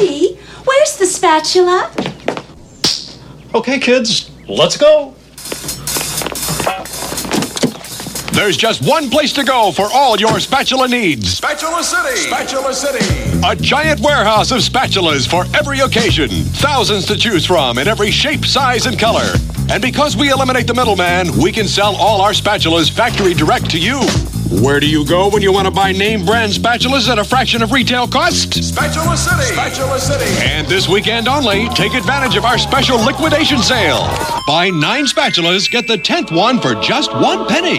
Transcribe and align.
Daddy, 0.00 0.34
where's 0.64 0.96
the 0.96 1.04
spatula? 1.04 1.92
Okay, 3.54 3.78
kids, 3.78 4.30
let's 4.48 4.78
go. 4.78 5.14
There's 8.32 8.56
just 8.56 8.80
one 8.86 9.10
place 9.10 9.34
to 9.34 9.44
go 9.44 9.72
for 9.72 9.88
all 9.92 10.18
your 10.18 10.40
spatula 10.40 10.88
needs. 10.88 11.34
Spatula 11.34 11.82
City! 11.82 12.16
Spatula 12.16 12.72
City! 12.72 13.40
A 13.44 13.54
giant 13.54 14.00
warehouse 14.00 14.52
of 14.52 14.60
spatulas 14.60 15.28
for 15.28 15.44
every 15.54 15.80
occasion. 15.80 16.30
Thousands 16.30 17.04
to 17.06 17.16
choose 17.16 17.44
from 17.44 17.76
in 17.76 17.86
every 17.86 18.10
shape, 18.10 18.46
size, 18.46 18.86
and 18.86 18.98
color. 18.98 19.34
And 19.68 19.82
because 19.82 20.16
we 20.16 20.30
eliminate 20.30 20.66
the 20.66 20.74
middleman, 20.74 21.36
we 21.36 21.52
can 21.52 21.68
sell 21.68 21.94
all 21.96 22.22
our 22.22 22.32
spatulas 22.32 22.90
factory 22.90 23.34
direct 23.34 23.70
to 23.72 23.78
you. 23.78 24.00
Where 24.50 24.80
do 24.80 24.90
you 24.90 25.06
go 25.06 25.28
when 25.30 25.42
you 25.42 25.52
want 25.52 25.66
to 25.66 25.70
buy 25.70 25.92
name 25.92 26.24
brand 26.24 26.52
spatulas 26.52 27.08
at 27.08 27.20
a 27.20 27.24
fraction 27.24 27.62
of 27.62 27.70
retail 27.70 28.08
cost? 28.08 28.52
Spatula 28.52 29.16
City! 29.16 29.54
Spatula 29.54 30.00
City! 30.00 30.44
And 30.44 30.66
this 30.66 30.88
weekend 30.88 31.28
only, 31.28 31.68
take 31.68 31.94
advantage 31.94 32.34
of 32.34 32.44
our 32.44 32.58
special 32.58 32.98
liquidation 32.98 33.58
sale. 33.58 34.00
Buy 34.48 34.70
nine 34.70 35.04
spatulas, 35.04 35.70
get 35.70 35.86
the 35.86 35.96
tenth 35.96 36.32
one 36.32 36.60
for 36.60 36.74
just 36.74 37.12
one 37.12 37.46
penny. 37.46 37.78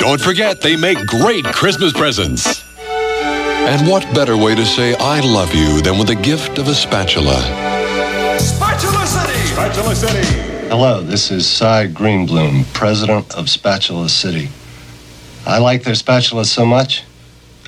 Don't 0.00 0.20
forget, 0.22 0.62
they 0.62 0.76
make 0.76 0.98
great 1.06 1.44
Christmas 1.44 1.92
presents. 1.92 2.64
And 2.78 3.86
what 3.86 4.02
better 4.14 4.38
way 4.38 4.54
to 4.54 4.64
say 4.64 4.96
I 4.98 5.20
love 5.20 5.54
you 5.54 5.82
than 5.82 5.98
with 5.98 6.08
a 6.08 6.14
gift 6.14 6.56
of 6.56 6.68
a 6.68 6.74
spatula? 6.74 7.42
Spatula 8.40 9.06
City! 9.06 9.46
Spatula 9.48 9.94
City! 9.94 10.57
Hello, 10.68 11.00
this 11.00 11.30
is 11.30 11.48
Cy 11.48 11.86
Greenbloom, 11.86 12.70
president 12.74 13.34
of 13.34 13.48
Spatula 13.48 14.06
City. 14.10 14.50
I 15.46 15.56
like 15.56 15.82
their 15.82 15.94
spatulas 15.94 16.44
so 16.44 16.66
much, 16.66 17.04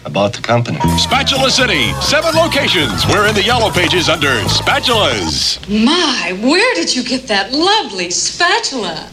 I 0.04 0.10
bought 0.10 0.34
the 0.34 0.42
company. 0.42 0.78
Spatula 0.98 1.50
City, 1.50 1.94
seven 2.02 2.34
locations. 2.34 3.06
We're 3.06 3.26
in 3.26 3.34
the 3.34 3.42
yellow 3.42 3.70
pages 3.70 4.10
under 4.10 4.28
spatulas. 4.42 5.58
My, 5.66 6.38
where 6.42 6.74
did 6.74 6.94
you 6.94 7.02
get 7.02 7.26
that 7.28 7.52
lovely 7.52 8.10
spatula? 8.10 9.08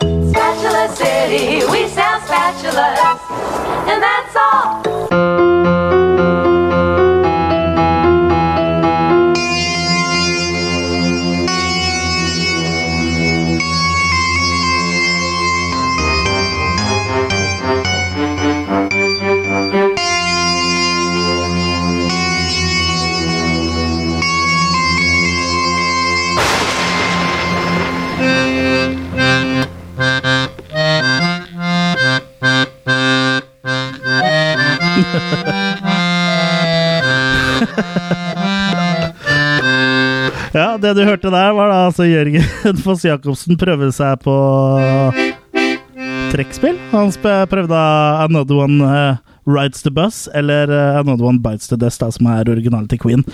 Spatula 0.00 0.88
City, 0.96 1.66
we 1.70 1.86
sell 1.88 2.18
spatulas, 2.20 3.20
and 3.88 4.02
that's 4.02 4.36
all. 4.36 4.87
Ja, 40.54 40.78
det 40.80 40.94
du 40.96 41.04
hørte 41.04 41.30
der, 41.30 41.52
var 41.52 41.68
da 41.70 41.80
altså 41.86 42.06
Jørgen 42.08 42.78
Foss 42.84 43.04
Jacobsen 43.04 43.58
prøve 43.60 43.90
seg 43.94 44.22
på 44.24 44.34
trekkspill. 46.32 46.78
Han 46.92 47.12
prøvde 47.50 47.82
Another 48.24 48.62
One 48.64 48.84
eh, 48.84 49.20
Rides 49.48 49.84
the 49.84 49.92
Bus, 49.92 50.26
eller 50.34 50.72
eh, 50.72 51.00
Another 51.00 51.28
One 51.28 51.40
Bites 51.44 51.68
the 51.68 51.76
Dust, 51.80 52.00
da, 52.00 52.10
som 52.12 52.28
er 52.32 52.48
originalen 52.48 52.88
til 52.90 53.00
Queen. 53.02 53.24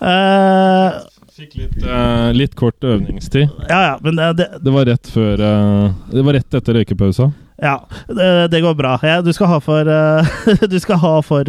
Eh, 0.00 1.02
Fikk 1.32 1.54
litt, 1.56 1.78
uh, 1.80 2.28
litt 2.36 2.52
kort 2.60 2.84
øvningstid. 2.84 3.48
ja, 3.70 3.78
ja, 3.86 3.92
men 4.04 4.18
det, 4.18 4.26
det, 4.36 4.46
Det 4.60 4.72
var 4.74 4.84
rett 4.84 5.08
før 5.08 5.40
uh, 5.40 5.94
Det 6.12 6.24
var 6.26 6.36
rett 6.36 6.56
etter 6.58 6.76
røykepausa. 6.76 7.30
Ja, 7.62 7.78
det, 8.10 8.26
det 8.52 8.60
går 8.60 8.74
bra. 8.76 8.98
Ja, 9.06 9.22
du 9.24 9.30
skal 9.32 9.48
ha 9.48 9.56
for 9.64 9.88
uh, 9.88 10.28
Du 10.72 10.76
skal 10.82 10.98
ha 11.00 11.12
for 11.24 11.48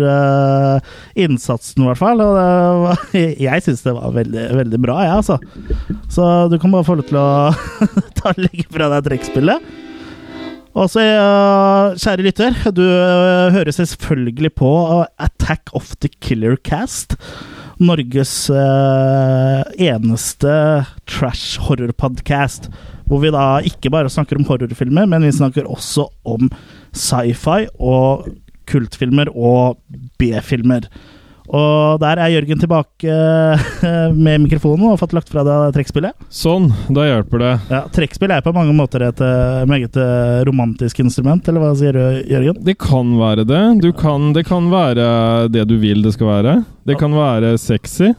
innsatsen, 1.20 1.84
i 1.84 1.90
hvert 1.90 2.00
fall. 2.00 2.24
Var, 2.24 3.04
jeg 3.50 3.66
syns 3.66 3.84
det 3.84 3.96
var 3.98 4.14
veldig, 4.16 4.46
veldig 4.62 4.80
bra, 4.86 5.02
jeg, 5.04 5.18
altså. 5.20 5.98
Så 6.08 6.30
du 6.54 6.56
kan 6.62 6.72
bare 6.72 6.88
få 6.88 6.96
lov 7.02 7.10
til 7.10 7.20
å 7.20 7.28
ta 8.22 8.32
legge 8.40 8.70
fra 8.70 8.88
deg 8.94 9.10
trekkspillet. 9.10 9.72
Og 10.80 10.88
så, 10.90 11.04
kjære 12.00 12.24
lytter, 12.26 12.56
du 12.74 12.86
hører 13.54 13.76
selvfølgelig 13.76 14.56
på 14.64 14.72
Attack 15.22 15.76
of 15.76 15.92
the 16.00 16.10
Killer 16.24 16.56
Cast. 16.56 17.20
Norges 17.84 18.34
eh, 18.54 19.62
eneste 19.90 20.54
trash 21.10 21.62
horror-podcast. 21.64 22.70
Hvor 23.10 23.20
vi 23.24 23.34
da 23.36 23.60
ikke 23.68 23.92
bare 23.94 24.12
snakker 24.12 24.40
om 24.40 24.48
horrorfilmer, 24.48 25.10
men 25.10 25.26
vi 25.28 25.34
snakker 25.36 25.68
også 25.70 26.08
om 26.24 26.50
sci-fi 26.96 27.68
og 27.80 28.30
kultfilmer 28.70 29.32
og 29.36 29.80
B-filmer. 30.22 30.88
Og 31.54 32.00
der 32.02 32.18
er 32.18 32.32
Jørgen 32.34 32.62
tilbake 32.62 33.14
eh, 33.14 34.12
med 34.18 34.42
mikrofonen 34.48 34.90
og 34.90 34.98
fått 35.02 35.14
lagt 35.14 35.30
fra 35.30 35.44
deg 35.46 35.76
trekkspillet. 35.76 36.18
Sånn, 36.34 36.72
da 36.90 37.06
hjelper 37.06 37.44
det. 37.44 37.52
Ja, 37.70 37.84
Trekkspill 37.94 38.34
er 38.34 38.42
på 38.46 38.56
mange 38.56 38.74
måter 38.74 39.06
et 39.06 39.22
eh, 39.22 39.62
meget 39.70 39.98
eh, 40.02 40.42
romantisk 40.50 41.04
instrument, 41.04 41.46
eller 41.48 41.62
hva 41.62 41.74
sier 41.78 41.94
du, 41.94 42.04
Jørgen? 42.32 42.58
Det 42.66 42.78
kan 42.82 43.14
være 43.20 43.46
det. 43.46 43.64
Du 43.86 43.92
kan, 43.94 44.32
det 44.34 44.48
kan 44.50 44.72
være 44.74 45.08
det 45.54 45.68
du 45.70 45.78
vil 45.82 46.02
det 46.06 46.16
skal 46.18 46.32
være. 46.32 46.58
Det 46.90 46.98
kan 47.00 47.14
være 47.14 47.54
sexy. 47.62 48.16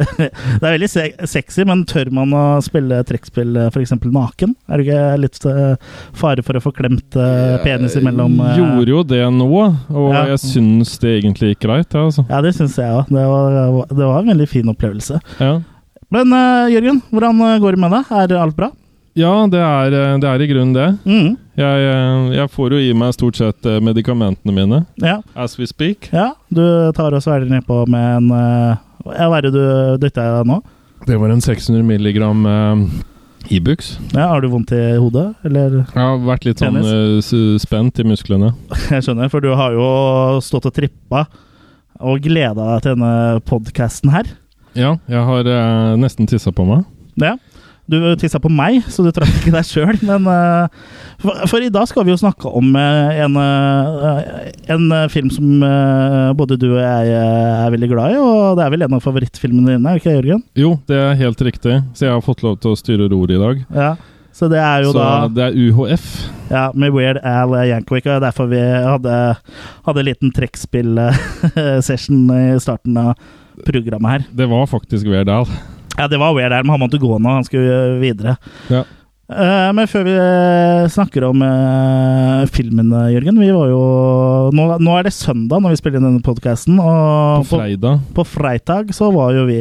Det 0.00 0.28
er 0.64 0.74
veldig 0.74 0.88
se 0.90 1.04
sexy, 1.28 1.64
men 1.68 1.82
tør 1.88 2.10
man 2.16 2.32
å 2.36 2.42
spille 2.64 3.02
trekkspill 3.08 3.56
f.eks. 3.68 3.92
naken? 4.04 4.54
Er 4.70 4.80
det 4.80 4.86
ikke 4.86 5.02
litt 5.20 5.40
eh, 5.50 5.74
fare 6.16 6.44
for 6.46 6.56
å 6.58 6.62
få 6.64 6.72
klemt 6.76 7.16
eh, 7.20 7.56
penis 7.64 7.96
imellom 8.00 8.38
eh? 8.46 8.56
Gjorde 8.60 8.94
jo 8.94 9.02
det 9.14 9.22
nå, 9.36 9.50
og 9.92 10.08
Ja. 10.14 10.24
jeg 10.32 10.40
syns 10.44 10.96
det 11.02 11.18
egentlig 11.20 11.52
gikk 11.54 11.66
greit. 11.68 11.92
Ja, 11.96 12.06
altså. 12.08 12.24
Ja, 12.30 12.40
det 12.44 12.54
syns 12.56 12.78
jeg 12.80 12.90
òg. 12.90 13.10
Det, 13.12 13.26
var- 13.28 13.86
det 13.92 14.06
var 14.06 14.18
en 14.24 14.32
veldig 14.34 14.48
fin 14.48 14.72
opplevelse. 14.72 15.20
ja. 15.40 15.58
Men 16.10 16.32
eh, 16.34 16.72
Jørgen, 16.74 16.96
hvordan 17.12 17.38
eh, 17.46 17.58
går 17.62 17.76
det 17.76 17.80
med 17.84 17.92
deg? 17.94 18.08
Er 18.18 18.38
alt 18.42 18.56
bra? 18.56 18.72
ja, 19.20 19.30
det 19.50 19.58
er, 19.60 19.94
eh, 19.94 20.16
det 20.22 20.26
er 20.30 20.42
i 20.42 20.46
grunnen 20.50 20.72
det. 20.74 20.88
Mm. 21.06 21.36
Jeg, 21.60 21.86
eh, 21.92 22.28
jeg 22.38 22.50
får 22.50 22.72
jo 22.74 22.78
i 22.82 22.92
meg 22.96 23.12
stort 23.14 23.36
sett 23.38 23.66
eh, 23.68 23.78
medikamentene 23.84 24.54
mine 24.54 24.80
Ja. 25.02 25.18
as 25.36 25.58
we 25.58 25.66
speak. 25.70 26.08
ja. 26.14 26.30
Du 26.50 26.62
tar 26.96 27.12
og 27.14 27.22
svelger 27.22 27.50
nedpå 27.50 27.82
med 27.90 28.06
en 28.16 28.30
eh, 28.34 28.76
Hva 29.04 29.38
er 29.38 29.46
det 29.46 29.54
du 29.54 29.62
dytter 30.02 30.36
deg 30.40 30.50
nå? 30.50 30.60
Det 31.08 31.16
var 31.16 31.32
en 31.32 31.40
600 31.40 31.84
milligram 31.86 32.44
eh, 32.46 32.82
Ibux. 33.56 33.94
Ja, 34.12 34.28
har 34.34 34.42
du 34.44 34.50
vondt 34.52 34.72
i 34.76 34.80
hodet, 35.00 35.30
eller? 35.48 35.78
Jeg 35.86 35.96
har 35.96 36.18
vært 36.26 36.44
litt 36.48 36.60
sånn 36.60 36.76
eh, 36.82 37.56
spent 37.62 38.02
i 38.02 38.06
musklene. 38.06 38.52
Jeg 38.92 39.06
skjønner, 39.06 39.30
for 39.32 39.44
du 39.44 39.54
har 39.56 39.76
jo 39.76 39.86
stått 40.44 40.68
og 40.68 40.76
trippa 40.76 41.24
og 42.00 42.20
gleda 42.24 42.54
deg 42.56 42.84
til 42.84 42.96
denne 42.96 43.40
podkasten 43.48 44.12
her. 44.12 44.28
Ja, 44.72 44.94
jeg 45.10 45.22
har 45.26 45.48
uh, 45.50 45.96
nesten 46.00 46.28
tissa 46.30 46.52
på 46.54 46.64
meg. 46.64 46.84
Ja. 47.20 47.34
Du 47.90 47.96
tissa 48.20 48.38
på 48.38 48.50
meg, 48.52 48.84
så 48.92 49.02
du 49.02 49.10
traff 49.14 49.30
ikke 49.40 49.52
deg 49.54 49.66
sjøl. 49.66 49.96
Men 50.06 50.26
eh, 50.30 50.68
for, 51.22 51.40
for 51.50 51.64
i 51.66 51.70
dag 51.72 51.88
skal 51.90 52.06
vi 52.06 52.12
jo 52.14 52.20
snakke 52.20 52.52
om 52.60 52.68
eh, 52.78 53.18
en, 53.24 53.34
eh, 53.40 54.50
en 54.70 54.84
film 55.10 55.30
som 55.34 55.48
både 56.38 56.58
du 56.60 56.68
og 56.70 56.78
jeg 56.80 57.16
er 57.18 57.72
veldig 57.74 57.88
glad 57.90 58.14
i, 58.14 58.20
og 58.22 58.58
det 58.58 58.64
er 58.66 58.72
vel 58.76 58.86
en 58.86 58.94
av 58.96 59.02
favorittfilmene 59.04 59.74
dine, 59.74 59.82
er 59.90 59.98
det 59.98 60.04
ikke 60.04 60.14
Jørgen? 60.20 60.44
Jo, 60.58 60.70
det 60.90 61.00
er 61.00 61.18
helt 61.24 61.42
riktig. 61.50 61.80
Så 61.98 62.06
jeg 62.06 62.14
har 62.14 62.24
fått 62.24 62.44
lov 62.46 62.60
til 62.62 62.72
å 62.72 62.78
styre 62.78 63.10
roret 63.10 63.34
i 63.34 63.42
dag. 63.42 63.64
Ja. 63.74 63.90
Så 64.36 64.46
det 64.48 64.60
er 64.62 64.84
jo 64.86 64.92
Så 64.94 65.00
da 65.02 65.26
det 65.34 65.42
er 65.48 65.56
UHF. 65.58 66.06
ja, 66.52 66.68
med 66.78 66.94
Weird 66.94 67.18
Al 67.26 67.50
Yankovic, 67.66 68.06
og 68.06 68.12
det 68.12 68.18
er 68.20 68.26
derfor 68.28 68.46
vi 68.52 68.60
hadde, 68.62 69.16
hadde 69.88 70.04
en 70.04 70.08
liten 70.08 70.30
trekkspill-session 70.36 72.30
i 72.38 72.46
starten 72.62 72.96
av 73.02 73.12
programmet 73.66 74.14
her. 74.14 74.24
Det 74.38 74.46
var 74.48 74.70
faktisk 74.70 75.10
Weird 75.10 75.28
Al. 75.34 75.50
Ja, 75.98 76.06
det 76.08 76.20
var 76.20 76.34
Weird 76.36 76.54
Al, 76.54 76.64
men 76.64 76.76
han 76.76 76.82
måtte 76.82 77.00
gå 77.00 77.18
nå, 77.18 77.36
han 77.40 77.46
skulle 77.46 78.00
videre. 78.00 78.36
Ja. 78.72 78.84
Uh, 79.30 79.70
men 79.76 79.86
før 79.86 80.02
vi 80.08 80.14
eh, 80.18 80.88
snakker 80.90 81.22
om 81.28 81.42
uh, 81.46 82.40
filmen, 82.50 82.88
eh, 82.98 83.12
Jørgen 83.12 83.36
Vi 83.38 83.50
var 83.54 83.68
jo 83.70 83.82
nå, 84.50 84.64
nå 84.82 84.96
er 84.98 85.06
det 85.06 85.12
søndag 85.14 85.62
når 85.62 85.76
vi 85.76 85.78
spiller 85.78 86.00
inn 86.00 86.08
denne 86.08 86.24
podkasten. 86.26 86.80
På 86.82 86.88
Og 86.90 87.46
på, 87.46 87.60
fredag. 87.60 88.00
på 88.16 88.24
fredag 88.26 88.90
så 88.96 89.12
var 89.14 89.36
jo 89.36 89.44
vi 89.46 89.60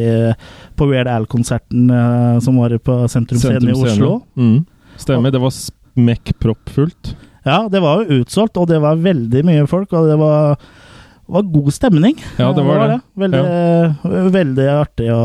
på 0.74 0.90
Weird 0.90 1.12
Al-konserten 1.14 1.86
uh, 1.94 2.42
som 2.42 2.58
var 2.58 2.74
på 2.81 2.98
Sentrum 3.14 3.38
Scene 3.38 3.70
i 3.70 3.78
Oslo. 3.78 4.24
Mm. 4.34 4.64
Stemmer. 4.98 5.36
Det 5.38 5.44
var 5.44 5.54
smekk 5.54 6.34
proppfullt. 6.42 7.14
Ja, 7.46 7.68
det 7.70 7.84
var 7.86 8.02
jo 8.02 8.24
utsolgt, 8.24 8.58
og 8.58 8.72
det 8.72 8.81
var 8.81 8.98
veldig 9.00 9.46
mye 9.48 9.70
folk, 9.70 9.94
og 9.94 10.10
det 10.10 10.18
var, 10.20 10.58
var 11.30 11.48
god 11.54 11.72
stemning. 11.76 12.18
Ja, 12.40 12.52
det 12.56 12.66
var 12.66 12.84
det. 12.90 13.00
Veldig, 13.24 13.42
veldig 14.34 14.68
artig 14.74 15.10
å, 15.14 15.22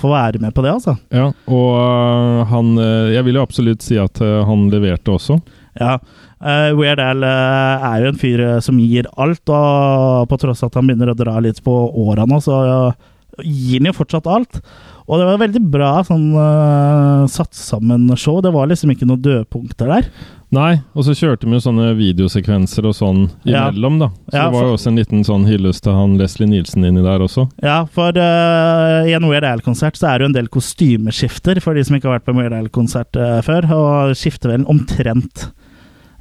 få 0.00 0.10
være 0.12 0.42
med 0.42 0.54
på 0.56 0.64
det, 0.64 0.74
altså. 0.78 0.96
Ja, 1.14 1.30
og 1.50 1.70
øh, 1.76 2.42
han 2.50 2.74
Jeg 3.12 3.26
vil 3.26 3.38
jo 3.40 3.46
absolutt 3.46 3.84
si 3.84 3.98
at 4.00 4.20
han 4.20 4.68
leverte 4.72 5.14
også. 5.14 5.40
Ja. 5.78 5.98
Uh, 6.40 6.72
Weird 6.72 7.00
Al 7.04 7.20
eh, 7.20 7.82
er 7.84 8.00
jo 8.00 8.10
en 8.14 8.20
fyr 8.20 8.40
eh, 8.40 8.60
som 8.64 8.78
gir 8.80 9.04
alt, 9.20 9.44
og 9.52 10.30
på 10.30 10.38
tross 10.40 10.64
at 10.64 10.78
han 10.78 10.86
begynner 10.88 11.12
å 11.12 11.18
dra 11.18 11.34
litt 11.44 11.60
på 11.60 11.74
åra 12.00 12.24
nå, 12.24 12.38
så 12.40 12.60
eh, 12.64 13.10
gir 13.44 13.82
han 13.82 13.90
jo 13.90 13.98
fortsatt 13.98 14.30
alt. 14.30 14.62
Og 15.10 15.20
det 15.20 15.26
var 15.26 15.40
veldig 15.42 15.60
bra 15.72 15.90
sånn 16.06 16.28
uh, 16.36 17.26
satt 17.26 17.56
sammen 17.56 18.04
show. 18.14 18.36
Det 18.44 18.52
var 18.54 18.68
liksom 18.70 18.92
ikke 18.92 19.08
noen 19.10 19.24
dødpunkter 19.24 19.90
der. 19.90 20.06
Nei, 20.50 20.80
og 20.98 21.04
så 21.06 21.14
kjørte 21.14 21.46
vi 21.46 21.54
jo 21.54 21.62
sånne 21.62 21.92
videosekvenser 21.94 22.88
og 22.90 22.96
sånn 22.98 23.20
imellom, 23.46 24.00
da. 24.02 24.08
Så 24.10 24.34
Ja, 24.34 24.48
det 24.48 24.56
var 24.56 24.66
jo 24.66 24.72
også 24.74 24.90
en 24.90 24.98
liten 24.98 25.22
sånn 25.26 25.46
hyllest 25.46 25.84
til 25.84 25.94
han 25.94 26.16
Leslie 26.18 26.50
Nielsen 26.50 26.86
inni 26.88 27.04
der 27.04 27.22
også. 27.22 27.46
Ja, 27.62 27.84
for 27.86 28.18
uh, 28.18 29.06
i 29.06 29.14
en 29.14 29.28
Weird 29.30 29.46
Al-konsert 29.46 30.00
så 30.00 30.10
er 30.10 30.18
det 30.18 30.26
jo 30.26 30.30
en 30.32 30.38
del 30.40 30.50
kostymeskifter, 30.50 31.62
for 31.62 31.78
de 31.78 31.86
som 31.86 31.94
ikke 31.94 32.10
har 32.10 32.18
vært 32.18 32.26
på 32.26 32.34
en 32.34 32.42
Weird 32.42 32.56
Al-konsert 32.58 33.20
uh, 33.20 33.38
før, 33.46 33.70
og 33.76 34.18
skifter 34.18 34.56
vel 34.56 34.66
omtrent 34.70 35.52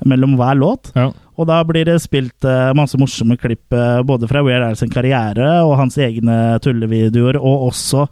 mellom 0.05 0.37
hver 0.39 0.61
låt. 0.61 0.91
Ja. 0.93 1.09
Og 1.39 1.47
da 1.49 1.61
blir 1.65 1.87
det 1.87 1.97
spilt 2.03 2.45
uh, 2.45 2.69
masse 2.77 2.99
morsomme 2.99 3.37
klipp 3.39 3.73
eh, 3.73 4.01
både 4.03 4.27
fra 4.29 4.43
Weird 4.45 4.65
Al 4.65 4.77
sin 4.79 4.91
karriere 4.91 5.61
og 5.63 5.77
hans 5.79 5.97
egne 5.97 6.59
tullevideoer, 6.63 7.39
og 7.39 7.69
også 7.71 8.05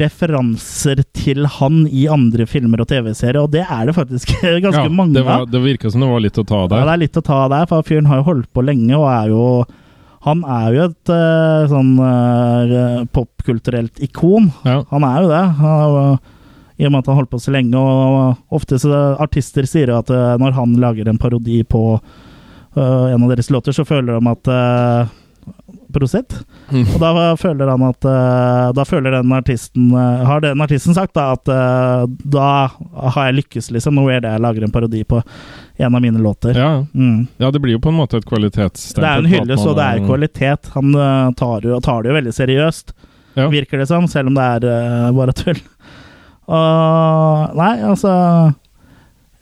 referanser 0.00 1.02
til 1.14 1.46
han 1.58 1.84
i 1.86 2.06
andre 2.10 2.46
filmer 2.50 2.82
og 2.82 2.88
TV-serier, 2.90 3.40
og 3.44 3.52
det 3.54 3.62
er 3.62 3.86
det 3.88 3.94
faktisk 3.96 4.34
ganske 4.64 4.86
ja, 4.88 4.90
mange 4.92 5.16
det, 5.16 5.24
av. 5.24 5.46
det 5.50 5.62
virka 5.62 5.90
som 5.92 6.02
det 6.02 6.10
var 6.10 6.22
litt 6.24 6.40
å 6.40 6.44
ta 6.46 6.64
Ja, 6.64 6.68
der. 6.72 6.84
det 6.88 6.94
er 6.96 7.02
litt 7.04 7.18
å 7.20 7.24
ta 7.24 7.40
av 7.44 7.54
der, 7.54 7.66
for 7.70 7.86
fyren 7.86 8.10
har 8.10 8.20
jo 8.20 8.28
holdt 8.32 8.50
på 8.54 8.64
lenge 8.66 8.94
og 8.98 9.08
er 9.12 9.32
jo 9.32 9.46
Han 10.24 10.40
er 10.48 10.68
jo 10.72 10.84
et 10.88 11.10
eh, 11.12 11.66
sånn 11.68 11.90
uh, 12.00 13.02
popkulturelt 13.12 14.00
ikon. 14.06 14.46
Ja. 14.64 14.78
Han 14.88 15.04
er 15.04 15.18
jo 15.20 15.26
det. 15.28 15.42
Han 15.58 15.96
uh, 15.98 16.30
I 16.80 16.86
og 16.88 16.94
med 16.94 17.02
at 17.02 17.10
han 17.10 17.18
holdt 17.18 17.30
på 17.34 17.40
så 17.44 17.52
lenge, 17.52 17.76
og 17.76 18.56
ofte 18.56 18.78
så 18.80 19.02
artister 19.20 19.68
sier 19.68 19.92
at 19.92 20.08
eh, 20.08 20.38
når 20.40 20.56
han 20.56 20.72
lager 20.80 21.10
en 21.12 21.20
parodi 21.20 21.60
på 21.62 22.00
en 22.74 23.22
av 23.22 23.28
deres 23.30 23.52
låter, 23.54 23.70
så 23.70 23.84
føler 23.86 24.16
de 24.16 24.30
at 24.32 24.48
Prosit. 25.94 26.34
Mm. 26.72 26.84
Og 26.94 27.00
da 27.02 27.10
føler 27.38 27.70
han 27.70 27.82
at 27.86 28.06
eh, 28.08 28.70
Da 28.74 28.84
føler 28.88 29.14
den 29.14 29.32
artisten 29.36 29.90
eh, 29.92 30.24
Har 30.26 30.40
den 30.42 30.62
artisten 30.64 30.96
sagt 30.96 31.14
da 31.14 31.28
at 31.36 31.50
eh, 31.52 32.06
da 32.34 32.46
har 33.14 33.28
jeg 33.28 33.36
lykkes, 33.42 33.70
liksom, 33.76 33.94
Nå 33.98 34.08
er 34.10 34.24
det 34.24 34.32
jeg 34.34 34.42
lager 34.42 34.66
en 34.66 34.74
parodi 34.74 35.04
på 35.06 35.20
en 35.76 35.94
av 35.98 36.02
mine 36.02 36.20
låter. 36.22 36.54
Ja. 36.54 36.84
Mm. 36.94 37.26
ja, 37.42 37.50
det 37.50 37.58
blir 37.62 37.74
jo 37.74 37.80
på 37.82 37.90
en 37.90 37.96
måte 37.98 38.20
et 38.20 38.26
kvalitetsstempel. 38.28 39.02
Det 39.02 39.10
er 39.10 39.22
en 39.24 39.30
hylle, 39.32 39.56
så 39.58 39.64
hyllest, 39.64 39.70
og 39.72 39.78
det 39.80 39.86
er 39.86 40.04
kvalitet. 40.06 40.68
Han 40.76 40.92
tar, 41.34 41.66
jo, 41.66 41.80
tar 41.82 42.04
det 42.04 42.12
jo 42.12 42.18
veldig 42.20 42.34
seriøst, 42.36 42.94
Ja. 43.34 43.48
virker 43.50 43.82
det 43.82 43.88
som, 43.90 44.06
selv 44.06 44.30
om 44.30 44.38
det 44.38 44.44
er 44.70 45.16
bare 45.18 45.34
tull. 45.34 45.58
Og 46.46 47.56
Nei, 47.58 47.72
altså 47.90 48.14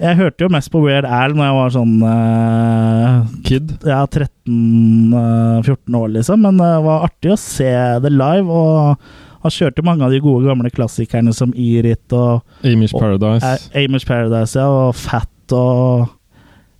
Jeg 0.03 0.19
hørte 0.19 0.43
jo 0.43 0.51
mest 0.51 0.71
på 0.75 0.81
Weird 0.83 1.07
Al 1.07 1.35
når 1.39 1.47
jeg 1.47 1.57
var 1.59 1.75
sånn 1.77 1.93
uh, 2.03 3.27
Kid. 3.47 3.69
Ja, 3.87 4.01
13-14 4.11 5.99
år, 5.99 6.09
liksom. 6.17 6.43
Men 6.43 6.59
det 6.59 6.71
var 6.87 7.05
artig 7.07 7.31
å 7.35 7.39
se 7.39 7.71
det 8.03 8.11
live. 8.11 8.51
Og 8.51 9.45
han 9.45 9.55
kjørte 9.55 9.85
mange 9.87 10.03
av 10.07 10.11
de 10.15 10.19
gode 10.23 10.47
gamle 10.49 10.73
klassikerne 10.75 11.35
som 11.37 11.55
Irit 11.55 12.13
og 12.19 12.43
Amish 12.67 12.95
og- 12.95 13.01
Paradise. 13.05 13.47
eh, 13.73 13.85
Amish 13.85 14.07
Paradise, 14.07 14.59
ja, 14.59 14.67
og 14.69 14.95
Fat 14.99 15.29
og 15.53 16.09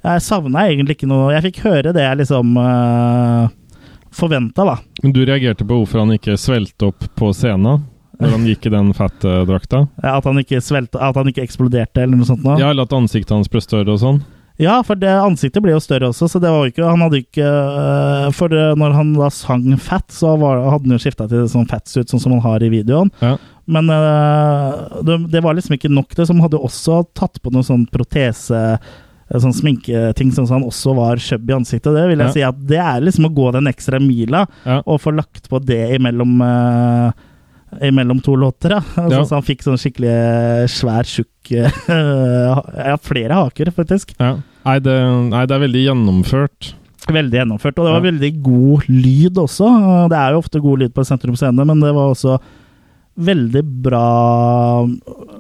Jeg 0.03 0.21
savna 0.23 0.65
egentlig 0.67 0.97
ikke 0.97 1.07
noe 1.07 1.31
Jeg 1.31 1.43
fikk 1.45 1.59
høre 1.63 1.93
det 1.95 2.03
jeg 2.03 2.17
liksom 2.25 2.57
uh, 2.59 3.47
forventa, 4.11 4.65
da. 4.67 4.77
Men 5.03 5.13
du 5.15 5.21
reagerte 5.25 5.63
på 5.67 5.79
hvorfor 5.79 6.03
han 6.03 6.11
ikke 6.19 6.35
svelte 6.39 6.89
opp 6.91 7.07
på 7.15 7.31
scenen? 7.33 7.85
Når 8.21 8.31
han 8.37 8.45
gikk 8.47 8.67
i 8.69 8.71
den 8.75 8.93
fette 8.93 9.31
drakta? 9.49 9.87
Ja, 10.03 10.19
At 10.19 10.25
han 10.29 10.39
ikke 10.43 10.61
svelte, 10.61 11.01
at 11.01 11.17
han 11.17 11.29
ikke 11.31 11.43
eksploderte, 11.47 12.03
eller 12.05 12.17
noe 12.17 12.29
sånt. 12.29 12.45
Nå. 12.45 12.59
Ja, 12.61 12.71
eller 12.71 12.85
at 12.89 12.93
ansiktet 12.97 13.31
hans 13.35 13.49
ble 13.49 13.61
større 13.65 13.95
og 13.95 14.01
sånn? 14.03 14.21
Ja, 14.61 14.83
for 14.85 14.95
det 15.01 15.09
ansiktet 15.09 15.63
ble 15.65 15.73
jo 15.73 15.81
større 15.81 16.11
også, 16.13 16.29
så 16.29 16.39
det 16.39 16.51
var 16.53 16.67
jo 16.67 16.71
ikke 16.71 16.85
Han 16.85 17.01
hadde 17.01 17.23
ikke 17.23 17.43
øh, 17.43 18.27
For 18.37 18.53
øh, 18.53 18.75
når 18.79 18.93
han 18.95 19.15
da 19.17 19.31
sang 19.33 19.65
Fat, 19.81 20.05
så 20.13 20.35
var, 20.39 20.61
hadde 20.69 20.85
han 20.91 20.93
jo 20.93 21.01
skifta 21.03 21.25
til 21.31 21.47
sånn 21.51 21.65
fatsuit, 21.71 22.13
sånn 22.13 22.21
som 22.21 22.35
han 22.37 22.45
har 22.45 22.63
i 22.63 22.69
videoen. 22.71 23.09
Ja. 23.25 23.39
Men 23.67 23.89
øh, 23.91 25.01
det, 25.09 25.17
det 25.33 25.43
var 25.43 25.57
liksom 25.57 25.79
ikke 25.79 25.91
nok, 25.91 26.13
det. 26.19 26.29
Som 26.29 26.45
hadde 26.45 26.61
også 26.61 27.01
tatt 27.17 27.41
på 27.43 27.51
noe 27.55 27.65
sånn 27.67 27.89
protese 27.91 28.61
Sånn 29.33 29.55
sminketing, 29.57 30.29
sånn 30.37 30.45
som 30.45 30.59
han 30.59 30.67
også 30.69 30.93
var 30.99 31.17
chubby 31.17 31.55
i 31.55 31.57
ansiktet. 31.57 31.95
Det 31.97 32.03
vil 32.11 32.21
jeg 32.21 32.29
Ja. 32.29 32.33
si 32.35 32.43
at 32.45 32.59
det 32.69 32.77
er 32.85 33.01
liksom 33.01 33.31
å 33.31 33.33
gå 33.33 33.47
den 33.55 33.71
ekstra 33.71 33.97
mila, 34.03 34.43
Ja. 34.69 34.83
og 34.85 35.01
få 35.01 35.15
lagt 35.17 35.49
på 35.49 35.57
det 35.65 35.95
imellom 35.97 36.35
øh, 36.45 37.13
Imellom 37.81 38.21
to 38.21 38.35
låter, 38.37 38.71
ja. 38.77 38.83
Altså, 39.01 39.17
Ja. 39.17 39.25
Så 39.25 39.37
han 39.39 39.47
fikk 39.47 39.63
sånn 39.65 39.79
skikkelig 39.81 40.11
øh, 40.13 40.67
svær, 40.69 41.09
tjukk 41.09 41.53
øh, 41.57 42.63
Ja, 42.91 42.97
flere 43.01 43.39
haker, 43.39 43.71
faktisk. 43.73 44.13
Ja. 44.21 44.37
Nei, 44.67 44.79
det, 44.85 44.97
nei, 45.33 45.47
det 45.49 45.57
er 45.57 45.65
veldig 45.65 45.85
gjennomført. 45.89 46.73
Veldig 47.11 47.35
gjennomført, 47.41 47.79
og 47.81 47.89
det 47.89 47.95
var 47.97 48.05
veldig 48.05 48.29
god 48.47 48.85
lyd 48.93 49.39
også. 49.43 49.71
Det 50.13 50.19
er 50.21 50.35
jo 50.37 50.43
ofte 50.45 50.61
god 50.63 50.85
lyd 50.85 50.93
på 50.95 51.05
Sentrum 51.09 51.35
Scene, 51.39 51.65
men 51.67 51.81
det 51.83 51.91
var 51.97 52.13
også 52.13 52.37
veldig 53.19 53.63
bra 53.85 54.05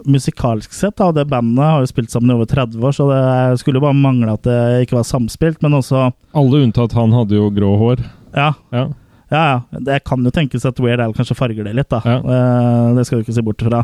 musikalsk 0.04 0.72
sett. 0.74 0.96
Da. 0.98 1.12
Det 1.14 1.28
bandet 1.30 1.62
har 1.64 1.80
jo 1.84 1.90
spilt 1.90 2.10
sammen 2.12 2.32
i 2.32 2.36
over 2.36 2.48
30 2.50 2.82
år, 2.82 2.96
så 2.96 3.06
det 3.12 3.60
skulle 3.62 3.78
jo 3.80 3.84
bare 3.86 3.96
mangle 3.96 4.34
at 4.34 4.42
det 4.48 4.58
ikke 4.86 4.98
var 4.98 5.06
samspilt. 5.08 5.62
Men 5.64 5.78
også 5.78 6.08
Alle 6.34 6.64
unntatt 6.66 6.96
han 6.98 7.14
hadde 7.16 7.38
jo 7.38 7.46
grå 7.54 7.76
hår. 7.80 8.04
Ja, 8.34 8.52
Ja. 8.72 8.88
Ja, 9.32 9.42
ja. 9.72 9.80
Det 9.88 9.98
kan 10.04 10.22
jo 10.24 10.30
tenkes 10.34 10.66
at 10.68 10.78
Weird 10.84 11.00
Al 11.00 11.14
kanskje 11.16 11.34
farger 11.38 11.64
det 11.64 11.74
litt, 11.78 11.88
da. 11.92 12.02
Ja. 12.04 12.18
Eh, 12.20 12.94
Det 12.98 13.06
skal 13.08 13.18
du 13.18 13.24
ikke 13.26 13.34
se 13.38 13.42
bort 13.46 13.62
fra. 13.64 13.82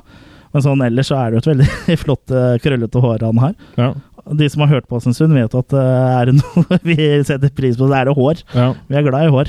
Men 0.53 0.63
sånn 0.65 0.81
ellers 0.87 1.09
så 1.11 1.17
er 1.21 1.31
det 1.31 1.39
jo 1.39 1.43
et 1.45 1.51
veldig 1.57 1.97
flott, 2.05 2.31
eh, 2.33 2.55
krøllete 2.65 3.01
hår 3.05 3.25
han 3.27 3.39
har. 3.43 3.55
Ja. 3.81 3.91
De 4.29 4.49
som 4.53 4.61
har 4.65 4.69
hørt 4.75 4.87
på 4.89 4.97
oss 5.01 5.07
en 5.09 5.15
stund, 5.17 5.33
vet 5.37 5.55
at 5.57 5.73
eh, 5.73 6.21
er 6.21 6.31
det 6.31 6.37
noe 6.43 6.79
vi 6.85 6.97
setter 7.25 7.49
pris 7.57 7.77
på, 7.81 7.89
så 7.89 7.97
er 7.99 8.09
det 8.11 8.17
hår. 8.17 8.45
Ja, 8.55 8.75
Vi 8.89 8.97
er 9.01 9.09
glad 9.09 9.27
i 9.29 9.33
hår. 9.33 9.49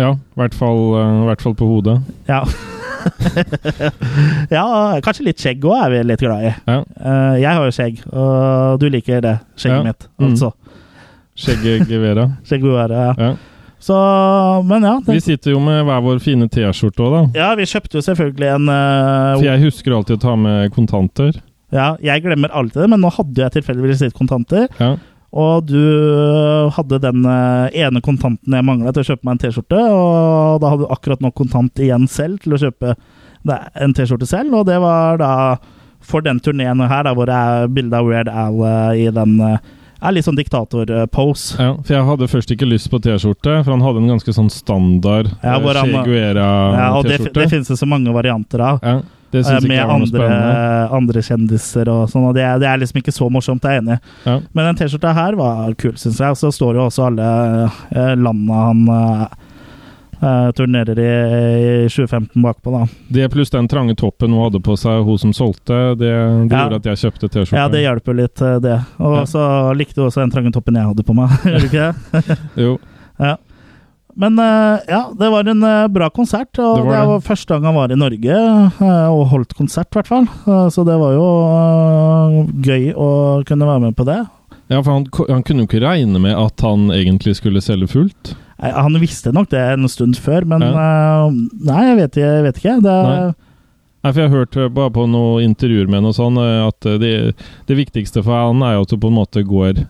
ja 0.00 0.12
i 0.14 0.40
hvert 0.40 0.54
fall, 0.56 0.82
i 0.96 1.26
hvert 1.28 1.42
fall 1.44 1.54
på 1.56 1.66
hodet. 1.68 1.98
Ja. 2.28 2.44
ja, 4.52 4.64
kanskje 5.04 5.24
litt 5.28 5.40
skjegg 5.40 5.62
òg 5.64 5.76
er 5.86 5.92
vi 5.94 6.00
litt 6.08 6.20
glad 6.24 6.46
i. 6.48 6.52
Ja. 6.68 6.78
Jeg 7.40 7.52
har 7.56 7.64
jo 7.68 7.74
skjegg, 7.74 8.02
og 8.12 8.80
du 8.82 8.88
liker 8.92 9.22
det. 9.24 9.36
Skjegget 9.56 9.78
Ja. 9.78 9.82
mitt, 9.86 10.08
Mm. 10.18 10.30
altså. 10.32 10.52
Skjegget 11.40 11.88
Gevera. 11.88 12.26
Skjegg 12.44 12.62
være, 12.64 12.90
ja. 12.90 13.14
Ja. 13.18 13.34
Så, 13.80 13.96
men 14.68 14.84
ja. 14.84 14.96
Vi 15.06 15.20
sitter 15.24 15.54
jo 15.54 15.60
med 15.64 15.86
hver 15.88 16.02
vår 16.04 16.18
fine 16.20 16.48
T-skjorte 16.52 17.00
òg, 17.00 17.14
da. 17.14 17.22
ja, 17.40 17.52
vi 17.56 17.64
kjøpte 17.68 17.96
jo 17.96 18.02
selvfølgelig 18.04 18.50
en 18.58 18.66
uh, 18.68 19.38
For 19.38 19.46
jeg 19.46 19.62
husker 19.62 19.94
alltid 19.96 20.18
å 20.18 20.24
ta 20.26 20.34
med 20.36 20.74
kontanter. 20.74 21.38
Ja, 21.72 21.94
jeg 22.04 22.26
glemmer 22.26 22.52
alltid 22.52 22.82
det, 22.82 22.90
men 22.92 23.00
nå 23.00 23.12
hadde 23.14 23.40
jeg 23.40 23.54
tilfeldigvis 23.56 24.04
litt 24.04 24.18
kontanter. 24.18 24.68
Ja. 24.82 24.96
Og 25.30 25.68
du 25.70 25.78
hadde 26.74 26.98
den 27.04 27.22
eh, 27.22 27.82
ene 27.84 28.00
kontanten 28.02 28.56
jeg 28.56 28.66
mangla 28.66 28.90
til 28.90 29.04
å 29.04 29.08
kjøpe 29.12 29.26
meg 29.28 29.36
en 29.36 29.42
T-skjorte, 29.44 29.82
og 29.94 30.56
da 30.62 30.72
hadde 30.72 30.88
du 30.88 30.90
akkurat 30.90 31.22
nok 31.22 31.36
kontant 31.38 31.78
igjen 31.78 32.08
selv 32.10 32.42
til 32.42 32.56
å 32.56 32.58
kjøpe 32.58 32.96
en 33.46 33.94
T-skjorte 33.94 34.26
selv, 34.26 34.56
og 34.58 34.66
det 34.66 34.80
var 34.82 35.20
da 35.22 35.30
for 36.02 36.24
den 36.24 36.40
turneen 36.42 36.82
her, 36.82 37.04
da, 37.06 37.12
hvor 37.14 37.30
det 37.30 37.36
er 37.36 37.70
bilde 37.70 37.94
av 37.94 38.08
Weird 38.08 38.32
Al 38.32 38.58
eh, 38.66 39.04
i 39.04 39.06
den 39.14 39.36
eh, 39.46 39.70
er 40.00 40.16
litt 40.16 40.26
sånn 40.26 40.38
diktator-pose. 40.38 41.60
Ja, 41.60 41.70
for 41.76 41.94
jeg 41.94 42.08
hadde 42.08 42.28
først 42.32 42.52
ikke 42.54 42.68
lyst 42.68 42.90
på 42.92 43.00
T-skjorte, 43.04 43.60
for 43.64 43.72
han 43.74 43.84
hadde 43.84 44.02
en 44.02 44.12
ganske 44.14 44.34
sånn 44.36 44.50
standard 44.52 45.30
Ja, 45.42 45.56
eh, 45.58 45.80
Che 46.04 46.20
Ja, 46.40 46.92
og 46.96 47.08
det, 47.08 47.20
det 47.34 47.48
finnes 47.52 47.68
det 47.68 47.78
så 47.80 47.88
mange 47.88 48.12
varianter 48.14 48.64
av. 48.64 48.80
Ja, 48.84 49.00
det 49.30 49.44
synes 49.46 49.66
med 49.68 49.76
ikke 49.78 49.98
Med 49.98 50.14
noe 50.16 50.30
andre, 50.30 50.30
andre 50.96 51.22
kjendiser 51.22 51.90
og 51.92 52.08
sånn, 52.10 52.30
og 52.30 52.34
det, 52.34 52.46
det 52.62 52.70
er 52.70 52.80
liksom 52.82 53.02
ikke 53.02 53.14
så 53.14 53.28
morsomt, 53.30 53.66
jeg 53.66 53.78
er 53.78 53.84
enig. 53.84 54.00
Ja. 54.24 54.38
Men 54.52 54.70
den 54.70 54.80
T-skjorta 54.80 55.14
her 55.16 55.38
var 55.38 55.76
kul, 55.78 55.94
syns 56.00 56.18
jeg. 56.18 56.34
Og 56.34 56.40
så 56.40 56.50
står 56.54 56.80
jo 56.80 56.88
også 56.88 57.06
alle 57.10 57.28
landene 57.92 58.18
landa 58.24 58.64
han 58.70 59.38
eh, 60.22 60.50
turnerer 60.56 60.98
i, 61.00 61.10
i 61.84 61.88
2015 61.88 62.42
bakpå, 62.42 62.72
da. 62.74 62.86
Det 63.08 63.28
pluss 63.32 63.50
den 63.50 63.68
trange 63.68 63.96
toppen 63.96 64.32
hun 64.32 64.44
hadde 64.46 64.60
på 64.64 64.76
seg, 64.78 65.02
hun 65.04 65.18
som 65.18 65.32
solgte, 65.36 65.80
det, 65.98 66.10
det 66.10 66.54
Ja. 66.54 66.64
gjorde 66.68 66.80
at 66.82 66.88
jeg 66.92 67.02
kjøpte 67.04 67.28
T-skjorte. 67.28 67.56
Ja, 67.60 67.68
det 67.68 67.82
hjelper 67.84 68.14
litt, 68.22 68.40
eh, 68.42 68.58
det. 68.60 68.78
Og 68.98 69.16
Ja. 69.20 69.24
så 69.24 69.44
likte 69.76 70.00
hun 70.00 70.08
også 70.10 70.20
den 70.24 70.30
trange 70.34 70.52
toppen 70.52 70.74
jeg 70.76 70.86
hadde 70.90 71.02
på 71.06 71.14
meg, 71.14 71.28
gjør 71.44 71.60
du 71.60 71.70
ikke 71.70 71.94
det? 72.12 72.38
Jo. 72.66 72.78
Ja. 73.20 73.36
Men 74.20 74.38
eh, 74.42 74.80
ja, 74.90 75.04
det 75.16 75.28
var 75.30 75.46
en 75.48 75.62
eh, 75.62 75.86
bra 75.88 76.08
konsert, 76.10 76.50
og 76.58 76.80
Det 76.80 76.84
det 76.84 76.90
var 76.98 77.06
var, 77.06 77.20
første 77.24 77.48
gang 77.54 77.64
han 77.68 77.76
var 77.78 77.92
i 77.94 77.96
Norge 78.00 78.38
og 79.12 79.22
holdt 79.30 79.54
konsert, 79.56 79.86
i 79.94 80.00
hvert 80.00 80.08
fall. 80.10 80.26
Så 80.74 80.84
det 80.84 80.96
var 80.98 81.14
jo 81.14 81.28
gøy 82.64 82.90
å 82.96 83.08
kunne 83.46 83.68
være 83.68 83.80
med 83.86 83.96
på 83.96 84.04
det. 84.08 84.18
Ja, 84.70 84.80
for 84.82 84.92
han, 84.98 85.06
han 85.30 85.42
kunne 85.46 85.64
jo 85.64 85.68
ikke 85.70 85.82
regne 85.82 86.20
med 86.22 86.36
at 86.38 86.62
han 86.62 86.90
egentlig 86.94 87.36
skulle 87.38 87.62
selge 87.64 87.88
fullt. 87.90 88.34
Han 88.60 88.98
visste 89.00 89.32
nok 89.32 89.48
det 89.52 89.60
en 89.72 89.88
stund 89.88 90.18
før, 90.20 90.44
men 90.44 90.62
eh, 90.62 91.38
nei, 91.64 91.84
jeg 91.88 91.96
vet, 92.02 92.18
jeg 92.20 92.42
vet 92.44 92.58
ikke. 92.60 92.74
Det, 92.84 92.96
Nei. 93.06 93.30
Nei, 94.00 94.10
for 94.12 94.20
Jeg 94.20 94.30
har 94.30 94.36
hørt 94.38 94.56
eh, 94.56 94.68
bare 94.72 94.92
på 94.96 95.06
noen 95.08 95.44
intervjuer 95.48 95.88
med 95.92 96.04
noe 96.04 96.16
sånn, 96.16 96.36
eh, 96.40 96.66
at 96.68 96.88
det, 97.02 97.14
det 97.68 97.76
viktigste 97.78 98.22
for 98.24 98.36
han 98.50 98.62
er 98.64 98.76
jo 98.78 98.84
at 98.86 98.92
det 98.94 99.00
på 99.02 99.10
en 99.12 99.16
måte 99.18 99.42
går 99.44 99.82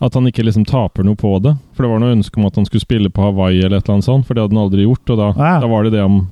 At 0.00 0.16
han 0.16 0.28
ikke 0.30 0.44
liksom 0.46 0.64
taper 0.64 1.04
noe 1.04 1.16
på 1.20 1.34
det. 1.44 1.54
For 1.76 1.84
det 1.84 1.90
var 1.92 2.00
noe 2.00 2.14
ønske 2.16 2.40
om 2.40 2.46
at 2.48 2.56
han 2.56 2.64
skulle 2.68 2.84
spille 2.84 3.10
på 3.12 3.20
Hawaii 3.26 3.58
eller 3.60 3.78
et 3.80 3.84
eller 3.84 3.98
annet 3.98 4.08
sånt, 4.08 4.24
for 4.28 4.32
det 4.36 4.44
hadde 4.46 4.56
han 4.56 4.62
aldri 4.64 4.86
gjort. 4.86 5.10
Og 5.12 5.18
da, 5.20 5.26
Ja. 5.36 5.54
da 5.60 5.68
var 5.68 5.84
det 5.84 5.92
det 5.92 6.04
om 6.04 6.22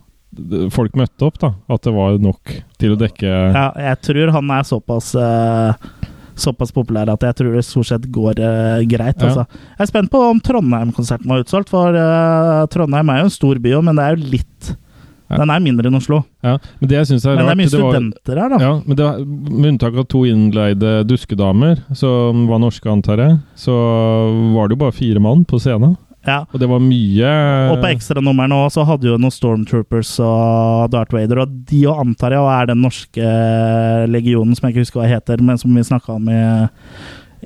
folk 0.73 0.93
møtte 0.97 1.25
opp, 1.29 1.37
da. 1.41 1.51
At 1.73 1.83
det 1.85 1.93
var 1.97 2.17
nok 2.21 2.55
til 2.81 2.95
å 2.95 3.01
dekke 3.01 3.29
Ja, 3.29 3.67
jeg 3.91 4.01
tror 4.09 4.33
han 4.37 4.51
er 4.57 4.65
såpass 4.69 5.15
eh, 5.21 5.73
såpass 6.41 6.73
populære 6.75 7.15
at 7.15 7.25
jeg 7.29 7.39
tror 7.41 7.55
det 7.59 7.65
stort 7.67 7.91
sett 7.91 8.09
går 8.15 8.39
uh, 8.41 8.81
greit. 8.89 9.21
Ja. 9.21 9.29
Altså. 9.31 9.47
Jeg 9.77 9.85
er 9.87 9.91
spent 9.93 10.11
på 10.13 10.21
om 10.31 10.41
Trondheim-konserten 10.41 11.29
var 11.31 11.45
utsolgt, 11.45 11.71
for 11.73 11.95
uh, 11.95 12.67
Trondheim 12.73 13.11
er 13.15 13.23
jo 13.25 13.29
en 13.31 13.35
stor 13.35 13.59
by, 13.63 13.75
men 13.83 13.99
det 13.99 14.05
er 14.05 14.17
jo 14.19 14.31
litt 14.37 14.77
Ja. 15.29 15.37
Den 15.43 15.51
er 15.53 15.61
mindre 15.61 15.91
enn 15.91 15.97
Oslo. 15.99 16.23
Ja, 16.41 16.55
men 16.81 16.89
det 16.89 17.03
Men 17.05 17.19
det 17.21 17.51
er 17.53 17.57
mye 17.59 17.69
var- 17.69 17.93
studenter 17.93 18.39
her, 18.41 18.49
da. 18.49 18.59
Ja, 18.63 18.71
men 18.81 18.97
det 18.97 19.05
var, 19.05 19.19
med 19.27 19.67
unntak 19.75 19.99
av 20.01 20.07
to 20.09 20.23
innleide 20.25 21.05
duskedamer, 21.05 21.83
som 21.93 22.47
var 22.49 22.63
norske, 22.63 22.89
antar 22.89 23.21
jeg, 23.21 23.35
så 23.55 23.75
var 24.55 24.69
det 24.69 24.79
jo 24.79 24.85
bare 24.87 24.97
fire 24.97 25.21
mann 25.21 25.45
på 25.45 25.61
scenen. 25.61 25.99
Ja. 26.29 26.43
Og 26.53 26.61
det 26.61 26.69
var 26.69 26.81
mye 26.83 27.31
Og 27.73 27.79
på 27.81 27.89
ekstranummer 27.93 28.47
nå 28.51 28.59
så 28.75 28.81
hadde 28.89 29.09
jo 29.09 29.17
noen 29.21 29.35
Stormtroopers 29.35 30.13
og 30.25 30.91
Darth 30.93 31.15
Vader, 31.17 31.39
og 31.45 31.49
de 31.69 31.79
jo 31.87 31.93
antar 31.97 32.31
jeg 32.37 32.45
er 32.53 32.65
den 32.73 32.81
norske 32.85 33.25
legionen 34.11 34.55
som 34.57 34.65
jeg 34.67 34.73
ikke 34.75 34.85
husker 34.87 35.01
hva 35.03 35.15
heter, 35.15 35.37
men 35.45 35.57
som 35.61 35.71
vi 35.75 35.89
snakka 35.89 36.09
om 36.19 36.25
i, 36.29 36.31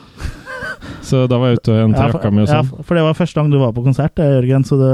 Så 1.07 1.23
da 1.31 1.39
var 1.39 1.49
jeg 1.53 1.59
ute 1.63 1.71
og 1.73 1.79
hentet 1.81 2.03
Ja, 2.03 2.11
jakka 2.11 2.29
mi 2.31 2.43
og 2.43 2.47
ja, 2.51 2.59
sånn. 2.61 2.83
for 2.85 2.95
det 2.99 3.03
var 3.07 3.15
første 3.17 3.39
gang 3.39 3.49
du 3.51 3.57
var 3.59 3.71
på 3.75 3.83
konsert, 3.83 4.19
eh, 4.19 4.35
Jørgen, 4.37 4.63
så 4.67 4.77
du 4.77 4.87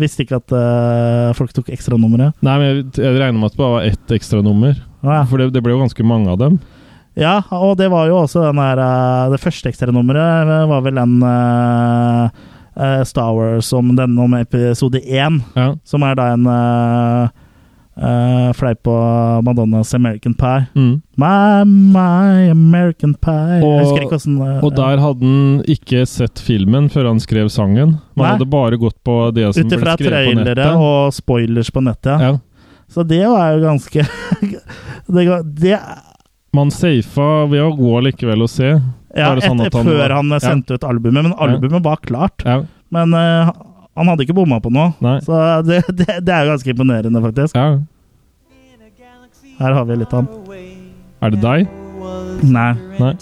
visste 0.00 0.24
ikke 0.24 0.40
at 0.40 0.52
uh, 0.54 1.34
folk 1.36 1.52
tok 1.56 1.70
ekstranummeret? 1.74 2.36
Nei, 2.44 2.56
men 2.60 2.66
jeg, 2.68 2.86
jeg 3.00 3.18
regner 3.18 3.38
med 3.40 3.50
at 3.50 3.56
det 3.56 3.62
bare 3.62 3.76
var 3.78 3.86
ett 3.88 4.16
ekstra 4.16 4.42
nummer. 4.44 4.76
Ja. 5.06 5.22
For 5.28 5.40
det, 5.40 5.52
det 5.54 5.62
ble 5.64 5.76
jo 5.76 5.82
ganske 5.84 6.06
mange 6.06 6.32
av 6.32 6.40
dem. 6.42 6.58
Ja, 7.16 7.38
og 7.56 7.78
det 7.80 7.88
var 7.88 8.10
jo 8.10 8.18
også 8.20 8.42
den 8.44 8.58
der 8.60 8.80
uh, 8.82 9.32
Det 9.32 9.40
første 9.40 9.70
ekstranummeret 9.72 10.50
eh, 10.52 10.66
var 10.68 10.82
vel 10.84 10.98
den 11.00 11.14
uh, 11.24 12.28
eh, 12.76 13.00
Star 13.08 13.32
Wars 13.32 13.72
om 13.72 13.94
denne 13.96 14.20
om 14.20 14.36
episode 14.36 15.00
én, 15.00 15.40
Ja. 15.56 15.70
som 15.84 16.04
er 16.04 16.18
da 16.18 16.28
en 16.34 16.44
uh, 18.00 18.52
fleip 18.56 18.82
på 18.86 18.94
Madonnas 19.46 19.94
American 19.94 20.34
Pie. 20.34 20.66
Mm. 20.74 21.02
My, 21.16 21.64
my 21.64 22.50
American 22.50 23.14
Pie 23.14 23.60
Og- 23.62 23.78
Jeg 23.80 23.84
husker 23.86 24.02
ikke 24.06 24.18
åssen 24.18 24.36
uh, 24.40 24.64
Og 24.64 24.74
der 24.76 24.98
hadde 25.02 25.24
han 25.30 25.62
ikke 25.66 26.02
sett 26.06 26.38
filmen 26.44 26.88
før 26.92 27.08
han 27.12 27.20
skrev 27.20 27.48
sangen. 27.52 27.96
Man 28.16 28.24
Nei. 28.26 28.32
hadde 28.34 28.48
bare 28.52 28.76
gått 28.80 28.98
på 29.04 29.18
det 29.36 29.48
som 29.54 29.68
ble 29.68 29.78
skrevet 29.78 30.02
på 30.04 30.10
trailere 30.10 30.68
og 30.76 31.14
spoilers 31.16 31.70
på 31.72 31.82
nettet, 31.84 32.12
ja. 32.20 32.34
Ja. 32.34 32.38
Så 32.88 33.02
det 33.02 33.24
var 33.26 33.56
jo 33.56 33.64
ganske 33.64 34.04
det, 35.10 35.24
det, 35.58 35.78
Man 36.54 36.70
safa 36.70 37.46
ved 37.50 37.64
å 37.64 37.72
gå 37.76 37.96
likevel 38.06 38.44
og 38.46 38.50
se. 38.52 38.68
Ja, 39.16 39.32
sånn 39.40 39.60
etter, 39.64 39.80
han- 39.80 39.88
før 39.88 40.14
han 40.20 40.30
Ja. 40.36 40.38
sendte 40.44 40.76
ut 40.76 40.84
albumet, 40.84 41.24
men 41.24 41.32
albumet 41.34 41.82
var 41.82 41.96
klart. 42.04 42.44
Ja. 42.44 42.60
Men 42.94 43.14
eh, 43.18 43.50
han 43.96 44.08
hadde 44.12 44.26
ikke 44.26 44.36
bomma 44.36 44.58
på 44.60 44.70
noe, 44.72 44.92
Nei. 45.00 45.18
så 45.24 45.62
det, 45.66 45.82
det, 45.98 46.20
det 46.26 46.34
er 46.34 46.50
ganske 46.52 46.70
imponerende, 46.74 47.22
faktisk. 47.24 47.56
ja. 47.56 47.78
Her 49.56 49.72
har 49.72 49.84
vi 49.88 49.94
litt 49.96 50.12
av 50.12 50.26
han. 50.26 50.28
Er 51.24 51.30
det 51.32 51.38
deg? 51.40 51.68
Nei. 52.44 52.72
Nei. 53.00 53.14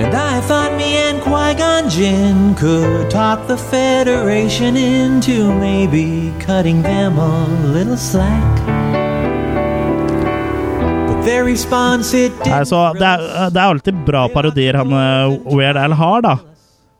And 0.00 0.14
I 0.14 0.40
thought 0.48 0.72
me 0.78 0.96
and 0.96 1.20
Qui-Gon 1.20 1.90
Jinn 1.90 2.54
could 2.54 3.10
talk 3.10 3.46
the 3.48 3.56
Federation 3.58 4.76
into 4.76 5.52
maybe 5.60 6.32
cutting 6.40 6.80
them 6.82 7.18
a 7.18 7.46
little 7.74 7.96
slack. 7.98 8.56
But 11.08 11.22
their 11.26 11.44
response 11.44 12.14
it 12.14 12.32
Nei, 12.46 12.62
så 12.64 12.92
det, 12.96 13.04
er, 13.04 13.50
det 13.52 13.60
er 13.60 13.66
alltid 13.74 13.98
bra 14.06 14.24
parodier 14.32 14.78
han 14.80 14.92
eh, 14.94 15.36
Weird 15.52 15.76
Al 15.76 15.92
har, 15.98 16.22
da. 16.24 16.36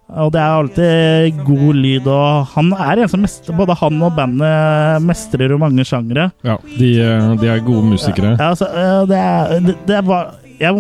Og 0.08 0.30
det 0.32 0.40
er 0.40 0.54
alltid 0.56 1.40
god 1.44 1.76
lyd, 1.76 2.06
og 2.08 2.46
han 2.54 2.70
er 2.72 3.02
en 3.02 3.10
som 3.12 3.20
mestrer 3.20 3.56
Både 3.58 3.76
han 3.76 3.98
og 4.06 4.14
bandet 4.16 5.04
mestrer 5.04 5.52
jo 5.52 5.58
mange 5.60 5.84
sjangre. 5.84 6.30
Ja, 6.46 6.56
de, 6.78 6.88
eh, 7.04 7.26
de 7.42 7.50
er 7.52 7.64
gode 7.66 7.84
musikere. 7.90 8.32
Ja, 8.38 8.54
altså, 8.54 8.70
eh, 8.72 9.02
det, 9.10 9.18
er, 9.20 9.60
det, 9.66 9.74
det 9.90 10.00
var 10.08 10.38
Jeg 10.58 10.72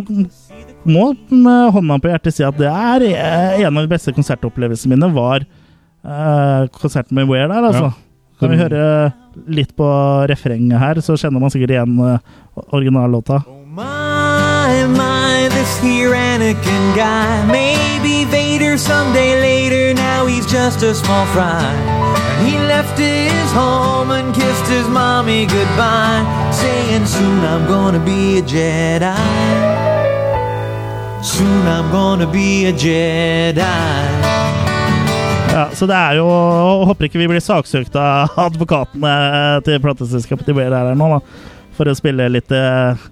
må 0.88 1.10
med 1.28 1.74
hånda 1.74 1.98
på 2.00 2.08
hjertet 2.08 2.38
si 2.38 2.46
at 2.46 2.56
det 2.56 2.70
er 2.72 3.04
eh, 3.10 3.60
en 3.66 3.76
av 3.76 3.84
de 3.84 3.92
beste 3.92 4.14
konsertopplevelsene 4.16 4.96
mine, 4.96 5.12
var 5.12 5.44
eh, 5.44 6.64
konserten 6.80 7.20
med 7.20 7.28
Weir 7.28 7.52
der, 7.52 7.68
altså. 7.68 7.90
Ja. 7.92 8.04
Kan 8.38 8.52
vi 8.54 8.60
høre 8.60 8.82
litt 9.50 9.72
på 9.76 9.86
refrenget 10.30 10.78
her, 10.78 11.00
så 11.02 11.18
kjenner 11.18 11.42
man 11.42 11.50
sikkert 11.50 11.74
igjen 11.74 11.98
originallåta. 12.70 13.42
Oh 13.44 13.66
My, 13.78 14.86
my, 14.94 15.48
this 15.50 15.76
here 15.82 16.14
Anakin 16.14 16.94
guy. 16.94 17.44
Maybe 17.50 18.17
Someday 18.78 19.40
later, 19.40 19.92
now 19.92 20.26
he's 20.26 20.46
just 20.46 20.82
a 20.82 20.94
small 20.94 21.26
fry. 21.34 21.74
And 22.38 22.46
he 22.46 22.56
left 22.58 22.96
his 22.96 23.52
home 23.52 24.12
and 24.12 24.32
kissed 24.32 24.66
his 24.70 24.86
mommy 24.88 25.46
goodbye, 25.46 26.22
saying, 26.52 27.04
Soon 27.06 27.44
I'm 27.44 27.66
gonna 27.66 27.98
be 27.98 28.38
a 28.38 28.42
Jedi. 28.42 29.14
Soon 31.24 31.66
I'm 31.66 31.90
gonna 31.90 32.30
be 32.30 32.66
a 32.66 32.72
Jedi. 32.72 33.58
Ja, 35.52 35.68
så 35.74 35.86
det 35.86 35.94
er 35.94 36.12
jo 36.20 36.26
Håper 36.86 37.08
ikke 37.08 37.18
vi 37.18 37.26
blir 37.26 37.42
saksøkt 37.42 37.96
av 37.98 38.36
advokatene 38.38 39.14
til 39.66 39.80
plateselskapet 39.82 40.46
de 40.46 40.54
Weird 40.54 40.76
her 40.76 40.94
nå, 40.94 41.08
da. 41.16 41.46
For 41.74 41.90
å 41.90 41.96
spille 41.98 42.28
litt 42.30 42.52
eh, 42.54 43.08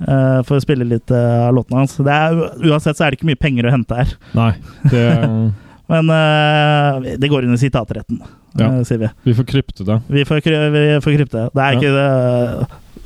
eh, 0.00 0.40
For 0.46 0.58
å 0.58 0.62
spille 0.64 0.86
litt 0.88 1.12
uh, 1.14 1.46
av 1.48 1.54
låtene 1.56 1.82
hans. 1.82 1.96
Det 1.96 2.12
er, 2.12 2.40
uansett 2.70 2.98
så 2.98 3.06
er 3.06 3.12
det 3.14 3.20
ikke 3.20 3.30
mye 3.30 3.40
penger 3.40 3.68
å 3.68 3.74
hente 3.74 3.98
her. 4.00 4.14
Nei, 4.36 4.52
det 4.92 5.04
Men 5.92 6.08
uh, 6.10 7.04
det 7.14 7.28
går 7.30 7.46
under 7.46 7.60
sitatretten, 7.60 8.18
Ja. 8.58 8.72
sier 8.88 8.98
vi. 9.04 9.10
Vi 9.28 9.34
får 9.38 9.46
krypte 9.46 9.84
det. 9.86 10.00
Vi 10.10 10.24
får, 10.26 10.40
vi 10.74 10.82
får 11.04 11.14
krypte. 11.20 11.44
Det 11.54 11.62
er, 11.62 11.76
Ja. 11.76 11.78
ikke, 11.78 11.92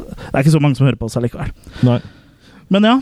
det 0.01 0.33
er 0.33 0.41
ikke 0.47 0.55
så 0.55 0.63
mange 0.65 0.79
som 0.79 0.87
hører 0.89 0.97
på 0.97 1.11
oss 1.11 1.19
allikevel. 1.21 1.51
Nei. 1.85 1.99
Men 2.73 2.87
ja, 2.87 2.95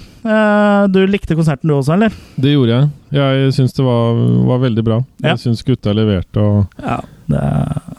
du 0.88 1.02
likte 1.06 1.36
konserten 1.36 1.68
du 1.68 1.74
også, 1.76 1.92
eller? 1.94 2.14
Det 2.40 2.54
gjorde 2.54 2.72
jeg. 2.72 2.90
Jeg 3.20 3.52
syns 3.54 3.76
det 3.76 3.84
var, 3.84 4.18
var 4.48 4.62
veldig 4.64 4.84
bra. 4.86 4.98
Ja. 5.20 5.34
Jeg 5.34 5.42
syns 5.44 5.62
gutta 5.62 5.92
leverte. 5.94 6.40
Og 6.42 6.82
Ja. 6.82 6.98
Det 7.28 7.36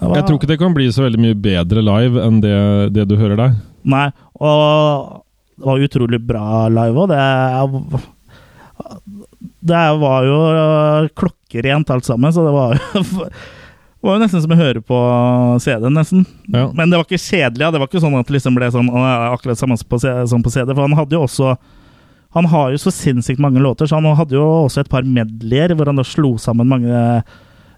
var, 0.02 0.16
jeg 0.18 0.26
tror 0.26 0.40
ikke 0.40 0.50
det 0.50 0.58
kan 0.58 0.74
bli 0.74 0.88
så 0.92 1.04
veldig 1.06 1.20
mye 1.22 1.38
bedre 1.38 1.84
live 1.86 2.22
enn 2.26 2.40
det, 2.42 2.56
det 2.96 3.04
du 3.12 3.14
hører 3.20 3.38
der. 3.38 3.52
Nei, 3.86 4.08
og 4.42 5.22
det 5.60 5.68
var 5.68 5.86
utrolig 5.86 6.20
bra 6.24 6.68
live 6.72 7.04
òg. 7.04 7.12
Det, 7.12 8.02
det 9.70 9.86
var 10.02 10.28
jo 10.28 10.38
klokkerent 11.20 11.90
alt 11.92 12.08
sammen, 12.08 12.34
så 12.34 12.46
det 12.46 12.54
var 12.56 12.78
jo 12.78 13.30
var 14.00 14.16
jo 14.16 14.22
nesten 14.22 14.44
som 14.44 14.54
å 14.56 14.60
høre 14.60 14.82
på 14.86 15.00
CD, 15.60 15.90
nesten. 15.92 16.24
Ja. 16.48 16.70
Men 16.76 16.88
det 16.88 17.00
var 17.00 17.04
ikke 17.08 17.20
kjedelig. 17.20 17.66
Ja. 17.66 17.72
Det 17.76 17.82
var 17.82 17.90
ikke 17.90 18.04
sånn 18.04 18.16
at 18.16 18.30
det 18.30 18.38
liksom 18.38 18.56
ble 18.56 18.72
sånn 18.72 18.88
akkurat 18.96 19.60
samme 19.60 19.76
på 19.76 20.00
som 20.00 20.46
på 20.46 20.54
CD. 20.54 20.72
For 20.72 20.86
han 20.86 20.96
hadde 20.98 21.18
jo 21.18 21.26
også 21.28 21.58
Han 22.38 22.46
har 22.46 22.70
jo 22.70 22.78
så 22.78 22.92
sinnssykt 22.94 23.40
mange 23.42 23.58
låter, 23.58 23.88
så 23.90 23.98
han 23.98 24.06
hadde 24.14 24.36
jo 24.38 24.44
også 24.46 24.84
et 24.84 24.90
par 24.92 25.02
medleyer 25.02 25.74
hvor 25.74 25.90
han 25.90 25.98
da 25.98 26.04
slo 26.06 26.36
sammen 26.38 26.70
mange 26.70 27.00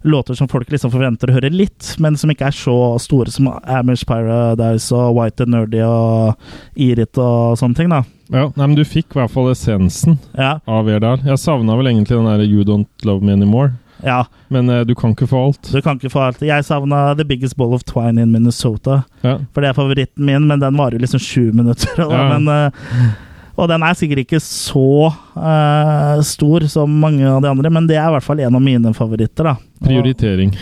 låter 0.03 0.34
som 0.34 0.48
folk 0.50 0.72
liksom 0.72 0.91
forventer 0.91 1.29
å 1.29 1.36
høre 1.36 1.50
litt, 1.53 1.96
men 2.00 2.17
som 2.17 2.29
ikke 2.34 2.48
er 2.50 2.55
så 2.58 2.75
store 3.01 3.31
som 3.31 3.48
Amish 3.63 4.05
Paradise 4.10 4.91
og 4.96 5.15
White 5.20 5.46
and 5.46 5.53
Nerdy 5.53 5.81
og 5.86 6.34
Irit 6.75 7.17
og 7.22 7.58
sånne 7.62 7.77
ting, 7.77 7.89
da. 7.93 8.01
Ja, 8.31 8.48
nei, 8.55 8.65
men 8.67 8.75
Du 8.79 8.84
fikk 8.88 9.12
i 9.15 9.20
hvert 9.20 9.31
fall 9.34 9.51
essensen 9.51 10.17
Ja. 10.38 10.60
av 10.67 10.88
Erdal. 10.89 11.20
Jeg 11.27 11.38
savna 11.38 11.75
vel 11.77 11.91
egentlig 11.91 12.15
den 12.17 12.25
der 12.31 12.46
You 12.48 12.63
Don't 12.63 12.88
Love 13.05 13.22
Me 13.22 13.34
Anymore. 13.34 13.74
ja. 14.03 14.24
Men 14.51 14.70
uh, 14.70 14.81
du 14.84 14.96
kan 14.96 15.13
ikke 15.13 15.27
få 15.31 15.46
alt. 15.48 15.70
Du 15.72 15.81
kan 15.81 15.96
ikke 16.00 16.10
få 16.12 16.20
alt. 16.25 16.41
Jeg 16.43 16.65
savna 16.65 17.13
The 17.15 17.24
Biggest 17.24 17.55
Ball 17.55 17.74
of 17.74 17.84
Twine 17.88 18.20
in 18.22 18.31
Minnesota. 18.34 19.03
Ja. 19.24 19.38
For 19.53 19.62
det 19.62 19.70
er 19.70 19.77
favoritten 19.77 20.25
min, 20.25 20.48
men 20.48 20.60
den 20.60 20.75
varer 20.75 21.00
liksom 21.00 21.20
sju 21.24 21.51
minutter. 21.55 21.88
Da. 21.96 22.08
Ja. 22.10 22.38
Men, 22.38 22.48
eh, 22.50 23.13
og 23.61 23.69
den 23.69 23.83
er 23.85 23.97
sikkert 23.97 24.23
ikke 24.23 24.39
så 24.41 25.11
uh, 25.37 26.17
stor 26.25 26.65
som 26.71 26.91
mange 27.03 27.25
av 27.29 27.43
de 27.43 27.51
andre, 27.51 27.71
men 27.73 27.87
det 27.89 27.99
er 27.99 28.09
i 28.09 28.15
hvert 28.15 28.25
fall 28.25 28.41
en 28.41 28.57
av 28.57 28.63
mine 28.63 28.93
favoritter. 28.97 29.51
da. 29.51 29.55
Prioritering. 29.85 30.55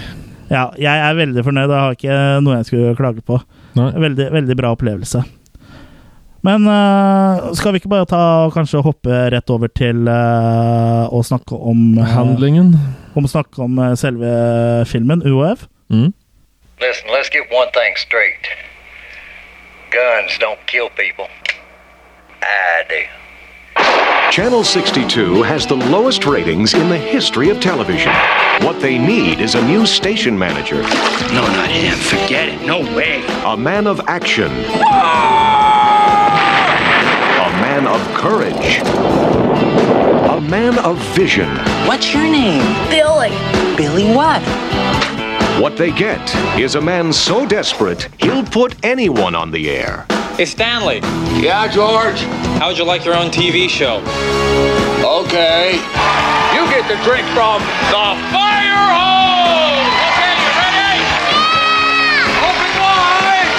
Ja, 0.50 0.68
jeg 0.82 1.04
er 1.06 1.18
veldig 1.18 1.44
fornøyd. 1.46 1.70
Jeg 1.70 1.80
har 1.86 1.98
ikke 1.98 2.20
noe 2.44 2.60
jeg 2.60 2.68
skulle 2.70 2.96
klage 2.98 3.24
på. 3.26 3.40
Nei. 3.78 3.92
Veldig, 4.08 4.32
veldig 4.34 4.58
bra 4.60 4.74
opplevelse. 4.76 5.24
Men 6.44 6.68
uh, 6.72 7.50
skal 7.56 7.76
vi 7.76 7.82
ikke 7.82 7.92
bare 7.92 8.08
ta 8.08 8.22
og 8.46 8.54
kanskje 8.56 8.84
hoppe 8.84 9.26
rett 9.34 9.52
over 9.52 9.72
til 9.76 10.08
uh, 10.08 11.08
å 11.12 11.20
snakke 11.24 11.56
om 11.56 12.00
Handlingen. 12.00 12.74
om 13.16 13.28
å 13.28 13.32
snakke 13.32 13.64
om 13.64 13.80
selve 14.00 14.32
filmen, 14.88 15.24
UOF. 15.28 15.68
Mm. 15.92 16.12
Listen, 16.80 17.12
let's 17.12 17.30
get 17.30 17.48
one 17.52 17.72
thing 17.76 17.96
straight. 18.00 18.48
Guns 19.92 20.38
don't 20.40 20.64
kill 20.68 20.90
people. 20.96 21.28
I 22.42 22.86
do. 22.90 23.04
Channel 24.32 24.64
62 24.64 25.42
has 25.44 25.66
the 25.66 25.76
lowest 25.76 26.26
ratings 26.26 26.74
in 26.74 26.88
the 26.88 26.98
history 26.98 27.50
of 27.50 27.60
television. 27.60 28.14
What 28.62 28.80
they 28.80 28.98
need 28.98 29.42
is 29.42 29.56
a 29.56 29.66
new 29.66 29.86
station 29.86 30.38
manager. 30.38 30.82
No, 31.34 31.42
not 31.48 31.70
him. 31.70 31.98
Forget 31.98 32.50
it. 32.50 32.62
No 32.66 32.82
way. 32.96 33.24
A 33.46 33.58
man 33.58 33.88
of 33.88 34.02
action. 34.08 34.52
A 34.52 34.56
man 37.60 37.88
of 37.88 38.00
courage. 38.14 38.80
A 40.30 40.42
man 40.42 40.78
of 40.80 40.98
vision. 41.16 41.50
What's 41.88 42.14
your 42.14 42.24
name? 42.24 42.62
Billy. 42.90 43.30
Billy 43.76 44.14
what? 44.14 44.42
What 45.60 45.76
they 45.76 45.92
get 45.92 46.34
is 46.58 46.76
a 46.76 46.82
man 46.82 47.12
so 47.12 47.46
desperate, 47.46 48.08
he'll 48.22 48.46
put 48.46 48.78
anyone 48.82 49.36
on 49.36 49.52
the 49.52 49.70
air. 49.70 50.06
Hey, 50.38 50.46
Stanley. 50.46 51.00
Yeah, 51.38 51.68
George? 51.68 52.22
How'd 52.62 52.78
you 52.78 52.86
like 52.86 53.04
your 53.04 53.14
own 53.14 53.30
TV 53.30 53.68
show? 53.68 53.98
Okay. 55.04 55.74
You 56.56 56.66
get 56.72 56.88
the 56.88 56.96
drink 57.04 57.28
from 57.36 57.62
the 57.92 58.16
fire 58.32 58.88
hose! 58.96 59.84
Okay, 60.16 60.32
you 60.40 60.48
ready? 60.64 61.04
Yeah! 61.68 62.48
Open 62.48 62.72
wide! 62.80 63.52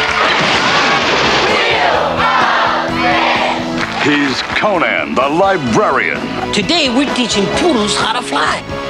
He's 4.08 4.40
Conan 4.58 5.14
the 5.14 5.28
Librarian. 5.28 6.18
Today 6.54 6.88
we're 6.88 7.14
teaching 7.14 7.44
poodles 7.56 7.94
how 7.94 8.18
to 8.18 8.22
fly. 8.26 8.89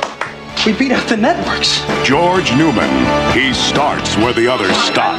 We 0.67 0.75
beat 0.75 0.93
out 0.93 1.09
the 1.09 1.17
networks. 1.17 1.81
George 2.05 2.52
Newman. 2.52 2.90
He 3.33 3.55
starts 3.55 4.17
where 4.19 4.35
the 4.35 4.47
others 4.47 4.76
stop. 4.76 5.19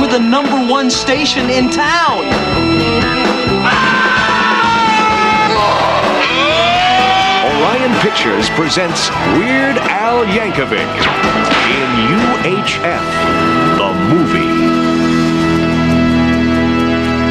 We're 0.00 0.10
the 0.10 0.18
number 0.18 0.58
one 0.68 0.90
station 0.90 1.48
in 1.50 1.70
town. 1.70 2.24
Orion 7.46 7.94
Pictures 8.00 8.50
presents 8.50 9.08
Weird 9.38 9.78
Al 9.78 10.24
Yankovic 10.26 10.90
in 11.70 11.88
UHF, 12.18 13.06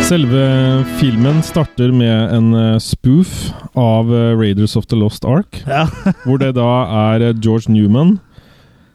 Selve 0.10 0.86
filmen 0.98 1.44
starter 1.46 1.92
med 1.94 2.32
en 2.34 2.54
eh, 2.58 2.78
spoof 2.82 3.52
av 3.78 4.08
eh, 4.10 4.32
Raiders 4.34 4.74
of 4.80 4.88
the 4.90 4.98
Lost 4.98 5.22
Ark. 5.22 5.60
Ja. 5.70 5.84
hvor 6.24 6.40
det 6.42 6.56
da 6.58 6.70
er 7.14 7.28
eh, 7.28 7.36
George 7.38 7.70
Newman 7.70 8.16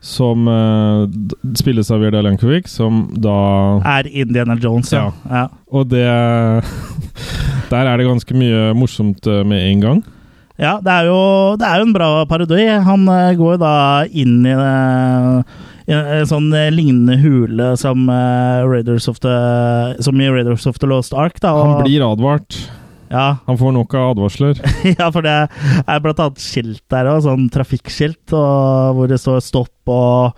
som 0.03 0.49
uh, 0.51 1.07
spilles 1.55 1.93
av 1.95 2.03
Weird 2.03 2.19
Lankovic, 2.27 2.67
som 2.69 3.07
da 3.15 3.37
Er 3.95 4.11
Indiana 4.11 4.59
Jones, 4.59 4.91
ja. 4.93 5.07
ja. 5.31 5.45
Og 5.71 5.87
det 5.89 6.03
Der 7.73 7.87
er 7.87 7.95
det 7.97 8.09
ganske 8.11 8.35
mye 8.37 8.75
morsomt 8.75 9.25
med 9.47 9.71
en 9.71 9.87
gang. 9.87 10.03
Ja, 10.59 10.81
det 10.83 10.93
er, 10.99 11.13
jo, 11.13 11.55
det 11.63 11.71
er 11.71 11.79
jo 11.79 11.87
en 11.87 11.95
bra 11.95 12.11
parodi. 12.29 12.67
Han 12.91 13.07
går 13.39 13.55
jo 13.55 13.63
da 13.63 13.77
inn 14.11 14.43
i, 14.43 14.59
det, 14.59 14.75
i 14.75 15.65
en 15.87 16.27
sånn 16.31 16.47
eh, 16.57 16.71
lignende 16.73 17.19
hule 17.21 17.73
som, 17.81 18.07
eh, 18.09 18.63
Raiders 18.65 19.09
of 19.11 19.19
the, 19.21 19.35
som 20.05 20.21
i 20.21 20.29
Raiders 20.33 20.67
of 20.67 20.79
the 20.81 20.87
Lost 20.89 21.13
Ark. 21.13 21.41
Da, 21.41 21.53
og- 21.55 21.67
Han 21.77 21.85
blir 21.85 22.01
advart. 22.07 22.57
Ja. 23.11 23.37
Han 23.47 23.59
får 23.61 23.73
nok 23.77 23.95
av 23.95 24.15
advarsler. 24.17 24.59
ja, 24.99 25.11
for 25.13 25.23
det 25.23 25.35
er 25.87 26.01
blant 26.01 26.19
annet 26.25 26.41
skilt 26.43 26.83
der 26.91 27.05
òg, 27.13 27.21
sånn 27.27 27.51
trafikkskilt, 27.53 28.33
hvor 28.33 29.07
det 29.09 29.21
står 29.21 29.39
'stopp' 29.45 29.93
og, 29.93 30.35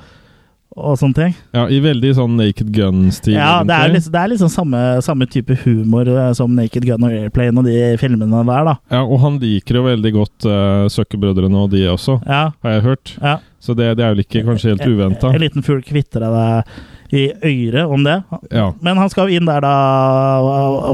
og 0.76 0.99
sånne 1.00 1.16
ting. 1.16 1.35
Ja, 1.56 1.64
I 1.73 1.78
veldig 1.80 2.11
sånn 2.18 2.37
Naked 2.37 2.68
Gun-stil. 2.76 3.35
Ja, 3.38 3.62
det 3.66 3.75
er, 3.75 3.92
liksom, 3.95 4.12
det 4.12 4.21
er 4.23 4.33
liksom 4.35 4.50
samme, 4.52 4.83
samme 5.04 5.26
type 5.33 5.56
humor 5.64 6.09
eh, 6.12 6.33
som 6.37 6.52
'Naked 6.52 6.85
Gun' 6.85 7.06
og 7.09 7.12
'Airplane' 7.16 7.59
og 7.59 7.64
de 7.64 7.97
filmene 8.00 8.45
der, 8.47 8.64
da. 8.71 8.76
Ja, 8.92 9.02
og 9.04 9.21
han 9.25 9.38
liker 9.40 9.80
jo 9.80 9.87
veldig 9.88 10.12
godt 10.12 10.47
uh, 10.47 10.84
Søkkebrødrene 10.93 11.56
og 11.65 11.71
de 11.73 11.86
også, 11.89 12.21
Ja. 12.26 12.50
har 12.62 12.71
jeg 12.76 12.82
hørt. 12.82 13.17
Ja. 13.23 13.39
Så 13.60 13.75
det, 13.75 13.97
det 13.97 14.04
er 14.04 14.15
vel 14.15 14.23
ikke 14.23 14.45
kanskje 14.47 14.75
helt 14.76 14.86
uventa. 14.86 15.32
En 15.32 15.41
liten 15.43 15.65
fugl 15.65 15.82
kvitrer 15.82 16.28
deg 16.30 16.76
i 17.12 17.28
øret 17.45 17.86
om 17.92 18.02
det. 18.04 18.16
Ja. 18.50 18.73
Men 18.82 18.97
han 18.99 19.08
skal 19.12 19.30
inn 19.30 19.47
der 19.47 19.60
da 19.62 19.75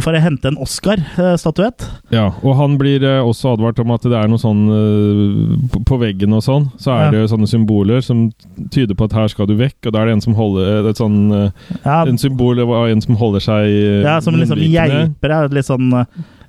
for 0.03 0.13
å 0.13 0.21
hente 0.21 0.49
en 0.51 0.59
Oscar-statuett. 0.61 1.85
Ja, 2.13 2.31
og 2.43 2.57
han 2.59 2.77
blir 2.81 3.03
eh, 3.07 3.21
også 3.25 3.55
advart 3.57 3.79
om 3.83 3.91
at 3.95 4.03
det 4.05 4.17
er 4.19 4.29
noe 4.31 4.41
sånn 4.43 4.63
eh, 4.77 5.81
på- 5.89 6.01
veggen 6.03 6.33
og 6.35 6.43
sånn, 6.43 6.71
så 6.81 6.91
er 6.97 7.05
Ja. 7.05 7.11
det 7.13 7.21
jo 7.23 7.37
sånne 7.37 7.47
symboler 7.49 8.01
som 8.03 8.31
tyder 8.71 8.95
på 8.99 9.05
at 9.05 9.13
her 9.13 9.29
skal 9.29 9.47
du 9.47 9.55
vekk, 9.57 9.87
og 9.87 9.93
da 9.93 10.01
er 10.03 10.07
det 10.07 10.13
en 10.19 10.21
som 10.25 10.35
holder 10.35 10.89
et 10.91 10.97
sånn 10.99 11.19
eh, 11.33 11.51
Ja. 11.85 12.03
En 12.07 12.19
symbol 12.19 12.59
av 12.61 12.89
en 12.89 13.01
som 13.01 13.15
holder 13.17 13.41
seg 13.41 13.67
eh, 13.71 14.03
Ja, 14.03 14.21
som 14.21 14.35
liksom 14.35 14.59
hjelper. 14.59 15.31
er 15.31 15.49
Litt 15.53 15.67
sånn, 15.67 15.93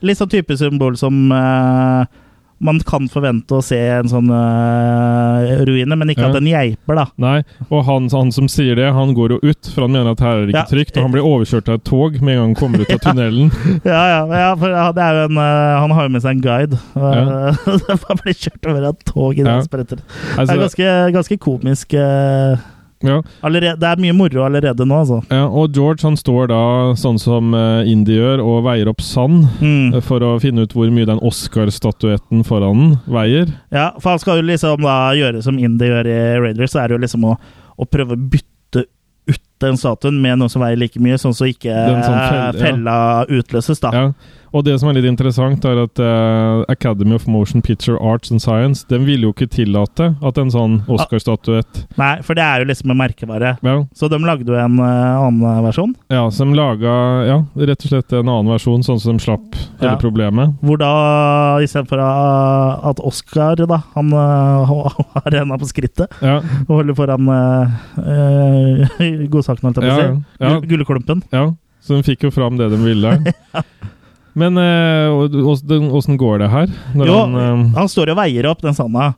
litt 0.01 0.17
sånn 0.17 0.29
type 0.31 0.57
symbol 0.57 0.95
som 0.97 1.31
eh, 1.31 2.05
man 2.63 2.79
kan 2.87 3.09
forvente 3.11 3.57
å 3.57 3.61
se 3.63 3.77
en 3.99 4.07
sånn 4.07 4.29
uh, 4.31 5.63
ruine, 5.67 5.95
men 5.99 6.09
ikke 6.13 6.23
Ja. 6.23 6.29
at 6.31 6.37
den 6.37 6.47
geiper, 6.47 6.95
da. 6.95 7.05
Nei, 7.19 7.43
og 7.69 7.83
han, 7.87 8.07
han 8.13 8.31
som 8.31 8.47
sier 8.51 8.75
det, 8.79 8.87
han 8.95 9.13
går 9.17 9.35
jo 9.35 9.39
ut, 9.43 9.69
for 9.73 9.85
han 9.85 9.91
mener 9.95 10.13
at 10.15 10.23
her 10.23 10.41
er 10.41 10.45
det 10.47 10.53
ikke 10.55 10.63
Ja. 10.63 10.71
trygt, 10.71 10.97
og 10.97 11.03
han 11.07 11.11
blir 11.15 11.27
overkjørt 11.27 11.69
av 11.69 11.75
et 11.81 11.83
tog 11.89 12.19
med 12.21 12.33
en 12.37 12.39
gang 12.39 12.53
han 12.53 12.55
kommer 12.59 12.83
ut 12.85 12.93
av 12.95 13.01
tunnelen. 13.07 13.51
Ja, 13.93 14.03
ja, 14.13 14.21
ja, 14.31 14.49
for 14.55 14.69
det 14.95 15.03
er 15.03 15.19
jo 15.19 15.25
en 15.29 15.37
uh, 15.37 15.79
Han 15.83 15.91
har 15.97 16.07
jo 16.07 16.13
med 16.15 16.21
seg 16.23 16.37
en 16.37 16.45
guide. 16.45 16.79
Ja. 16.95 17.13
Uh, 17.63 17.97
han 18.07 18.19
blir 18.23 18.35
kjørt 18.35 18.67
over 18.69 18.83
av 18.87 18.93
et 18.95 19.03
tog 19.07 19.37
i 19.37 19.41
Ja. 19.43 19.57
den 19.57 19.65
spretter. 19.67 19.99
Altså- 20.37 20.53
det 20.53 20.55
er 20.57 20.63
ganske, 20.63 20.89
ganske 21.15 21.37
komisk. 21.41 21.93
eh, 21.93 22.57
Ja. 23.03 23.17
allerede, 23.43 23.77
det 23.81 23.89
er 23.89 24.01
mye 24.01 24.13
moro 24.15 24.45
allerede 24.45 24.85
nå, 24.87 24.99
altså. 25.03 25.19
Ja, 25.29 25.43
og 25.47 25.73
George 25.75 26.03
han 26.07 26.15
står 26.19 26.47
da 26.53 26.59
sånn 26.99 27.19
som 27.19 27.53
uh, 27.53 27.83
Indie 27.85 28.15
gjør, 28.21 28.43
og 28.47 28.63
veier 28.65 28.87
opp 28.91 29.01
sand 29.03 29.45
Mm. 29.59 29.93
eh, 29.95 30.01
for 30.01 30.23
å 30.23 30.37
finne 30.41 30.63
ut 30.63 30.71
hvor 30.73 30.89
mye 30.93 31.05
den 31.09 31.19
Oscar-statuetten 31.19 32.43
foran 32.47 32.79
den 32.79 32.97
veier. 33.13 33.51
Ja, 33.73 33.91
for 33.99 34.13
han 34.15 34.19
skal 34.23 34.39
jo 34.41 34.47
liksom 34.47 34.81
da 34.83 34.97
gjøre 35.17 35.43
som 35.43 35.59
Indie 35.59 35.89
gjør 35.91 36.09
i 36.09 36.17
Raiders, 36.47 36.71
så 36.73 36.83
er 36.83 36.87
det 36.91 36.97
jo 36.97 37.03
liksom 37.05 37.27
å, 37.31 37.35
å 37.77 37.85
prøve 37.89 38.15
å 38.15 38.19
bytte 38.19 38.85
ut 39.29 39.39
den 39.63 39.77
statuen 39.79 40.17
med 40.21 40.39
noe 40.41 40.51
som 40.51 40.61
veier 40.63 40.79
like 40.79 40.99
mye, 40.99 41.15
sånn 41.21 41.35
så 41.35 41.47
ikke 41.47 41.71
sånn 41.71 42.17
fell- 42.29 42.57
fella 42.59 42.95
ja. 43.23 43.27
utløses, 43.39 43.79
da. 43.83 43.91
Ja, 43.95 44.07
og 44.53 44.63
det 44.67 44.75
som 44.79 44.89
er 44.91 44.99
litt 44.99 45.07
interessant, 45.09 45.65
er 45.65 45.81
at 45.83 45.99
uh, 45.99 46.63
Academy 46.69 47.15
of 47.17 47.25
Motion 47.27 47.61
Picture 47.65 47.97
Arts 47.99 48.29
and 48.31 48.39
Science 48.43 48.85
Den 48.89 49.03
ville 49.07 49.25
jo 49.27 49.33
ikke 49.33 49.47
tillate 49.49 50.11
at 50.21 50.37
en 50.37 50.51
sånn 50.53 50.75
Oscar-statuett 50.87 51.83
Nei, 51.97 52.11
for 52.21 52.37
det 52.37 52.43
er 52.45 52.61
jo 52.63 52.69
liksom 52.69 52.93
en 52.93 52.99
merkevare. 53.01 53.55
Ja. 53.65 53.75
Så 53.97 54.07
de 54.11 54.19
lagde 54.23 54.47
jo 54.49 54.57
en 54.59 54.77
uh, 54.79 55.25
annen 55.27 55.63
versjon. 55.65 55.95
Ja, 56.13 56.23
som 56.33 56.53
laga 56.57 56.93
ja, 57.27 57.37
rett 57.57 57.83
og 57.85 57.91
slett 57.91 58.13
en 58.13 58.29
annen 58.29 58.51
versjon, 58.53 58.83
sånn 58.85 59.01
som 59.01 59.17
de 59.17 59.25
slapp 59.25 59.57
hele 59.81 59.93
Ja. 59.95 59.97
problemet. 60.01 60.53
Hvor 60.63 60.77
da, 60.81 60.91
istedenfor 61.65 61.99
at 62.03 63.01
Oscar, 63.03 63.55
da, 63.67 63.81
han 63.95 64.13
eh, 64.13 64.73
har 65.17 65.35
henda 65.39 65.57
på 65.59 65.67
skrittet 65.69 66.13
Ja. 66.23 66.37
og 66.67 66.75
holder 66.79 66.97
foran 66.97 67.27
uh, 67.29 68.87
godsaken, 69.33 69.67
holdt 69.69 69.81
jeg 69.81 69.83
på 69.83 69.89
å 69.89 69.91
Ja, 69.91 69.97
si. 69.97 70.23
ja. 70.39 70.53
Gull- 70.61 70.67
Gullklumpen. 70.83 71.23
Ja, 71.33 71.47
så 71.83 71.97
de 71.99 72.05
fikk 72.07 72.23
jo 72.27 72.31
fram 72.31 72.57
det 72.59 72.69
de 72.73 72.79
ville. 72.83 73.17
Men 74.39 74.57
eh, 74.57 75.93
åssen 75.93 76.17
går 76.17 76.41
det 76.41 76.49
her? 76.49 76.71
Jo, 76.97 77.19
han, 77.19 77.35
eh, 77.37 77.65
han 77.77 77.91
står 77.91 78.13
og 78.13 78.17
veier 78.23 78.47
opp 78.49 78.63
den 78.65 78.73
sanda. 78.77 79.11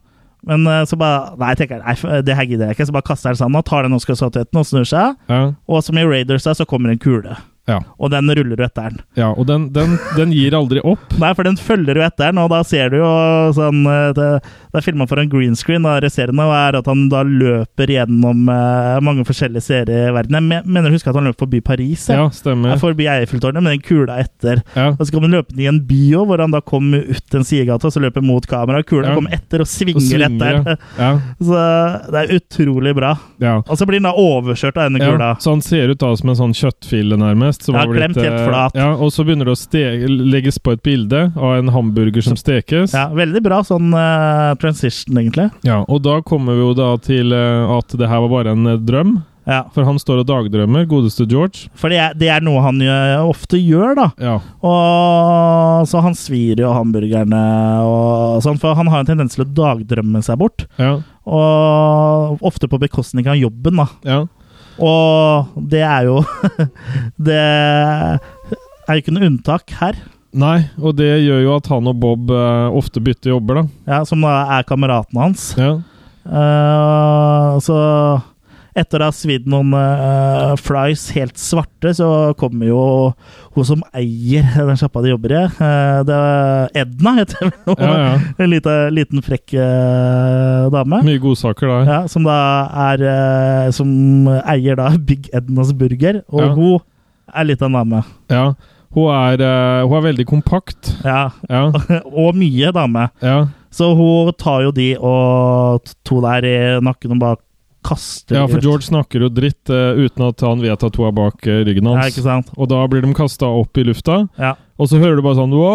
Men 0.46 0.68
eh, 0.70 0.84
så 0.86 0.98
bare 1.00 1.34
Nei, 1.42 1.54
tenker 1.58 1.80
jeg, 1.80 1.98
nei, 2.04 2.22
det 2.28 2.36
her 2.38 2.46
gidder 2.50 2.70
jeg 2.70 2.78
ikke. 2.78 2.88
Så 2.90 2.96
bare 2.96 3.08
kaster 3.08 3.32
han 3.32 3.40
sanda, 3.40 3.64
tar 3.66 3.88
den 3.88 3.96
Oscar-statuetten 3.98 4.62
og 4.62 4.68
snur 4.68 4.88
seg. 4.90 5.16
ja, 5.32 5.42
Og 5.72 5.84
som 5.86 5.98
i 5.98 6.06
Raiders 6.06 6.46
der, 6.48 6.58
så 6.60 6.68
kommer 6.70 6.92
en 6.94 7.02
kule. 7.02 7.38
Ja, 7.68 7.80
Og 8.00 8.12
den 8.14 8.30
ruller 8.30 8.56
du 8.60 8.64
etter 8.64 8.90
den. 8.92 9.00
ja, 9.18 9.32
og 9.34 9.48
den, 9.50 9.70
den, 9.74 9.96
den 10.16 10.32
gir 10.36 10.54
aldri 10.54 10.82
opp. 10.86 11.02
Nei, 11.20 11.32
for 11.34 11.44
den 11.48 11.58
følger 11.58 11.98
jo 11.98 12.04
etter 12.06 12.30
den, 12.32 12.38
og 12.44 12.50
da 12.54 12.60
ser 12.68 12.92
du 12.94 12.98
jo 13.00 13.10
sånn 13.58 13.80
eh, 13.90 14.12
Det, 14.14 14.28
det 14.44 14.80
er 14.82 14.86
filma 14.86 15.08
for 15.10 15.18
en 15.22 15.30
green 15.32 15.56
screen, 15.58 15.82
da, 15.88 15.96
resterende, 16.04 16.46
og 16.46 16.54
er 16.54 16.78
at 16.82 16.86
han 16.92 17.08
da 17.10 17.24
løper 17.26 17.90
gjennom 17.96 18.50
eh, 18.52 19.00
mange 19.06 19.26
forskjellige 19.26 19.66
serier 19.66 20.12
i 20.12 20.14
verden. 20.16 20.38
Jeg 20.52 20.66
mener 20.68 20.92
å 20.92 20.96
huske 20.98 21.10
at 21.10 21.18
han 21.18 21.26
løp 21.30 21.40
forbi 21.42 21.62
Paris. 21.66 22.06
jeg. 22.12 22.20
Ja, 22.20 22.28
stemmer. 22.36 22.74
Jeg 22.76 22.82
forbi 22.84 23.08
Eiffeltårnet, 23.10 23.64
med 23.66 23.78
den 23.78 23.84
kula 23.86 24.20
etter. 24.22 24.62
Ja. 24.76 24.92
Og 24.94 25.02
så 25.08 25.10
kommer 25.16 25.30
han 25.32 25.38
løpende 25.40 25.64
i 25.66 25.70
en 25.72 25.82
by 25.90 26.02
også, 26.16 26.26
hvor 26.30 26.44
han 26.46 26.54
da 26.54 26.62
kom 26.62 26.92
ut 26.94 27.38
en 27.40 27.48
sidegate, 27.48 27.88
og 27.90 27.96
så 27.96 28.04
løper 28.04 28.22
mot 28.26 28.46
kamera. 28.52 28.84
Kula 28.86 29.10
Ja. 29.10 29.16
kommer 29.16 29.34
etter 29.34 29.64
og 29.64 29.68
svinger, 29.72 29.96
Og 29.98 30.06
svinger, 30.06 30.30
etter. 30.62 30.78
ja. 31.00 31.12
Så 31.46 31.64
det 32.12 32.22
er 32.26 32.36
utrolig 32.38 32.94
bra. 32.98 33.16
Ja. 33.42 33.58
Og 33.64 33.78
så 33.80 33.86
blir 33.88 34.02
han 34.04 34.10
da 34.10 34.14
overkjørt 34.20 34.78
av 34.78 34.90
denne 34.92 35.00
kula. 35.02 35.32
Så 35.42 35.56
han 35.56 35.62
ser 35.66 35.90
ut 35.94 36.00
da 36.02 36.12
som 36.20 36.30
en 36.34 36.40
sånn 36.40 36.54
kjøttfille, 36.58 37.16
nærmest. 37.20 37.55
Som 37.64 37.76
Ja, 37.76 37.84
har 37.86 37.94
blitt, 37.94 38.18
helt 38.18 38.40
eh, 38.40 38.48
flat. 38.48 38.76
Ja, 38.76 38.90
og 38.96 39.14
så 39.14 39.24
begynner 39.24 39.48
det 39.48 39.56
å 39.56 39.60
ste 39.60 39.84
legges 40.10 40.60
på 40.60 40.76
et 40.76 40.84
bilde 40.86 41.30
av 41.36 41.56
en 41.60 41.72
hamburger 41.72 42.26
som 42.26 42.36
stekes. 42.40 42.96
Ja, 42.96 43.08
veldig 43.16 43.44
bra 43.46 43.62
sånn 43.66 43.94
uh, 43.96 44.56
transition, 44.62 45.18
egentlig. 45.22 45.50
Ja, 45.68 45.84
og 45.88 46.04
da 46.06 46.20
kommer 46.26 46.58
vi 46.58 46.66
jo 46.66 46.74
da 46.78 46.92
til 47.02 47.34
uh, 47.36 47.78
at 47.78 47.96
det 47.96 48.10
her 48.12 48.26
var 48.26 48.34
bare 48.40 48.58
en 48.58 48.76
uh, 48.76 48.78
drøm. 48.82 49.18
Ja. 49.46 49.62
For 49.76 49.86
han 49.86 50.00
står 50.02 50.24
og 50.24 50.30
dagdrømmer, 50.30 50.88
godeste 50.90 51.28
George. 51.30 51.70
For 51.78 51.94
det 51.94 52.00
er, 52.02 52.16
det 52.18 52.30
er 52.34 52.42
noe 52.44 52.64
han 52.66 52.82
gjør, 52.82 53.28
ofte 53.30 53.60
gjør, 53.62 53.94
da. 54.00 54.08
Ja. 54.18 54.38
Og 54.66 55.86
så 55.90 56.02
han 56.02 56.18
svir 56.18 56.64
jo 56.64 56.74
hamburgerne 56.74 57.42
og 57.86 58.42
sånn, 58.46 58.58
for 58.62 58.78
han 58.78 58.90
har 58.90 59.04
en 59.04 59.12
tendens 59.12 59.38
til 59.38 59.46
å 59.46 59.52
dagdrømme 59.62 60.24
seg 60.26 60.42
bort. 60.42 60.66
Ja. 60.82 60.98
Og 61.30 62.42
ofte 62.46 62.70
på 62.72 62.82
bekostning 62.82 63.30
av 63.30 63.38
jobben, 63.38 63.84
da. 63.84 64.18
Og 64.82 65.56
det 65.72 65.84
er 65.86 66.10
jo 66.10 66.20
Det 67.28 67.40
er 67.40 68.20
jo 68.92 69.02
ikke 69.02 69.16
noe 69.16 69.30
unntak 69.30 69.72
her. 69.80 69.98
Nei, 70.36 70.68
og 70.84 70.98
det 71.00 71.14
gjør 71.24 71.44
jo 71.46 71.52
at 71.56 71.68
han 71.72 71.88
og 71.88 72.00
Bob 72.02 72.32
eh, 72.36 72.76
ofte 72.76 73.00
bytter 73.04 73.32
jobber, 73.32 73.62
da. 73.62 73.64
Ja, 73.88 74.00
Som 74.08 74.26
da 74.26 74.42
er 74.58 74.68
kameraten 74.68 75.22
hans. 75.22 75.54
Ja. 75.56 75.78
Uh, 76.26 77.56
så 77.62 77.76
etter 78.76 79.00
å 79.00 79.08
ha 79.08 79.16
svidd 79.16 79.46
noen 79.50 79.72
uh, 79.72 80.54
flies 80.60 81.08
helt 81.16 81.40
svarte, 81.40 81.94
så 81.96 82.10
kommer 82.40 82.68
jo 82.68 82.82
hun 83.56 83.68
som 83.68 83.84
eier 83.96 84.50
den 84.58 84.80
sjappa 84.80 85.04
de 85.04 85.14
jobber 85.14 85.36
i. 85.36 85.44
Uh, 85.56 86.02
det 86.08 86.18
er 86.20 86.82
Edna, 86.84 87.16
heter 87.22 87.48
hun. 87.48 87.56
Ja, 87.80 87.94
ja. 87.94 88.12
En 88.44 88.52
liten, 88.52 88.92
liten 88.98 89.24
frekk 89.26 89.56
uh, 89.56 90.68
dame. 90.74 91.02
Mye 91.08 91.24
godsaker 91.24 91.72
der. 91.72 91.88
Ja, 91.88 92.00
som 92.12 92.28
da 92.28 92.38
er 92.92 93.72
Som 93.76 94.28
eier 94.44 94.78
da 94.80 94.92
Big 95.00 95.30
Ednas 95.36 95.72
Burger. 95.76 96.22
Og 96.28 96.60
hun 96.60 96.80
er 97.32 97.48
litt 97.48 97.64
av 97.64 97.72
en 97.72 97.80
dame. 97.80 98.04
Ja. 98.32 98.46
Hun 98.96 99.12
er, 99.12 99.42
hun 99.88 99.96
er 99.98 100.08
veldig 100.10 100.28
kompakt. 100.28 100.92
Ja. 101.04 101.30
Ja. 101.52 101.70
og 102.26 102.36
mye 102.36 102.76
dame. 102.76 103.08
Ja. 103.24 103.46
Så 103.76 103.92
hun 103.96 104.32
tar 104.40 104.68
jo 104.68 104.76
de 104.76 104.94
og 105.00 105.96
to 106.08 106.22
der 106.24 106.48
i 106.48 106.56
nakken 106.84 107.16
og 107.16 107.24
bare 107.24 107.42
kaster 107.86 108.40
ja, 108.40 108.44
for 108.50 108.58
ut. 108.60 108.66
George 108.66 108.88
snakker 108.90 109.26
jo 109.26 109.30
dritt 109.34 109.70
uh, 109.70 109.94
uten 110.02 110.26
at 110.28 110.42
han 110.46 110.62
vet 110.64 110.86
at 110.88 110.98
hun 111.00 111.08
er 111.10 111.16
bak 111.16 111.46
uh, 111.46 111.60
ryggen 111.68 111.90
hans. 111.92 112.02
Ja, 112.02 112.12
ikke 112.12 112.26
sant? 112.26 112.50
Og 112.58 112.70
da 112.72 112.82
blir 112.92 113.06
de 113.06 113.14
kasta 113.18 113.46
opp 113.62 113.78
i 113.78 113.86
lufta, 113.88 114.24
Ja. 114.42 114.56
og 114.82 114.90
så 114.92 114.98
hører 115.02 115.20
du 115.20 115.24
bare 115.26 115.38
sånn 115.38 115.54
Og 115.56 115.66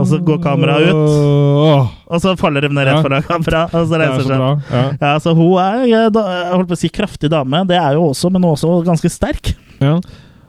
Og 0.00 0.06
så 0.08 0.18
går 0.24 0.38
kameraet 0.42 0.88
ut. 0.88 1.90
Og 2.10 2.22
så 2.22 2.32
faller 2.40 2.64
de 2.64 2.70
ned 2.72 2.86
rett 2.88 2.96
Ja. 2.96 3.02
foran 3.04 3.26
kamera. 3.26 3.62
Og 3.68 3.88
så 3.88 3.94
er 3.98 4.04
reiser 4.06 4.24
seg. 4.30 4.40
Ja. 4.72 4.84
Ja, 5.00 5.12
så 5.20 5.34
hun 5.36 5.58
er 5.60 5.84
jeg 5.84 6.12
jeg 6.14 6.52
holdt 6.54 6.70
på 6.70 6.76
å 6.78 6.80
si 6.80 6.88
kraftig 6.88 7.30
dame. 7.30 7.64
Det 7.68 7.76
er 7.76 7.92
jo 7.98 8.08
også, 8.10 8.30
men 8.32 8.42
også 8.48 8.80
ganske 8.86 9.10
sterk. 9.12 9.52
Ja. 9.80 9.98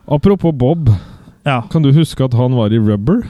Apropos 0.07 0.53
Bob. 0.55 0.89
Ja. 1.45 1.61
Kan 1.69 1.81
du 1.81 1.91
huske 1.91 2.23
at 2.23 2.33
han 2.37 2.55
var 2.55 2.71
i 2.71 2.79
Rubber? 2.79 3.23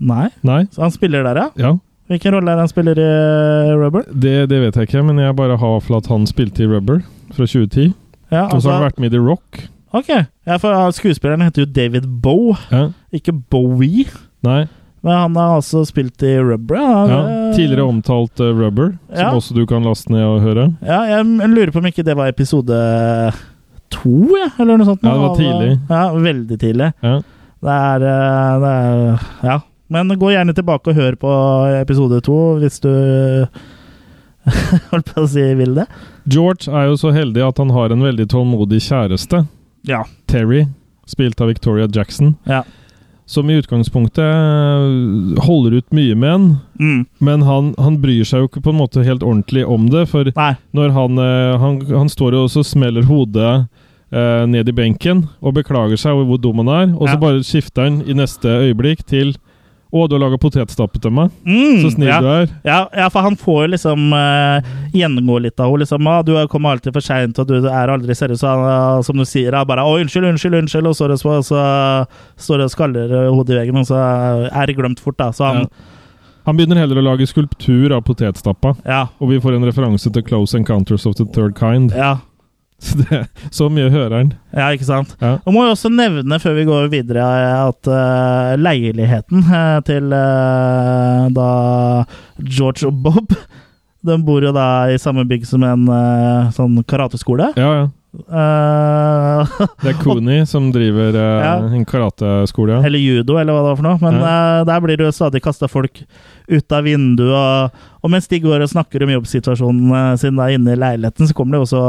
Nei. 0.00 0.28
Nei? 0.42 0.64
Så 0.72 0.80
han 0.82 0.90
spiller 0.94 1.22
der, 1.26 1.36
ja? 1.36 1.48
Ja. 1.60 1.72
Hvilken 2.10 2.34
rolle 2.34 2.50
er 2.50 2.58
han 2.58 2.68
spiller 2.70 2.98
i 2.98 3.06
eh, 3.06 3.72
Rubber? 3.78 4.02
Det, 4.10 4.48
det 4.50 4.58
vet 4.64 4.74
jeg 4.80 4.88
ikke, 4.90 5.02
men 5.06 5.18
jeg 5.22 5.36
bare 5.38 5.56
har 5.60 5.76
for 5.86 6.00
at 6.00 6.08
han 6.10 6.26
spilte 6.26 6.64
i 6.64 6.66
Rubber 6.70 7.04
fra 7.30 7.46
2010. 7.46 7.92
Ja, 8.32 8.48
Og 8.50 8.60
så 8.62 8.70
har 8.70 8.80
han 8.80 8.82
altså- 8.82 8.88
vært 8.88 8.98
med 9.00 9.12
i 9.12 9.16
The 9.16 9.22
Rock. 9.22 9.60
Ok. 9.94 10.08
Ja, 10.46 10.56
for 10.62 10.90
skuespilleren 10.94 11.42
heter 11.42 11.64
jo 11.64 11.70
David 11.74 12.04
Boe, 12.22 12.56
Ja. 12.70 12.88
ikke 13.14 13.32
Bowie. 13.50 14.04
Nei. 14.42 14.66
Men 15.02 15.12
han 15.16 15.34
har 15.36 15.56
altså 15.56 15.84
spilt 15.88 16.22
i 16.22 16.34
Rubber. 16.38 16.76
Ja, 16.76 17.06
Ja. 17.08 17.52
Tidligere 17.56 17.86
omtalt 17.88 18.38
uh, 18.40 18.50
Rubber, 18.52 18.92
som 19.14 19.18
Ja. 19.18 19.30
også 19.34 19.54
du 19.54 19.64
kan 19.66 19.82
laste 19.82 20.10
ned 20.12 20.22
og 20.22 20.42
høre. 20.42 20.74
Ja, 20.84 21.00
jeg 21.08 21.24
lurer 21.48 21.72
på 21.72 21.78
om 21.78 21.86
ikke 21.86 22.04
det 22.04 22.16
var 22.16 22.28
episode 22.28 23.32
to, 23.90 24.36
ja, 24.38 24.50
eller 24.60 24.76
noe 24.78 24.86
sånt. 24.86 25.02
Ja, 25.02 25.14
det 25.14 25.22
var 25.24 25.36
tidlig. 25.38 25.80
Ja, 25.90 26.02
veldig 26.14 26.58
tidlig. 26.60 26.92
Ja. 27.02 27.16
Det 27.60 27.74
er, 27.76 28.04
eh, 28.06 28.60
det 28.60 28.70
er 28.70 29.20
Ja. 29.42 29.58
Men 29.90 30.12
gå 30.20 30.30
gjerne 30.32 30.54
tilbake 30.54 30.92
og 30.92 30.98
hør 31.00 31.16
på 31.18 31.30
episode 31.80 32.20
to 32.26 32.38
hvis 32.62 32.78
du 32.84 32.90
Holdt 34.90 35.10
på 35.14 35.22
å 35.24 35.28
si 35.28 35.42
vil 35.58 35.74
det. 35.76 35.84
George 36.30 36.70
er 36.72 36.88
jo 36.88 36.96
så 37.00 37.10
heldig 37.14 37.42
at 37.44 37.58
han 37.60 37.72
har 37.74 37.92
en 37.92 38.04
veldig 38.06 38.24
tålmodig 38.32 38.78
kjæreste. 38.86 39.42
Ja. 39.88 40.04
Terry, 40.30 40.64
spilt 41.08 41.40
av 41.44 41.50
Victoria 41.52 41.88
Jackson. 41.92 42.34
Ja. 42.48 42.62
Som 43.30 43.50
i 43.52 43.58
utgangspunktet 43.60 44.24
eh, 44.24 45.42
holder 45.44 45.76
ut 45.78 45.92
mye 45.94 46.16
med 46.18 46.32
en, 46.34 46.48
Mm. 46.80 47.02
men 47.20 47.42
han, 47.44 47.66
han 47.78 47.98
bryr 48.00 48.24
seg 48.24 48.40
jo 48.40 48.48
ikke 48.48 48.62
på 48.64 48.72
en 48.72 48.78
måte 48.80 49.02
helt 49.04 49.20
ordentlig 49.22 49.66
om 49.68 49.84
det. 49.92 50.06
For 50.08 50.30
når 50.72 50.94
han, 50.96 51.20
eh, 51.20 51.58
han, 51.60 51.76
han 51.92 52.08
står 52.10 52.38
og 52.40 52.48
så 52.50 52.64
smeller 52.66 53.04
hodet 53.06 53.66
eh, 54.10 54.46
ned 54.48 54.72
i 54.72 54.74
benken 54.74 55.26
og 55.44 55.54
beklager 55.60 56.00
seg 56.00 56.16
over 56.16 56.26
hvor 56.32 56.40
dum 56.42 56.62
han 56.64 56.72
er, 56.78 56.96
og 56.96 57.04
Ja. 57.06 57.14
så 57.14 57.20
bare 57.22 57.44
skifter 57.46 57.86
han 57.86 58.00
i 58.08 58.16
neste 58.16 58.48
øyeblikk 58.64 59.04
til 59.06 59.36
å, 59.90 60.06
du 60.06 60.14
har 60.14 60.22
laga 60.22 60.38
potetstappe 60.38 61.00
til 61.02 61.12
meg? 61.14 61.32
Mm, 61.42 61.80
så 61.82 61.90
snill 61.94 62.10
ja. 62.10 62.20
du 62.22 62.28
er. 62.30 62.52
Ja, 62.66 62.78
ja, 62.94 63.08
for 63.10 63.26
han 63.26 63.34
får 63.38 63.64
jo 63.64 63.70
liksom 63.72 64.12
uh, 64.14 64.70
gjennomgå 64.94 65.40
litt 65.42 65.58
av 65.58 65.72
henne. 65.72 65.82
Liksom, 65.82 66.06
ah, 66.06 66.22
'Du 66.22 66.34
kommer 66.52 66.76
alltid 66.76 66.94
for 66.94 67.02
seint, 67.02 67.38
og 67.42 67.48
du 67.50 67.66
er 67.66 67.90
aldri 67.90 68.14
seriøs.' 68.14 68.44
Og 68.46 68.66
ah, 68.70 69.02
som 69.02 69.18
du 69.18 69.26
sier, 69.26 69.56
han 69.56 69.66
bare 69.66 69.82
'Å, 69.82 69.98
unnskyld, 70.04 70.30
unnskyld', 70.30 70.60
unnskyld, 70.62 70.86
og 70.86 70.96
så, 70.96 71.10
det 71.10 71.18
så, 71.18 71.40
så 71.42 71.64
står 72.38 72.62
det 72.62 72.70
og 72.70 72.74
skaller 72.76 73.16
eh, 73.18 73.32
hodet 73.34 73.56
i 73.56 73.60
veggen, 73.64 73.82
og 73.82 73.90
så 73.90 73.98
er 73.98 74.70
det 74.70 74.78
glemt 74.78 75.02
fort, 75.02 75.18
da. 75.18 75.32
Så 75.34 75.50
han 75.50 75.66
Han 76.46 76.56
begynner 76.56 76.78
heller 76.80 76.96
å 76.96 77.04
lage 77.04 77.26
skulptur 77.28 77.92
av 77.92 78.00
potetstappa. 78.06 78.72
Ja. 78.86 79.08
Og 79.20 79.28
vi 79.28 79.40
får 79.42 79.58
en 79.58 79.66
referanse 79.68 80.10
til 80.10 80.22
Close 80.24 80.56
Encounters 80.56 81.04
of 81.06 81.18
the 81.18 81.26
Third 81.34 81.58
Kind. 81.58 81.92
Ja. 81.92 82.16
Så, 82.80 82.96
det, 82.96 83.20
så 83.52 83.68
mye 83.68 83.90
hører 83.92 84.14
han. 84.16 84.32
Ja, 84.56 84.70
ikke 84.72 84.88
sant? 84.88 85.12
Ja. 85.20 85.34
Og 85.44 85.52
må 85.54 85.66
jo 85.66 85.74
også 85.74 85.90
nevne, 85.92 86.38
før 86.40 86.56
vi 86.56 86.66
går 86.68 86.88
videre, 86.92 87.26
at 87.68 87.90
uh, 87.90 88.56
leiligheten 88.56 89.44
uh, 89.44 89.78
til 89.84 90.08
uh, 90.16 91.28
da 91.36 91.50
George 92.40 92.88
og 92.88 93.02
Bob 93.04 93.36
De 94.00 94.14
bor 94.24 94.40
jo 94.40 94.48
da 94.56 94.88
i 94.88 94.96
samme 94.96 95.26
bygg 95.28 95.42
som 95.44 95.60
en 95.60 95.82
sånn 96.56 96.78
karateskole. 96.88 97.50
Ja, 97.60 97.72
ja. 97.82 97.82
Eh, 98.14 99.46
Det 99.82 99.92
er 99.92 100.00
Cooney 100.02 100.42
som 100.48 100.70
driver 100.74 101.14
uh, 101.14 101.44
Ja. 101.44 101.54
en 101.70 101.84
karateskole. 101.86 102.78
Ja. 102.80 102.86
eller 102.86 102.98
judo, 102.98 103.36
eller 103.38 103.52
hva 103.54 103.62
det 103.62 103.70
var 103.70 103.76
for 103.80 103.88
noe. 103.88 103.98
Men 104.02 104.20
eh, 104.22 104.64
der 104.68 104.80
blir 104.84 104.96
det 105.00 105.06
jo 105.08 105.14
stadig 105.14 105.42
kasta 105.44 105.68
folk 105.70 106.02
ut 106.50 106.72
av 106.74 106.82
vinduet. 106.82 107.30
Og, 107.30 107.86
og 108.02 108.10
mens 108.10 108.26
de 108.26 108.40
går 108.42 108.64
og 108.64 108.70
snakker 108.72 109.04
om 109.04 109.12
jobbsituasjonen 109.12 110.16
sin 110.18 110.34
der 110.40 110.54
inne 110.56 110.72
i 110.74 110.78
leiligheten, 110.80 111.28
så 111.28 111.36
kommer 111.36 111.54
det 111.58 111.60
også 111.68 111.82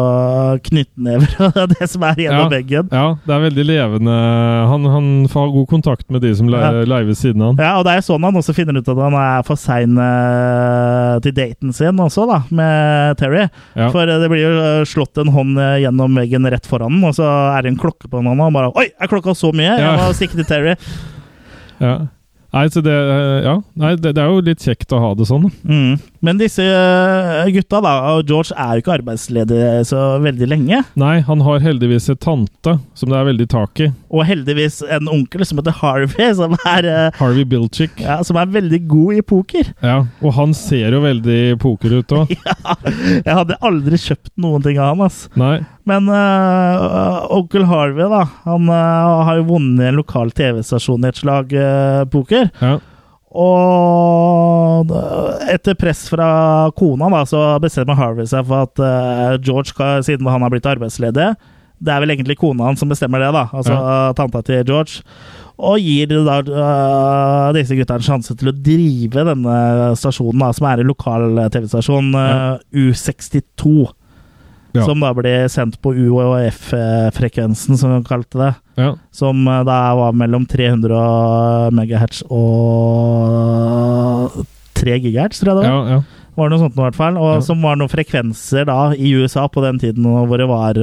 knyttnever 0.68 1.32
og 1.48 1.70
det 1.74 1.88
som 1.90 2.04
er 2.06 2.20
gjennom 2.20 2.46
Ja. 2.46 2.52
veggen. 2.52 2.92
ja, 2.94 3.06
det 3.26 3.34
er 3.36 3.44
veldig 3.48 3.66
levende. 3.66 4.18
Han, 4.70 4.86
han 4.92 5.08
får 5.32 5.50
god 5.56 5.68
kontakt 5.72 6.06
med 6.14 6.22
de 6.22 6.34
som 6.38 6.50
leier 6.52 6.84
Ja. 6.86 7.00
ved 7.08 7.18
siden 7.18 7.42
av 7.42 7.56
han. 7.56 7.64
Ja, 7.66 7.72
og 7.80 7.88
det 7.88 7.96
er 7.98 8.06
sånn 8.06 8.22
han 8.28 8.38
også 8.38 8.54
finner 8.54 8.78
ut 8.78 8.92
at 8.92 9.02
han 9.02 9.18
er 9.18 9.42
for 9.48 9.58
sein 9.60 9.98
til 11.26 11.34
daten 11.38 11.74
sin 11.74 11.98
også, 12.04 12.28
da, 12.30 12.42
med 12.54 13.18
Terry. 13.22 13.48
Ja. 13.80 13.90
For 13.94 14.06
det 14.06 14.30
blir 14.32 14.44
jo 14.46 14.86
slått 14.90 15.18
en 15.22 15.32
hånd 15.34 15.58
gjennom 15.82 16.11
veggen 16.18 16.50
rett 16.52 16.68
foran 16.70 16.96
den, 16.96 17.04
og 17.08 17.16
så 17.18 17.28
er 17.56 17.64
det 17.64 17.74
en 17.74 17.82
klokke 17.82 18.08
på 18.08 18.18
den 18.18 18.32
og 18.32 18.42
han 18.46 18.56
bare 18.56 18.72
Oi, 18.78 18.90
er 18.92 19.12
klokka 19.12 19.36
så 19.38 19.54
mye? 19.56 19.76
Ja. 19.76 19.94
Jeg 19.94 20.02
må 20.02 20.18
stikke 20.18 20.42
til 20.42 20.50
Terry. 20.50 20.76
Ja. 21.82 21.96
Nei, 22.52 22.66
så 22.68 22.82
det, 22.84 22.92
eh, 22.92 23.46
ja. 23.46 23.54
Nei, 23.80 23.94
det, 23.96 24.12
det 24.18 24.22
er 24.22 24.28
jo 24.28 24.42
litt 24.44 24.64
kjekt 24.66 24.92
å 24.92 25.00
ha 25.00 25.12
det 25.16 25.24
sånn. 25.30 25.46
Mm. 25.64 25.94
Men 26.20 26.40
disse 26.42 26.66
eh, 26.66 27.48
gutta, 27.56 27.80
da, 27.84 27.94
og 28.12 28.28
George 28.28 28.52
er 28.60 28.76
jo 28.76 28.84
ikke 28.84 28.96
arbeidsledig 28.98 29.60
så 29.88 30.02
veldig 30.22 30.50
lenge. 30.52 30.82
Nei, 31.00 31.14
han 31.28 31.44
har 31.48 31.64
heldigvis 31.64 32.10
en 32.12 32.20
tante 32.20 32.76
som 32.98 33.14
det 33.14 33.22
er 33.22 33.30
veldig 33.30 33.48
tak 33.56 33.84
i. 33.86 33.88
Og 34.12 34.28
heldigvis 34.28 34.82
en 34.84 35.08
onkel 35.12 35.46
som 35.48 35.62
heter 35.62 35.78
Harvey, 35.80 36.28
som 36.42 36.58
er, 36.60 36.90
eh, 36.92 37.22
Harvey 37.22 37.48
Bilchick. 37.48 37.96
ja, 38.04 38.20
som 38.28 38.40
er 38.42 38.52
veldig 38.52 38.84
god 38.92 39.22
i 39.22 39.24
poker. 39.32 39.72
Ja, 39.80 40.02
og 40.20 40.36
han 40.36 40.56
ser 40.58 40.92
jo 40.92 41.06
veldig 41.08 41.42
poker 41.64 42.02
ut 42.02 42.18
òg. 42.20 42.36
Jeg 43.26 43.32
hadde 43.32 43.62
aldri 43.64 44.02
kjøpt 44.10 44.36
noen 44.44 44.68
ting 44.68 44.76
av 44.82 44.92
han, 44.92 45.08
ass. 45.08 45.24
Nei. 45.40 45.62
Men 45.90 46.10
uh, 46.12 47.26
onkel 47.34 47.66
Harvey, 47.66 48.06
da, 48.12 48.26
han 48.46 48.70
uh, 48.70 49.26
har 49.26 49.40
jo 49.40 49.50
vunnet 49.56 49.90
en 49.90 49.98
lokal 49.98 50.34
TV-stasjon 50.38 51.06
i 51.06 51.10
et 51.10 51.22
slag 51.22 51.54
uh, 51.58 52.04
poker. 52.12 52.52
Ja. 52.62 52.78
Og 53.42 54.92
etter 55.50 55.78
press 55.80 56.04
fra 56.12 56.28
kona, 56.78 57.08
da, 57.14 57.22
så 57.28 57.46
bestemmer 57.64 57.96
Harvey 57.96 58.28
seg 58.28 58.44
for 58.50 58.68
at 58.68 58.82
George, 59.40 59.72
skal, 59.72 60.04
siden 60.04 60.28
han 60.28 60.44
har 60.44 60.52
blitt 60.52 60.68
arbeidsledig 60.68 61.30
Det 61.80 61.94
er 61.94 62.04
vel 62.04 62.12
egentlig 62.12 62.36
kona 62.42 62.68
hans 62.68 62.84
som 62.84 62.92
bestemmer 62.92 63.24
det, 63.24 63.30
da. 63.32 63.46
Altså 63.56 63.78
tanta 64.20 64.42
til 64.44 64.68
George. 64.68 65.00
Og 65.64 65.80
gir 65.80 66.12
da 66.28 66.42
disse 67.56 67.78
gutta 67.80 68.02
en 68.02 68.04
sjanse 68.10 68.36
til 68.36 68.52
å 68.52 68.58
drive 68.68 69.24
denne 69.32 69.56
stasjonen, 69.96 70.44
da, 70.44 70.52
som 70.60 70.68
er 70.68 70.84
en 70.84 70.92
lokal 70.92 71.46
TV-stasjon, 71.56 72.12
ja. 72.12 72.60
U62. 72.76 73.94
Ja. 74.72 74.86
Som 74.88 75.02
da 75.04 75.12
ble 75.16 75.50
sendt 75.52 75.76
på 75.84 75.92
UHF-frekvensen, 75.92 77.76
som 77.78 77.92
de 77.92 78.04
kalte 78.08 78.40
det. 78.40 78.54
Ja. 78.80 78.94
Som 79.12 79.44
eh, 79.48 79.64
da 79.68 79.96
var 80.00 80.12
mellom 80.16 80.46
300 80.48 81.72
megahertz 81.76 82.24
og 82.32 84.32
3 84.80 84.96
gigahertz, 85.04 85.40
tror 85.42 85.50
jeg 85.52 85.58
det 85.60 85.66
var. 85.66 85.72
Ja, 85.72 85.80
ja. 85.98 86.02
Var 86.40 86.48
noe 86.52 86.62
sånt 86.62 86.78
i 86.78 86.84
hvert 86.86 86.96
fall. 86.96 87.16
Og 87.20 87.44
som 87.44 87.64
var 87.66 87.76
noen 87.80 87.92
frekvenser 87.92 88.64
da 88.70 88.80
i 88.96 89.12
USA 89.20 89.44
på 89.52 89.64
den 89.66 89.80
tiden 89.82 90.04
hvor 90.08 90.38
det 90.40 90.48
var 90.50 90.74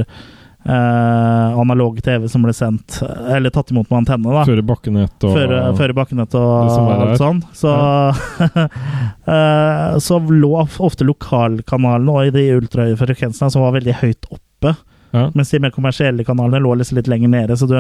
analog 0.66 2.03
TV 2.03 2.27
som 2.29 2.42
ble 2.44 2.53
sendt, 2.53 2.99
eller 3.31 3.51
tatt 3.55 3.71
imot 3.71 3.88
med 3.90 3.99
antenne. 4.03 4.33
da. 4.35 4.42
Før 4.44 4.59
i 4.61 4.64
bakkenett 4.66 5.25
og 5.25 5.37
Før, 5.37 5.55
føre 5.79 5.94
i 5.94 5.97
bakkenett 5.97 6.35
og 6.35 6.90
alt 6.90 7.18
sånt. 7.21 7.47
Så, 7.57 7.73
eh, 9.35 9.99
så 9.99 10.18
lå 10.18 10.53
ofte 10.61 11.07
lokalkanalene 11.09 12.12
og 12.12 12.29
i 12.29 12.35
de 12.35 12.44
ultrahøye 12.59 12.99
frekvensene 13.01 13.51
som 13.55 13.64
var 13.64 13.77
veldig 13.79 13.97
høyt 14.03 14.29
oppe. 14.35 14.75
Ja. 15.14 15.29
Mens 15.35 15.51
de 15.55 15.62
mer 15.62 15.73
kommersielle 15.73 16.27
kanalene 16.27 16.61
lå 16.64 16.75
liksom 16.81 17.01
litt 17.01 17.09
lenger 17.09 17.33
nede. 17.33 17.57
Så 17.57 17.68
du, 17.71 17.79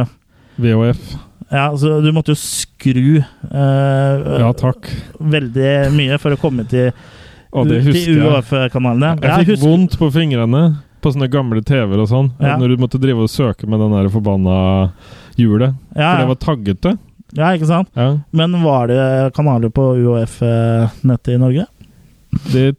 VHF. 0.58 1.02
ja, 1.52 1.68
så 1.76 1.98
du 2.02 2.10
måtte 2.16 2.32
jo 2.34 2.40
skru 2.40 3.18
eh, 3.20 4.26
Ja, 4.40 4.52
takk. 4.56 4.88
veldig 5.20 5.72
mye 5.98 6.18
for 6.22 6.34
å 6.34 6.40
komme 6.40 6.64
til, 6.70 6.88
til 7.52 7.76
UHF-kanalene. 7.76 8.16
jeg. 8.16 8.24
UAF-kanalene. 8.24 9.16
Jeg 9.28 9.50
fikk 9.52 9.64
vondt 9.66 9.98
på 10.00 10.10
fingrene 10.14 10.64
på 11.02 11.12
sånne 11.14 11.28
gamle 11.30 11.62
TV-er 11.62 12.00
og 12.02 12.08
sånn. 12.10 12.30
Ja. 12.42 12.56
Når 12.60 12.74
du 12.74 12.82
måtte 12.82 13.00
drive 13.02 13.22
og 13.26 13.30
søke 13.32 13.68
med 13.68 13.80
den 13.80 13.94
der 13.96 14.08
forbanna 14.12 14.56
hjulet. 15.38 15.74
Ja, 15.94 16.10
For 16.14 16.22
det 16.24 16.28
var 16.32 16.40
taggete. 16.42 16.98
Ja, 17.36 17.50
ikke 17.54 17.68
sant? 17.68 17.90
Ja. 17.96 18.10
Men 18.32 18.56
var 18.64 18.88
det 18.88 19.00
kanaler 19.36 19.68
på 19.74 19.90
UAF-nettet 20.00 21.34
i 21.34 21.40
Norge? 21.40 21.66
Det 22.52 22.70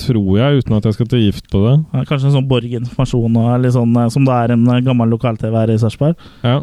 tror 0.00 0.32
jeg, 0.38 0.60
uten 0.62 0.76
at 0.76 0.84
jeg 0.88 0.96
skal 0.98 1.08
til 1.08 1.22
gift 1.24 1.46
på 1.52 1.60
det. 1.64 1.74
Ja, 1.94 2.02
Kanskje 2.08 2.28
en 2.30 2.34
sånn 2.38 2.48
Borg 2.48 2.72
informasjon 2.76 3.36
sånn, 3.72 3.94
eh, 3.96 4.08
som 4.12 4.24
det 4.28 4.34
er 4.36 4.52
en 4.52 4.66
eh, 4.68 4.82
gammel 4.84 5.08
lokal-TV 5.14 5.54
her 5.56 5.72
i 5.72 5.78
Sarpsborg? 5.80 6.16
Ja. 6.44 6.58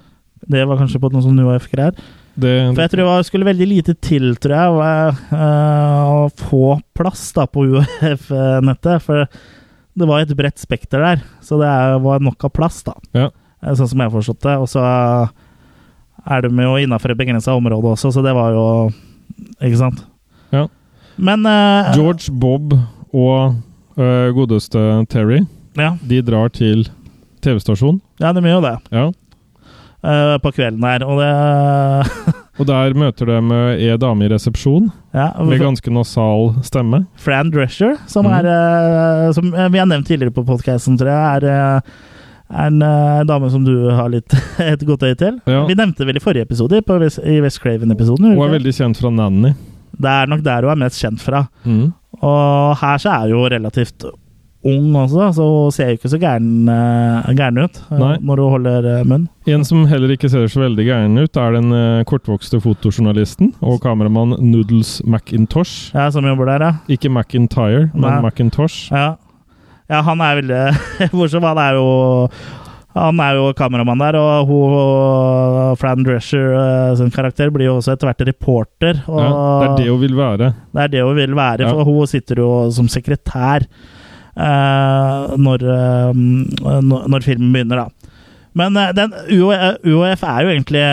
Det 0.45 0.65
var 0.69 0.77
kanskje 0.81 0.99
på 1.01 1.09
noen 1.13 1.23
sånn 1.25 1.39
UAF-greier? 1.41 1.95
Det, 2.33 2.51
For 2.73 2.81
jeg 2.81 2.89
tror 2.91 2.97
det 3.03 3.05
var- 3.05 3.23
skulle 3.23 3.45
veldig 3.45 3.67
lite 3.69 3.93
til, 4.01 4.35
tror 4.41 4.53
jeg, 4.53 4.69
å, 4.73 5.37
eh, 5.37 6.03
å 6.13 6.29
få 6.33 6.81
plass 6.93 7.31
da 7.33 7.45
på 7.45 7.65
UAF-nettet. 7.69 9.01
For 9.01 9.27
det 9.99 10.07
var 10.09 10.23
et 10.23 10.31
bredt 10.37 10.57
spekter 10.61 11.03
der, 11.03 11.23
så 11.45 11.59
det 11.61 11.69
var 12.03 12.23
nok 12.23 12.43
av 12.47 12.53
plass, 12.55 12.81
da. 12.87 12.95
Ja. 13.13 13.27
Eh, 13.63 13.73
Sånn 13.77 13.89
som 13.91 13.99
jeg 14.01 14.09
har 14.09 14.15
forstått 14.15 14.41
det. 14.47 14.55
Og 14.63 14.69
så 14.71 14.81
er 16.23 16.41
de 16.45 16.49
jo 16.65 16.75
innafor 16.81 17.13
et 17.13 17.19
begrensa 17.19 17.53
område 17.57 17.91
også, 17.93 18.11
så 18.15 18.23
det 18.25 18.33
var 18.35 18.53
jo 18.55 18.65
Ikke 19.63 19.79
sant? 19.79 20.03
Ja. 20.53 20.67
Men 21.17 21.45
uh, 21.45 21.91
George, 21.95 22.31
Bob 22.31 22.73
og 23.13 23.55
uh, 23.97 24.29
godeste 24.35 24.79
Terry, 25.09 25.43
Ja. 25.77 25.93
de 26.01 26.21
drar 26.25 26.49
til 26.53 26.87
TV-stasjonen. 27.43 27.99
Ja, 28.21 28.31
de 28.33 28.41
gjør 28.45 28.59
jo 28.59 28.65
det. 28.65 28.75
Ja. 28.93 29.05
Uh, 30.03 30.37
på 30.43 30.51
kvelden 30.55 30.83
her, 30.83 31.03
og 31.07 31.19
det 31.21 32.33
Og 32.61 32.67
der 32.69 32.93
møter 32.97 33.29
de 33.31 33.59
ei 33.73 33.93
dame 33.97 34.27
i 34.27 34.29
resepsjon 34.29 34.91
ja, 35.15 35.31
med 35.41 35.61
ganske 35.61 35.93
nasal 35.93 36.51
stemme. 36.65 37.03
Fran 37.17 37.49
Drescher, 37.53 37.95
som, 38.09 38.27
mm. 38.29 38.33
er, 38.37 38.49
eh, 38.53 39.29
som 39.33 39.47
eh, 39.49 39.69
vi 39.73 39.81
har 39.81 39.89
nevnt 39.89 40.05
tidligere 40.09 40.35
på 40.35 40.45
podkasten, 40.45 40.99
tror 40.99 41.09
jeg, 41.09 41.39
er, 41.39 41.47
eh, 41.49 42.53
er 42.53 42.69
en 42.69 42.85
eh, 42.85 43.23
dame 43.29 43.49
som 43.49 43.65
du 43.65 43.73
har 43.89 44.13
litt 44.13 44.37
et 44.61 44.85
godt 44.85 45.05
øye 45.07 45.17
til. 45.17 45.41
Ja. 45.49 45.63
Vi 45.69 45.77
nevnte 45.79 46.05
vel 46.05 46.21
i 46.21 46.23
forrige 46.23 46.45
episode, 46.45 46.83
West, 47.01 47.23
i 47.25 47.39
West 47.41 47.61
Craven-episoden. 47.63 48.35
Hun 48.35 48.45
er 48.45 48.57
veldig 48.59 48.75
kjent 48.77 49.01
fra 49.01 49.13
Nanny. 49.13 49.55
Det 49.93 50.13
er 50.13 50.29
nok 50.29 50.45
der 50.45 50.65
hun 50.65 50.75
er 50.75 50.83
mest 50.85 51.01
kjent 51.01 51.21
fra. 51.25 51.47
Mm. 51.65 51.87
Og 52.21 52.77
her 52.81 53.01
så 53.01 53.17
er 53.17 53.33
hun 53.33 53.49
relativt 53.49 54.05
ung 54.63 54.93
også, 54.95 55.25
så 55.35 55.43
hun 55.47 55.71
ser 55.75 55.89
jo 55.91 55.97
ikke 55.97 56.09
så 56.13 56.19
gæren, 56.21 56.69
eh, 56.71 57.29
gæren 57.35 57.57
ut 57.65 57.79
eh, 57.91 57.97
Nei. 57.99 58.13
når 58.23 58.41
hun 58.43 58.51
holder 58.55 58.85
eh, 58.93 59.03
munn. 59.09 59.25
En 59.51 59.65
som 59.67 59.81
heller 59.91 60.13
ikke 60.15 60.29
ser 60.31 60.47
så 60.47 60.61
veldig 60.63 60.85
gæren 60.87 61.17
ut, 61.19 61.35
er 61.37 61.57
den 61.57 61.75
kortvokste 62.07 62.61
fotojournalisten 62.63 63.53
og 63.61 63.81
kameramann 63.83 64.37
Noodles 64.39 65.01
McIntosh. 65.03 65.91
Ja, 65.95 66.09
som 66.15 66.23
jobber 66.29 66.47
der, 66.47 66.63
ja. 66.69 66.73
Ikke 66.95 67.11
McIntyre, 67.11 67.89
men 67.93 68.07
Nei. 68.07 68.19
McIntosh. 68.23 68.87
Ja. 68.93 69.15
ja, 69.91 70.01
han 70.07 70.21
er 70.23 70.39
veldig 70.41 70.61
morsom. 71.19 71.43
Han 71.43 71.59
er 71.59 71.79
jo 71.79 71.87
han 72.93 73.17
er 73.25 73.39
jo 73.39 73.47
kameramann 73.57 73.97
der, 74.03 74.15
og 74.21 74.47
hun, 74.51 74.73
Fran 75.81 76.03
Drescher 76.05 76.93
sin 76.99 77.09
karakter 77.11 77.49
blir 77.49 77.71
jo 77.71 77.79
også 77.79 77.95
etter 77.95 78.05
hvert 78.11 78.21
reporter. 78.29 78.99
Ja, 79.07 79.31
det 79.63 79.67
er 79.71 79.75
det 79.79 79.87
hun 79.89 80.01
vil 80.03 80.13
være. 80.19 80.51
det 80.77 80.83
er 80.83 80.91
det 80.93 81.01
hun 81.07 81.17
vil 81.17 81.33
være, 81.35 81.65
Ja. 81.65 81.71
for 81.73 81.83
hun 81.89 82.05
sitter 82.07 82.43
jo 82.43 82.49
som 82.71 82.87
sekretær 82.87 83.65
når, 84.35 85.63
eh, 85.73 86.13
når, 86.13 87.07
når 87.13 87.25
filmen 87.25 87.51
begynner, 87.53 87.83
da. 87.85 88.09
Men 88.53 88.77
eh, 88.77 88.91
den 88.93 89.13
UO- 89.33 89.77
UOF 89.81 90.23
er 90.29 90.43
jo 90.45 90.51
egentlig 90.53 90.83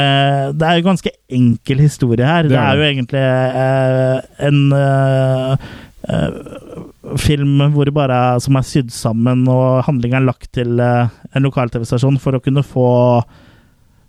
Det 0.56 0.64
er 0.68 0.78
jo 0.78 0.86
ganske 0.86 1.10
enkel 1.28 1.82
historie 1.84 2.24
her. 2.24 2.42
Det 2.48 2.54
Det 2.54 2.58
er 2.58 2.70
er 2.70 2.76
jo 2.76 2.86
egentlig 2.88 3.24
eh, 3.64 4.46
en 4.48 4.60
eh, 4.72 5.68
eh, 6.08 7.16
film 7.20 7.60
hvor 7.74 7.84
det 7.88 7.94
bare 7.96 8.16
er, 8.34 8.38
som 8.40 8.56
er 8.56 8.62
sydd 8.66 8.90
sammen, 8.94 9.46
og 9.50 9.84
handlinga 9.84 10.20
er 10.20 10.28
lagt 10.30 10.48
til 10.56 10.80
eh, 10.80 11.08
en 11.36 11.42
lokal-TV-stasjon 11.48 12.18
for 12.22 12.36
å 12.38 12.42
kunne 12.44 12.62
få 12.64 12.88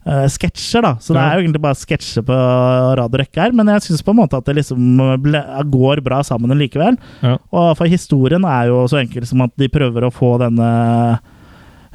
eh, 0.05 0.25
sketsjer, 0.31 0.81
da. 0.85 0.93
Så 0.99 1.13
det 1.13 1.21
er 1.21 1.35
jo 1.37 1.43
egentlig 1.45 1.61
bare 1.63 1.77
sketsjer 1.79 2.25
på 2.27 2.37
rad 2.97 3.05
og 3.13 3.19
rekke 3.21 3.41
her, 3.43 3.53
men 3.57 3.67
jeg 3.73 3.85
syns 3.87 4.01
på 4.05 4.13
en 4.15 4.19
måte 4.21 4.37
at 4.39 4.47
det 4.49 4.55
liksom 4.59 5.01
ble, 5.23 5.41
går 5.73 6.01
bra 6.05 6.21
sammen 6.27 6.53
likevel. 6.59 6.97
Ja. 7.21 7.37
Og 7.51 7.71
for 7.79 7.85
historien 7.91 8.45
er 8.49 8.69
jo 8.71 8.83
så 8.91 9.01
enkel 9.03 9.25
som 9.29 9.41
at 9.45 9.53
de 9.61 9.69
prøver 9.71 10.07
å 10.07 10.13
få 10.13 10.35
denne 10.41 10.69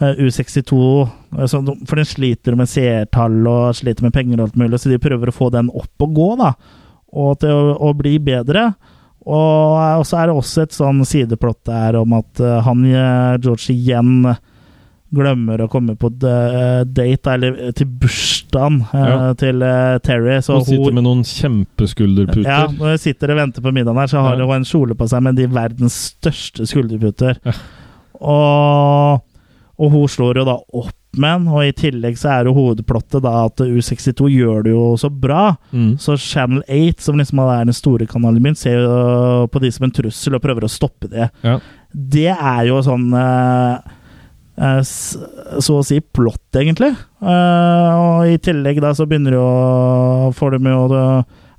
eh, 0.00 0.14
U62 0.26 0.80
eh, 1.08 1.46
så, 1.46 1.62
de- 1.66 1.78
For 1.86 1.96
den 2.00 2.08
sliter 2.08 2.56
med 2.58 2.68
seertall 2.70 3.38
og 3.50 3.74
sliter 3.78 4.06
med 4.06 4.14
penger 4.16 4.40
og 4.40 4.48
alt 4.50 4.60
mulig, 4.60 4.80
så 4.82 4.92
de 4.92 4.98
prøver 5.02 5.32
å 5.32 5.36
få 5.36 5.50
den 5.54 5.70
opp 5.74 6.06
og 6.06 6.14
gå, 6.18 6.30
da. 6.42 6.52
Og 7.16 7.38
til 7.40 7.50
å, 7.54 7.76
å 7.88 7.94
bli 7.96 8.18
bedre. 8.20 8.70
Og, 9.26 10.04
så 10.06 10.20
er 10.20 10.28
det 10.30 10.36
også 10.38 10.62
et 10.66 10.74
sånn 10.76 11.00
sideplott 11.08 11.64
der 11.66 11.96
om 11.98 12.12
at 12.14 12.38
eh, 12.42 12.60
han 12.62 12.84
eh, 12.86 13.38
George 13.42 13.72
igjen 13.74 14.20
glemmer 15.14 15.60
å 15.62 15.68
komme 15.70 15.94
på 15.96 16.10
date, 16.18 17.32
eller 17.32 17.72
til 17.78 17.86
bursdagen 17.86 18.80
eh, 18.92 19.06
Ja. 19.06 19.32
til 19.38 19.62
eh, 19.62 19.98
Terry. 20.02 20.40
Så 20.42 20.58
Hun 20.58 20.64
sitter 20.66 20.92
med 20.98 21.04
noen 21.06 21.22
kjempeskulderputer. 21.22 22.44
ja, 22.48 22.66
når 22.66 22.96
jeg 22.96 23.00
sitter 23.04 23.30
og 23.30 23.36
venter 23.44 23.62
på 23.62 23.72
middagen 23.72 23.96
her, 24.02 24.06
så 24.10 24.20
har 24.22 24.36
Ja. 24.38 24.44
hun 24.46 24.56
en 24.56 24.64
kjole 24.64 24.94
på 24.98 25.08
seg 25.08 25.22
med 25.22 25.36
de 25.36 25.46
verdens 25.46 25.94
største 26.16 26.66
skulderputer. 26.66 27.38
Og, 28.20 29.22
og 29.78 29.90
hun 29.92 30.06
slår 30.08 30.40
jo 30.40 30.44
da 30.48 30.56
opp 30.58 30.92
med 31.16 31.32
den, 31.32 31.46
og 31.48 31.62
i 31.64 31.72
tillegg 31.72 32.18
så 32.20 32.28
er 32.34 32.44
jo 32.48 32.52
hovedplottet 32.56 33.22
da 33.24 33.46
at 33.46 33.56
U62 33.64 34.26
gjør 34.34 34.64
det 34.66 34.72
jo 34.74 34.82
så 35.00 35.08
bra. 35.08 35.54
Mm. 35.72 35.94
Så 36.02 36.18
Channel 36.20 36.60
8, 36.68 37.00
som 37.06 37.16
liksom 37.16 37.40
er 37.40 37.64
den 37.64 37.76
store 37.76 38.06
kanalen 38.10 38.42
min, 38.44 38.54
ser 38.58 38.82
jo 38.82 39.46
på 39.48 39.62
de 39.62 39.70
som 39.72 39.86
en 39.88 39.94
trussel 39.96 40.36
og 40.36 40.42
prøver 40.44 40.66
å 40.66 40.72
stoppe 40.72 41.08
det. 41.08 41.30
Ja. 41.46 41.58
Det 41.96 42.28
er 42.36 42.66
jo 42.68 42.82
sånn 42.84 43.08
eh, 43.16 43.78
eh, 43.78 43.94
så 44.56 45.74
å 45.76 45.84
si 45.84 45.98
plott, 46.00 46.46
egentlig. 46.56 46.94
Eh, 47.20 47.90
og 48.00 48.30
i 48.30 48.38
tillegg 48.40 48.80
da 48.80 48.94
så 48.96 49.04
begynner 49.08 49.36
jo 49.36 49.48
Får 50.36 50.56
de 50.56 50.72
jo 50.72 50.86
det 50.92 51.02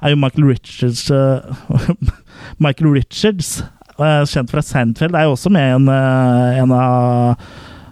er 0.01 0.13
jo 0.13 0.19
Michael 0.21 0.49
Richards 0.51 1.07
eh, 1.11 1.87
Michael 2.63 2.93
Richards, 2.93 3.63
eh, 3.97 4.21
kjent 4.29 4.53
fra 4.53 4.63
Seinfeld, 4.65 5.17
er 5.17 5.27
jo 5.27 5.35
også 5.35 5.51
med 5.53 5.65
i 5.65 5.75
en, 5.77 5.87
eh, 5.93 6.59
en 6.61 6.73
av, 6.75 7.47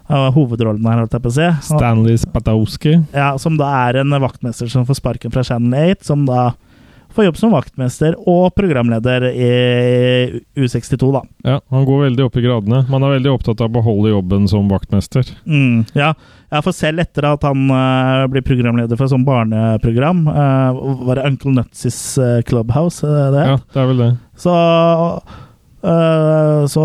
av 0.10 0.28
hovedrollene 0.36 0.92
her, 0.92 1.04
holdt 1.04 1.18
jeg 1.18 1.26
på 1.26 1.34
å 1.34 1.38
si. 1.38 1.50
Stanley 1.72 2.20
Spatowski. 2.22 3.00
ja, 3.16 3.34
som 3.42 3.58
da 3.62 3.72
er 3.88 4.02
en 4.04 4.20
vaktmester 4.22 4.70
som 4.72 4.86
får 4.88 5.02
sparken 5.02 5.34
fra 5.34 5.46
Channel 5.46 5.96
8, 5.96 6.06
som 6.12 6.28
da 6.30 6.52
får 7.16 7.26
jobb 7.26 7.38
som 7.40 7.54
vaktmester 7.56 8.16
og 8.30 8.54
programleder 8.58 9.28
i 9.32 9.52
U62, 10.58 11.12
da. 11.14 11.22
Ja, 11.48 11.60
Han 11.74 11.86
går 11.88 12.04
veldig 12.10 12.26
opp 12.28 12.38
i 12.38 12.44
gradene. 12.44 12.84
Man 12.92 13.06
er 13.06 13.16
veldig 13.18 13.32
opptatt 13.32 13.64
av 13.64 13.70
å 13.72 13.76
beholde 13.78 14.12
jobben 14.12 14.50
som 14.52 14.68
vaktmester. 14.72 15.30
Mm, 15.48 15.86
ja. 15.96 16.12
ja, 16.52 16.62
for 16.66 16.76
selv 16.76 17.04
etter 17.06 17.30
at 17.30 17.48
han 17.48 17.66
uh, 17.72 18.26
blir 18.32 18.46
programleder 18.46 19.00
for 19.00 19.08
et 19.08 19.16
sånt 19.16 19.28
barneprogram, 19.28 20.26
uh, 20.28 20.84
var 21.08 21.20
det 21.20 21.28
Uncle 21.32 21.56
Nuts' 21.56 22.16
eh, 22.22 22.42
Clubhouse, 22.48 23.08
det? 23.08 23.48
Ja, 23.54 23.58
det 23.74 23.82
er 23.82 23.92
vel 23.94 24.06
det. 24.06 24.14
Så 24.40 24.56
så 25.86 26.84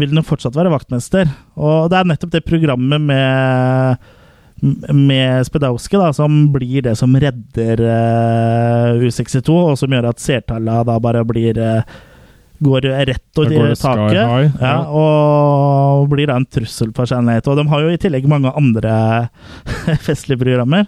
vil 0.00 0.10
han 0.10 0.18
jo 0.18 0.22
fortsatt 0.26 0.56
være 0.58 0.72
vaktmester. 0.72 1.28
Og 1.62 1.84
det 1.92 2.00
er 2.00 2.08
nettopp 2.10 2.32
det 2.32 2.40
programmet 2.42 3.04
med 3.06 4.08
med 4.62 5.46
Spedowski 5.46 5.98
da, 6.00 6.12
som 6.16 6.46
blir 6.54 6.82
det 6.86 6.94
som 6.96 7.12
redder 7.20 7.82
uh, 7.82 9.02
U62, 9.04 9.52
og 9.52 9.78
som 9.78 9.92
gjør 9.92 10.08
at 10.10 10.22
seertallene 10.22 10.84
da 10.88 10.98
bare 11.02 11.24
blir 11.28 11.60
uh, 11.60 11.96
Går 12.64 12.86
rett 13.04 13.36
og 13.36 13.50
sky 13.50 13.74
taket. 13.76 14.22
high, 14.24 14.54
Ja, 14.62 14.68
ja. 14.70 14.76
og 14.88 16.06
blir 16.08 16.30
da 16.30 16.38
en 16.40 16.46
trussel 16.48 16.88
for 16.96 17.04
Channel 17.04 17.42
8. 17.42 17.50
Og 17.52 17.58
de 17.60 17.66
har 17.68 17.82
jo 17.84 17.90
i 17.92 17.98
tillegg 18.00 18.24
mange 18.32 18.48
andre 18.56 18.94
festlige 20.06 20.40
programmer. 20.40 20.86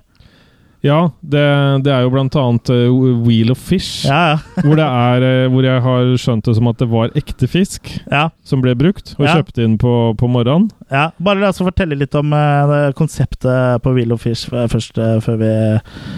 Ja, 0.85 1.11
det, 1.27 1.43
det 1.83 1.91
er 1.91 2.05
jo 2.05 2.11
blant 2.15 2.37
annet 2.39 2.71
uh, 2.71 3.23
Wheel 3.27 3.51
of 3.51 3.59
Fish. 3.59 4.05
Ja, 4.07 4.37
hvor, 4.63 4.77
det 4.79 4.85
er, 4.87 5.25
uh, 5.27 5.51
hvor 5.51 5.67
jeg 5.67 5.83
har 5.83 6.13
skjønt 6.23 6.47
det 6.47 6.55
som 6.55 6.69
at 6.71 6.79
det 6.79 6.87
var 6.93 7.11
ekte 7.19 7.49
fisk 7.51 7.91
Ja. 8.13 8.29
som 8.47 8.63
ble 8.63 8.77
brukt 8.79 9.15
og 9.19 9.25
Ja. 9.27 9.35
kjøpt 9.41 9.59
inn 9.65 9.75
på, 9.81 9.95
på 10.19 10.29
morgenen. 10.31 10.69
Ja, 10.89 11.09
bare 11.21 11.43
la 11.43 11.51
oss 11.51 11.59
fortelle 11.61 11.99
litt 11.99 12.15
om 12.17 12.31
uh, 12.33 12.93
konseptet 12.97 13.83
på 13.85 13.93
Wheel 13.97 14.15
of 14.15 14.23
Fish 14.23 14.47
først, 14.49 14.95
før 15.25 15.37
vi 15.43 15.51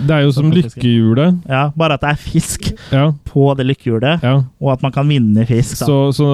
Det 0.07 0.15
er 0.19 0.27
jo 0.27 0.35
som 0.37 0.53
lykkehjulet. 0.55 1.41
Ja, 1.49 1.71
bare 1.77 1.97
at 1.97 2.05
det 2.05 2.13
er 2.13 2.21
fisk 2.21 2.69
Ja. 2.93 3.07
på 3.33 3.55
det 3.57 3.65
lykkehjulet, 3.71 4.23
Ja. 4.23 4.35
og 4.61 4.73
at 4.77 4.83
man 4.85 4.93
kan 4.93 5.09
vinne 5.09 5.47
fisk. 5.49 5.81
Så, 5.87 6.13
så 6.15 6.29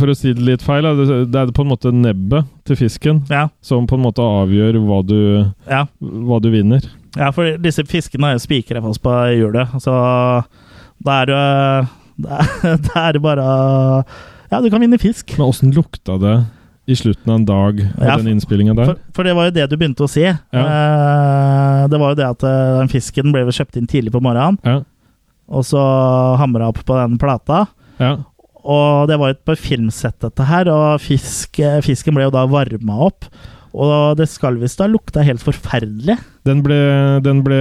for 0.00 0.08
å 0.08 0.16
si 0.16 0.32
det 0.32 0.42
litt 0.54 0.64
feil, 0.64 0.88
det, 0.98 1.28
det 1.32 1.42
er 1.44 1.52
på 1.52 1.66
en 1.66 1.72
måte 1.74 1.92
nebbet 1.92 2.48
til 2.68 2.76
fisken 2.80 3.22
Ja. 3.30 3.48
som 3.60 3.86
på 3.86 3.94
en 3.98 4.04
måte 4.08 4.24
avgjør 4.24 4.80
hva 4.88 5.02
du, 5.06 5.18
Ja. 5.68 5.84
hva 6.00 6.40
du 6.40 6.50
vinner. 6.50 6.80
Ja, 7.16 7.30
for 7.32 7.56
disse 7.62 7.84
fiskene 7.88 8.28
er 8.32 8.36
jo 8.36 8.42
spikere 8.44 8.82
fast 8.84 9.00
på 9.02 9.12
hjulet, 9.32 9.68
så 9.80 9.94
da 11.04 11.20
er 11.22 11.30
det 11.30 11.38
er- 12.98 13.12
det 13.14 13.22
bare 13.22 13.46
Ja, 14.50 14.60
du 14.60 14.68
kan 14.70 14.80
vinne 14.80 14.98
fisk. 15.00 15.34
Men 15.38 15.48
åssen 15.48 15.72
lukta 15.76 16.18
det 16.20 16.36
i 16.88 16.94
slutten 16.96 17.28
av 17.30 17.36
en 17.36 17.44
dag 17.44 17.80
av 17.98 18.04
Ja, 18.06 18.16
den 18.16 18.30
innspillinga 18.32 18.74
der? 18.74 18.84
For, 18.94 19.00
for 19.18 19.28
det 19.28 19.34
var 19.36 19.48
jo 19.50 19.54
det 19.58 19.66
du 19.70 19.76
begynte 19.76 20.06
å 20.06 20.08
si. 20.08 20.24
Eh, 20.24 21.82
det 21.92 21.98
var 22.00 22.14
jo 22.14 22.18
det 22.18 22.28
at 22.28 22.44
eh, 22.48 22.78
den 22.80 22.88
fisken 22.92 23.32
ble 23.34 23.44
kjøpt 23.52 23.76
inn 23.76 23.88
tidlig 23.90 24.12
på 24.14 24.22
morgenen, 24.24 24.56
Ja. 24.64 24.78
og 25.52 25.66
så 25.68 25.82
hamra 26.40 26.70
opp 26.72 26.80
på 26.88 26.96
den 26.96 27.18
plata. 27.20 27.66
Ja. 28.00 28.14
Og 28.68 29.06
det 29.08 29.18
var 29.20 29.32
jo 29.34 29.38
på 29.48 29.54
filmsett, 29.60 30.16
dette 30.24 30.44
her, 30.48 30.68
og 30.72 31.00
fisk, 31.04 31.60
eh, 31.60 31.78
fisken 31.84 32.16
ble 32.16 32.24
jo 32.26 32.32
da 32.34 32.46
varma 32.50 32.98
opp. 33.08 33.28
Og 33.78 34.18
det 34.18 34.26
skal 34.30 34.58
visst 34.58 34.80
ha 34.82 34.88
lukta 34.90 35.22
helt 35.22 35.42
forferdelig. 35.44 36.18
Den 36.48 36.64
ble, 36.64 36.78
den 37.22 37.44
ble 37.46 37.58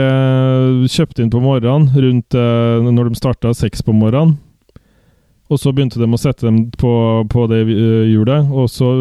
kjøpt 0.90 1.22
inn 1.22 1.32
på 1.34 1.42
morgenen, 1.44 1.92
rundt 1.94 2.38
eh, 2.38 2.88
når 2.90 3.12
de 3.12 3.20
starta 3.20 3.54
seks 3.58 3.86
på 3.86 3.94
morgenen. 3.94 4.38
Og 5.48 5.62
så 5.62 5.72
begynte 5.72 6.00
de 6.02 6.08
å 6.10 6.20
sette 6.20 6.44
dem 6.48 6.66
på, 6.76 6.92
på 7.32 7.46
det 7.52 7.62
eh, 7.70 8.10
hjulet, 8.12 8.50
og 8.52 8.70
så 8.72 8.92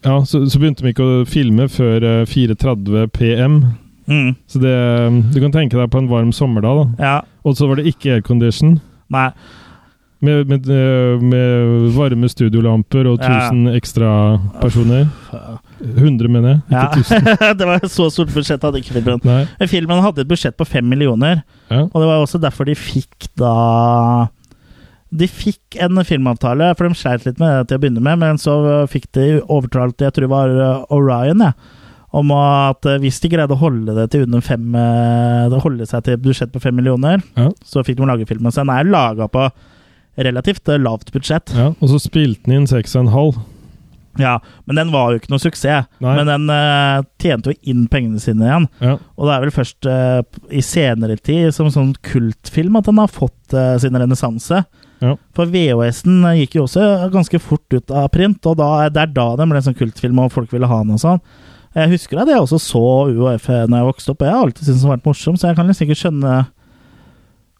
Ja, 0.00 0.22
så, 0.24 0.46
så 0.48 0.60
begynte 0.60 0.86
de 0.86 0.94
ikke 0.94 1.04
å 1.04 1.24
filme 1.28 1.66
før 1.68 2.06
eh, 2.06 2.22
4.30 2.28 3.10
PM. 3.16 3.58
Mm. 4.10 4.30
Så 4.48 4.62
det 4.62 4.76
Du 5.34 5.40
kan 5.42 5.52
tenke 5.54 5.76
deg 5.78 5.90
på 5.92 6.00
en 6.00 6.08
varm 6.10 6.30
sommerdag, 6.32 6.78
da. 6.78 7.04
Ja. 7.04 7.18
Og 7.44 7.58
så 7.58 7.68
var 7.68 7.80
det 7.80 7.90
ikke 7.90 8.16
aircondition. 8.16 8.78
Nei. 9.12 9.28
Med, 10.20 10.48
med, 10.50 10.66
eh, 10.68 11.16
med 11.24 11.92
varme 11.96 12.28
studiolamper 12.28 13.06
og 13.08 13.22
Ja. 13.24 13.48
ekstra 13.72 14.10
personer. 14.60 15.06
100, 15.80 16.28
mener 16.28 16.48
jeg. 16.48 16.60
Ikke 16.68 16.74
Ja. 16.76 16.90
1000. 16.92 17.56
det 17.58 17.66
var 17.66 17.78
så 17.88 18.10
stort 18.12 18.34
budsjett 18.34 18.60
hadde 18.62 18.82
ikke 18.82 18.98
filmen. 18.98 19.20
Nei. 19.24 19.46
Men 19.58 19.68
Filmen 19.68 20.02
hadde 20.04 20.20
et 20.20 20.28
budsjett 20.28 20.56
på 20.58 20.66
5 20.68 20.84
millioner, 20.84 21.42
Ja. 21.70 21.84
og 21.86 21.96
det 21.96 22.06
var 22.10 22.20
også 22.20 22.40
derfor 22.40 22.66
de 22.68 22.74
fikk 22.76 23.30
da 23.36 24.28
De 25.12 25.26
fikk 25.26 25.74
en 25.82 25.96
filmavtale, 26.06 26.68
for 26.78 26.86
de 26.86 26.94
sleit 26.94 27.24
litt 27.26 27.40
med 27.40 27.48
det 27.50 27.68
til 27.68 27.78
å 27.78 27.80
begynne 27.82 28.00
med, 28.04 28.18
men 28.20 28.36
så 28.38 28.86
fikk 28.86 29.08
de 29.16 29.40
overtalt, 29.42 29.96
jeg 29.98 30.12
tror 30.14 30.22
det 30.22 30.30
var 30.30 30.48
uh, 30.54 30.84
Orion, 30.94 31.40
ja, 31.42 31.52
om 32.14 32.30
at 32.30 32.86
uh, 32.86 32.94
hvis 33.02 33.18
de 33.24 33.28
greide 33.32 33.50
å 33.50 33.58
holde 33.58 33.96
det 33.96 34.04
til 34.12 34.22
under 34.28 34.40
fem 34.40 34.70
Holde 35.64 35.86
seg 35.90 36.04
til 36.04 36.14
et 36.14 36.22
budsjett 36.22 36.52
på 36.54 36.60
fem 36.62 36.76
millioner, 36.78 37.18
Ja. 37.36 37.48
så 37.66 37.82
fikk 37.82 37.96
de 37.98 38.06
lage 38.06 38.28
filmen. 38.28 38.52
Så 38.52 38.62
den 38.62 38.70
er 38.70 38.84
laga 38.86 39.26
på 39.26 39.48
relativt 40.26 40.68
uh, 40.68 40.78
lavt 40.80 41.12
budsjett. 41.14 41.54
Ja, 41.56 41.72
og 41.72 41.92
så 41.92 42.00
spilte 42.02 42.48
den 42.48 42.62
inn 42.62 42.70
6,5. 42.70 43.40
Ja, 44.18 44.40
men 44.64 44.76
den 44.76 44.90
var 44.92 45.12
jo 45.12 45.20
ikke 45.20 45.30
noe 45.32 45.42
suksess. 45.42 45.86
Nei. 46.02 46.14
Men 46.18 46.28
den 46.28 46.50
uh, 46.50 47.06
tjente 47.22 47.52
jo 47.52 47.70
inn 47.70 47.86
pengene 47.90 48.20
sine 48.22 48.48
igjen. 48.48 48.68
Ja. 48.82 48.96
Og 49.16 49.28
det 49.28 49.34
er 49.34 49.44
vel 49.44 49.54
først 49.54 49.88
uh, 49.88 50.20
i 50.50 50.62
senere 50.66 51.16
tid 51.20 51.54
som 51.54 51.70
sånn 51.72 51.92
kultfilm 52.06 52.78
at 52.80 52.88
den 52.90 53.00
har 53.00 53.12
fått 53.12 53.54
uh, 53.54 53.76
sin 53.80 53.96
renessanse. 53.96 54.64
Ja. 55.00 55.14
For 55.36 55.48
VHS-en 55.48 56.26
gikk 56.40 56.58
jo 56.58 56.66
også 56.66 56.82
ganske 57.14 57.40
fort 57.40 57.76
ut 57.76 57.94
av 57.94 58.10
print, 58.12 58.44
og 58.50 58.58
da, 58.60 58.90
det 58.92 59.06
er 59.06 59.14
da 59.16 59.30
den 59.40 59.52
ble 59.52 59.62
sånn 59.64 59.78
kultfilm, 59.78 60.18
og 60.20 60.34
folk 60.34 60.52
ville 60.52 60.68
ha 60.68 60.82
den 60.82 60.98
og 60.98 61.00
sånn. 61.00 61.22
Jeg 61.78 61.92
husker 61.92 62.18
at 62.18 62.28
jeg 62.28 62.42
også 62.42 62.58
så 62.58 62.86
UHF 63.14 63.46
når 63.70 63.78
jeg 63.78 63.88
vokste 63.92 64.12
opp, 64.12 64.24
og 64.24 64.26
jeg 64.26 64.34
har 64.34 64.48
alltid 64.48 64.66
syntes 64.66 64.82
den 64.82 64.90
har 64.90 64.98
vært 64.98 65.06
morsom, 65.06 65.38
så 65.38 65.48
jeg 65.48 65.56
kan 65.56 65.70
liksom 65.70 65.86
ikke 65.86 66.00
skjønne 66.02 66.34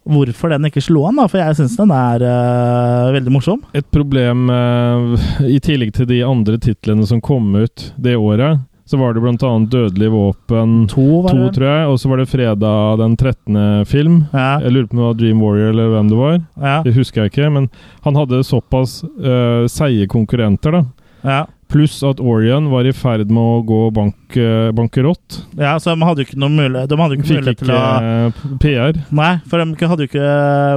hvorfor 0.08 0.52
den 0.52 0.68
ikke 0.68 0.82
slo 0.82 1.04
an, 1.08 1.20
da, 1.20 1.26
for 1.30 1.40
jeg 1.42 1.58
syns 1.58 1.76
den 1.78 1.92
er 1.94 2.24
uh, 2.24 3.12
veldig 3.14 3.34
morsom. 3.34 3.60
Et 3.76 3.86
problem, 3.92 4.48
uh, 4.48 5.28
i 5.44 5.60
tillegg 5.62 5.92
til 5.96 6.08
de 6.10 6.22
andre 6.26 6.58
titlene 6.62 7.06
som 7.08 7.22
kom 7.24 7.52
ut 7.58 7.90
det 8.00 8.16
året, 8.16 8.64
så 8.90 8.98
var 8.98 9.14
det 9.14 9.22
annet 9.22 9.70
Dødelig 9.70 10.08
våpen 10.10 10.88
2, 10.90 11.02
var 11.22 11.52
tror 11.54 11.66
jeg, 11.68 11.82
og 11.86 12.00
så 12.02 12.08
var 12.10 12.18
det 12.18 12.26
fredag 12.26 12.98
den 12.98 13.12
13. 13.16 13.86
film. 13.86 14.16
Jeg 14.34 14.72
lurer 14.72 14.88
på 14.88 14.96
om 14.96 14.98
det 14.98 15.04
var 15.04 15.20
Dream 15.20 15.42
Warrior 15.44 15.70
eller 15.70 15.92
hvem 15.92 16.10
det 16.10 16.18
var. 16.18 16.40
Ja. 16.58 16.74
Det 16.82 16.96
husker 16.96 17.22
jeg 17.22 17.30
ikke, 17.30 17.52
men 17.54 17.68
han 18.02 18.18
hadde 18.18 18.42
såpass 18.48 19.04
uh, 19.04 19.68
seige 19.70 20.08
konkurrenter, 20.10 20.74
da. 20.74 20.82
Ja. 21.22 21.40
Pluss 21.70 22.00
at 22.02 22.18
Orion 22.18 22.66
var 22.72 22.86
i 22.88 22.92
ferd 22.94 23.30
med 23.30 23.38
å 23.40 23.60
gå 23.66 23.78
bank, 23.94 24.36
eh, 24.36 24.70
bankerott. 24.74 25.38
Ja, 25.58 25.76
så 25.78 25.94
de 25.94 26.02
hadde 26.06 26.24
jo 26.24 26.26
ikke 26.26 26.40
noe 26.42 26.50
mulighet 26.50 26.90
ikke 26.90 27.28
Fikk 27.28 27.36
mulighet 27.36 27.60
til 27.62 27.70
ikke 27.70 27.78
å 27.78 27.84
eh, 28.08 28.40
PR. 28.64 28.98
Nei, 29.14 29.30
for 29.46 29.62
de 29.62 29.90
hadde 29.92 30.06
jo 30.06 30.10
ikke 30.10 30.32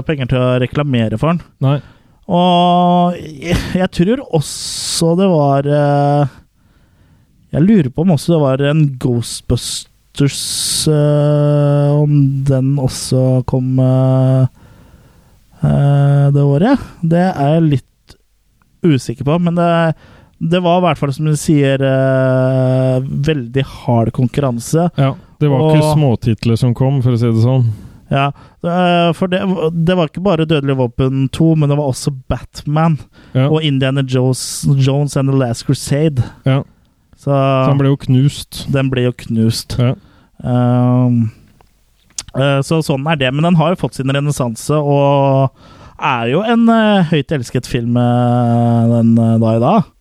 penger 0.05 0.29
til 0.29 0.43
å 0.43 0.51
reklamere 0.61 1.17
for 1.21 1.33
den. 1.33 1.41
Nei. 1.65 1.79
Og 2.29 3.17
jeg, 3.17 3.57
jeg 3.81 3.89
tror 3.97 4.21
også 4.37 5.09
det 5.19 5.25
var 5.27 5.67
eh, 5.67 6.35
Jeg 7.51 7.65
lurer 7.65 7.89
på 7.91 8.05
om 8.05 8.13
også 8.15 8.31
det 8.31 8.41
var 8.45 8.63
en 8.69 8.85
Ghostbusters 9.01 10.37
Om 10.87 12.13
den 12.47 12.77
også 12.79 13.41
kom 13.49 13.75
det 16.33 16.43
året. 16.43 16.79
Det 17.01 17.27
er 17.33 17.57
jeg 17.57 17.67
litt 17.71 18.15
usikker 18.83 19.27
på, 19.27 19.37
men 19.43 19.55
det, 19.57 19.67
det 20.39 20.59
var 20.63 20.79
i 20.81 20.83
hvert 20.87 20.99
fall, 20.99 21.13
som 21.15 21.27
du 21.29 21.35
sier, 21.39 21.79
uh, 21.79 22.99
veldig 23.03 23.63
hard 23.83 24.11
konkurranse. 24.15 24.89
Ja, 24.99 25.13
det 25.39 25.49
var 25.51 25.69
ikke 25.71 25.93
småtitler 25.95 26.59
som 26.59 26.73
kom, 26.77 27.01
for 27.05 27.15
å 27.15 27.19
si 27.19 27.29
det 27.29 27.43
sånn. 27.43 27.67
Ja, 28.13 28.27
uh, 28.65 29.09
for 29.17 29.31
det, 29.31 29.39
det 29.87 29.95
var 29.97 30.09
ikke 30.09 30.23
bare 30.25 30.45
Dødelig 30.45 30.75
våpen 30.77 31.29
2, 31.33 31.47
men 31.57 31.71
det 31.71 31.77
var 31.79 31.87
også 31.89 32.11
Batman 32.29 32.99
Ja. 33.33 33.47
og 33.47 33.63
Indiana 33.65 34.03
Jones, 34.03 34.65
Jones 34.77 35.15
and 35.17 35.31
The 35.31 35.37
Last 35.39 35.65
Crusade. 35.65 36.25
Ja. 36.45 36.61
Så, 37.15 37.31
Så 37.31 37.69
den 37.71 37.79
ble 37.79 37.93
jo 37.93 38.01
knust. 38.03 38.65
Den 38.73 38.91
ble 38.91 39.07
jo 39.07 39.13
knust. 39.15 39.77
Ja. 39.79 39.93
Eh, 42.33 42.59
så 42.65 42.81
sånn 42.83 43.07
er 43.07 43.15
det. 43.21 43.31
Men 43.31 43.47
den 43.47 43.55
har 43.55 43.71
jo 43.71 43.79
fått 43.85 43.95
sin 43.95 44.11
renessanse, 44.11 44.75
og 44.75 45.55
er 46.03 46.33
jo 46.33 46.41
en 46.43 46.67
høyt 47.07 47.31
elsket 47.31 47.69
film 47.69 47.95
den 47.95 49.13
da 49.15 49.55
i 49.55 49.61
dag. 49.63 49.92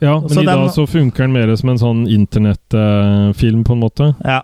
Ja, 0.00 0.14
men 0.20 0.28
Så 0.32 0.40
i 0.42 0.44
den- 0.46 0.56
dag 0.56 0.70
så 0.72 0.86
funker 0.88 1.24
den 1.26 1.32
mer 1.32 1.54
som 1.56 1.68
en 1.68 1.78
sånn 1.78 2.06
internettfilm, 2.08 3.64
på 3.64 3.72
en 3.72 3.80
måte. 3.80 4.14
Ja, 4.24 4.42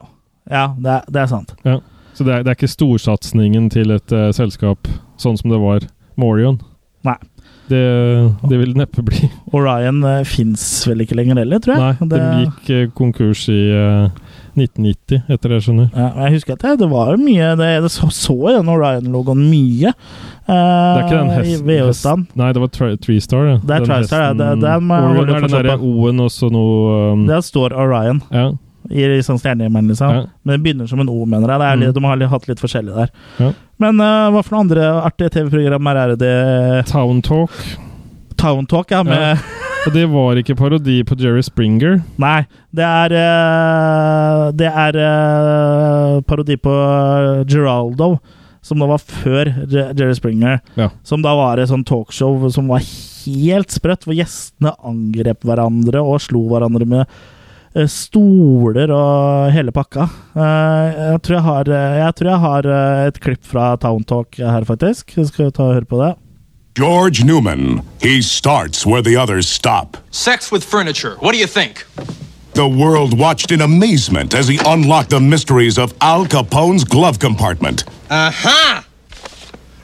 ja 0.51 0.67
det, 0.79 1.03
det 1.09 1.23
er 1.23 1.27
sant. 1.27 1.55
Ja. 1.65 1.79
Så 2.15 2.25
det 2.25 2.33
er, 2.35 2.43
det 2.45 2.53
er 2.53 2.57
ikke 2.57 2.73
storsatsingen 2.73 3.71
til 3.73 3.91
et 3.93 4.13
uh, 4.13 4.31
selskap 4.33 4.89
sånn 5.21 5.37
som 5.37 5.51
det 5.53 5.59
var 5.61 5.81
med 6.17 6.27
Orion. 6.29 6.61
Nei. 7.05 7.17
Det, 7.69 7.81
det 8.49 8.59
vil 8.61 8.75
neppe 8.79 9.03
bli. 9.05 9.29
Orion 9.53 10.03
uh, 10.05 10.23
fins 10.25 10.63
vel 10.89 11.03
ikke 11.05 11.17
lenger 11.19 11.41
heller, 11.43 11.59
tror 11.61 11.77
jeg. 11.77 11.97
Nei, 12.01 12.09
Det- 12.09 12.21
de 12.23 12.45
gikk 12.47 12.71
uh, 12.71 12.93
konkurs 12.97 13.49
i 13.53 13.61
eh, 13.75 14.09
1990, 14.57 15.23
etter 15.29 15.49
det 15.53 15.57
jeg 15.59 15.65
skjønner. 15.67 15.89
Ja, 15.95 16.07
jeg 16.25 16.33
husker 16.37 16.57
at 16.57 16.63
det, 16.65 16.73
det 16.81 16.89
var 16.91 17.17
mye 17.21 17.49
Det, 17.61 17.69
det 17.85 17.91
så, 17.93 18.09
så 18.15 18.37
den 18.57 18.69
Orion-logoen 18.73 19.43
mye. 19.51 19.93
Uh, 20.47 20.53
Det 20.53 20.57
er 20.57 21.03
ikke 21.05 21.19
den 21.21 21.33
hesten 21.37 21.67
VØ-stand. 21.71 22.27
Nei, 22.41 22.53
det 22.57 22.63
var 22.63 22.71
tri 22.75 22.91
Three-star, 22.97 23.45
det. 23.51 23.57
Det 23.67 23.75
er 23.77 23.85
Den 23.85 23.91
TriStar, 23.91 24.23
ja. 24.23 24.31
hesten- 24.33 24.39
Det- 24.39 24.67
den 24.67 24.91
Orion 24.91 25.35
er 25.37 25.41
den 25.47 25.51
derre. 25.57 25.77
O-en 25.81 26.21
og 26.27 26.31
så 26.31 26.51
noe 26.53 27.13
um, 27.13 27.27
Der 27.29 27.41
står 27.45 27.75
Orion 27.77 28.23
Ja. 28.33 28.47
i, 28.91 29.03
i 29.05 29.23
sånn 29.27 29.39
stjernehimmel, 29.43 29.89
liksom. 29.91 30.11
Ja. 30.15 30.25
Men 30.45 30.57
det 30.57 30.63
begynner 30.65 30.89
som 30.89 31.01
en 31.03 31.09
O, 31.11 31.25
mener 31.27 31.49
jeg. 31.51 31.59
Det 31.61 31.67
er 31.73 31.77
litt, 31.83 31.95
Mm. 31.97 32.01
De 32.01 32.27
har 32.27 32.29
hatt 32.37 32.49
litt 32.49 32.61
forskjellig 32.63 32.95
der. 32.95 33.11
Ja. 33.43 33.53
Men 33.79 34.01
uh, 34.01 34.31
hva 34.33 34.43
for 34.47 34.57
noen 34.57 34.71
andre 34.71 34.89
artige 35.05 35.31
TV-programmer 35.37 35.97
er 36.05 36.17
det? 36.17 36.87
Town 36.89 37.21
Talk. 37.23 37.51
Town 38.39 38.67
Talk, 38.67 38.91
ja. 38.91 39.03
Med. 39.03 39.39
Og 39.87 39.93
det 39.95 40.09
var 40.11 40.35
ikke 40.41 40.57
parodi 40.59 40.97
på 41.07 41.15
Jerry 41.21 41.45
Springer. 41.47 42.01
Nei, 42.19 42.41
det 42.75 42.83
er 42.87 43.13
eh, 43.15 44.47
Det 44.59 44.67
er 44.67 44.99
eh, 44.99 46.17
parodi 46.27 46.57
på 46.59 46.73
Geraldo, 47.47 48.17
som 48.67 48.83
da 48.83 48.89
var 48.91 48.99
før 48.99 49.53
Jerry 49.71 50.17
Springer. 50.19 50.59
Ja. 50.75 50.91
Som 51.07 51.23
da 51.23 51.37
var 51.39 51.63
et 51.63 51.71
sånn 51.71 51.87
talkshow 51.87 52.49
som 52.51 52.73
var 52.73 52.83
helt 52.83 53.71
sprøtt, 53.75 54.09
hvor 54.09 54.19
gjestene 54.19 54.75
angrep 54.83 55.47
hverandre 55.47 56.03
og 56.03 56.19
slo 56.25 56.43
hverandre 56.51 56.91
med 56.91 57.07
eh, 57.79 57.87
stoler 57.87 58.91
og 58.91 59.55
hele 59.55 59.71
pakka. 59.77 60.11
Eh, 60.35 61.01
jeg, 61.15 61.25
tror 61.29 61.39
jeg, 61.39 61.47
har, 61.47 61.75
eh, 61.79 61.99
jeg 62.03 62.19
tror 62.19 62.33
jeg 62.33 62.45
har 62.49 62.73
eh, 62.75 63.07
et 63.13 63.23
klipp 63.23 63.47
fra 63.55 63.71
Town 63.87 64.03
Talk 64.03 64.43
her, 64.43 64.67
faktisk. 64.67 65.15
Skal 65.15 65.47
vi 65.47 65.53
ta 65.55 65.71
og 65.71 65.77
høre 65.79 65.95
på 65.95 66.03
det? 66.03 66.17
George 66.77 67.25
Newman. 67.25 67.81
He 68.03 68.21
starts 68.21 68.85
where 68.85 69.01
the 69.01 69.17
others 69.17 69.49
stop. 69.49 69.97
Sex 70.11 70.53
with 70.53 70.63
furniture. 70.63 71.17
What 71.21 71.33
do 71.33 71.39
you 71.39 71.47
think? 71.47 71.87
The 72.53 72.69
world 72.69 73.19
watched 73.19 73.51
in 73.51 73.63
amazement 73.63 74.35
as 74.35 74.47
he 74.47 74.61
unlocked 74.63 75.09
the 75.09 75.19
mysteries 75.19 75.79
of 75.79 75.95
Al 76.03 76.27
Capone's 76.27 76.85
glove 76.85 77.19
compartment. 77.19 77.85
Uh 78.11 78.31
huh. 78.31 78.83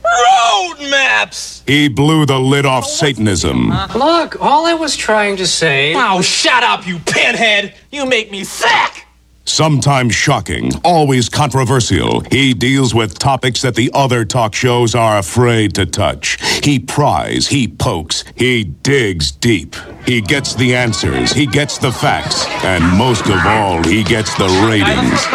Road 0.05 0.91
maps. 0.91 1.63
He 1.67 1.89
blew 1.89 2.27
the 2.27 2.39
lid 2.39 2.67
off 2.67 2.85
Satanism. 2.85 3.71
Look, 3.95 4.39
all 4.43 4.67
I 4.67 4.75
was 4.75 4.95
trying 4.95 5.39
to 5.39 5.47
say. 5.47 5.95
Oh, 5.97 6.21
shut 6.21 6.63
up, 6.63 6.87
you 6.87 6.99
pinhead! 6.99 7.75
You 7.91 8.05
make 8.05 8.31
me 8.31 8.45
sick. 8.45 9.07
Sometimes 9.45 10.15
shocking, 10.15 10.71
always 10.85 11.29
controversial, 11.29 12.21
he 12.31 12.55
deals 12.55 12.95
with 12.95 13.19
topics 13.19 13.61
that 13.63 13.75
the 13.75 13.91
other 13.93 14.25
talk 14.25 14.55
shows 14.55 14.95
are 14.95 15.19
afraid 15.19 15.75
to 15.75 15.85
touch. 15.85 16.39
He 16.63 16.79
pries, 16.79 17.49
he 17.49 17.67
pokes, 17.67 18.23
he 18.37 18.63
digs 18.63 19.33
deep. 19.33 19.75
He 20.07 20.21
gets 20.21 20.55
the 20.55 20.77
answers, 20.77 21.33
he 21.33 21.47
gets 21.47 21.77
the 21.77 21.91
facts, 21.91 22.47
and 22.65 22.85
most 22.97 23.27
of 23.27 23.45
all, 23.45 23.83
he 23.83 24.05
gets 24.05 24.33
the 24.37 24.47
ratings. 24.69 25.27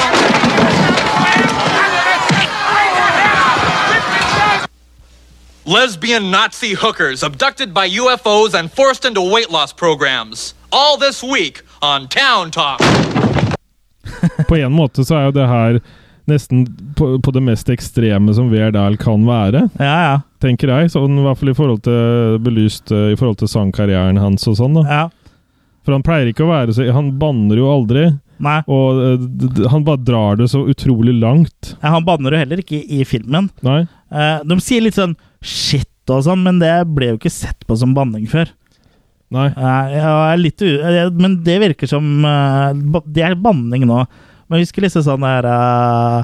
Lesbian 5.65 6.31
Nazi 6.31 6.75
hookers 6.75 7.23
abducted 7.23 7.73
by 7.73 7.89
UFOs 7.89 8.57
and 8.57 8.71
forced 8.71 9.03
into 9.03 9.21
weight 9.21 9.49
loss 9.49 9.73
programs. 9.73 10.53
All 10.71 10.95
this 10.95 11.21
week 11.21 11.61
on 11.81 12.07
Town 12.07 12.51
Talk. 12.51 12.79
På 14.47 14.57
en 14.59 14.75
måte 14.75 15.05
så 15.07 15.19
er 15.19 15.25
jo 15.27 15.37
det 15.37 15.47
her 15.49 15.79
nesten 16.27 16.65
på, 16.97 17.13
på 17.23 17.31
det 17.31 17.43
mest 17.45 17.69
ekstreme 17.71 18.33
som 18.35 18.49
Verdal 18.51 18.97
kan 18.99 19.23
være. 19.27 19.67
Ja, 19.79 19.95
ja. 20.03 20.15
Tenker 20.43 20.73
jeg. 20.73 20.91
Sånn, 20.91 21.15
I 21.19 21.23
hvert 21.23 21.39
fall 21.39 21.53
i 21.53 21.57
forhold 21.57 21.83
til 21.87 22.37
belyst 22.43 22.91
eh, 22.91 23.13
i 23.13 23.17
forhold 23.19 23.39
til 23.39 23.51
sangkarrieren 23.51 24.19
hans 24.19 24.47
og 24.51 24.57
sånn. 24.59 24.75
da. 24.81 24.83
Ja. 24.87 25.35
For 25.87 25.95
han 25.95 26.03
pleier 26.03 26.27
ikke 26.27 26.43
å 26.43 26.51
være 26.51 26.73
så 26.75 26.83
Han 26.91 27.13
banner 27.19 27.61
jo 27.61 27.69
aldri. 27.71 28.09
Nei. 28.43 28.59
Og 28.67 28.99
eh, 29.05 29.63
han 29.71 29.87
bare 29.87 30.03
drar 30.03 30.39
det 30.41 30.49
så 30.51 30.65
utrolig 30.67 31.15
langt. 31.15 31.73
Ja, 31.79 31.95
Han 31.95 32.05
banner 32.07 32.35
jo 32.35 32.43
heller 32.43 32.61
ikke 32.61 32.81
i, 32.83 33.03
filmen. 33.07 33.47
Nei. 33.65 33.85
Eh, 34.11 34.37
de 34.43 34.59
sier 34.63 34.83
litt 34.83 34.99
sånn 34.99 35.15
shit 35.39 36.11
og 36.11 36.23
sånn, 36.27 36.43
men 36.43 36.59
det 36.61 36.75
ble 36.91 37.13
jo 37.13 37.19
ikke 37.19 37.33
sett 37.33 37.65
på 37.67 37.75
som 37.79 37.95
banning 37.95 38.27
før. 38.31 38.51
Nei. 39.33 39.49
Uh, 39.51 40.31
litt 40.39 40.63
eh, 40.63 41.09
men 41.19 41.41
det 41.43 41.57
virker 41.59 41.89
som 41.89 42.05
eh, 42.23 43.01
Det 43.11 43.25
er 43.27 43.35
banning 43.35 43.83
nå. 43.89 44.05
Men 44.49 44.61
husker 44.63 44.81
liksom 44.85 45.03
sånn 45.03 45.25
der 45.25 45.47
uh, 45.49 46.23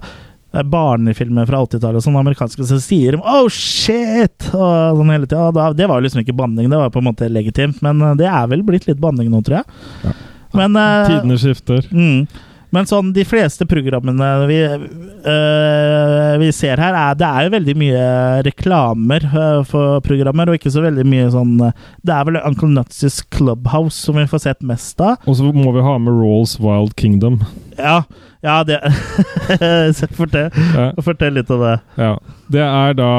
barnefilmer 0.70 1.48
fra 1.50 1.64
80-tallet 1.66 1.98
og 1.98 2.06
sånn 2.06 2.20
amerikanske 2.20 2.66
som 2.70 2.80
sier 2.80 3.18
'oh 3.18 3.48
shit' 3.50 4.52
og 4.54 5.00
sånn 5.00 5.10
hele 5.12 5.26
tida. 5.26 5.52
Da- 5.52 5.74
Det 5.74 5.88
var 5.90 6.00
jo 6.00 6.06
liksom 6.08 6.22
ikke 6.24 6.36
banning, 6.38 6.70
det 6.70 6.78
var 6.78 6.90
på 6.94 7.00
en 7.02 7.08
måte 7.10 7.30
legitimt, 7.30 7.82
men 7.82 8.02
eh, 8.02 8.16
det 8.16 8.28
er 8.30 8.48
vel 8.48 8.62
blitt 8.64 8.88
litt 8.88 9.00
banning 9.02 9.30
nå, 9.32 9.42
tror 9.44 9.64
jeg. 9.64 10.14
Men 10.54 10.76
uh, 10.78 11.08
Tidene 11.10 11.38
skifter. 11.42 11.82
Mm. 11.92 12.28
Men 12.74 12.88
sånn, 12.90 13.12
de 13.14 13.22
fleste 13.28 13.68
programmene 13.70 14.30
vi, 14.50 14.58
øh, 14.66 16.32
vi 16.42 16.50
ser 16.56 16.82
her, 16.82 16.98
er, 16.98 17.18
det 17.20 17.28
er 17.28 17.46
jo 17.46 17.54
veldig 17.54 17.76
mye 17.78 18.08
reklamer 18.48 19.28
øh, 19.30 19.62
for 19.70 20.02
programmer, 20.06 20.50
og 20.50 20.58
ikke 20.58 20.74
så 20.74 20.82
veldig 20.86 21.06
mye 21.06 21.30
sånn 21.34 21.54
øh, 21.70 21.86
Det 22.02 22.16
er 22.16 22.28
vel 22.30 22.42
Uncle 22.42 22.72
Nuts' 22.74 23.22
Clubhouse 23.34 24.00
som 24.00 24.18
vi 24.18 24.26
får 24.30 24.46
sett 24.48 24.66
mest 24.66 25.02
av. 25.06 25.22
Og 25.30 25.38
så 25.38 25.54
må 25.54 25.76
vi 25.76 25.86
ha 25.86 25.98
med 26.02 26.18
Rolls 26.18 26.58
Wild 26.64 26.98
Kingdom. 26.98 27.44
Ja, 27.78 28.02
ja 28.44 28.58
det 28.68 28.80
Fortell, 30.18 30.50
Ja. 30.76 30.92
fortell 31.04 31.34
litt 31.38 31.50
om 31.54 31.62
det. 31.64 31.76
Ja. 31.98 32.14
Det 32.54 32.62
er 32.64 32.94
da 32.98 33.10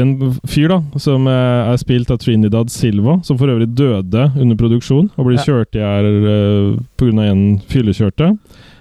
en 0.00 0.12
fyr 0.48 0.68
da, 0.70 0.78
som 1.00 1.26
eh, 1.30 1.70
er 1.72 1.78
spilt 1.80 2.10
av 2.12 2.20
Trinidad 2.22 2.70
Silva, 2.72 3.18
som 3.26 3.38
for 3.40 3.50
øvrig 3.52 3.70
døde 3.74 4.26
under 4.36 4.56
produksjon 4.60 5.10
og 5.16 5.32
Ja. 5.32 5.44
kjørt 5.44 5.74
i 5.76 5.82
hjel 5.82 6.78
pga. 7.00 7.24
en 7.30 7.44
fyllekjørte. 7.68 8.36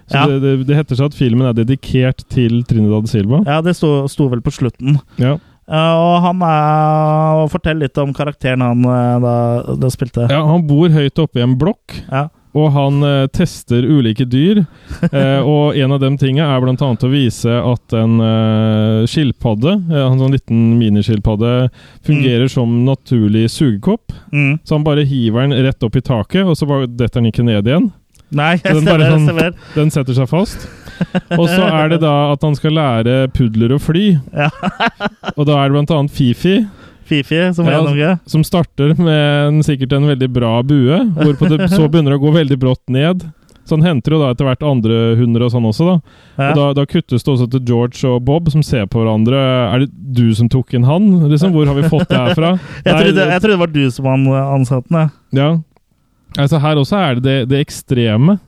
Så 0.10 0.16
Ja. 0.18 0.26
det, 0.26 0.42
det, 0.42 0.68
det 0.68 0.76
heter 0.76 0.96
seg 0.98 1.06
at 1.12 1.14
filmen 1.18 1.48
er 1.48 1.54
dedikert 1.54 2.24
til 2.30 2.64
Trinidad 2.66 3.08
Silva. 3.08 3.44
Ja, 3.46 3.62
det 3.62 3.76
sto, 3.78 4.08
sto 4.10 4.28
vel 4.28 4.42
på 4.42 4.52
slutten. 4.52 5.00
Ja. 5.18 5.38
Uh, 5.70 5.94
og 6.02 6.16
han 6.24 6.40
er 6.42 7.48
Fortell 7.54 7.78
litt 7.78 7.98
om 8.02 8.10
karakteren 8.18 8.64
han 8.66 8.80
uh, 8.90 9.20
da, 9.22 9.76
da 9.78 9.90
spilte. 9.94 10.26
Ja, 10.32 10.40
han 10.50 10.64
bor 10.66 10.90
høyt 10.90 11.20
oppe 11.22 11.38
i 11.38 11.44
en 11.46 11.54
blokk, 11.62 12.00
Ja. 12.10 12.28
Og 12.58 12.72
han 12.74 13.04
eh, 13.06 13.28
tester 13.34 13.86
ulike 13.86 14.26
dyr. 14.26 14.64
eh, 15.12 15.40
og 15.40 15.78
en 15.78 15.94
av 15.94 16.02
de 16.02 16.10
tingene 16.18 16.48
er 16.50 16.66
annet 16.66 17.06
å 17.06 17.12
vise 17.12 17.54
at 17.54 17.96
en 17.98 18.18
eh, 18.26 19.06
skilpadde, 19.10 19.76
eh, 19.92 20.06
en 20.06 20.20
sånn 20.22 20.34
liten 20.34 20.64
miniskilpadde, 20.80 21.70
fungerer 22.08 22.50
som 22.50 22.82
naturlig 22.88 23.48
sugekopp. 23.54 24.16
Mm. 24.34 24.60
Så 24.64 24.78
han 24.78 24.88
bare 24.88 25.06
hiver 25.06 25.46
den 25.46 25.58
rett 25.66 25.86
opp 25.86 26.00
i 26.00 26.06
taket, 26.06 26.46
og 26.46 26.58
så 26.58 26.70
bare 26.70 26.90
detter 26.90 27.22
den 27.22 27.30
ikke 27.34 27.46
ned 27.46 27.70
igjen. 27.70 27.92
Nei, 28.30 28.56
jeg 28.60 28.76
den, 28.78 28.86
bare 28.86 29.08
stemmer, 29.08 29.16
sånn, 29.16 29.30
stemmer. 29.30 29.56
den 29.78 29.94
setter 29.94 30.18
seg 30.18 30.30
fast. 30.30 30.68
Og 31.38 31.48
så 31.50 31.64
er 31.66 31.94
det 31.94 32.02
da 32.04 32.16
at 32.34 32.44
han 32.46 32.58
skal 32.58 32.76
lære 32.78 33.16
pudler 33.34 33.78
å 33.78 33.82
fly. 33.82 34.12
Ja. 34.40 34.50
Og 35.36 35.46
da 35.48 35.58
er 35.60 35.72
det 35.72 35.76
annet 35.96 36.14
Fifi. 36.14 36.60
Fifi, 37.10 37.42
som 37.58 37.68
er 37.68 37.76
Ja, 37.78 37.82
noe. 37.86 38.14
som 38.30 38.44
starter 38.48 38.94
med 39.00 39.48
en, 39.50 39.60
sikkert 39.66 39.94
en 39.98 40.08
veldig 40.10 40.30
bra 40.36 40.54
bue, 40.64 41.02
hvorpå 41.18 41.50
det 41.52 41.68
så 41.74 41.90
begynner 41.90 42.16
å 42.18 42.22
gå 42.22 42.32
veldig 42.38 42.58
brått 42.62 42.86
ned. 42.94 43.26
Så 43.70 43.78
han 43.78 43.84
henter 43.86 44.16
jo 44.16 44.18
da 44.24 44.32
etter 44.34 44.48
hvert 44.48 44.64
andre 44.66 44.96
hunder 45.20 45.44
og 45.46 45.52
sånn 45.54 45.66
også, 45.70 45.86
da. 45.86 45.96
Ja. 46.42 46.48
Og 46.50 46.56
da, 46.58 46.68
da 46.80 46.86
kuttes 46.90 47.22
det 47.22 47.30
også 47.36 47.46
til 47.54 47.62
George 47.70 48.02
og 48.10 48.24
Bob, 48.26 48.48
som 48.50 48.64
ser 48.66 48.88
på 48.90 48.98
hverandre. 49.04 49.38
Er 49.76 49.84
det 49.84 49.92
du 49.94 50.32
som 50.34 50.50
tok 50.50 50.74
inn 50.74 50.88
han? 50.90 51.06
Liksom, 51.30 51.52
Hvor 51.54 51.70
har 51.70 51.78
vi 51.78 51.84
fått 51.92 52.10
det 52.10 52.18
her 52.18 52.34
fra? 52.34 52.54
Jeg 52.88 52.96
trodde, 52.96 53.28
jeg 53.30 53.42
trodde 53.44 53.54
det 53.54 53.60
var 53.62 53.74
du 53.76 53.84
som 53.94 54.08
var 54.10 54.56
ansatte 54.56 54.90
den. 54.90 54.98
jeg. 55.04 55.38
Ja. 55.38 55.50
Altså 56.42 56.60
her 56.62 56.82
også 56.82 56.98
er 56.98 57.16
det 57.20 57.24
det, 57.28 57.38
det 57.52 57.62
ekstreme, 57.68 58.40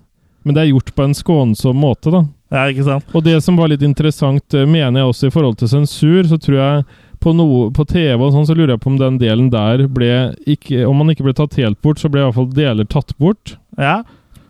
men 0.43 0.55
det 0.57 0.63
er 0.63 0.71
gjort 0.71 0.89
på 0.97 1.05
en 1.05 1.13
skånsom 1.17 1.77
måte, 1.77 2.09
da. 2.13 2.23
Ja, 2.51 2.65
ikke 2.73 2.83
sant? 2.89 3.13
Og 3.15 3.21
det 3.23 3.37
som 3.45 3.55
var 3.61 3.69
litt 3.71 3.85
interessant, 3.85 4.53
eh, 4.57 4.65
mener 4.65 5.03
jeg 5.03 5.07
også 5.13 5.29
i 5.29 5.33
forhold 5.37 5.57
til 5.61 5.69
sensur, 5.71 6.25
så 6.27 6.41
tror 6.41 6.57
jeg 6.57 6.85
på, 7.21 7.33
noe, 7.37 7.69
på 7.75 7.85
TV 7.87 8.17
og 8.17 8.31
sånn, 8.33 8.47
så 8.49 8.55
lurer 8.57 8.73
jeg 8.75 8.81
på 8.83 8.89
om 8.91 8.97
den 8.99 9.17
delen 9.21 9.49
der 9.53 9.85
ble 9.93 10.11
ikke 10.49 10.83
Om 10.89 10.97
man 11.03 11.11
ikke 11.13 11.25
ble 11.27 11.33
tatt 11.37 11.57
helt 11.61 11.77
bort, 11.85 12.01
så 12.01 12.09
ble 12.11 12.23
iallfall 12.23 12.49
deler 12.55 12.87
tatt 12.89 13.13
bort. 13.21 13.55
Ja. 13.77 14.01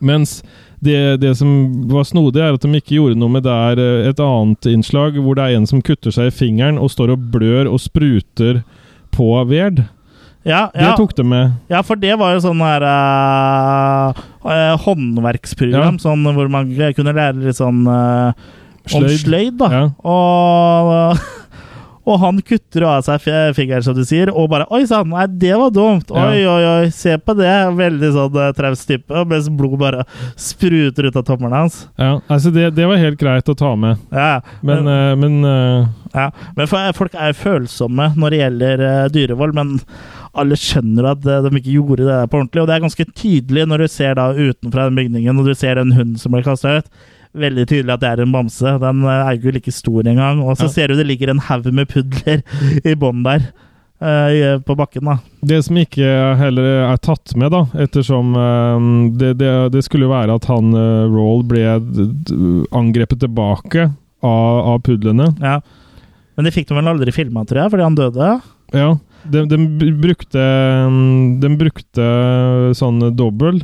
Mens 0.01 0.39
det, 0.82 1.19
det 1.22 1.36
som 1.38 1.51
var 1.91 2.07
snodig, 2.09 2.41
er 2.41 2.55
at 2.57 2.63
de 2.65 2.72
ikke 2.80 2.95
gjorde 2.97 3.19
noe 3.22 3.30
med 3.36 3.43
der 3.45 3.78
eh, 3.78 4.07
et 4.09 4.22
annet 4.24 4.65
innslag, 4.72 5.19
hvor 5.22 5.38
det 5.38 5.43
er 5.45 5.59
en 5.59 5.67
som 5.69 5.84
kutter 5.86 6.15
seg 6.15 6.32
i 6.32 6.34
fingeren 6.34 6.80
og 6.82 6.89
står 6.89 7.13
og 7.13 7.28
blør 7.34 7.69
og 7.69 7.78
spruter 7.84 8.63
på 9.13 9.28
verd. 9.51 9.84
Ja, 10.47 10.72
Det 10.74 10.95
tok 10.97 11.11
de 11.19 11.24
med. 11.28 11.51
ja, 11.69 11.84
for 11.86 11.99
det 12.01 12.15
var 12.17 12.34
jo 12.34 12.39
sånn 12.41 12.63
her 12.65 12.82
uh, 12.82 14.78
håndverksprogram, 14.82 15.99
Ja. 15.99 16.01
sånn 16.01 16.26
hvor 16.34 16.49
man 16.49 16.72
kunne 16.97 17.13
lære 17.13 17.43
litt 17.45 17.59
sånn 17.59 17.84
eh, 17.86 18.34
om 18.97 19.05
Sløyd. 19.05 19.59
da. 19.61 19.69
Ja. 19.69 19.84
Og, 20.01 21.22
og 22.08 22.20
han 22.22 22.41
kutter 22.45 22.86
av 22.88 23.06
seg 23.06 23.22
fingeren, 23.56 23.84
som 23.86 23.97
du 23.97 24.04
sier, 24.08 24.32
og 24.34 24.49
bare 24.52 24.68
Oi 24.74 24.84
sann, 24.89 25.12
nei, 25.14 25.28
det 25.41 25.54
var 25.58 25.74
dumt! 25.76 26.12
Oi, 26.12 26.41
oi, 26.49 26.62
oi, 26.66 26.91
se 26.95 27.18
på 27.22 27.36
det! 27.38 27.54
Veldig 27.78 28.12
sånn 28.16 28.38
uh, 28.38 28.49
traust 28.58 28.88
type, 28.89 29.26
mens 29.30 29.49
blod 29.54 29.78
bare 29.82 30.06
spruter 30.39 31.10
ut 31.10 31.20
av 31.20 31.26
tommelen 31.28 31.58
hans. 31.58 31.84
Ja, 32.02 32.16
altså 32.26 32.54
det, 32.54 32.72
det 32.78 32.88
var 32.89 33.02
helt 33.02 33.20
greit 33.22 33.52
å 33.52 33.58
ta 33.58 33.74
med. 33.80 34.02
Ja, 34.10 34.41
Men, 34.66 34.88
eh, 34.89 35.16
men 35.20 35.41
uh... 35.45 35.89
Ja, 36.12 36.26
men 36.58 36.68
folk 36.68 37.14
er 37.16 37.38
følsomme 37.38 38.10
når 38.20 38.34
det 38.34 38.39
gjelder 38.41 38.82
dyrevold, 39.16 39.56
men 39.56 39.78
alle 40.36 40.58
skjønner 40.60 41.08
at 41.14 41.24
de 41.24 41.52
ikke 41.56 41.78
gjorde 41.78 42.04
det 42.04 42.10
der 42.10 42.28
på 42.28 42.39
ordentlig. 42.41 42.64
Og 42.64 42.68
det 42.68 42.76
er 42.76 42.84
ganske 42.84 43.06
tydelig 43.16 43.64
når 43.70 43.86
du 43.86 43.91
ser 43.93 44.18
da 44.20 44.26
utenfra 44.36 44.89
den 44.89 44.99
bygningen, 44.99 45.39
og 45.39 45.47
du 45.47 45.56
ser 45.56 45.80
en 45.80 45.93
hund 45.95 46.18
som 46.20 46.36
blir 46.36 46.43
kasta 46.43 46.82
ut. 46.82 46.91
Veldig 47.34 47.63
tydelig 47.69 47.93
at 47.93 48.01
det 48.03 48.09
er 48.11 48.21
en 48.25 48.32
bamse. 48.34 48.73
Den 48.84 49.03
eh, 49.07 49.19
er 49.25 49.36
jo 49.36 49.39
ikke 49.47 49.53
like 49.59 49.71
stor 49.71 50.03
engang. 50.03 50.41
Og 50.43 50.57
så 50.59 50.67
Ja. 50.67 50.73
ser 50.75 50.88
du 50.91 50.95
det 50.99 51.07
ligger 51.07 51.29
en 51.32 51.39
haug 51.39 51.69
med 51.73 51.88
pudler 51.88 52.41
i 52.91 52.95
bånn 52.95 53.23
der. 53.23 53.45
eh, 54.01 54.57
på 54.65 54.75
bakken, 54.75 55.05
da. 55.05 55.19
Det 55.45 55.59
som 55.63 55.77
ikke 55.77 56.36
heller 56.39 56.89
er 56.91 56.97
tatt 56.97 57.36
med, 57.38 57.51
da, 57.53 57.67
ettersom 57.77 58.34
eh, 58.36 58.88
det, 59.21 59.36
det, 59.38 59.51
det 59.75 59.84
skulle 59.86 60.07
jo 60.09 60.13
være 60.15 60.36
at 60.36 60.47
han 60.49 60.73
uh, 60.73 61.05
Roll 61.13 61.43
ble 61.45 61.61
angrepet 62.73 63.19
tilbake 63.21 63.86
av, 64.25 64.57
av 64.73 64.82
pudlene. 64.86 65.29
Ja. 65.39 65.59
Men 66.36 66.47
det 66.47 66.53
fikk 66.55 66.67
de 66.71 66.77
vel 66.79 66.89
aldri 66.89 67.13
filma, 67.13 67.43
tror 67.45 67.61
jeg, 67.63 67.71
fordi 67.75 67.86
han 67.86 67.97
døde. 67.99 68.32
Ja. 68.73 68.89
De, 69.29 69.43
de 69.45 69.57
brukte 70.01 70.41
Den 70.41 71.36
De 71.43 71.49
brukte 71.59 72.05
sånn 72.73 73.03
dobbel, 73.13 73.59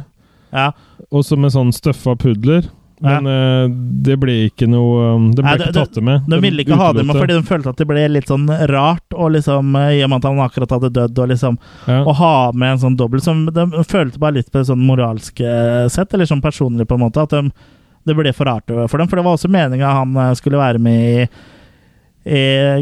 Ja. 0.54 0.68
også 1.10 1.38
med 1.40 1.50
sånn 1.56 1.72
støffa 1.74 2.14
pudler. 2.20 2.68
Men 3.04 3.28
eh, 3.30 3.68
det 4.08 4.16
ble 4.18 4.36
ikke 4.48 4.66
noe 4.70 5.12
um, 5.18 5.26
Det 5.36 5.44
ble 5.44 5.52
Nei, 5.52 5.58
ikke 5.60 5.74
tatt 5.76 5.92
tatt 5.94 6.04
med. 6.08 6.24
De 6.32 6.40
ville 6.42 6.64
ikke 6.64 6.80
ha 6.80 6.90
det 6.98 7.04
med 7.06 7.20
fordi 7.20 7.36
de 7.38 7.46
følte 7.46 7.70
at 7.74 7.82
det 7.82 7.86
ble 7.90 8.06
litt 8.10 8.32
sånn 8.32 8.48
rart, 8.72 9.06
og 9.14 9.36
liksom, 9.36 9.76
eh, 9.78 10.00
i 10.00 10.04
og 10.06 10.10
med 10.10 10.18
at 10.24 10.30
han 10.32 10.42
akkurat 10.48 10.74
hadde 10.78 10.94
dødd, 10.96 11.20
og 11.22 11.30
liksom 11.34 11.60
Ja. 11.88 12.00
å 12.04 12.16
ha 12.18 12.52
med 12.54 12.72
en 12.72 12.82
sånn 12.86 12.98
dobbel 12.98 13.22
som 13.22 13.46
De 13.46 13.68
følte 13.86 14.18
bare 14.20 14.40
litt 14.40 14.52
på 14.52 14.60
det 14.60 14.70
sånn 14.72 14.82
moralske 14.88 15.90
sett, 15.94 16.14
eller 16.14 16.26
sånn 16.26 16.42
personlig, 16.42 16.88
på 16.88 16.98
en 16.98 17.06
måte, 17.06 17.22
at 17.22 17.30
de, 17.30 17.52
det 18.08 18.16
ble 18.18 18.34
for 18.34 18.46
rart 18.50 18.66
for 18.66 18.98
dem. 18.98 19.08
For 19.08 19.18
det 19.18 19.26
var 19.26 19.38
også 19.38 19.52
meninga 19.52 19.94
han 20.00 20.18
eh, 20.18 20.34
skulle 20.40 20.58
være 20.58 20.80
med 20.82 20.98
i 21.22 21.28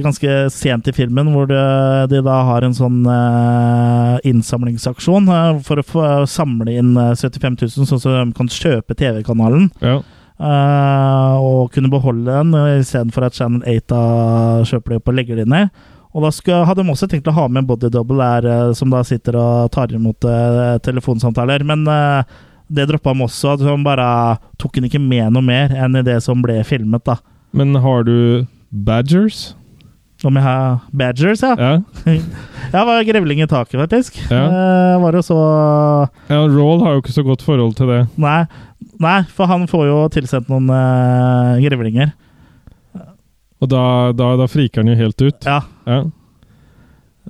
ganske 0.01 0.35
sent 0.49 0.87
i 0.89 0.93
filmen, 0.95 1.29
hvor 1.33 1.49
de 1.49 2.21
da 2.25 2.37
har 2.47 2.65
en 2.65 2.73
sånn 2.73 3.03
eh, 3.05 4.15
innsamlingsaksjon 4.31 5.29
eh, 5.29 5.59
for 5.65 5.81
å 5.81 5.85
få 5.85 6.05
samle 6.29 6.73
inn 6.73 6.95
eh, 6.97 7.13
75 7.13 7.57
000, 7.61 7.89
sånn 7.89 7.99
at 7.99 8.07
de 8.07 8.37
kan 8.37 8.49
kjøpe 8.51 8.97
TV-kanalen. 8.97 9.69
Ja. 9.85 9.99
Eh, 10.35 11.35
og 11.39 11.71
kunne 11.75 11.91
beholde 11.93 12.39
den 12.41 12.55
istedenfor 12.81 13.27
at 13.27 13.37
Channel 13.37 13.61
8 13.63 13.85
da 13.93 14.63
kjøper 14.67 14.95
det 14.95 15.01
opp 15.01 15.13
og 15.13 15.19
legger 15.19 15.43
det 15.43 15.49
ned. 15.51 15.85
Og 16.15 16.23
da 16.23 16.31
skal, 16.31 16.63
hadde 16.63 16.85
de 16.85 16.91
også 16.93 17.09
tenkt 17.11 17.27
å 17.27 17.35
ha 17.35 17.45
med 17.49 17.65
en 17.65 17.67
body 17.67 17.89
double 17.91 18.23
der, 18.23 18.47
eh, 18.47 18.73
som 18.79 18.91
da 18.93 19.03
sitter 19.03 19.35
og 19.35 19.71
tar 19.75 19.91
imot 19.91 20.23
uh, 20.23 20.77
telefonsamtaler. 20.79 21.65
Men 21.67 21.83
uh, 21.91 22.23
det 22.71 22.87
droppa 22.87 23.11
de 23.11 23.25
også. 23.25 23.55
At 23.57 23.63
de 23.65 23.75
bare 23.83 24.07
tok 24.61 24.77
den 24.77 24.87
ikke 24.87 25.03
med 25.03 25.35
noe 25.35 25.43
mer 25.43 25.75
enn 25.75 25.99
i 25.99 26.05
det 26.07 26.21
som 26.23 26.39
ble 26.43 26.61
filmet, 26.67 27.03
da. 27.03 27.19
Men 27.55 27.75
har 27.83 28.07
du 28.07 28.45
Badgers? 28.75 29.53
Om 30.25 30.35
jeg 30.39 30.43
har 30.43 30.79
Badgers, 30.95 31.43
ja? 31.43 31.53
Ja. 31.59 32.11
jeg 32.75 32.87
var 32.89 33.07
grevling 33.07 33.41
i 33.43 33.47
taket, 33.47 33.77
faktisk. 33.79 34.17
Ja. 34.31 34.43
Eh, 34.47 34.99
var 35.03 35.15
jo 35.15 35.23
så 35.25 35.39
ja 36.31 36.41
Roll 36.49 36.83
har 36.83 36.95
jo 36.95 37.03
ikke 37.03 37.15
så 37.15 37.23
godt 37.27 37.45
forhold 37.45 37.75
til 37.77 37.91
det. 37.91 38.01
Nei, 38.21 38.41
nei 39.03 39.17
for 39.35 39.51
han 39.51 39.67
får 39.69 39.87
jo 39.89 39.97
tilsendt 40.15 40.49
noen 40.51 40.71
uh, 40.71 41.55
grevlinger. 41.63 42.13
Og 43.63 43.71
da, 43.71 43.83
da, 44.17 44.33
da 44.39 44.47
friker 44.51 44.83
han 44.83 44.91
jo 44.91 44.97
helt 44.99 45.21
ut. 45.23 45.47
Ja. 45.47 45.61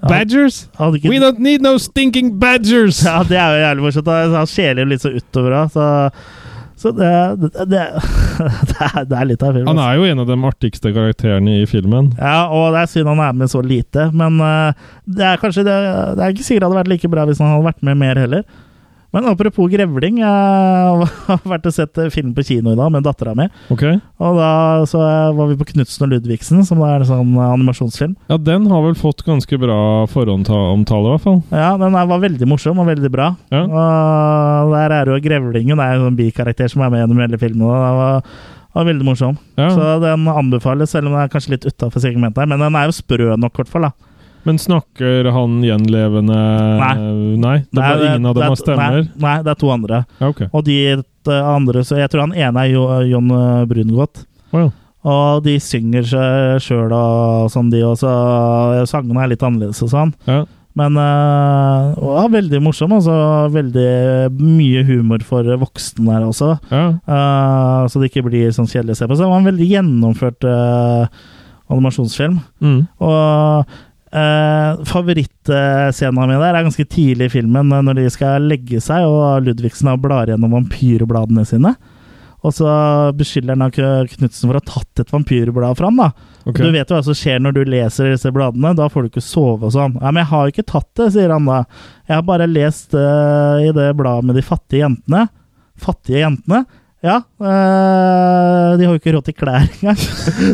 Badgers! 0.06 0.66
Ikke- 0.80 1.10
We 1.10 1.20
don't 1.22 1.40
need 1.40 1.62
no 1.62 1.78
stinking 1.78 2.40
badgers! 2.40 3.04
Ja, 3.06 3.22
det 3.24 3.38
er 3.38 3.54
jo 3.54 3.62
jævlig 3.64 3.86
morsomt. 3.86 4.10
Han 4.36 4.50
skjeler 4.50 4.84
jo 4.84 4.90
litt 4.92 5.04
så 5.06 5.14
utover 5.16 5.56
òg, 5.62 5.72
så, 5.72 5.86
så 6.86 6.92
det, 6.94 7.12
det, 7.42 7.50
det, 7.66 7.84
det, 9.10 9.16
er, 9.18 9.26
litt 9.26 9.42
av 9.42 9.56
filmen. 9.56 9.72
Han 9.72 9.82
er 9.82 9.96
jo 9.98 10.06
en 10.06 10.22
av 10.22 10.28
de 10.30 10.38
artigste 10.46 10.92
karakterene 10.94 11.56
i 11.64 11.66
filmen. 11.70 12.12
Ja, 12.20 12.46
og 12.54 12.76
det 12.76 12.84
er 12.84 12.92
synd 12.92 13.10
han 13.10 13.24
er 13.26 13.40
med 13.40 13.50
så 13.50 13.64
lite, 13.66 14.12
men 14.14 14.38
eh, 14.46 14.86
det 15.18 15.26
er 15.32 15.42
kanskje 15.42 15.66
det, 15.66 15.78
det 16.20 16.22
er 16.22 16.36
ikke 16.36 16.46
sikkert 16.46 16.62
det 16.62 16.70
hadde 16.70 16.82
vært 16.84 16.94
like 16.94 17.12
bra 17.16 17.26
hvis 17.26 17.42
han 17.42 17.50
hadde 17.56 17.70
vært 17.72 17.82
med 17.90 18.02
mer 18.04 18.22
heller. 18.22 18.46
Men 19.16 19.30
apropos 19.32 19.70
grevling, 19.72 20.18
jeg 20.20 21.06
har 21.30 21.44
vært 21.48 21.70
og 21.70 21.76
sett 21.76 22.00
film 22.12 22.34
på 22.36 22.44
kino 22.44 22.74
i 22.74 22.80
dag 22.80 22.92
med 22.92 23.06
dattera 23.06 23.32
mi. 23.38 23.46
Okay. 23.72 23.96
Og 24.20 24.40
da 24.40 24.50
så 24.92 25.00
var 25.38 25.48
vi 25.48 25.56
på 25.60 25.70
Knutsen 25.70 26.04
og 26.04 26.12
Ludvigsen, 26.12 26.66
som 26.68 26.82
er 26.84 27.00
en 27.00 27.08
sånn 27.08 27.32
animasjonsfilm. 27.40 28.18
Ja, 28.28 28.38
den 28.42 28.68
har 28.72 28.84
vel 28.84 28.98
fått 29.00 29.24
ganske 29.28 29.60
bra 29.62 29.78
forhåndsomtale, 30.12 31.08
i 31.08 31.14
hvert 31.14 31.24
fall. 31.24 31.40
Ja, 31.56 31.72
den 31.80 31.96
var 31.96 32.26
veldig 32.26 32.50
morsom 32.52 32.82
og 32.84 32.90
veldig 32.92 33.12
bra. 33.14 33.30
Og 33.56 34.76
der 34.76 34.98
er 35.00 35.14
jo 35.14 35.22
grevlingen, 35.24 35.80
det 35.80 35.88
er 35.88 35.96
en 35.96 36.10
sånn 36.10 36.20
bikarakter 36.20 36.72
som 36.72 36.84
er 36.84 36.92
med 36.92 37.06
gjennom 37.06 37.24
hele 37.24 37.40
filmen. 37.40 37.64
Og 37.70 37.72
det 37.72 37.94
var, 38.02 38.36
var 38.76 38.90
veldig 38.92 39.08
morsom. 39.08 39.40
Ja. 39.56 39.70
Så 39.72 39.94
den 40.04 40.28
anbefales, 40.28 40.92
selv 40.92 41.08
om 41.08 41.16
den 41.16 41.24
er 41.24 41.32
kanskje 41.32 41.56
litt 41.56 41.70
utafor 41.70 42.04
segmentet. 42.04 42.52
Men 42.52 42.68
den 42.68 42.76
er 42.76 42.92
jo 42.92 43.00
sprø 43.00 43.32
nok, 43.40 43.56
i 43.56 43.64
hvert 43.64 43.72
fall. 43.72 43.88
da. 43.88 44.05
Men 44.46 44.60
snakker 44.62 45.30
han 45.34 45.58
gjenlevende 45.66 46.38
Nei. 46.80 46.94
Nei, 47.42 47.58
det 47.66 47.82
Nei, 47.82 47.90
var 47.90 48.06
ingen 48.12 48.30
av 48.30 48.38
dem 48.38 48.52
har 48.52 48.60
stemmer? 48.62 48.98
Nei, 49.02 49.20
nei, 49.26 49.36
det 49.46 49.54
er 49.56 49.60
to 49.62 49.72
andre. 49.74 50.02
Ja, 50.22 50.32
okay. 50.32 50.50
Og 50.54 50.66
de 50.68 50.80
eh, 50.94 51.46
andre 51.50 51.86
så 51.88 51.98
Jeg 51.98 52.12
tror 52.14 52.28
han 52.28 52.36
ene 52.38 52.66
er 52.66 52.74
John 52.76 53.08
Jon 53.10 53.32
Brungot. 53.70 54.26
Ja. 54.54 54.68
Og 55.06 55.46
de 55.46 55.58
synger 55.62 56.06
seg 56.10 56.62
sjøl 56.66 56.94
og 56.96 57.50
sånn, 57.54 57.70
de 57.74 57.84
også. 57.86 58.12
Sangene 58.90 59.22
er 59.22 59.34
litt 59.34 59.44
annerledes 59.46 59.84
og 59.86 59.92
sånn. 59.92 60.14
Ja. 60.26 60.44
Men 60.76 60.98
øh, 61.00 61.94
ja, 61.96 62.26
veldig 62.32 62.60
morsom. 62.64 62.96
Altså, 62.98 63.16
veldig 63.54 63.88
mye 64.36 64.84
humor 64.88 65.24
for 65.24 65.48
voksne 65.62 66.10
der 66.10 66.26
også. 66.28 66.52
Ja. 66.72 66.86
Uh, 67.08 67.88
så 67.88 68.02
det 68.02 68.12
ikke 68.12 68.26
blir 68.28 68.52
sånn 68.56 68.68
kjedelig 68.68 68.98
å 68.98 69.00
se 69.00 69.08
på. 69.08 69.16
Så 69.16 69.24
det 69.24 69.32
var 69.32 69.40
en 69.40 69.50
veldig 69.52 69.70
gjennomført 69.72 70.48
eh, 70.50 71.22
animasjonsfilm. 71.72 72.42
Mm. 72.60 72.82
Og 73.08 73.78
uh, 74.16 74.84
favorittscenen 74.88 76.30
min 76.30 76.40
der 76.40 76.54
er 76.54 76.66
ganske 76.66 76.88
tidlig 76.88 77.30
i 77.30 77.34
filmen, 77.38 77.74
eh, 77.76 77.84
når 77.86 78.00
de 78.00 78.06
skal 78.14 78.48
legge 78.50 78.80
seg, 78.84 79.06
og 79.08 79.44
Ludvigsen 79.46 79.92
blar 80.02 80.32
gjennom 80.32 80.56
vampyrbladene 80.56 81.46
sine. 81.48 81.76
Og 82.46 82.54
så 82.54 82.70
beskylder 83.18 83.58
han 83.58 83.74
Knutsen 83.74 84.46
for 84.46 84.54
å 84.54 84.62
ha 84.62 84.68
tatt 84.68 85.02
et 85.02 85.12
vampyrblad 85.14 85.80
fra 85.80 85.90
han, 85.90 85.98
da. 85.98 86.12
Ok. 86.46 86.60
Du 86.62 86.70
vet 86.70 86.92
jo 86.92 86.98
hva 86.98 87.02
som 87.08 87.18
skjer 87.18 87.40
når 87.42 87.56
du 87.56 87.62
leser 87.74 88.12
disse 88.12 88.30
bladene, 88.34 88.76
da 88.78 88.86
får 88.92 89.06
du 89.06 89.10
ikke 89.10 89.24
sove 89.26 89.66
og 89.66 89.74
sånn. 89.74 89.96
Ja, 89.98 90.12
men 90.12 90.22
jeg 90.22 90.30
har 90.30 90.46
jo 90.46 90.54
ikke 90.54 90.68
tatt 90.70 90.92
det, 91.00 91.10
sier 91.16 91.34
han 91.34 91.50
da. 91.50 91.64
Jeg 92.06 92.20
har 92.20 92.28
bare 92.28 92.50
lest 92.50 92.94
uh, 92.94 93.58
i 93.66 93.72
det 93.74 93.90
bladet 93.98 94.30
med 94.30 94.38
de 94.38 94.46
fattige 94.46 94.84
jentene. 94.84 95.24
Fattige 95.82 96.22
jentene? 96.22 96.62
Ja, 97.06 97.20
Øh, 97.46 98.72
de 98.80 98.86
har 98.88 98.92
jo 98.96 99.00
ikke 99.00 99.14
råd 99.14 99.28
til 99.28 99.36
klær 99.38 99.68
engang. 99.68 100.00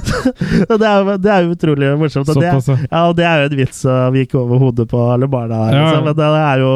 Det, 0.82 0.88
er, 0.90 1.10
det 1.22 1.32
er 1.32 1.48
utrolig 1.48 1.94
morsomt. 2.00 2.30
Og 2.30 2.42
det, 2.42 2.50
ja. 2.52 2.78
ja, 2.92 3.02
og 3.08 3.16
det 3.18 3.26
er 3.26 3.42
jo 3.46 3.50
en 3.50 3.58
vits 3.62 3.82
vi 4.12 4.26
gikk 4.26 4.36
over 4.42 4.60
hodet 4.62 4.88
på 4.92 5.00
alle 5.14 5.30
barna 5.32 5.66
her. 5.66 5.74
Ja, 5.74 5.80
ja. 5.80 5.86
liksom. 5.88 6.08
Men 6.10 6.20
det 6.20 6.30
er 6.42 6.64
jo 6.66 6.74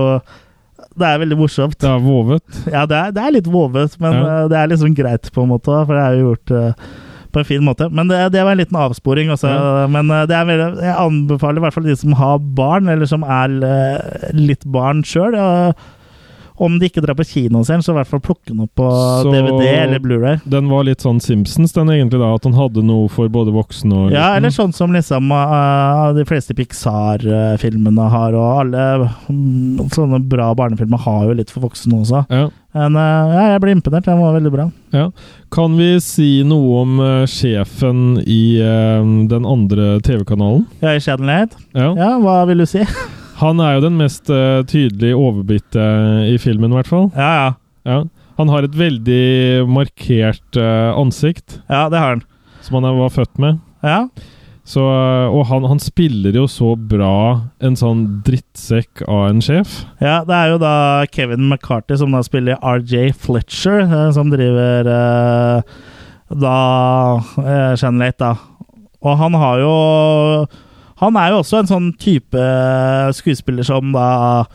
det 0.95 1.07
er 1.07 1.19
veldig 1.19 1.37
morsomt. 1.39 1.75
Det 1.81 1.89
er 1.89 2.03
vovet. 2.03 2.61
Ja, 2.71 2.85
det 2.87 2.95
er, 2.99 3.09
det 3.15 3.23
er 3.23 3.33
litt 3.35 3.49
vovet, 3.51 3.97
men 3.99 4.13
Ja. 4.15 4.21
eh, 4.43 4.47
det 4.51 4.57
er 4.59 4.71
liksom 4.71 4.95
greit, 4.95 5.31
på 5.33 5.43
en 5.43 5.51
måte. 5.51 5.73
For 5.85 5.91
det 5.91 6.03
er 6.03 6.15
jo 6.15 6.29
gjort 6.29 6.53
uh, 6.55 6.85
på 7.35 7.41
en 7.41 7.47
fin 7.49 7.65
måte. 7.65 7.89
Men 7.91 8.07
det, 8.07 8.21
det 8.31 8.43
var 8.43 8.55
en 8.55 8.61
liten 8.63 8.79
avsporing. 8.79 9.31
Også, 9.33 9.51
Men 9.91 10.09
eh, 10.09 10.25
det 10.25 10.37
er 10.37 10.47
veldig, 10.47 10.69
jeg 10.85 10.95
anbefaler 10.95 11.59
i 11.59 11.65
hvert 11.65 11.75
fall 11.75 11.89
de 11.89 11.95
som 11.99 12.15
har 12.15 12.39
barn, 12.39 12.87
eller 12.87 13.05
som 13.11 13.23
er 13.27 13.57
uh, 13.59 14.31
litt 14.39 14.63
barn 14.65 15.03
sjøl. 15.03 15.35
Om 16.55 16.77
de 16.79 16.87
ikke 16.87 17.03
drar 17.03 17.17
på 17.17 17.25
kino 17.27 17.63
selv, 17.67 17.83
så 17.83 17.91
i 17.91 17.97
hvert 17.97 18.09
fall 18.09 18.21
plukke 18.23 18.51
den 18.51 18.63
opp 18.63 18.71
på 18.79 18.87
Så 19.25 19.31
DVD 19.33 19.65
eller 19.67 19.99
Blu-ray. 19.99 20.39
Den 20.47 20.69
var 20.71 20.85
litt 20.87 21.03
sånn 21.03 21.19
Simpsons, 21.23 21.73
den 21.75 21.91
egentlig, 21.91 22.21
da. 22.21 22.31
At 22.37 22.47
han 22.47 22.55
hadde 22.55 22.83
noe 22.85 23.09
for 23.11 23.31
både 23.31 23.53
voksne 23.55 24.05
og 24.05 24.13
Ja, 24.15 24.29
eller 24.37 24.53
sånn 24.55 24.73
som 24.75 24.95
liksom 24.95 25.33
uh, 25.35 26.13
de 26.15 26.23
fleste 26.27 26.55
Pixar-filmene 26.55 28.07
har, 28.13 28.37
og 28.39 28.61
alle 28.61 28.85
um, 29.27 29.81
sånne 29.91 30.21
bra 30.23 30.53
barnefilmer 30.55 31.03
har 31.03 31.25
jo 31.27 31.35
litt 31.41 31.51
for 31.51 31.67
voksne 31.67 31.99
også. 32.05 32.23
Ja. 32.31 32.47
Men 32.75 32.95
uh, 32.99 33.35
ja, 33.35 33.43
jeg 33.55 33.63
ble 33.63 33.75
imponert. 33.75 34.07
Den 34.07 34.23
var 34.23 34.37
veldig 34.37 34.53
bra. 34.55 34.69
Ja. 34.95 35.09
Kan 35.55 35.75
vi 35.79 35.91
si 36.03 36.29
noe 36.47 36.79
om 36.85 37.03
uh, 37.03 37.27
sjefen 37.27 38.21
i 38.23 38.41
den 39.27 39.43
andre 39.47 39.99
TV-kanalen? 40.05 40.65
Ja, 40.83 40.95
i 40.95 41.03
Channel 41.03 41.35
8? 41.49 41.67
Ja. 41.75 41.91
Ja, 41.99 42.15
hva 42.23 42.41
vil 42.47 42.63
du 42.63 42.69
si? 42.69 42.87
Han 43.41 43.59
er 43.63 43.77
jo 43.77 43.85
den 43.87 43.97
mest 43.99 44.29
uh, 44.31 44.63
tydelig 44.67 45.11
overbitte 45.17 45.85
i 46.31 46.37
filmen, 46.41 46.71
i 46.71 46.79
hvert 46.79 46.91
fall. 46.91 47.09
Ja, 47.17 47.31
ja. 47.35 47.49
Ja. 47.85 47.97
Han 48.39 48.51
har 48.51 48.65
et 48.65 48.75
veldig 48.75 49.65
markert 49.71 50.59
uh, 50.59 50.95
ansikt. 50.97 51.59
Ja, 51.69 51.85
det 51.91 51.99
har 52.01 52.15
han. 52.15 52.23
Som 52.65 52.79
han 52.79 52.97
var 52.97 53.13
født 53.13 53.37
med. 53.39 53.59
Ja. 53.85 54.05
Så, 54.65 54.81
eh, 54.81 55.29
og 55.29 55.45
han, 55.51 55.65
han 55.69 55.79
spiller 55.81 56.33
jo 56.33 56.47
så 56.49 56.71
bra 56.73 57.45
en 57.61 57.75
sånn 57.77 58.01
drittsekk 58.25 59.03
av 59.05 59.27
en 59.29 59.43
sjef. 59.45 59.83
Ja, 60.01 60.23
det 60.25 60.33
er 60.33 60.53
jo 60.55 60.61
da 60.63 60.75
Kevin 61.13 61.45
McCarthy 61.45 61.99
som 62.01 62.15
da 62.15 62.23
spiller 62.25 62.57
RJ 62.65 63.13
Fletcher, 63.21 63.83
eh, 63.85 64.09
som 64.17 64.33
driver 64.33 64.89
eh, 64.89 65.77
da 66.33 66.57
eh, 67.43 67.77
8, 67.77 67.93
da. 68.17 68.33
Og 69.05 69.19
han 69.21 69.37
har 69.37 69.61
jo 69.61 69.75
Han 71.01 71.17
er 71.19 71.33
jo 71.33 71.41
også 71.41 71.59
en 71.59 71.69
sånn 71.69 71.91
type 71.99 72.45
skuespiller 73.17 73.67
som 73.67 73.91
da 73.95 74.45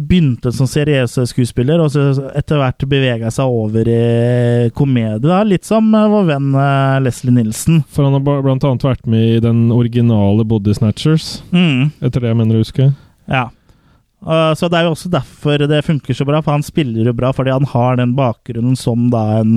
begynte 0.00 0.52
som 0.54 0.68
seriøs 0.70 1.18
skuespiller, 1.28 1.80
og 1.82 1.90
så 1.92 2.30
etter 2.38 2.60
hvert 2.60 2.84
bevega 2.88 3.30
seg 3.34 3.50
over 3.50 3.88
i 3.90 4.70
komedie. 4.76 5.18
da. 5.24 5.42
Litt 5.44 5.66
som 5.68 5.90
eh, 5.94 6.08
vår 6.10 6.28
venn 6.30 6.50
eh, 6.54 6.98
Leslie 7.04 7.34
Nilsen. 7.34 7.82
For 7.90 8.06
han 8.06 8.16
har 8.16 8.42
blant 8.44 8.64
annet 8.64 8.86
vært 8.86 9.08
med 9.10 9.36
i 9.36 9.40
den 9.44 9.66
originale 9.74 10.46
Body 10.46 10.76
Snatchers. 10.76 11.40
Mm. 11.52 11.90
Etter 12.00 12.22
det 12.22 12.32
jeg 12.32 12.38
mener 12.38 12.58
å 12.58 12.62
huske. 12.64 12.92
Ja. 13.30 13.48
Så 14.20 14.68
det 14.68 14.76
er 14.76 14.84
jo 14.84 14.90
også 14.92 15.08
derfor 15.08 15.62
det 15.64 15.78
funker 15.86 16.12
så 16.12 16.26
bra, 16.28 16.42
for 16.44 16.52
han 16.52 16.64
spiller 16.64 17.06
jo 17.08 17.14
bra 17.16 17.30
fordi 17.32 17.54
han 17.54 17.64
har 17.70 17.94
den 17.96 18.10
bakgrunnen 18.18 18.74
som 18.76 19.06
da 19.08 19.22
en 19.38 19.54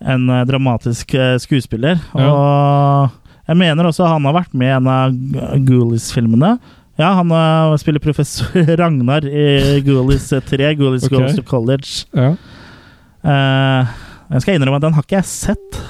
en 0.00 0.24
dramatisk 0.48 1.12
skuespiller. 1.12 2.00
skuespiller. 2.00 2.26
Og 2.26 3.19
jeg 3.50 3.58
mener 3.58 3.88
også 3.90 4.06
han 4.06 4.26
har 4.28 4.36
vært 4.36 4.52
med 4.54 4.68
i 4.70 4.74
en 4.76 4.90
av 4.90 5.14
G- 5.14 5.64
Ghoulies-filmene. 5.66 6.52
Ja, 7.00 7.14
han 7.16 7.32
uh, 7.32 7.74
spiller 7.80 8.02
professor 8.02 8.46
Ragnar 8.80 9.24
i 9.26 9.80
Ghoulies 9.86 10.28
3, 10.30 10.74
Ghoulies 10.78 11.08
okay. 11.08 11.16
Goes 11.16 11.38
to 11.38 11.42
College. 11.46 12.04
Ja. 12.14 12.34
Uh, 13.24 13.98
jeg 14.30 14.44
skal 14.44 14.56
innrømme 14.56 14.78
at 14.78 14.86
den 14.86 14.94
har 14.96 15.04
ikke 15.06 15.18
jeg 15.18 15.28
sett. 15.28 15.80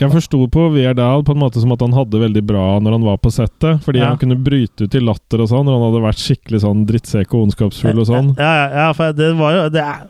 Jeg 0.00 0.10
forsto 0.10 0.40
på 0.50 0.62
Weird 0.74 0.98
på 0.98 1.34
en 1.36 1.38
måte 1.38 1.60
som 1.62 1.70
at 1.70 1.82
han 1.84 1.94
hadde 1.94 2.18
veldig 2.18 2.42
bra 2.48 2.64
når 2.82 2.96
han 2.96 3.04
var 3.06 3.20
på 3.22 3.30
settet. 3.30 3.78
Fordi 3.84 4.00
Ja. 4.02 4.08
han 4.10 4.18
kunne 4.18 4.40
bryte 4.42 4.88
ut 4.88 4.94
i 4.94 5.02
latter 5.04 5.44
og 5.44 5.52
sånn 5.52 5.68
når 5.68 5.76
han 5.78 5.84
hadde 5.86 6.06
vært 6.08 6.22
skikkelig 6.24 6.64
sånn 6.64 6.82
drittsekk 6.88 7.34
og 7.34 7.44
ondskapsfull 7.46 8.00
og 8.02 8.08
sånn. 8.10 8.32
Ja, 8.40 8.52
ja, 8.58 8.66
ja 8.80 8.88
for 8.98 9.14
det 9.14 9.30
var 9.38 9.54
jo 9.54 9.68
det 9.70 9.84
er, 9.84 10.02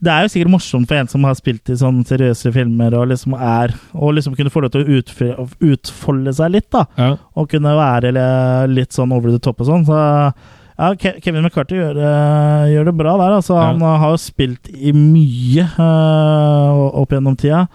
det 0.00 0.12
er 0.12 0.22
jo 0.22 0.28
sikkert 0.30 0.50
morsomt 0.52 0.86
for 0.86 0.94
en 0.94 1.08
som 1.10 1.24
har 1.26 1.34
spilt 1.34 1.68
i 1.70 1.76
sånne 1.80 2.04
seriøse 2.06 2.52
filmer, 2.54 2.94
og 2.94 3.08
liksom 3.10 3.34
er 3.34 3.74
Og 3.94 4.14
liksom 4.14 4.36
kunne 4.38 4.50
få 4.50 4.60
lov 4.62 4.70
til 4.70 4.84
å 4.84 4.98
utf 5.00 5.22
utfolde 5.60 6.32
seg 6.38 6.52
litt, 6.54 6.70
da. 6.70 6.84
Ja. 6.96 7.16
Og 7.36 7.48
kunne 7.50 7.74
være 7.74 8.12
litt 8.70 8.92
sånn 8.94 9.12
over 9.12 9.30
the 9.34 9.38
top 9.42 9.60
og 9.60 9.66
sånn. 9.66 9.84
Så 9.88 9.98
ja, 10.78 10.92
Kevin 10.94 11.42
McCarthy 11.42 11.74
gjør, 11.80 11.94
det- 11.98 12.70
gjør 12.76 12.84
det 12.84 12.96
bra 12.96 13.16
der. 13.18 13.32
Altså, 13.40 13.54
Ja. 13.58 13.72
Han 13.72 13.80
har 13.80 14.10
jo 14.10 14.16
spilt 14.22 14.68
i 14.70 14.92
mye 14.92 15.66
øh, 15.78 16.94
opp 17.02 17.10
gjennom 17.10 17.36
tida. 17.36 17.66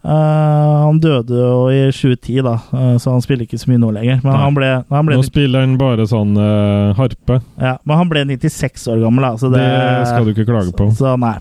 Eh, 0.00 0.76
han 0.80 0.96
døde 1.00 1.36
jo 1.36 1.66
i 1.68 1.80
2010, 1.92 2.38
da, 2.46 2.54
uh, 2.72 2.94
så 2.96 3.12
han 3.12 3.20
spiller 3.20 3.44
ikke 3.44 3.58
så 3.60 3.68
mye 3.68 3.80
nå 3.82 3.90
lenger. 3.92 4.22
Men 4.24 4.32
Nei. 4.32 4.40
han 4.40 4.56
ble, 4.56 4.70
han 4.88 5.08
ble 5.08 5.18
Nå 5.18 5.26
spiller 5.26 5.66
han 5.66 5.74
bare 5.80 6.06
sånn 6.08 6.32
uh, 6.40 6.96
harpe. 6.96 7.40
ja, 7.60 7.74
men 7.84 8.00
han 8.00 8.12
ble 8.12 8.24
96 8.30 8.88
år 8.94 9.02
gammel, 9.04 9.26
da. 9.28 9.34
Så 9.40 9.52
det, 9.52 9.60
Det 9.60 10.08
skal 10.08 10.24
du 10.24 10.32
ikke 10.32 10.48
klage 10.48 10.72
på. 10.76 10.88
Så, 10.96 11.12
nei. 11.20 11.36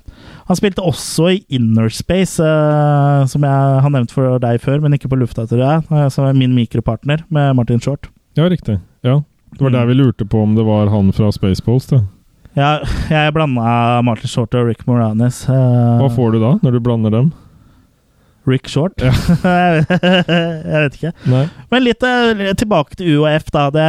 Han 0.51 0.59
spilte 0.59 0.83
også 0.83 1.31
i 1.31 1.39
Inner 1.55 1.91
Space, 1.93 2.41
eh, 2.43 3.23
som 3.29 3.43
jeg 3.45 3.81
har 3.85 3.91
nevnt 3.93 4.11
for 4.11 4.41
deg 4.41 4.59
før, 4.63 4.79
men 4.83 4.97
ikke 4.97 5.11
på 5.11 5.19
lufta, 5.21 5.45
tror 5.47 5.61
jeg. 5.61 6.07
Som 6.11 6.25
er 6.25 6.37
min 6.37 6.55
mikropartner 6.57 7.21
med 7.29 7.53
Martin 7.55 7.81
Short. 7.83 8.09
Ja, 8.35 8.47
riktig. 8.49 8.79
Ja. 9.05 9.19
Det 9.53 9.61
var 9.61 9.75
der 9.77 9.91
vi 9.91 9.99
lurte 9.99 10.25
på 10.25 10.41
om 10.41 10.55
det 10.57 10.65
var 10.65 10.89
han 10.89 11.13
fra 11.13 11.29
Spaceballs, 11.33 11.85
det. 11.93 12.01
Ja, 12.57 12.79
jeg 13.13 13.35
blanda 13.37 14.01
Martin 14.05 14.31
Short 14.31 14.57
og 14.57 14.71
Rick 14.71 14.81
Moranis. 14.89 15.45
Hva 15.45 16.09
får 16.17 16.33
du 16.33 16.41
da, 16.41 16.57
når 16.65 16.75
du 16.75 16.81
blander 16.83 17.13
dem? 17.13 17.29
Rick 18.49 18.69
Short? 18.71 18.99
jeg 19.03 19.85
vet 19.87 20.97
ikke. 20.97 21.13
Nei. 21.29 21.45
Men 21.71 21.85
litt 21.85 22.05
eh, 22.05 22.51
tilbake 22.59 22.99
til 22.99 23.21
UF, 23.21 23.49
da. 23.55 23.69
Det, 23.73 23.87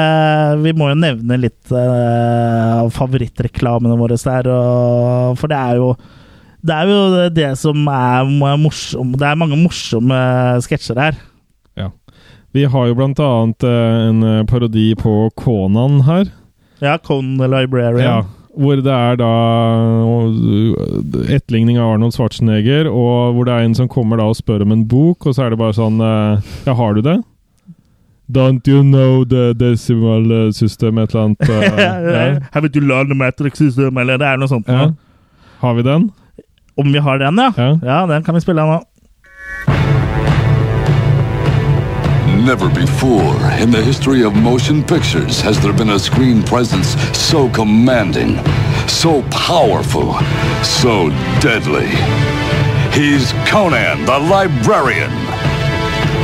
vi 0.64 0.74
må 0.76 0.92
jo 0.92 1.00
nevne 1.00 1.40
litt 1.40 1.72
av 1.74 2.86
uh, 2.86 2.94
favorittreklamene 2.94 3.98
våre 4.00 4.18
der. 4.20 4.50
Og, 4.52 5.38
for 5.40 5.50
det 5.50 5.60
er 5.60 5.80
jo 5.80 5.92
det 6.60 6.76
er 6.76 6.90
jo 6.90 7.28
det 7.32 7.50
som 7.56 7.86
er 7.88 8.56
morsom 8.60 9.14
Det 9.16 9.24
er 9.24 9.38
mange 9.40 9.56
morsomme 9.56 10.18
sketsjer 10.64 11.00
her. 11.00 11.16
Ja. 11.78 11.88
Vi 12.52 12.66
har 12.68 12.90
jo 12.90 12.98
blant 12.98 13.20
annet 13.22 13.64
eh, 13.64 13.96
en 14.10 14.26
eh, 14.26 14.42
parodi 14.48 14.90
på 14.98 15.30
Conan 15.38 16.02
her. 16.08 16.28
Ja, 16.82 16.98
Conan 16.98 17.38
the 17.40 17.48
Librarian. 17.48 18.04
Ja, 18.04 18.39
hvor 18.60 18.80
det 18.84 18.92
er 18.92 19.16
da 19.20 19.30
eh, 20.20 21.34
etterligning 21.36 21.78
av 21.80 21.94
Arnold 21.94 22.14
Schwarzenegger, 22.16 22.90
og 22.90 23.34
hvor 23.36 23.48
det 23.48 23.54
er 23.56 23.66
en 23.66 23.76
som 23.78 23.88
kommer 23.90 24.20
da 24.20 24.28
og 24.30 24.38
spør 24.38 24.66
om 24.66 24.74
en 24.74 24.86
bok, 24.88 25.26
og 25.26 25.36
så 25.36 25.46
er 25.46 25.54
det 25.54 25.60
bare 25.60 25.76
sånn 25.76 26.00
eh, 26.04 26.52
Ja, 26.68 26.76
har 26.76 26.96
du 26.96 27.02
det? 27.06 27.18
Don't 28.30 28.68
you 28.70 28.84
know 28.86 29.24
the 29.26 29.50
decimal 29.58 30.28
eh, 30.30 30.50
system, 30.54 31.00
et 31.02 31.14
eller 31.14 31.30
annet? 31.30 31.48
ja. 32.14 32.38
Haven't 32.54 32.76
you 32.76 32.84
learned 32.84 33.10
the 33.10 33.18
matrix 33.18 33.58
system? 33.58 33.98
Eller 33.98 34.20
det 34.20 34.28
er 34.28 34.38
noe 34.38 34.50
sånt. 34.50 34.68
Ja. 34.70 34.92
Har 35.64 35.74
vi 35.78 35.86
den? 35.86 36.10
Om 36.78 36.92
vi 36.94 37.02
har 37.02 37.18
den, 37.20 37.40
ja. 37.40 37.72
Ja, 37.82 38.04
den 38.08 38.22
kan 38.24 38.36
vi 38.36 38.44
spille 38.44 38.62
nå. 38.64 38.78
Never 42.40 42.70
before 42.70 43.36
in 43.60 43.70
the 43.70 43.82
history 43.82 44.24
of 44.24 44.34
motion 44.34 44.82
pictures 44.82 45.42
has 45.42 45.60
there 45.60 45.74
been 45.74 45.90
a 45.90 45.98
screen 45.98 46.42
presence 46.42 46.96
so 47.16 47.50
commanding, 47.50 48.38
so 48.88 49.22
powerful, 49.30 50.14
so 50.64 51.10
deadly. 51.40 51.88
He's 52.92 53.32
Conan 53.46 54.06
the 54.06 54.18
Librarian. 54.18 55.10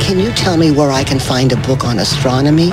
Can 0.01 0.19
you 0.19 0.31
tell 0.31 0.57
me 0.57 0.71
where 0.71 0.91
I 0.91 1.03
can 1.03 1.19
find 1.19 1.51
a 1.51 1.57
book 1.57 1.85
on 1.85 1.99
astronomy? 1.99 2.71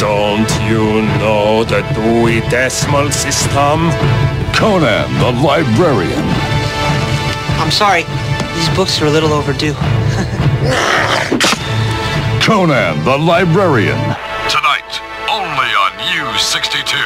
Don't 0.00 0.50
you 0.68 1.02
know 1.18 1.64
the 1.64 1.82
Dewey 1.94 2.40
Decimal 2.48 3.10
System? 3.12 3.90
Conan 4.54 5.12
the 5.20 5.32
Librarian. 5.42 6.24
I'm 7.60 7.70
sorry. 7.70 8.04
These 8.58 8.74
books 8.74 9.00
are 9.02 9.06
a 9.06 9.10
little 9.10 9.32
overdue. 9.32 9.72
Conan 12.42 13.04
the 13.04 13.16
Librarian. 13.16 14.00
Tonight, 14.50 14.92
only 15.30 15.70
on 15.84 15.92
U62. 16.26 16.96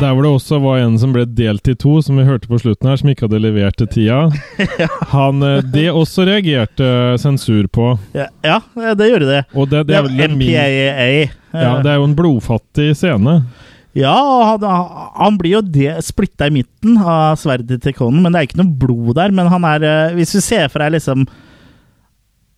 Der 0.00 0.12
hvor 0.14 0.22
det 0.22 0.30
også 0.30 0.58
var 0.60 0.76
en 0.82 0.98
som 1.00 1.12
ble 1.14 1.24
delt 1.24 1.68
i 1.68 1.74
to, 1.74 2.02
som 2.04 2.18
vi 2.20 2.24
hørte 2.28 2.48
på 2.50 2.58
slutten 2.60 2.88
her, 2.90 2.96
som 3.00 3.08
ikke 3.08 3.24
hadde 3.28 3.40
levert 3.40 3.78
til 3.80 3.88
tida. 3.94 4.18
Han, 5.14 5.40
eh, 5.42 5.62
Det 5.72 5.86
også 5.90 6.26
reagerte 6.28 6.90
sensur 7.22 7.64
på. 7.72 7.94
Ja, 8.12 8.26
ja 8.44 8.60
det 8.94 9.08
gjorde 9.14 9.30
det. 9.32 9.40
Og 9.56 9.70
det, 9.72 9.86
det 9.88 9.96
er 9.96 10.02
vel 10.04 10.20
MPAA. 10.20 10.36
min- 10.36 11.30
Ja, 11.50 11.78
det 11.82 11.90
er 11.90 11.96
jo 11.98 12.04
en 12.10 12.14
blodfattig 12.18 12.92
scene. 12.96 13.40
Ja, 13.98 14.14
han, 14.52 14.64
han 15.18 15.38
blir 15.38 15.56
jo 15.56 15.62
det, 15.66 15.96
splitta 16.06 16.46
i 16.46 16.54
midten 16.54 16.98
av 17.00 17.38
sverdet 17.40 17.80
til 17.82 17.94
konen, 17.96 18.22
men 18.22 18.32
det 18.32 18.40
er 18.40 18.48
ikke 18.48 18.60
noe 18.62 18.80
blod 18.84 19.16
der. 19.18 19.34
Men 19.34 19.50
han 19.50 19.66
er 19.66 19.86
eh, 19.86 20.18
Hvis 20.18 20.36
vi 20.38 20.42
ser 20.44 20.68
for 20.70 20.84
deg 20.84 20.94
liksom 20.94 21.26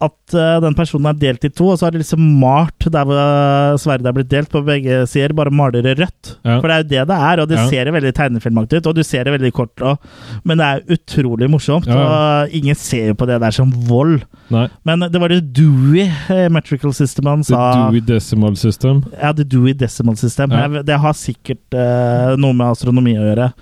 at 0.03 0.35
eh, 0.35 0.57
den 0.65 0.75
personen 0.75 1.07
er 1.13 1.19
delt 1.21 1.45
i 1.47 1.51
to, 1.55 1.69
og 1.73 1.79
så 1.79 1.87
har 1.87 1.95
de 1.95 2.01
liksom 2.03 2.23
malt 2.41 2.87
der 2.91 3.05
hvor 3.07 3.19
eh, 3.23 3.77
sverdet 3.79 4.09
er 4.11 4.17
blitt 4.17 4.31
delt 4.33 4.51
på 4.51 4.63
begge 4.67 5.03
sider, 5.11 5.35
bare 5.39 5.53
maler 5.55 5.85
det 5.87 5.95
rødt. 6.01 6.33
Ja. 6.43 6.57
For 6.59 6.67
det 6.67 6.75
er 6.75 6.83
jo 6.83 6.89
det 6.93 7.05
det 7.13 7.19
er, 7.29 7.43
og 7.45 7.49
det 7.53 7.59
Ja. 7.61 7.67
ser 7.71 7.91
veldig 7.95 8.13
tegnefilmaktig 8.19 8.81
ut, 8.83 8.87
og 8.91 8.97
du 8.99 9.03
ser 9.07 9.25
det 9.29 9.35
veldig 9.37 9.53
kort, 9.55 9.77
òg, 9.93 9.99
men 10.45 10.59
det 10.59 10.67
er 10.67 10.97
utrolig 10.99 11.49
morsomt. 11.53 11.87
Ja. 11.87 12.01
Og 12.03 12.57
ingen 12.59 12.75
ser 12.79 13.13
jo 13.13 13.15
på 13.21 13.27
det 13.31 13.39
der 13.45 13.55
som 13.55 13.71
vold. 13.89 14.25
Nei. 14.53 14.67
Men 14.85 15.07
det 15.09 15.21
var 15.23 15.29
det 15.33 15.41
Dewey 15.55 16.09
eh, 16.29 16.49
Metrical 16.53 16.93
System 16.93 17.31
han 17.31 17.43
The. 17.47 17.55
Dewey 17.57 18.01
Decimal 18.01 18.57
System. 18.57 19.05
Ja, 19.21 19.33
The 19.33 19.45
Dewey 19.45 19.73
Decimal 19.75 20.17
System. 20.21 20.51
Jeg- 20.51 20.85
Det 20.87 20.99
har 21.01 21.13
sikkert 21.15 21.63
uh, 21.79 22.35
noe 22.37 22.53
med 22.53 22.67
astronomi 22.73 23.15
å 23.17 23.23
gjøre. 23.31 23.53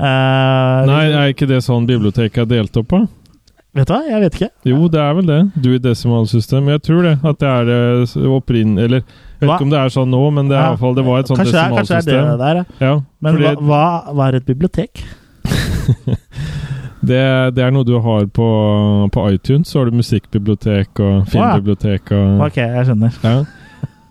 Uh, 0.00 0.86
Nei, 0.88 1.04
er 1.12 1.32
ikke 1.34 1.48
det 1.50 1.58
sånn 1.64 1.86
biblioteket 1.88 2.44
er 2.44 2.48
delt 2.48 2.76
opp 2.80 2.88
på? 2.92 3.00
Vet 3.72 3.86
du 3.86 3.92
hva, 3.94 4.00
jeg 4.02 4.20
vet 4.24 4.34
ikke. 4.38 4.48
Jo, 4.66 4.78
det 4.90 4.98
er 4.98 5.12
vel 5.14 5.26
det. 5.28 5.40
du 5.62 5.68
Decimal 5.78 6.24
System. 6.26 6.66
Jeg 6.72 6.82
tror 6.82 7.04
det. 7.06 7.12
At 7.22 7.38
det 7.38 7.48
er 7.48 7.68
det 7.68 8.24
opprinn... 8.26 8.72
Eller 8.82 9.04
jeg 9.04 9.46
vet 9.46 9.52
ikke 9.54 9.66
om 9.68 9.70
det 9.70 9.78
er 9.80 9.92
sånn 9.94 10.10
nå, 10.10 10.22
men 10.36 10.50
det, 10.50 10.56
er 10.56 10.60
i 10.60 10.64
Ja. 10.64 10.70
hvert 10.74 10.82
fall, 10.82 10.96
det 10.98 11.04
var 11.06 11.20
et 11.22 11.30
sånt 11.30 11.38
desimalsystem. 11.40 11.78
kanskje 11.78 12.10
det 12.10 12.16
er 12.18 12.26
det 12.26 12.40
der, 12.42 12.88
ja. 12.88 12.94
Men 13.22 13.38
fordi 13.38 13.52
hva, 13.54 13.62
hva, 13.70 14.14
hva 14.18 14.26
er 14.26 14.36
et 14.40 14.48
bibliotek? 14.50 15.04
det, 17.10 17.22
det 17.56 17.64
er 17.64 17.70
noe 17.72 17.86
du 17.88 17.94
har 18.04 18.26
på, 18.36 18.48
på 19.14 19.24
iTunes. 19.32 19.70
Så 19.70 19.80
har 19.80 19.88
du 19.90 19.96
musikkbibliotek 20.00 21.00
og 21.00 21.30
filmbibliotek 21.32 22.12
og 22.16 22.44
Ok, 22.50 22.58
jeg 22.60 22.90
skjønner. 22.90 23.16
Ja. 23.24 23.38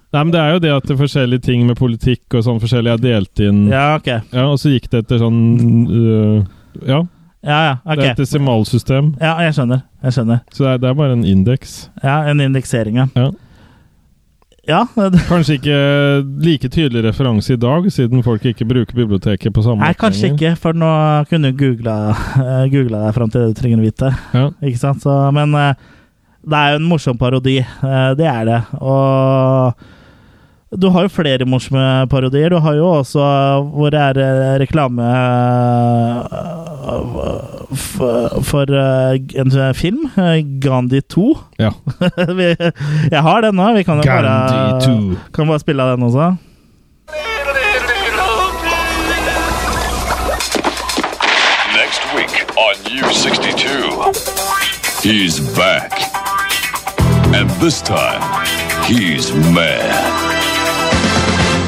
Nei, 0.09 0.23
men 0.23 0.31
det 0.33 0.39
er 0.41 0.55
jo 0.55 0.61
det 0.63 0.71
at 0.73 0.87
det 0.89 0.95
er 0.95 1.01
forskjellige 1.03 1.43
ting 1.45 1.67
med 1.69 1.77
politikk 1.77 2.33
og 2.39 2.41
sånn 2.47 2.57
forskjellig 2.63 2.95
er 2.95 3.03
delt 3.03 3.41
inn. 3.45 3.67
Ja, 3.69 3.91
ok. 3.99 4.07
Ja, 4.33 4.47
og 4.49 4.57
så 4.57 4.71
gikk 4.73 4.87
det 4.89 5.03
etter 5.03 5.21
sånn 5.21 5.41
uh, 5.85 6.39
Ja. 6.87 7.03
Ja, 7.45 7.59
ja, 7.63 7.75
ok. 7.85 7.95
Det 7.95 8.05
er 8.05 8.11
et 8.11 8.17
desimalsystem. 8.19 9.13
Ja, 9.21 9.35
jeg 9.45 9.53
skjønner. 9.55 9.85
Jeg 10.03 10.15
skjønner. 10.17 10.39
Så 10.51 10.63
det 10.65 10.71
er, 10.73 10.81
det 10.83 10.89
er 10.89 10.97
bare 10.99 11.13
en 11.15 11.23
indeks. 11.27 11.77
Ja, 12.03 12.17
en 12.27 12.41
indeksering, 12.43 12.97
ja. 12.99 13.05
Ja. 13.15 13.29
Ja, 14.69 14.83
Kanskje 15.25 15.55
ikke 15.57 15.77
like 16.45 16.69
tydelig 16.69 17.01
referanse 17.07 17.55
i 17.55 17.57
dag, 17.57 17.87
siden 17.89 18.21
folk 18.21 18.43
ikke 18.45 18.67
bruker 18.69 18.93
biblioteket 18.99 19.53
på 19.55 19.63
samme 19.65 19.81
Nei, 19.81 19.95
kanskje 19.97 20.29
ikke, 20.35 20.51
for 20.61 20.77
nå 20.77 20.89
kunne 21.31 21.49
du 21.49 21.57
googla, 21.57 21.95
uh, 22.37 22.65
googla 22.69 22.99
deg 23.07 23.15
fram 23.15 23.31
til 23.33 23.41
det 23.47 23.55
du 23.55 23.57
trenger 23.63 23.79
å 23.81 23.85
vite. 23.87 24.11
Ja. 24.35 24.43
Ikke 24.61 24.81
sant? 24.83 25.01
Så, 25.01 25.15
men 25.33 25.55
eh, 25.57 25.73
det 26.45 26.59
er 26.59 26.75
jo 26.75 26.81
en 26.83 26.89
morsom 26.91 27.17
parodi. 27.17 27.55
eh, 27.63 28.11
det 28.19 28.27
er 28.29 28.45
det. 28.51 28.59
Og 28.83 29.73
du 30.77 30.85
har 30.93 31.07
jo 31.07 31.15
flere 31.15 31.47
morsomme 31.49 32.05
parodier. 32.11 32.53
Du 32.53 32.59
har 32.61 32.77
jo 32.77 32.91
også 32.99 33.25
hvor 33.73 33.89
det 33.95 34.03
er 34.11 34.21
eh, 34.21 34.53
reklame 34.61 35.07
eh, 35.09 36.68
for, 37.75 38.41
for 38.43 38.73
eh, 38.73 39.19
en 39.41 39.51
film. 39.75 40.05
eh, 40.17 40.43
Gandhi 40.61 41.01
2. 41.01 41.37
Ja. 41.59 41.71
Vi, 42.39 42.49
jeg 43.11 43.21
har 43.21 43.41
den 43.45 43.55
nå. 43.59 43.71
Vi 43.77 43.83
kan 43.83 44.01
jo 44.01 44.07
bare, 44.09 44.35
kan 45.33 45.47
bare 45.47 45.59
spille 45.63 45.83
av 45.83 45.97
den 45.97 46.07
også. 46.09 46.29
Next 51.73 52.01
week 52.15 52.45
on 52.57 52.75
U62. 52.85 54.13
He's 55.03 55.39
back. 55.55 55.91
And 57.33 57.49
this 57.61 57.81
time, 57.81 58.21
he's 58.85 59.31
mad. 59.53 59.89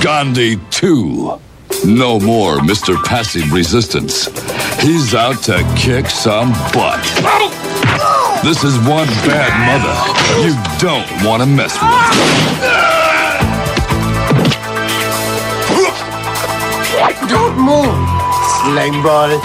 Gandhi 0.04 0.58
2. 0.72 1.40
No 1.86 2.20
more 2.20 2.58
Mr. 2.58 2.96
Passive 3.04 3.52
Resistance. 3.52 4.26
He's 4.82 5.16
out 5.16 5.42
to 5.44 5.64
kick 5.76 6.08
some 6.08 6.52
butt. 6.74 7.02
This 8.44 8.64
is 8.64 8.78
one 8.88 9.08
bad 9.26 9.52
mother 9.66 9.96
you 10.46 10.54
don't 10.80 11.10
want 11.26 11.42
to 11.42 11.48
mess 11.48 11.74
with. 11.82 11.92
Don't 17.28 17.58
move, 17.58 18.10
slime 18.62 19.02
ball. 19.02 19.40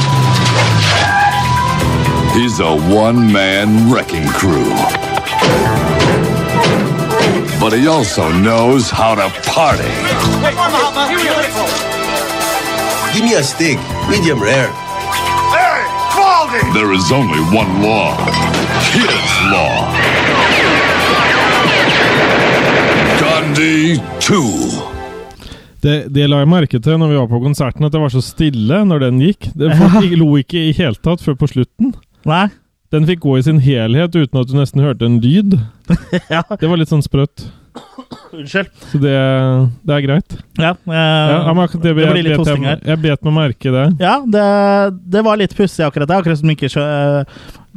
He's 2.35 2.61
a 2.61 2.77
one 2.95 3.33
man 3.33 3.91
wrecking 3.91 4.27
crew. 4.29 4.75
But 7.59 7.73
he 7.73 7.87
also 7.87 8.31
knows 8.31 8.91
how 8.91 9.15
to 9.15 9.31
party. 9.49 10.66
Give 13.17 13.25
me 13.25 13.35
a 13.35 13.43
steak, 13.43 13.79
medium 14.11 14.43
rare. 14.43 14.69
There 16.75 16.93
is 16.93 17.11
only 17.11 17.41
one 17.49 17.81
law 17.81 18.13
his 18.93 19.31
law. 19.53 19.89
Gandhi 23.21 23.97
2. 24.21 24.35
Det, 25.81 26.09
det 26.13 26.29
la 26.29 26.43
jeg 26.43 26.51
merke 26.53 26.77
til 26.77 27.01
når 27.01 27.09
vi 27.09 27.19
var 27.23 27.33
på 27.33 27.41
konserten, 27.41 27.89
at 27.89 27.97
det 27.97 28.05
var 28.05 28.13
så 28.13 28.21
stille 28.21 28.85
når 28.85 29.07
den 29.07 29.25
gikk. 29.25 29.49
Det, 29.57 29.73
folk 29.81 30.13
lo 30.21 30.35
ikke 30.37 30.67
i 30.67 30.77
hele 30.77 31.01
tatt 31.01 31.25
før 31.25 31.41
på 31.41 31.49
slutten. 31.55 31.95
Nei. 32.29 32.51
Den 32.93 33.09
fikk 33.09 33.25
gå 33.25 33.39
i 33.39 33.47
sin 33.49 33.65
helhet 33.65 34.13
uten 34.13 34.43
at 34.43 34.53
du 34.53 34.59
nesten 34.61 34.85
hørte 34.85 35.09
en 35.09 35.23
lyd. 35.25 35.57
ja. 36.37 36.45
Det 36.53 36.69
var 36.69 36.77
litt 36.77 36.93
sånn 36.93 37.07
sprøtt. 37.07 37.49
Unnskyld. 38.43 38.71
Så 38.93 39.01
det, 39.03 39.13
det 39.87 39.97
er 39.97 40.07
greit. 40.07 40.39
Ja, 40.57 40.73
Jeg, 40.73 40.97
Ja, 40.97 41.53
men 41.53 41.63
akkurat 41.65 41.83
det, 41.83 41.93
det 41.93 42.09
blir 42.13 42.27
litt 42.27 42.41
hosting 42.41 42.67
her. 42.69 42.81
jeg, 42.85 43.03
bet 43.05 43.27
meg 43.27 43.37
merke 43.37 43.75
det. 43.75 43.87
Ja, 44.03 44.17
det, 44.25 44.49
det 45.17 45.23
var 45.27 45.39
litt 45.41 45.55
pussig 45.57 45.87
akkurat 45.87 46.11
det. 46.11 46.19
Akkurat 46.23 46.43
som 46.43 46.53
ikke 46.53 46.71
skjø... 46.73 46.85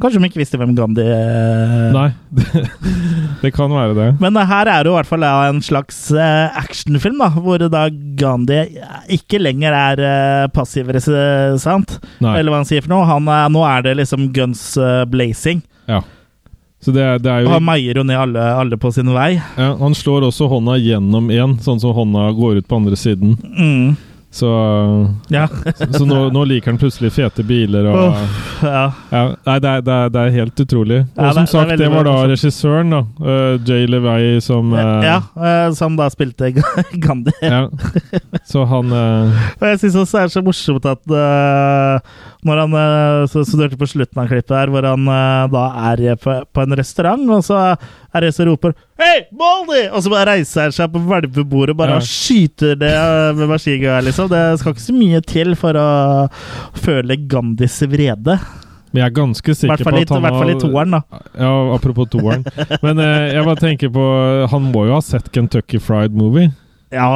Kanskje 0.00 0.16
de 0.16 0.28
ikke 0.30 0.40
visste 0.40 0.56
hvem 0.56 0.70
Gandhi 0.72 1.04
eh, 1.04 1.90
Nei, 1.92 2.06
det, 2.32 2.62
det 3.42 3.50
kan 3.52 3.68
være 3.68 3.96
det. 3.98 4.06
Men 4.22 4.38
her 4.48 4.70
er 4.72 4.88
jo 4.88 4.94
i 4.94 4.96
hvert 4.96 5.10
fall 5.10 5.26
en 5.28 5.60
slags 5.64 5.98
eh, 6.14 6.56
actionfilm, 6.56 7.20
da, 7.20 7.28
hvor 7.36 7.60
da 7.60 7.82
Gandhi 7.92 8.62
ikke 9.12 9.42
lenger 9.42 9.76
er 9.76 10.48
passiv 10.56 10.88
resistent, 10.96 11.98
eller 12.22 12.48
hva 12.48 12.62
han 12.62 12.70
sier 12.70 12.86
for 12.86 12.94
noe. 12.94 13.04
Han 13.10 13.28
nå 13.52 13.66
er 13.68 13.84
det 13.90 13.98
liksom 14.00 14.30
guns 14.36 14.64
eh, 14.80 15.04
blazing. 15.10 15.60
Ja. 15.90 16.00
Så 16.80 16.92
det, 16.96 17.02
er- 17.04 17.18
det 17.20 17.28
er 17.30 17.42
jo 17.44 17.48
han 17.52 17.62
meier 17.64 17.98
jo 18.00 18.02
ned 18.08 18.16
alle, 18.16 18.40
alle 18.56 18.76
på 18.80 18.88
sin 18.92 19.10
vei. 19.12 19.34
ja, 19.36 19.74
Han 19.76 19.92
slår 19.94 20.22
også 20.30 20.48
hånda 20.48 20.78
gjennom 20.80 21.28
én, 21.28 21.58
sånn 21.60 21.80
som 21.80 21.92
hånda 21.92 22.30
går 22.32 22.56
ut 22.62 22.68
på 22.68 22.76
andre 22.80 22.96
siden. 22.96 23.36
Mm. 23.58 23.96
Så, 24.30 24.48
Ja. 25.28 25.48
så, 25.90 26.04
nå, 26.06 26.28
nå 26.30 26.44
liker 26.46 26.70
han 26.70 26.78
plutselig 26.78 27.10
fete 27.16 27.42
biler 27.42 27.88
og 27.90 27.96
Uff, 28.12 28.60
ja. 28.62 28.84
ja, 29.10 29.22
Nei, 29.46 29.56
det 29.58 29.70
er, 29.72 29.82
det, 29.82 29.96
er, 29.96 30.12
det 30.14 30.22
er 30.22 30.34
helt 30.36 30.62
utrolig. 30.62 31.00
Og 31.16 31.24
det 31.24 31.32
som 31.34 31.48
sagt, 31.50 31.72
det 31.80 31.88
var 31.90 32.06
da 32.06 32.14
regissøren, 32.30 32.94
da. 32.94 33.00
Uh, 33.18 33.56
Jay 33.66 33.88
Levay, 33.90 34.38
som 34.44 34.70
uh, 34.70 35.02
ja, 35.02 35.16
uh, 35.34 35.72
som 35.74 35.98
da 35.98 36.06
spilte 36.14 36.52
Gandhi. 37.04 37.34
ja. 37.42 37.64
Så 38.46 38.62
han 38.70 38.94
Og 38.94 39.66
jeg 39.66 39.80
syns 39.82 39.98
også 39.98 40.20
det 40.20 40.22
er 40.28 40.32
så 40.36 40.42
morsomt 40.46 40.86
at 40.86 41.02
når 42.46 42.62
han 42.62 42.76
uh, 42.78 43.50
hørte 43.60 43.78
på 43.80 43.90
slutten 43.90 44.22
av 44.22 44.30
klippet 44.30 44.54
her, 44.56 44.70
hvor 44.72 44.86
han 44.86 45.10
da 45.50 45.64
er 45.90 46.14
på, 46.22 46.38
på 46.54 46.62
en 46.64 46.78
restaurant, 46.78 47.26
og 47.34 47.42
så 47.44 47.58
er 48.14 48.20
det 48.26 48.32
som 48.34 48.46
roper 48.48 48.72
Hei, 49.00 49.26
Baldy! 49.32 49.82
Og 49.94 50.02
så 50.04 50.10
bare 50.12 50.32
reiser 50.34 50.66
han 50.68 50.72
seg 50.76 50.90
på 50.94 51.02
hvelpebordet 51.06 51.74
og 51.74 51.80
bare 51.82 51.98
Ja. 51.98 52.04
skyter 52.04 52.74
det 52.80 52.90
eh, 52.94 53.32
med 53.38 53.48
maskingevær, 53.52 54.02
liksom. 54.06 54.28
Det 54.32 54.42
skal 54.60 54.74
ikke 54.74 54.86
så 54.88 54.96
mye 54.96 55.20
til 55.26 55.54
for 55.58 55.78
å 55.78 55.88
føle 56.80 57.16
Gandhis 57.30 57.78
vrede. 57.90 58.38
Men 58.90 59.04
jeg 59.04 59.06
er 59.06 59.14
ganske 59.20 59.54
sikker 59.54 59.84
på 59.86 59.90
at 59.94 60.08
han 60.10 60.18
I 60.18 60.24
hvert 60.26 60.38
fall 60.40 60.50
i 60.50 60.54
har- 60.56 60.62
toeren, 60.64 60.96
da. 60.96 61.02
Ja, 61.38 61.50
apropos 61.76 62.08
toeren. 62.10 62.42
Men 62.82 62.98
eh, 62.98 63.32
jeg 63.36 63.44
bare 63.46 63.60
tenker 63.62 63.92
på 63.94 64.06
Han 64.50 64.72
må 64.72 64.86
jo 64.88 64.96
ha 64.98 65.00
sett 65.00 65.30
Kentucky 65.32 65.78
Fried 65.78 66.10
Movie. 66.12 66.50
Ja. 66.90 67.12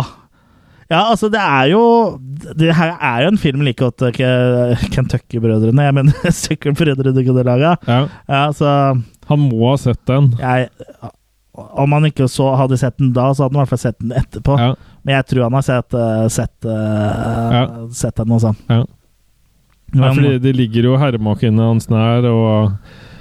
Ja, 0.93 0.99
altså, 1.11 1.31
det 1.33 1.41
er 1.41 1.71
jo 1.73 1.81
Det 2.55 2.75
her 2.77 2.91
er 3.01 3.23
jo 3.25 3.29
en 3.33 3.39
film 3.41 3.63
like 3.65 3.81
godt 3.81 4.03
uh, 4.05 4.77
Kentucky-brødrene. 4.95 5.83
Jeg 5.89 5.95
mener 5.97 6.13
Zucker-brødrene 6.45 7.25
kunne 7.27 7.43
laga. 7.47 7.75
Ja. 7.89 7.99
Ja, 8.29 8.43
så 8.53 8.71
Han 9.29 9.45
må 9.49 9.71
ha 9.71 9.77
sett 9.81 10.01
den. 10.07 10.33
jeg, 10.41 10.69
Om 11.55 11.93
han 11.95 12.05
ikke 12.09 12.27
så 12.29 12.49
hadde 12.59 12.77
sett 12.81 12.97
den 12.99 13.13
da, 13.15 13.29
så 13.35 13.45
hadde 13.45 13.55
han 13.55 13.61
i 13.61 13.63
hvert 13.63 13.73
fall 13.77 13.83
sett 13.85 13.99
den 14.03 14.11
etterpå. 14.19 14.57
Ja. 14.59 14.75
Men 15.07 15.15
jeg 15.21 15.27
tror 15.31 15.43
han 15.47 15.53
har 15.59 15.63
sett, 15.63 15.95
uh, 15.95 16.27
sett, 16.29 16.55
uh, 16.67 17.55
Ja. 17.55 17.65
sett 17.95 18.17
den 18.17 18.33
også. 18.35 18.55
Ja. 18.69 18.85
Ja, 19.95 20.09
fordi 20.11 20.39
det 20.43 20.57
ligger 20.59 20.83
jo 20.89 20.97
herremakene 20.99 21.63
hans 21.69 21.87
nær, 21.89 22.25
og 22.27 22.73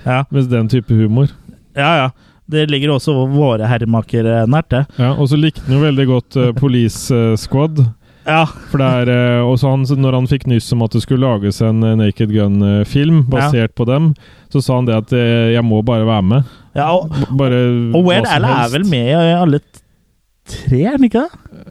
Ja. 0.05 0.23
med 0.31 0.49
den 0.49 0.67
type 0.67 0.89
humor. 0.93 1.29
ja, 1.75 1.95
ja. 2.03 2.09
Det 2.49 2.65
ligger 2.69 2.89
også 2.91 3.13
våre 3.31 3.65
herremaker 3.65 4.25
nært, 4.51 4.67
det. 4.69 4.81
Ja, 4.99 5.13
og 5.13 5.29
så 5.29 5.37
likte 5.39 5.61
han 5.63 5.77
jo 5.77 5.83
veldig 5.85 6.05
godt 6.09 6.35
uh, 6.35 6.51
Police 6.51 7.09
eh, 7.15 7.35
Squad. 7.39 7.79
Ja. 8.23 8.45
For 8.71 8.79
det 8.79 8.89
er, 9.01 9.11
eh, 9.11 9.43
også 9.43 9.73
han, 9.73 9.85
når 9.99 10.17
han 10.19 10.29
fikk 10.31 10.45
nyss 10.47 10.71
om 10.75 10.83
at 10.85 10.95
det 10.95 11.03
skulle 11.03 11.27
lages 11.27 11.61
en 11.65 11.83
eh, 11.83 11.95
Naked 11.99 12.31
Gun-film 12.31 13.23
basert 13.31 13.75
på 13.75 13.87
dem, 13.89 14.13
så 14.53 14.61
sa 14.63 14.79
han 14.79 14.87
det 14.87 14.97
at 15.01 15.13
eh, 15.17 15.53
jeg 15.55 15.65
må 15.67 15.81
bare 15.85 16.07
være 16.07 16.27
med. 16.31 16.51
Ja, 16.77 16.89
og, 16.95 17.13
bare 17.37 17.61
og 17.93 18.07
Weird 18.07 18.29
Al 18.31 18.47
er 18.47 18.73
vel 18.73 18.87
med 18.89 19.11
i 19.11 19.33
alle 19.35 19.61
tre, 19.63 20.79
er 20.79 20.95
han 20.95 21.07
ikke 21.07 21.25
det? 21.27 21.63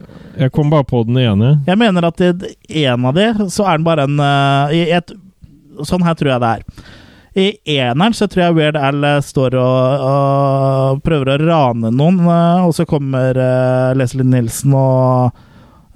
Jeg 0.43 0.53
kom 0.53 0.71
bare 0.73 0.85
på 0.89 1.03
den 1.05 1.19
ene. 1.21 1.55
Jeg 1.67 1.77
mener 1.77 2.07
at 2.09 2.21
i 2.21 2.85
en 2.87 3.05
av 3.05 3.17
de, 3.17 3.27
så 3.53 3.67
er 3.67 3.77
han 3.77 3.85
bare 3.85 4.07
en 4.09 4.19
eh, 4.21 4.75
i 4.77 4.83
et, 4.97 5.13
Sånn 5.89 6.03
her 6.05 6.13
tror 6.13 6.35
jeg 6.35 6.41
det 6.43 6.49
er. 6.59 6.89
I 7.33 7.45
eneren 7.79 8.13
så 8.13 8.27
tror 8.29 8.43
jeg 8.43 8.55
Weird 8.59 8.77
Al 8.77 9.01
eh, 9.07 9.21
står 9.25 9.55
og, 9.57 10.03
og 10.05 10.99
prøver 11.05 11.33
å 11.33 11.37
rane 11.41 11.89
noen, 11.89 12.19
eh, 12.29 12.67
og 12.67 12.75
så 12.77 12.85
kommer 12.89 13.33
eh, 13.33 13.93
Leslie 13.97 14.27
Nilsen 14.27 14.75
og 14.77 15.39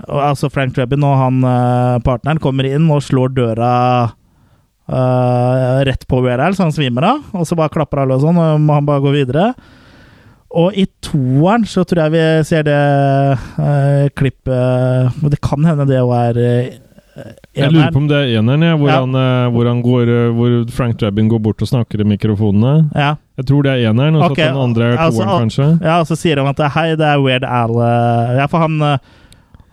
Altså 0.05 0.49
Frank 0.53 0.75
Drebin 0.75 1.05
og 1.05 1.17
han 1.17 1.41
eh, 1.41 1.97
partneren 2.05 2.41
kommer 2.41 2.67
inn 2.69 2.85
og 2.93 3.01
slår 3.01 3.33
døra 3.33 3.71
uh, 4.87 5.83
rett 5.87 6.07
på 6.07 6.21
Weird 6.23 6.55
så 6.55 6.67
han 6.67 6.75
svimer 6.75 7.09
av. 7.13 7.25
Og 7.33 7.47
så 7.47 7.57
bare 7.57 7.73
klapper 7.73 8.03
alle 8.03 8.17
og 8.17 8.25
sånn, 8.25 8.39
og 8.39 8.61
må 8.63 8.77
han 8.77 8.87
bare 8.87 9.03
gå 9.03 9.13
videre. 9.15 9.51
Og 10.57 10.75
i 10.79 10.85
toeren 11.03 11.65
så 11.67 11.83
tror 11.83 12.05
jeg 12.05 12.15
vi 12.15 12.25
ser 12.47 12.67
det 12.67 12.81
uh, 13.59 14.05
klippet 14.15 15.17
det 15.27 15.41
kan 15.43 15.65
hende 15.67 15.85
det 15.89 15.99
òg 15.99 16.13
er 16.15 16.39
uh, 16.39 17.33
Jeg 17.51 17.73
lurer 17.73 17.91
på 17.91 17.99
om 17.99 18.07
det 18.07 18.21
er 18.21 18.31
eneren, 18.39 18.63
ja, 18.63 18.77
hvor, 18.79 18.93
Ja. 18.93 19.01
Han, 19.03 19.17
uh, 19.17 19.49
hvor, 19.51 19.67
han 19.67 19.83
går, 19.83 20.13
hvor 20.37 20.57
Frank 20.71 21.01
Drabin 21.01 21.27
går 21.33 21.43
bort 21.43 21.65
og 21.65 21.73
snakker 21.73 22.01
i 22.01 22.07
mikrofonene. 22.07 22.87
Ja. 22.95 23.15
Jeg 23.41 23.49
tror 23.51 23.67
det 23.67 23.75
er 23.75 23.91
eneren, 23.91 24.15
og 24.15 24.23
så 24.29 24.31
Ok, 24.31 24.39
at 24.39 24.53
den 24.53 24.63
andre 24.63 24.87
er 24.87 24.97
altså, 24.97 25.19
toeren, 25.19 25.29
altså, 25.33 25.43
kanskje. 25.43 25.69
Ja, 25.89 25.99
og 25.99 26.07
så 26.07 26.17
sier 26.17 26.39
han 26.41 26.53
at 26.53 26.63
hei, 26.77 26.89
det 26.95 27.11
er 27.11 27.21
Weird 27.25 27.45
Al 27.45 27.75
Ja, 28.39 28.47
for 28.47 28.63
han 28.63 28.79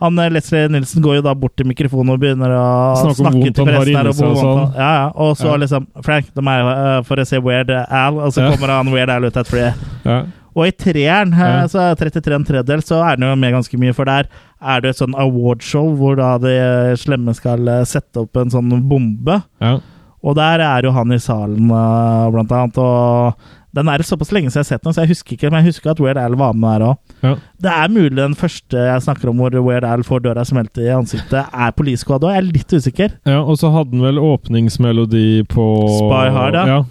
han 0.04 0.20
eh, 0.22 0.30
Leslie 0.36 0.68
Nilsen 0.70 1.02
går 1.04 1.18
jo 1.18 1.24
da 1.26 1.34
bort 1.34 1.56
til 1.58 1.66
mikrofonen 1.66 2.14
og 2.14 2.20
begynner 2.22 2.52
å 2.54 2.64
Snakke 3.00 3.18
snakke 3.22 3.50
til 3.56 3.68
pressen 3.68 3.98
her. 3.98 4.12
Og, 4.12 4.22
og 4.28 4.38
sånn. 4.38 4.62
ja, 4.78 4.92
ja. 5.00 5.10
og 5.26 5.34
så 5.40 5.50
Ja. 5.54 5.58
liksom 5.64 5.88
Frank, 6.06 6.30
de 6.36 6.46
er 6.54 6.70
eh, 6.76 7.02
for 7.08 7.16
å 7.22 7.26
se 7.28 7.40
Weird 7.42 7.72
Al, 7.74 8.20
og 8.22 8.32
så 8.36 8.46
kommer 8.52 8.76
han 8.76 8.92
Weird 8.94 9.10
Al 9.16 9.26
ut 9.28 9.36
av 9.36 9.44
et 9.46 9.52
fly. 9.52 9.66
Ja. 10.04 10.22
Og 10.54 10.68
i 10.68 10.74
treeren, 10.78 11.32
eh, 11.34 11.38
Ja. 11.50 11.64
så 11.66 11.80
er 11.82 11.96
33 11.98 12.36
en 12.36 12.44
tredjedel, 12.46 12.82
så 12.86 13.00
er 13.02 13.16
den 13.18 13.26
jo 13.28 13.34
med 13.34 13.56
ganske 13.56 13.78
mye, 13.82 13.92
for 13.96 14.06
der 14.06 14.28
er 14.62 14.80
det 14.84 14.92
et 14.94 15.00
sånn 15.02 15.16
awardshow 15.18 15.96
hvor 15.98 16.14
da 16.20 16.36
de 16.38 16.54
slemme 17.00 17.34
skal 17.34 17.66
eh, 17.68 17.82
sette 17.90 18.22
opp 18.22 18.36
en 18.38 18.50
sånn 18.54 18.70
bombe. 18.88 19.40
Ja. 19.60 19.80
Og 20.24 20.36
der 20.38 20.62
er 20.64 20.86
jo 20.86 20.92
han 20.94 21.10
i 21.12 21.18
salen, 21.18 21.66
eh, 21.68 22.30
blant 22.32 22.52
annet. 22.54 22.78
Og 22.78 23.34
den 23.74 23.90
er 23.90 24.04
såpass 24.06 24.30
lenge 24.34 24.52
siden 24.52 24.62
jeg 24.62 24.68
har 24.68 24.70
sett 24.78 24.86
den, 24.86 24.94
så 24.94 25.04
jeg 25.04 25.12
husker 25.14 25.36
ikke, 25.36 25.50
men 25.50 25.62
jeg 25.62 25.72
husker 25.72 25.92
at 25.92 26.02
Weird 26.02 26.20
Al 26.20 26.36
var 26.38 26.54
med 26.54 26.76
der 26.78 26.86
òg. 26.88 27.14
Ja. 27.26 27.34
Det 27.66 27.72
er 27.74 27.94
mulig 27.94 28.16
den 28.20 28.36
første 28.38 28.86
jeg 28.86 29.04
snakker 29.06 29.32
om 29.32 29.42
hvor 29.42 29.56
Weird 29.66 29.86
Al 29.88 30.04
får 30.06 30.24
døra 30.28 30.44
smelt 30.46 30.78
i 30.78 30.90
ansiktet, 30.94 31.42
er 31.50 31.74
Police 31.76 32.06
Squad 32.06 32.26
òg. 32.26 32.36
Jeg 32.36 32.44
er 32.44 32.50
litt 32.50 32.74
usikker. 32.74 33.16
Ja, 33.26 33.40
og 33.42 33.58
så 33.58 33.72
hadde 33.74 33.96
han 33.96 34.06
vel 34.06 34.22
åpningsmelodi 34.22 35.42
på 35.50 35.70
Spy 35.98 36.28
Hard, 36.36 36.60
ja. 36.62 36.84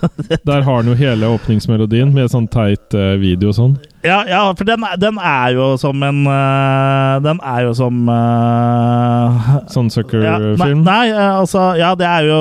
Der 0.48 0.62
har 0.64 0.76
han 0.80 0.88
jo 0.88 0.94
hele 0.96 1.28
åpningsmelodien 1.34 2.08
med 2.14 2.30
sånn 2.32 2.46
teit 2.48 2.96
uh, 2.96 3.14
video 3.20 3.50
og 3.52 3.56
sånn. 3.58 3.74
Ja, 4.06 4.22
ja 4.28 4.40
for 4.56 4.64
den, 4.64 4.84
den 5.00 5.20
er 5.20 5.52
jo 5.58 5.74
som 5.80 6.00
en 6.06 6.22
uh, 6.24 7.20
Den 7.20 7.42
er 7.44 7.66
jo 7.66 7.74
som 7.76 8.08
eh, 8.08 9.50
Sånn 9.68 9.90
ja, 10.16 10.38
nei, 10.56 10.70
nei, 10.80 11.02
altså 11.12 11.74
Ja, 11.76 11.92
det 11.98 12.08
er 12.08 12.30
jo 12.30 12.40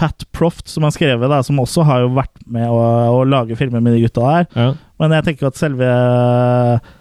Pat 0.00 0.24
Proft 0.32 0.70
som 0.72 0.86
har 0.86 0.94
skrevet, 0.96 1.28
da, 1.28 1.42
som 1.44 1.60
også 1.60 1.84
har 1.84 2.06
jo 2.06 2.14
vært 2.16 2.40
med 2.48 2.64
å, 2.72 2.80
å 3.18 3.20
lage 3.28 3.58
filmer 3.58 3.82
med 3.84 3.98
de 3.98 4.06
gutta 4.06 4.24
her. 4.24 4.48
Ja. 4.56 4.70
Men 5.00 5.12
jeg 5.18 5.26
tenker 5.28 5.50
at 5.50 5.60
selve 5.60 5.90
eh, 5.90 6.96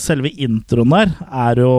Selve 0.00 0.30
introen 0.40 0.92
der 0.92 1.10
er 1.28 1.58
jo 1.60 1.72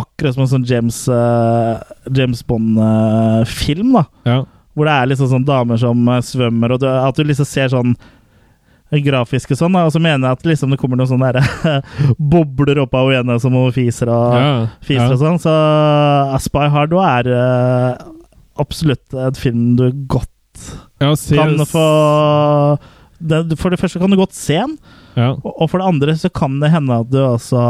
akkurat 0.00 0.32
som 0.36 0.44
en 0.46 0.52
sånn 0.54 0.68
James, 0.68 1.02
eh, 1.12 1.74
James 2.16 2.40
Bond-film, 2.48 3.92
da. 3.98 4.04
Ja. 4.28 4.38
Hvor 4.72 4.88
det 4.88 4.94
er 4.94 5.10
liksom 5.10 5.28
sånn 5.32 5.44
damer 5.48 5.80
som 5.80 6.08
eh, 6.08 6.22
svømmer, 6.24 6.76
og 6.76 6.80
du, 6.80 6.88
at 6.88 7.16
du 7.20 7.28
liksom 7.28 7.48
ser 7.48 7.72
sånn 7.72 7.92
grafiske 8.90 9.54
sånn, 9.54 9.76
og 9.78 9.92
så 9.94 10.00
mener 10.02 10.26
jeg 10.26 10.38
at 10.40 10.48
liksom 10.48 10.72
det 10.72 10.80
kommer 10.80 10.98
noen 10.98 11.12
sånne 11.12 11.28
der, 11.36 11.84
bobler 12.32 12.80
opp 12.82 12.96
av 12.98 13.12
henne 13.14 13.36
som 13.42 13.54
hun 13.54 13.70
fiser 13.74 14.10
og, 14.10 14.34
Ja, 14.34 14.54
fiser 14.82 15.14
og 15.14 15.20
sånn. 15.20 15.38
Så 15.44 15.52
Spy 16.48 16.66
Hard 16.72 16.96
er 16.98 17.30
eh, 17.36 18.08
absolutt 18.60 19.14
en 19.16 19.36
film 19.38 19.68
du 19.80 19.86
godt 20.10 20.28
Ja, 21.00 21.14
kan 21.16 21.60
få 21.68 21.84
det, 23.20 23.58
For 23.60 23.72
det 23.72 23.78
første 23.80 24.00
kan 24.00 24.10
du 24.12 24.16
godt 24.20 24.34
se 24.36 24.56
den, 24.58 24.78
Ja. 25.16 25.30
og, 25.34 25.52
og 25.60 25.70
for 25.70 25.80
det 25.80 25.86
andre 25.90 26.14
så 26.16 26.30
kan 26.32 26.58
det 26.60 26.70
hende 26.72 26.96
at 27.02 27.10
du 27.12 27.18
også 27.20 27.60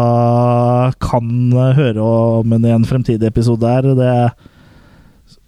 kan 1.03 1.53
høre 1.77 2.03
om 2.41 2.51
den 2.55 2.67
i 2.69 2.75
en 2.75 2.85
fremtidig 2.87 3.27
episode 3.31 3.67
her. 3.67 3.83
Det 3.99 4.15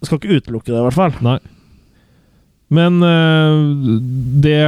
skal 0.07 0.18
ikke 0.18 0.38
utelukke 0.40 0.72
det, 0.72 0.78
i 0.78 0.86
hvert 0.86 0.99
fall. 0.99 1.14
Nei. 1.22 1.36
Men 2.72 3.03
eh, 3.05 3.59
det 4.43 4.59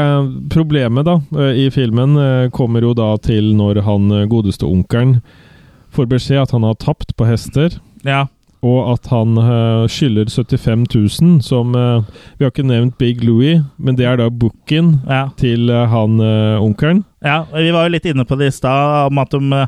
problemet 0.52 1.06
da 1.08 1.16
eh, 1.40 1.62
i 1.64 1.70
filmen 1.72 2.18
eh, 2.20 2.50
kommer 2.54 2.84
jo 2.84 2.92
da 2.94 3.14
til 3.24 3.54
når 3.56 3.80
han 3.86 4.10
godeste 4.30 4.68
onkelen 4.68 5.18
får 5.94 6.10
beskjed 6.10 6.42
at 6.42 6.52
han 6.52 6.66
har 6.66 6.76
tapt 6.82 7.14
på 7.16 7.26
hester. 7.28 7.78
Ja. 8.04 8.26
Og 8.64 8.94
at 8.94 9.08
han 9.12 9.36
uh, 9.36 9.84
skylder 9.90 10.30
75 10.32 10.86
000, 11.20 11.38
som 11.44 11.74
uh, 11.76 12.04
Vi 12.38 12.46
har 12.46 12.52
ikke 12.52 12.66
nevnt 12.66 12.96
Big 13.00 13.20
Louie, 13.24 13.60
men 13.76 13.98
det 13.98 14.06
er 14.08 14.20
da 14.20 14.30
booken 14.30 15.00
Ja. 15.08 15.26
til 15.40 15.68
uh, 15.70 15.84
han 15.90 16.18
onkelen. 16.62 17.04
Ja, 17.24 17.42
vi 17.52 17.72
var 17.74 17.86
jo 17.86 17.94
litt 17.94 18.06
inne 18.08 18.24
på 18.28 18.38
det 18.40 18.50
i 18.52 18.54
stad, 18.54 19.08
om 19.10 19.20
at 19.20 19.32
de 19.32 19.64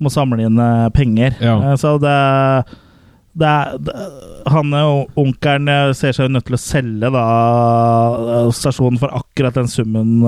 må 0.00 0.10
samle 0.12 0.46
inn 0.46 0.60
penger. 0.94 1.34
Ja. 1.42 1.74
Så 1.76 1.98
det 2.00 2.14
det 3.40 3.50
det, 3.86 3.94
han 4.50 4.72
onkelen 4.74 5.68
ser 5.94 6.14
seg 6.16 6.26
jo 6.26 6.32
nødt 6.34 6.48
til 6.48 6.56
å 6.56 6.60
selge 6.60 7.10
da 7.14 7.24
stasjonen 8.56 8.98
for 8.98 9.12
akkurat 9.14 9.54
den 9.54 9.70
summen 9.70 10.24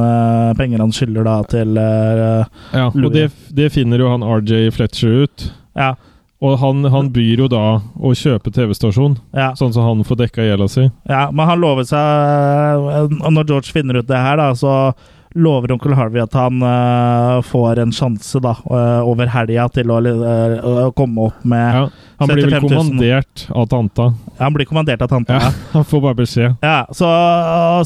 penger 0.58 0.84
han 0.84 0.94
skylder 0.94 1.26
da 1.26 1.34
til 1.50 1.80
Ja, 1.80 2.86
og 2.92 3.10
det, 3.14 3.30
det 3.50 3.72
finner 3.74 4.04
jo 4.04 4.12
han 4.12 4.22
RJ 4.22 4.70
Fletcher 4.76 5.24
ut. 5.24 5.48
Ja. 5.74 5.94
Og 6.42 6.58
han, 6.58 6.82
han 6.90 7.08
byr 7.14 7.44
jo 7.44 7.48
da 7.50 7.64
å 7.78 8.12
kjøpe 8.18 8.50
TV-stasjon, 8.50 9.16
Ja. 9.36 9.52
sånn 9.54 9.72
som 9.72 9.86
han 9.86 10.04
får 10.06 10.24
dekka 10.24 10.42
gjelda 10.42 10.68
si. 10.68 10.88
Ja, 11.08 11.28
men 11.30 11.46
han 11.46 11.62
lover 11.62 11.86
seg 11.86 12.86
og 13.22 13.28
Når 13.30 13.46
George 13.46 13.70
finner 13.74 14.00
ut 14.00 14.08
det 14.08 14.18
her, 14.18 14.40
da, 14.40 14.50
så 14.58 14.94
lover 15.34 15.72
onkel 15.72 15.94
Harvey 15.96 16.20
at 16.20 16.34
han 16.36 16.60
uh, 16.60 17.38
får 17.46 17.78
en 17.80 17.92
sjanse 17.94 18.40
da, 18.44 18.52
uh, 18.68 19.00
over 19.08 19.30
helga 19.32 19.64
til 19.72 19.88
å, 19.88 19.96
uh, 20.02 20.90
komme 20.98 21.30
opp 21.30 21.46
med 21.48 21.78
Ja, 21.78 21.86
han 22.20 22.32
blir 22.32 22.50
vel 22.50 22.58
kommandert 22.66 23.46
av 23.48 23.70
tanta. 23.70 24.10
Ja, 24.36 24.42
han 24.44 24.58
blir 24.58 24.68
kommandert 24.68 25.02
av 25.06 25.08
tanta. 25.14 25.38
Ja, 25.40 25.54
han 25.78 25.88
får 25.88 26.04
bare 26.04 26.20
beskjed. 26.20 26.58
Ja, 26.60 26.84
så, 26.92 27.08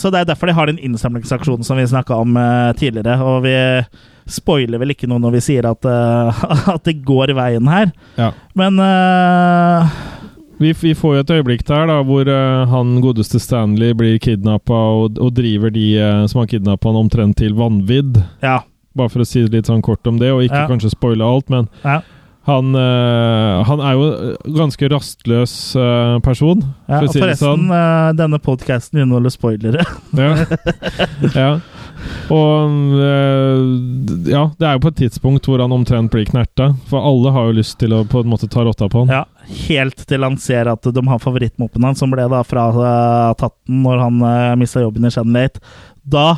så 0.02 0.10
det 0.10 0.24
er 0.24 0.32
derfor 0.32 0.50
de 0.50 0.56
har 0.58 0.72
den 0.72 0.82
innsamlingsaksjonen 0.82 1.64
som 1.66 1.78
vi 1.78 1.86
snakka 1.86 2.18
om 2.24 2.36
eh, 2.40 2.72
tidligere. 2.80 3.16
Og 3.22 3.46
vi 3.46 3.54
spoiler 4.26 4.80
vel 4.82 4.90
ikke 4.94 5.06
noe 5.10 5.22
når 5.22 5.36
vi 5.38 5.40
sier 5.46 5.66
at, 5.70 5.86
eh, 5.86 6.44
at 6.74 6.84
det 6.88 6.98
går 7.06 7.32
veien 7.36 7.68
her. 7.70 7.92
Ja. 8.18 8.32
Men 8.58 8.78
uh, 8.82 9.86
Vi, 10.58 10.72
vi 10.80 10.94
får 10.96 11.14
jo 11.18 11.20
et 11.24 11.30
øyeblikk 11.36 11.66
der 11.68 11.86
da, 11.90 11.98
hvor 12.08 12.26
uh, 12.30 12.64
han 12.70 12.94
godeste 13.04 13.38
Stanley 13.42 13.92
blir 13.98 14.16
kidnappa 14.24 14.78
og, 15.02 15.18
og 15.20 15.34
driver 15.36 15.70
de 15.74 15.86
uh, 16.00 16.24
som 16.32 16.40
har 16.40 16.48
kidnappa 16.54 16.88
han 16.88 17.02
omtrent 17.04 17.36
til 17.42 17.52
vanvidd. 17.58 18.22
Ja. 18.42 18.62
Bare 18.96 19.12
for 19.12 19.20
å 19.20 19.28
si 19.28 19.42
litt 19.52 19.68
sånn 19.68 19.84
kort 19.84 20.06
om 20.08 20.16
det, 20.22 20.30
og 20.32 20.46
ikke 20.46 20.62
Ja. 20.64 20.68
kanskje 20.70 20.94
spoile 20.94 21.24
alt, 21.28 21.50
men 21.52 21.68
Ja. 21.84 21.98
han, 22.48 22.70
øh, 22.78 23.64
han 23.66 23.80
er 23.84 23.92
jo 23.98 24.36
ganske 24.56 24.88
rastløs 24.88 25.54
øh, 25.76 26.20
person, 26.24 26.62
ja, 26.88 27.00
for 27.00 27.08
å 27.08 27.12
si 27.12 27.20
det 27.20 27.24
forresten, 27.36 27.66
øh, 27.74 28.12
denne 28.16 28.38
podkasten 28.40 29.00
inneholder 29.02 29.34
spoilere. 29.34 29.84
Ja. 30.16 30.30
ja. 31.42 31.50
Og 32.32 32.96
eh, 33.02 34.30
ja, 34.32 34.42
det 34.58 34.66
er 34.66 34.76
jo 34.76 34.82
på 34.84 34.92
et 34.92 34.98
tidspunkt 35.04 35.46
hvor 35.48 35.62
han 35.62 35.74
omtrent 35.74 36.12
blir 36.12 36.26
knerta. 36.28 36.72
For 36.90 37.02
alle 37.02 37.32
har 37.34 37.48
jo 37.48 37.58
lyst 37.58 37.78
til 37.82 37.94
å 37.96 38.02
på 38.08 38.24
en 38.24 38.32
måte 38.32 38.50
ta 38.52 38.64
rotta 38.66 38.88
på 38.92 39.04
han. 39.04 39.14
Ja, 39.14 39.54
helt 39.68 40.02
til 40.08 40.26
han 40.26 40.38
ser 40.42 40.70
at 40.72 40.86
de 40.86 41.06
har 41.06 41.22
favorittmoppen 41.22 41.86
hans, 41.86 42.02
som 42.02 42.12
ble 42.12 42.26
da 42.32 42.42
fra 42.46 42.68
den 42.74 43.38
Tatten 43.40 43.82
når 43.84 44.02
han 44.02 44.20
uh, 44.22 44.58
mista 44.58 44.82
jobben 44.82 45.06
i 45.06 45.12
Shenlate. 45.12 45.62
Da 46.06 46.28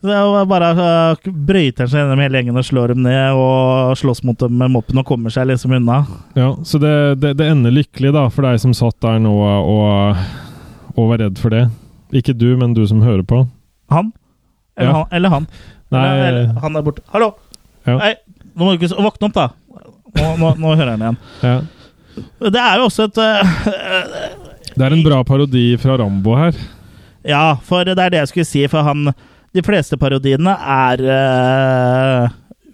det 0.00 0.14
bare 0.46 0.68
uh, 0.78 1.30
brøyter 1.34 1.82
han 1.82 1.90
seg 1.90 2.04
gjennom 2.04 2.20
hele 2.22 2.38
gjengen 2.38 2.60
og 2.60 2.66
slår 2.68 2.92
dem 2.94 3.00
ned 3.02 3.34
og 3.34 3.96
slåss 3.98 4.22
mot 4.28 4.38
dem 4.38 4.54
med 4.60 4.70
moppen 4.70 5.00
og 5.00 5.08
kommer 5.08 5.34
seg 5.34 5.48
liksom 5.50 5.74
unna. 5.74 6.04
Ja, 6.38 6.52
så 6.62 6.78
det, 6.78 6.92
det, 7.22 7.34
det 7.40 7.48
ender 7.50 7.74
lykkelig 7.74 8.12
da, 8.14 8.28
for 8.30 8.46
deg 8.46 8.60
som 8.62 8.76
satt 8.76 9.00
der 9.02 9.18
nå 9.24 9.34
og, 9.34 10.22
og 10.94 11.10
var 11.10 11.24
redd 11.24 11.42
for 11.42 11.54
det. 11.54 11.66
Ikke 12.14 12.36
du, 12.36 12.52
men 12.60 12.76
du 12.78 12.84
som 12.88 13.02
hører 13.02 13.26
på. 13.26 13.42
Han? 13.90 14.12
Eller, 14.78 14.90
Ja. 14.92 14.96
han, 14.96 15.06
eller 15.18 15.32
han. 15.34 15.46
Nei. 15.90 16.04
Eller, 16.28 16.46
han 16.62 16.76
der 16.78 16.84
borte. 16.86 17.02
Hallo! 17.12 17.32
Ja. 17.88 17.96
Nei, 17.98 18.14
nå 18.54 18.64
må 18.64 18.72
du 18.74 18.78
ikke 18.80 18.94
våkne 19.02 19.28
opp, 19.28 19.34
da! 19.36 19.48
Nå, 20.18 20.28
nå, 20.40 20.54
nå 20.62 20.74
hører 20.76 20.94
jeg 20.94 20.98
den 20.98 21.04
igjen. 21.06 21.18
Ja. 21.44 21.56
Det 22.50 22.58
er 22.62 22.80
jo 22.80 22.86
også 22.88 23.04
et 23.06 23.18
uh, 23.22 23.52
Det 24.74 24.84
er 24.86 24.94
en 24.96 25.04
bra 25.04 25.20
parodi 25.26 25.66
fra 25.78 25.96
Rambo 26.00 26.34
her. 26.38 26.56
Ja, 27.28 27.56
for 27.62 27.84
det 27.86 27.94
er 27.98 28.10
det 28.14 28.22
jeg 28.24 28.30
skulle 28.32 28.48
si. 28.48 28.62
For 28.70 28.82
han 28.86 29.10
De 29.54 29.62
fleste 29.64 29.96
parodiene 30.00 30.54
er 30.54 31.02
uh, 31.08 32.28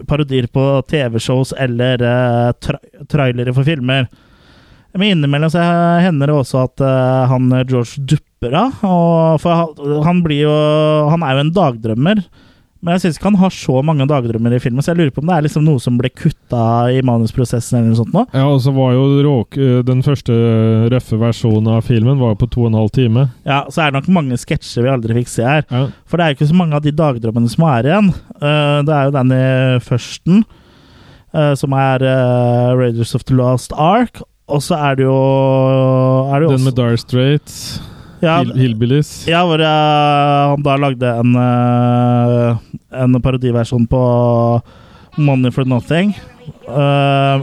parodier 0.08 0.48
på 0.52 0.64
TV-shows 0.90 1.52
eller 1.60 2.02
uh, 2.02 2.52
tra 2.60 2.78
trailere 3.10 3.52
for 3.54 3.64
filmer. 3.68 4.08
Men 4.94 5.16
innimellom 5.16 5.50
så 5.50 5.62
hender 6.04 6.30
det 6.30 6.34
også 6.38 6.64
at 6.68 6.82
uh, 6.84 7.24
han 7.30 7.50
George 7.68 8.00
dupper 8.00 8.22
Og 8.52 9.40
for 9.42 10.02
han, 10.04 10.20
blir 10.24 10.44
jo 10.44 10.56
Han 11.10 11.24
er 11.24 11.38
jo 11.38 11.44
en 11.44 11.54
dagdrømmer. 11.54 12.24
Men 12.84 12.98
jeg 12.98 13.06
syns 13.06 13.16
ikke 13.16 13.30
han 13.30 13.40
har 13.40 13.52
så 13.56 13.80
mange 13.86 14.04
dagdrømmer 14.04 14.52
i 14.52 14.60
filmen, 14.60 14.84
så 14.84 14.92
jeg 14.92 14.98
lurer 14.98 15.12
på 15.16 15.22
om 15.22 15.30
det 15.30 15.36
er 15.38 15.44
liksom 15.46 15.62
noe 15.64 15.80
som 15.80 15.94
ble 15.96 16.10
kutta 16.12 16.64
i 16.92 16.98
manusprosessen 17.06 17.78
eller 17.78 17.94
noe 17.94 17.96
sånt 18.02 18.12
nå. 18.12 18.24
Ja, 18.36 18.42
og 18.44 18.58
så 18.60 18.74
var 18.76 18.90
jo 18.92 19.06
råk, 19.24 19.56
Den 19.88 20.02
første 20.04 20.36
røffe 20.92 21.16
versjonen 21.22 21.70
av 21.78 21.86
filmen 21.88 22.20
var 22.20 22.34
jo 22.34 22.42
på 22.42 22.50
to 22.52 22.66
og 22.66 22.68
en 22.68 22.76
halv 22.82 22.92
time. 22.92 23.24
Ja, 23.48 23.62
så 23.72 23.86
er 23.86 23.88
det 23.88 24.02
nok 24.02 24.10
mange 24.18 24.36
sketsjer 24.40 24.84
vi 24.84 24.92
aldri 24.92 25.16
fikk 25.22 25.32
se 25.32 25.46
her. 25.48 25.64
Ja. 25.70 25.86
For 26.04 26.20
det 26.20 26.26
er 26.26 26.34
jo 26.34 26.38
ikke 26.38 26.50
så 26.52 26.58
mange 26.60 26.76
av 26.76 26.84
de 26.84 26.92
dagdrømmene 27.00 27.54
som 27.54 27.64
er 27.70 27.88
igjen. 27.88 28.12
Eh, 28.36 28.76
det 28.84 28.98
er 28.98 29.08
jo 29.08 29.16
den 29.16 29.34
i 29.38 29.48
førsten, 29.88 30.44
eh, 31.32 31.54
som 31.64 31.80
er 31.80 32.04
eh, 32.04 32.76
Raiders 32.82 33.16
of 33.16 33.24
the 33.24 33.40
Lost 33.40 33.72
Ark. 33.72 34.20
Og 34.52 34.60
så 34.60 34.76
er 34.76 35.00
det 35.00 35.06
jo, 35.06 35.16
er 36.28 36.44
det 36.44 36.52
Den 36.52 36.66
med 36.68 36.76
Dire 36.76 37.00
Straits, 37.00 37.80
Ja, 38.24 38.38
Hillbillies. 38.56 39.10
ja, 39.28 39.42
hvor 39.46 39.60
jeg, 39.60 40.50
han 40.50 40.64
da 40.64 40.76
lagde 40.80 41.10
en, 41.20 41.34
eh, 41.36 42.62
en 43.04 43.18
parodiversjon 43.22 43.84
på 43.90 44.02
Money 45.20 45.52
for 45.54 45.68
Nothing. 45.68 46.14
Uh, 46.68 47.40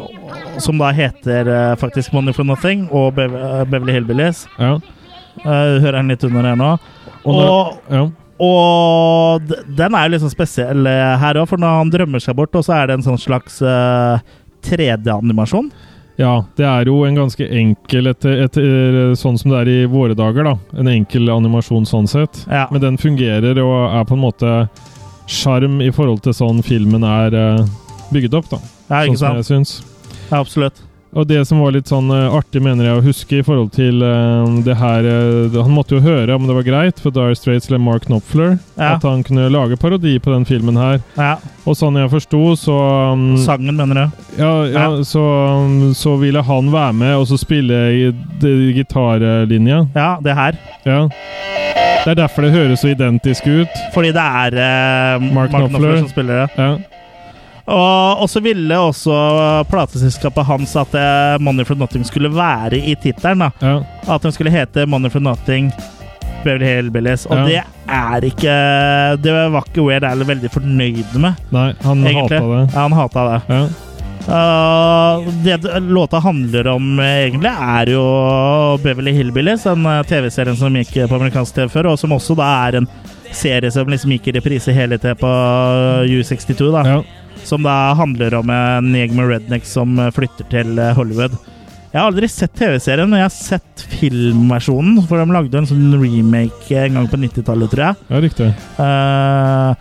som 0.61 0.77
da 0.77 0.91
heter 0.93 1.47
uh, 1.49 1.75
faktisk 1.79 2.11
Money 2.13 2.33
for 2.37 2.45
Nothing 2.45 2.83
og 2.93 3.17
eh, 3.17 3.63
Beverly 3.69 3.95
Hillbillies. 3.95 4.43
Ja. 4.59 4.75
Uh, 5.41 5.79
hører 5.81 6.01
den 6.01 6.11
litt 6.11 6.25
under 6.27 6.45
her 6.51 6.59
nå. 6.59 6.73
Og 7.23 7.39
Og, 7.41 7.79
ja. 7.93 8.03
og 8.41 9.53
den 9.77 9.95
er 9.97 10.05
jo 10.09 10.13
liksom 10.15 10.33
spesiell 10.33 10.85
her 11.21 11.37
òg, 11.41 11.47
for 11.49 11.61
når 11.61 11.79
han 11.79 11.93
drømmer 11.93 12.21
seg 12.21 12.37
bort, 12.37 12.55
og 12.57 12.65
så 12.65 12.79
er 12.79 12.89
det 12.89 12.99
en 12.99 13.05
sånn 13.05 13.21
slags 13.21 13.59
eh, 13.61 14.21
3D-animasjon. 14.65 15.69
Ja, 16.21 16.35
det 16.59 16.67
er 16.67 16.89
jo 16.91 17.01
en 17.07 17.17
ganske 17.17 17.47
enkel, 17.47 18.11
etter, 18.11 18.43
etter, 18.45 18.99
sånn 19.19 19.39
som 19.41 19.53
det 19.53 19.63
er 19.63 19.71
i 19.73 19.79
våre 19.89 20.15
dager, 20.17 20.45
da. 20.45 20.55
En 20.77 20.89
enkel 20.91 21.31
animasjon 21.33 21.87
sånn 21.89 22.09
sett. 22.09 22.43
Ja. 22.47 22.67
Men 22.71 22.83
den 22.83 23.01
fungerer 23.01 23.57
og 23.63 23.77
er 23.89 24.05
på 24.07 24.17
en 24.17 24.23
måte 24.25 24.53
sjarm 25.31 25.79
i 25.81 25.89
forhold 25.95 26.23
til 26.25 26.35
sånn 26.35 26.61
filmen 26.65 27.05
er 27.07 27.33
bygget 27.33 28.11
bygd 28.11 28.39
opp, 28.41 28.49
da. 28.51 28.61
Ja, 28.91 29.03
ikke 29.05 29.17
sånn 29.17 29.21
som 29.23 29.41
jeg 29.41 29.49
syns. 29.49 29.75
Ja, 30.29 30.41
absolutt. 30.41 30.81
Og 31.13 31.25
det 31.27 31.41
som 31.43 31.59
var 31.59 31.73
litt 31.75 31.89
sånn 31.91 32.07
eh, 32.15 32.31
artig, 32.31 32.61
mener 32.63 32.85
jeg 32.87 32.99
å 32.99 33.03
huske 33.03 33.39
i 33.41 33.43
forhold 33.43 33.73
til 33.75 33.99
uh, 33.99 34.47
det 34.63 34.77
her 34.79 35.03
uh, 35.03 35.57
Han 35.59 35.73
måtte 35.75 35.97
jo 35.97 36.03
høre 36.05 36.37
om 36.37 36.45
det 36.47 36.55
var 36.55 36.63
greit 36.63 37.01
for 37.03 37.11
Dire 37.11 37.35
Straits 37.35 37.67
eller 37.67 37.81
Mark 37.83 38.05
Knopfler 38.07 38.53
Ja. 38.79 38.93
at 38.95 39.03
han 39.03 39.19
kunne 39.27 39.49
lage 39.51 39.75
parodi 39.77 40.13
på 40.23 40.31
den 40.31 40.45
filmen 40.47 40.79
her. 40.79 41.01
Ja. 41.19 41.33
Og 41.67 41.75
sånn 41.77 41.99
jeg 41.99 42.09
forsto, 42.13 42.39
så 42.57 42.77
um, 43.11 43.25
Sangen, 43.43 43.75
mener 43.75 43.99
du? 44.07 44.23
ja, 44.39 44.53
ja, 44.71 44.85
Så, 45.05 45.19
um, 45.21 45.91
så 45.93 46.15
ville 46.21 46.41
han 46.47 46.71
være 46.71 46.95
med 47.03 47.17
og 47.19 47.27
så 47.29 47.37
spille 47.37 47.81
i 47.91 48.07
i 48.41 48.71
gitarlinja. 48.79 49.83
Ja, 49.93 50.15
det 50.23 50.33
her. 50.33 50.55
Ja. 50.87 51.01
Det 52.01 52.15
er 52.15 52.17
derfor 52.23 52.47
det 52.47 52.55
høres 52.55 52.81
så 52.81 52.89
identisk 52.95 53.45
ut. 53.45 53.75
Fordi 53.93 54.09
det 54.15 54.23
er 54.23 54.55
uh, 54.57 55.21
Mark 55.27 55.51
Mark 55.51 55.51
Knopfler 55.51 55.75
Knopfler. 55.75 55.99
som 55.99 56.09
spiller 56.09 56.41
det. 56.41 56.47
Ja. 56.57 56.71
Og, 57.67 58.21
og 58.23 58.29
så 58.29 58.41
ville 58.43 58.77
også 58.79 59.13
plateselskapet 59.69 60.45
hans 60.47 60.75
at 60.79 60.95
eh, 60.97 61.37
Money 61.43 61.65
for 61.67 61.75
Nothing 61.79 62.05
skulle 62.07 62.31
være 62.33 62.79
i 62.81 62.95
tittelen. 63.01 63.45
Ja. 63.61 63.75
At 64.07 64.25
den 64.25 64.33
skulle 64.35 64.53
hete 64.53 64.87
Money 64.89 65.11
for 65.13 65.23
Nothing 65.23 65.71
Beverly 66.43 66.65
Hillbillies. 66.65 67.27
Og 67.29 67.37
Ja. 67.37 67.45
det 67.45 67.63
er 67.91 68.25
ikke 68.25 68.55
Det 69.21 69.33
var 69.53 69.63
ikke 69.67 69.85
Weird 69.85 70.03
Al 70.07 70.25
veldig 70.25 70.49
fornøyd 70.51 71.15
med. 71.21 71.37
Nei, 71.53 71.69
han 71.83 72.03
hata 72.03 72.39
det. 72.39 72.73
Ja, 72.73 72.81
han 72.81 72.97
hata 72.97 73.27
det. 73.29 73.41
Ja. 73.49 73.63
Uh, 74.21 75.25
det 75.43 75.63
låta 75.81 76.19
handler 76.21 76.67
om, 76.67 76.99
eh, 76.99 77.05
egentlig, 77.25 77.49
er 77.51 77.89
jo 77.89 78.03
Beverly 78.83 79.11
Hillbillies, 79.17 79.63
den 79.63 79.85
eh, 79.85 80.03
TV-serien 80.03 80.55
som 80.55 80.75
gikk 80.77 80.93
på 81.09 81.17
amerikansk 81.17 81.55
TV 81.55 81.71
før, 81.73 81.89
og 81.91 81.97
som 81.99 82.13
også 82.13 82.35
da 82.37 82.49
er 82.67 82.77
en 82.77 82.87
serie 83.33 83.71
som 83.73 83.89
liksom 83.89 84.13
gikk 84.13 84.29
i 84.29 84.35
reprise 84.37 84.75
hele 84.77 84.99
tida 85.01 85.15
på 85.17 85.31
U62. 86.05 86.69
da 86.71 86.83
Ja. 86.85 87.01
Som 87.47 87.63
da 87.65 87.93
handler 87.97 88.35
om 88.39 88.49
en 88.53 88.91
gjeng 88.95 89.15
med 89.17 89.27
rednecks 89.33 89.71
som 89.77 89.97
eh, 89.99 90.11
flytter 90.15 90.47
til 90.51 90.77
eh, 90.79 90.93
Hollywood. 90.97 91.33
Jeg 91.91 91.99
har 91.99 92.07
aldri 92.07 92.27
sett 92.31 92.53
TV-serien, 92.55 93.09
men 93.11 93.19
jeg 93.19 93.27
har 93.27 93.35
sett 93.35 93.81
filmversjonen. 93.99 95.01
For 95.09 95.19
de 95.19 95.33
lagde 95.35 95.57
en 95.59 95.67
sånn 95.67 95.89
remake 95.99 96.77
en 96.85 96.95
gang 97.01 97.09
på 97.11 97.19
90-tallet, 97.19 97.73
tror 97.73 97.83
jeg. 97.89 97.95
ja, 98.13 98.21
riktig. 98.23 98.47
Uh, 98.79 99.73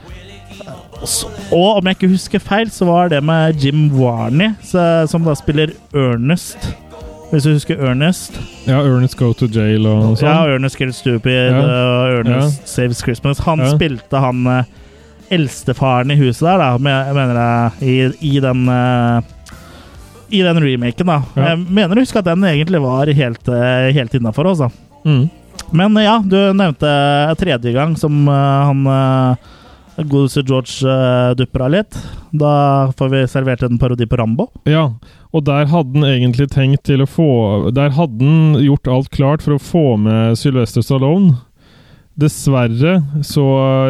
så- 1.06 1.30
og 1.54 1.78
om 1.78 1.86
jeg 1.86 1.96
ikke 1.96 2.10
husker 2.16 2.42
feil, 2.42 2.66
så 2.74 2.84
var 2.86 3.08
det 3.08 3.22
med 3.24 3.54
Jim 3.62 3.88
Warney, 3.94 4.50
så, 4.62 5.06
som 5.08 5.22
da 5.24 5.34
spiller 5.38 5.70
Ernest. 5.94 6.58
Hvis 7.30 7.44
du 7.46 7.52
husker 7.54 7.78
Ernest? 7.78 8.34
Ja, 8.66 8.80
Ernest 8.82 9.16
Go 9.16 9.30
to 9.32 9.46
Jail 9.46 9.86
og 9.86 10.18
sånn. 10.18 10.26
Ja, 10.26 10.42
Ernest 10.50 10.76
Gets 10.80 10.98
Stupid 10.98 11.30
Ja. 11.52 11.60
og 11.62 12.26
Ernest 12.26 12.66
Saves 12.68 12.98
Christmas. 13.06 13.38
Han 13.46 13.60
Ja. 13.62 13.70
spilte 13.76 14.18
han 14.18 14.44
eh, 14.46 14.64
eldstefaren 15.30 16.10
i 16.10 16.18
huset 16.18 16.46
der, 16.46 16.62
da, 16.62 16.94
jeg 17.06 17.16
mener 17.16 17.40
jeg, 17.40 17.82
i, 17.82 18.32
i 18.34 18.40
den 18.42 18.64
eh, 18.70 19.20
I 20.30 20.42
den 20.46 20.62
remaken, 20.62 21.10
da. 21.10 21.20
Ja. 21.34 21.52
Jeg 21.52 21.64
mener 21.66 21.94
du 21.94 22.02
husker 22.04 22.22
at 22.22 22.30
den 22.30 22.46
egentlig 22.46 22.82
var 22.82 23.10
helt, 23.10 23.48
uh, 23.50 23.90
helt 23.94 24.14
innafor, 24.14 24.50
altså. 24.52 24.70
Mm. 25.02 25.24
Men 25.74 25.96
ja, 26.02 26.18
du 26.22 26.36
nevnte 26.54 26.90
tredje 27.38 27.72
gang 27.74 27.96
som 27.98 28.28
eh, 28.30 28.68
han 28.70 28.86
godeste 30.08 30.42
George 30.46 30.86
uh, 30.86 31.34
dupper 31.36 31.66
av 31.66 31.72
litt. 31.74 31.98
Da 32.30 32.52
får 32.98 33.10
vi 33.12 33.24
servert 33.28 33.62
en 33.66 33.78
parodi 33.78 34.06
på 34.06 34.18
Rambo. 34.20 34.48
Ja, 34.70 34.86
og 35.34 35.44
der 35.46 35.66
hadde 35.70 35.98
han 35.98 36.06
egentlig 36.06 36.48
tenkt 36.54 36.86
til 36.88 37.04
å 37.04 37.08
få 37.10 37.30
Der 37.74 37.92
hadde 37.94 38.24
han 38.24 38.56
gjort 38.62 38.90
alt 38.90 39.10
klart 39.14 39.44
for 39.44 39.56
å 39.56 39.62
få 39.62 39.84
med 40.00 40.38
Sylvester 40.38 40.84
Stallone. 40.86 41.36
Dessverre 42.20 42.98
så 43.24 43.44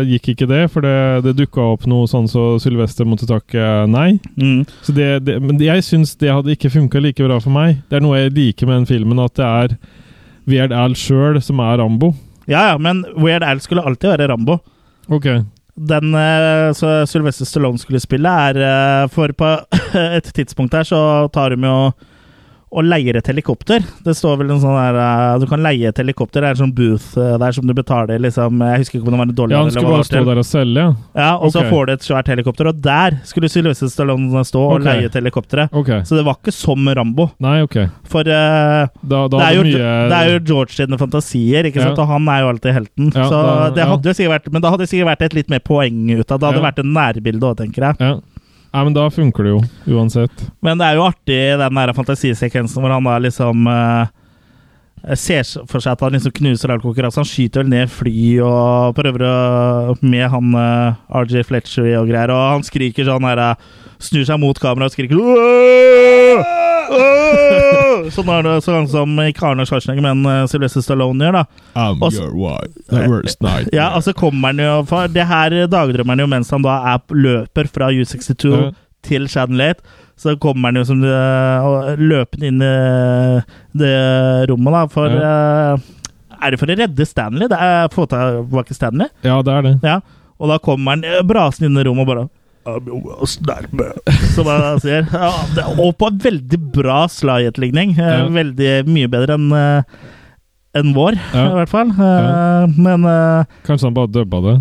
gikk 0.07 0.33
ikke 0.33 0.49
det, 0.51 0.63
for 0.73 0.85
det, 0.87 1.23
det 1.27 1.37
dukka 1.41 1.65
opp 1.73 1.87
noe 1.91 2.09
sånn 2.11 2.29
så 2.31 2.55
Sylvester 2.63 3.09
måtte 3.09 3.29
takke 3.29 3.87
nei. 3.91 4.21
Mm. 4.39 4.63
Så 4.87 4.95
det, 4.97 5.09
det, 5.27 5.39
men 5.43 5.61
jeg 5.63 5.85
syns 5.87 6.15
det 6.21 6.33
hadde 6.33 6.55
ikke 6.55 6.73
funka 6.73 7.03
like 7.03 7.27
bra 7.27 7.41
for 7.43 7.55
meg. 7.55 7.81
Det 7.91 7.99
er 7.99 8.05
noe 8.05 8.21
jeg 8.21 8.35
liker 8.37 8.71
med 8.71 8.81
den 8.81 8.91
filmen, 8.91 9.23
at 9.23 9.35
det 9.41 9.47
er 9.47 9.79
Weird 10.51 10.75
Al 10.75 10.95
sjøl 10.99 11.41
som 11.45 11.63
er 11.65 11.81
Rambo. 11.83 12.13
Ja, 12.51 12.73
ja, 12.73 12.77
men 12.83 13.03
Weird 13.19 13.47
Al 13.47 13.63
skulle 13.63 13.85
alltid 13.87 14.13
være 14.13 14.31
Rambo. 14.31 14.61
Ok. 15.11 15.33
Den 15.81 16.13
så 16.77 17.07
Sylvester 17.09 17.49
Stallone 17.49 17.81
skulle 17.81 18.03
spille, 18.03 18.29
er 18.29 18.59
uh, 18.61 19.09
For 19.13 19.33
på 19.33 19.53
et 20.19 20.33
tidspunkt 20.37 20.75
her 20.77 20.85
så 20.85 21.01
tar 21.33 21.55
de 21.55 21.67
jo 21.67 21.77
og 22.71 22.85
leier 22.87 23.17
et 23.19 23.27
helikopter. 23.27 23.83
Det 24.07 24.13
står 24.15 24.37
vel 24.41 24.53
en 24.55 24.61
sånn 24.63 24.77
der 24.79 24.95
uh, 24.97 25.39
Du 25.43 25.47
kan 25.51 25.59
leie 25.65 25.89
et 25.91 25.99
helikopter. 25.99 26.45
Det 26.45 26.51
er 26.53 26.55
en 26.55 26.61
sånn 26.61 26.75
booth 26.77 27.17
uh, 27.19 27.35
der 27.43 27.55
som 27.57 27.67
du 27.67 27.73
betaler 27.75 28.21
liksom 28.23 28.61
Jeg 28.63 28.85
husker 28.85 28.99
ikke 29.01 29.09
om 29.09 29.17
det 29.17 29.21
var 29.21 29.27
en 29.27 29.35
dollar 29.41 29.57
Ja, 29.57 29.63
han 29.67 29.75
skulle 29.75 29.95
bare 29.97 30.07
stå 30.07 30.23
der 30.29 30.41
og 30.43 30.47
selge, 30.47 30.85
ja. 31.19 31.31
og 31.35 31.49
og 31.51 31.55
så 31.57 31.65
får 31.67 31.89
du 31.89 31.93
et 31.97 32.07
svært 32.07 32.31
helikopter, 32.31 32.69
og 32.71 32.79
der 32.85 33.17
skulle 33.27 33.51
Sylvester 33.51 33.91
Stallone 33.91 34.45
stå 34.47 34.63
og 34.77 34.85
leie 34.87 35.09
et 35.09 35.17
helikopter. 35.19 35.65
Okay. 35.75 36.05
Så 36.07 36.15
det 36.15 36.23
var 36.29 36.39
ikke 36.39 36.55
som 36.55 36.87
Rambo. 36.95 37.27
Nei, 37.43 37.57
ok. 37.67 37.77
For 38.11 38.23
uh, 38.23 38.87
Da, 39.03 39.25
da 39.27 39.35
det, 39.35 39.43
er 39.49 39.59
jo, 39.59 39.65
mye 39.67 39.91
det 40.13 40.21
er 40.21 40.31
jo 40.31 40.41
George 40.53 40.77
sine 40.79 40.99
fantasier, 41.01 41.67
ikke 41.67 41.83
sant? 41.83 41.99
Ja. 41.99 42.05
og 42.07 42.13
han 42.15 42.31
er 42.31 42.45
jo 42.45 42.53
alltid 42.55 42.77
helten. 42.79 43.11
Ja, 43.11 43.27
så 43.27 43.43
da- 43.43 43.71
det 43.75 43.89
hadde 43.91 44.13
jo 44.13 44.15
sikkert 44.15 44.37
vært 44.37 44.53
Men 44.55 44.63
da 44.63 44.71
hadde 44.71 44.87
det 44.87 44.93
sikkert 44.93 45.11
vært 45.11 45.27
et 45.27 45.37
litt 45.41 45.51
mer 45.51 45.63
poeng 45.67 46.05
ut 46.15 46.23
av 46.31 46.39
det. 46.39 46.41
Det 46.41 46.51
hadde 46.53 46.67
vært 46.69 46.83
en 46.85 46.93
nærbilde 46.95 47.51
òg, 47.51 47.59
tenker 47.65 47.89
jeg. 47.91 47.99
Ja. 47.99 48.15
Nei, 48.71 48.85
men 48.87 48.95
da 48.95 49.09
funker 49.11 49.47
det 49.47 49.51
jo, 49.51 49.61
uansett. 49.97 50.45
Men 50.63 50.79
det 50.79 50.87
er 50.87 50.99
jo 50.99 51.07
artig, 51.09 51.39
den 51.59 51.79
der 51.81 51.93
fantasisekvensen 51.97 52.85
hvor 52.85 52.93
han 52.95 53.09
da 53.09 53.17
liksom 53.19 53.67
eh, 53.67 54.13
ser 55.17 55.45
for 55.69 55.81
seg 55.83 55.95
at 55.95 56.03
han 56.05 56.15
liksom 56.17 56.35
knuser 56.37 56.73
all 56.73 56.83
konkurranse. 56.83 57.21
Han 57.21 57.29
skyter 57.29 57.63
vel 57.63 57.71
ned 57.73 57.93
fly 57.93 58.41
og 58.45 58.97
prøver 58.99 59.25
å 59.27 59.97
Med 60.01 60.27
han 60.33 60.57
eh, 60.57 60.99
RJ 61.23 61.47
Fletcher 61.49 61.89
og 62.01 62.11
greier, 62.11 62.33
og 62.35 62.43
han 62.57 62.67
skriker 62.67 63.09
sånn 63.09 63.27
her 63.29 63.41
eh, 63.43 63.71
Snur 64.01 64.25
seg 64.29 64.41
mot 64.41 64.57
kameraet 64.61 64.93
og 64.93 64.97
skriker! 64.97 65.19
Sånn 68.11 68.31
er 68.33 68.47
det 68.47 68.55
så 68.65 68.73
langt 68.75 68.91
som 68.91 69.13
ikke 69.23 69.45
Arne 69.51 69.67
Schwarzenegger, 69.69 70.03
men 70.03 70.25
uh, 70.25 70.49
Sylvester 70.51 70.83
Stallone 70.83 71.29
gjør, 71.29 71.37
da. 71.37 71.43
I'm 71.79 72.01
Også, 72.03 72.25
your 72.25 72.33
wife. 72.35 72.73
The 72.89 73.05
worst 73.13 73.45
night. 73.45 73.69
Ja, 73.77 73.91
og 73.95 74.03
så 74.07 74.15
kommer 74.17 74.51
han 74.51 74.63
jo 74.65 74.81
For 74.89 75.13
det 75.13 75.27
her 75.29 75.55
dagdrømmer 75.71 76.17
han 76.17 76.25
jo 76.25 76.31
mens 76.33 76.51
han 76.51 76.65
da 76.65 76.81
er 76.95 77.05
løper 77.15 77.69
fra 77.71 77.93
U62 77.93 78.35
til 78.41 78.71
til 79.07 79.29
Shadowlate. 79.29 79.81
Så 80.21 80.35
kommer 80.37 80.69
han 80.69 80.77
jo 80.77 80.85
som 80.85 81.01
det, 81.01 81.17
løpende 82.01 82.51
inn 82.51 82.61
i 82.61 82.75
det 83.81 83.95
rommet, 84.51 84.75
da, 84.75 84.83
for 84.93 85.09
eh, 85.17 85.87
Er 86.41 86.53
det 86.53 86.59
for 86.61 86.69
å 86.73 86.77
redde 86.77 87.07
Stanley? 87.09 87.49
Det 87.49 87.57
er 87.57 87.89
få 87.95 88.05
tilbake 88.11 88.77
Stanley? 88.77 89.09
Ja, 89.25 89.39
det 89.45 89.55
er 89.55 89.65
det. 89.65 89.73
Ja. 89.87 89.97
Og 90.41 90.53
da 90.53 90.59
kommer 90.61 90.93
han 90.99 91.05
eh, 91.09 91.23
brasende 91.25 91.71
inn 91.71 91.81
i 91.81 91.87
rommet 91.89 92.05
og 92.05 92.13
bare 92.13 92.29
Som 94.37 94.47
han 94.53 94.81
sier. 94.85 95.09
Ja, 95.09 95.31
og 95.81 95.95
på 96.01 96.11
en 96.13 96.21
veldig 96.21 96.61
bra 96.77 97.03
Sly-etterligning. 97.09 97.97
Eh, 97.97 98.11
Ja. 98.21 98.27
Veldig 98.37 98.73
mye 98.93 99.09
bedre 99.13 99.39
enn 99.41 99.49
enn 100.77 100.93
vår, 100.95 101.17
Ja. 101.35 101.47
i 101.49 101.55
hvert 101.57 101.73
fall. 101.73 101.89
Ja. 101.99 102.67
Men 102.77 103.03
Kanskje 103.67 103.89
han 103.89 103.97
bare 103.97 104.13
dubba 104.15 104.39
det? 104.45 104.53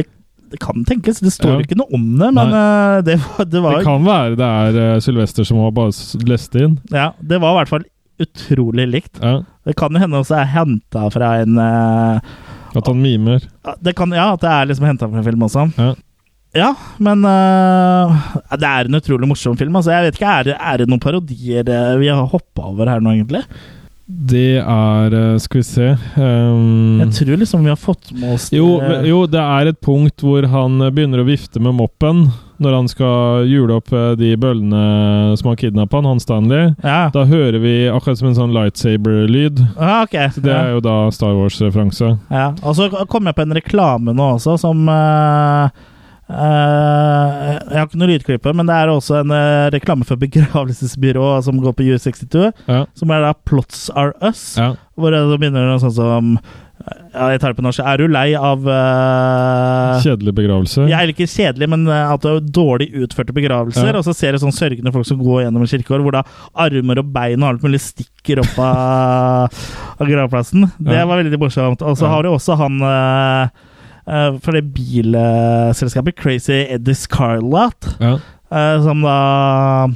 det, 0.00 0.04
det 0.52 0.60
kan 0.62 0.84
tenkes. 0.88 1.18
Det 1.24 1.32
står 1.34 1.56
Ja. 1.56 1.64
ikke 1.66 1.76
noe 1.80 1.90
om 1.96 2.04
det, 2.20 2.28
men 2.36 2.52
uh, 2.54 3.00
det 3.06 3.16
var, 3.22 3.44
det 3.50 3.62
var 3.64 3.76
Det 3.80 3.84
kan 3.88 4.04
være 4.06 4.36
det 4.38 4.46
er 4.46 4.78
uh, 4.96 5.00
Sylvester 5.02 5.44
som 5.48 5.58
har 5.64 5.72
bare 5.76 5.92
lest 6.28 6.54
inn. 6.60 6.78
Ja, 6.94 7.10
det 7.20 7.40
var 7.42 7.54
i 7.54 7.58
hvert 7.60 7.72
fall 7.74 7.84
utrolig 8.22 8.86
likt. 8.88 9.18
Ja. 9.20 9.40
Det 9.66 9.74
kan 9.76 9.92
jo 9.92 10.00
hende 10.00 10.20
også 10.22 10.38
er 10.40 10.46
henta 10.54 11.06
fra 11.12 11.34
en 11.42 11.58
uh, 11.60 12.20
At 12.76 12.86
han 12.88 13.00
mimer. 13.02 13.44
det 13.82 13.96
kan, 13.98 14.12
Ja, 14.16 14.32
at 14.36 14.40
det 14.44 14.50
er 14.52 14.68
liksom 14.70 14.86
henta 14.88 15.08
fra 15.10 15.18
en 15.20 15.24
film 15.26 15.42
også. 15.48 15.66
Ja. 15.76 15.94
Ja, 16.56 16.70
men 17.04 17.20
uh, 17.28 18.14
Det 18.56 18.64
er 18.64 18.88
en 18.88 18.96
utrolig 18.96 19.28
morsom 19.28 19.58
film. 19.60 19.74
Altså, 19.76 19.92
jeg 19.92 20.06
vet 20.06 20.14
ikke, 20.20 20.30
Er 20.38 20.46
det, 20.48 20.54
er 20.56 20.78
det 20.80 20.86
noen 20.88 21.02
parodier 21.02 21.66
vi 22.00 22.08
har 22.08 22.30
hoppa 22.32 22.70
over 22.70 22.88
her 22.88 23.02
nå, 23.04 23.12
egentlig? 23.18 23.42
Det 24.06 24.60
er 24.62 25.14
eh, 25.18 25.38
Skal 25.42 25.58
vi 25.58 25.66
se 25.66 25.86
um, 26.14 27.00
Jeg 27.02 27.12
tror 27.18 27.40
liksom 27.40 27.64
vi 27.66 27.72
har 27.72 27.78
fått 27.80 28.12
med 28.14 28.36
oss 28.36 28.52
jo, 28.54 28.76
jo, 29.02 29.24
det 29.26 29.42
er 29.42 29.72
et 29.72 29.80
punkt 29.82 30.22
hvor 30.22 30.46
han 30.52 30.78
eh, 30.78 30.92
begynner 30.94 31.24
å 31.24 31.26
vifte 31.26 31.58
med 31.62 31.74
moppen 31.74 32.28
når 32.62 32.72
han 32.72 32.86
skal 32.88 33.48
jule 33.50 33.74
opp 33.76 33.90
eh, 33.92 34.14
de 34.16 34.30
bøllene 34.40 35.34
som 35.36 35.50
har 35.50 35.58
kidnappa 35.60 35.98
han, 35.98 36.06
han 36.08 36.22
Stanley. 36.22 36.70
Ja. 36.80 37.10
Da 37.12 37.26
hører 37.28 37.58
vi 37.60 37.74
akkurat 37.92 38.16
som 38.16 38.30
en 38.30 38.38
sånn 38.38 38.54
lightsaber-lyd. 38.56 39.60
Ja, 39.74 39.98
okay. 40.06 40.30
Så 40.32 40.40
det 40.40 40.54
er 40.54 40.70
jo 40.72 40.80
da 40.80 40.94
Star 41.12 41.34
Wars-referanse. 41.36 42.14
Ja, 42.32 42.46
og 42.62 42.78
så 42.78 42.88
kom 43.12 43.28
jeg 43.28 43.36
på 43.36 43.44
en 43.44 43.52
reklame 43.58 44.16
nå 44.16 44.30
også, 44.38 44.56
som 44.62 44.88
eh, 44.88 45.84
Jeg 46.26 47.78
har 47.78 47.86
ikke 47.86 48.00
noe 48.00 48.10
lydklippe, 48.10 48.52
men 48.58 48.66
det 48.68 48.74
er 48.76 48.90
også 48.90 49.20
en 49.22 49.30
eh, 49.34 49.68
reklame 49.74 50.06
for 50.08 50.18
begravelsesbyrå 50.18 51.28
som 51.46 51.60
går 51.62 51.74
på 51.78 51.86
U62, 51.94 52.48
Ja. 52.66 52.84
som 52.98 53.12
er 53.14 53.22
da 53.28 53.32
Plots 53.46 53.88
Are 53.94 54.12
Us. 54.26 54.56
Ja. 54.58 54.72
Hvor 54.98 55.12
det 55.14 55.20
begynner 55.38 55.68
noe 55.68 55.78
sånt 55.82 55.94
som 55.98 56.38
ja, 56.86 57.30
Jeg 57.32 57.40
tar 57.42 57.52
det 57.52 57.58
på 57.58 57.64
norsk. 57.64 57.80
Er 57.84 57.98
du 58.00 58.06
lei 58.12 58.30
av 58.38 58.62
uh, 58.68 59.96
Kjedelig 60.04 60.34
begravelse. 60.36 60.84
ja, 60.90 60.98
eller 61.00 61.14
ikke 61.14 61.26
kjedelig, 61.30 61.68
men 61.72 61.86
uh, 61.88 62.12
at 62.14 62.22
det 62.24 62.30
er 62.32 62.50
dårlig 62.58 62.88
utførte 63.04 63.34
begravelser. 63.36 63.90
Ja. 63.90 63.96
Og 64.00 64.04
så 64.06 64.14
ser 64.16 64.32
du 64.36 64.42
sånn 64.42 64.54
sørgende 64.54 64.92
folk 64.94 65.06
som 65.08 65.22
går 65.22 65.44
gjennom 65.46 65.64
en 65.64 65.70
kirkegård, 65.72 66.04
hvor 66.06 66.18
da 66.18 66.24
armer 66.66 67.00
og 67.02 67.10
bein 67.14 67.42
og 67.42 67.48
alt 67.54 67.64
mulig 67.66 67.80
stikker 67.86 68.42
opp 68.44 68.58
av, 68.62 69.62
av 69.96 70.10
gravplassen. 70.10 70.68
Det 70.78 70.98
Ja. 71.00 71.06
var 71.08 71.22
veldig 71.22 71.40
morsomt. 71.42 71.82
Og 71.86 71.96
så 71.98 72.10
har 72.12 72.22
du 72.26 72.30
også 72.34 72.56
han 72.60 72.76
eh, 72.82 73.48
eh, 74.06 74.38
fra 74.42 74.52
det 74.58 74.64
bilselskapet 74.76 76.16
Crazy 76.16 76.64
Eddie 76.70 76.94
Scarlett, 76.94 77.92
Ja. 78.00 78.16
uh, 78.52 78.82
som 78.84 79.02
da 79.02 79.88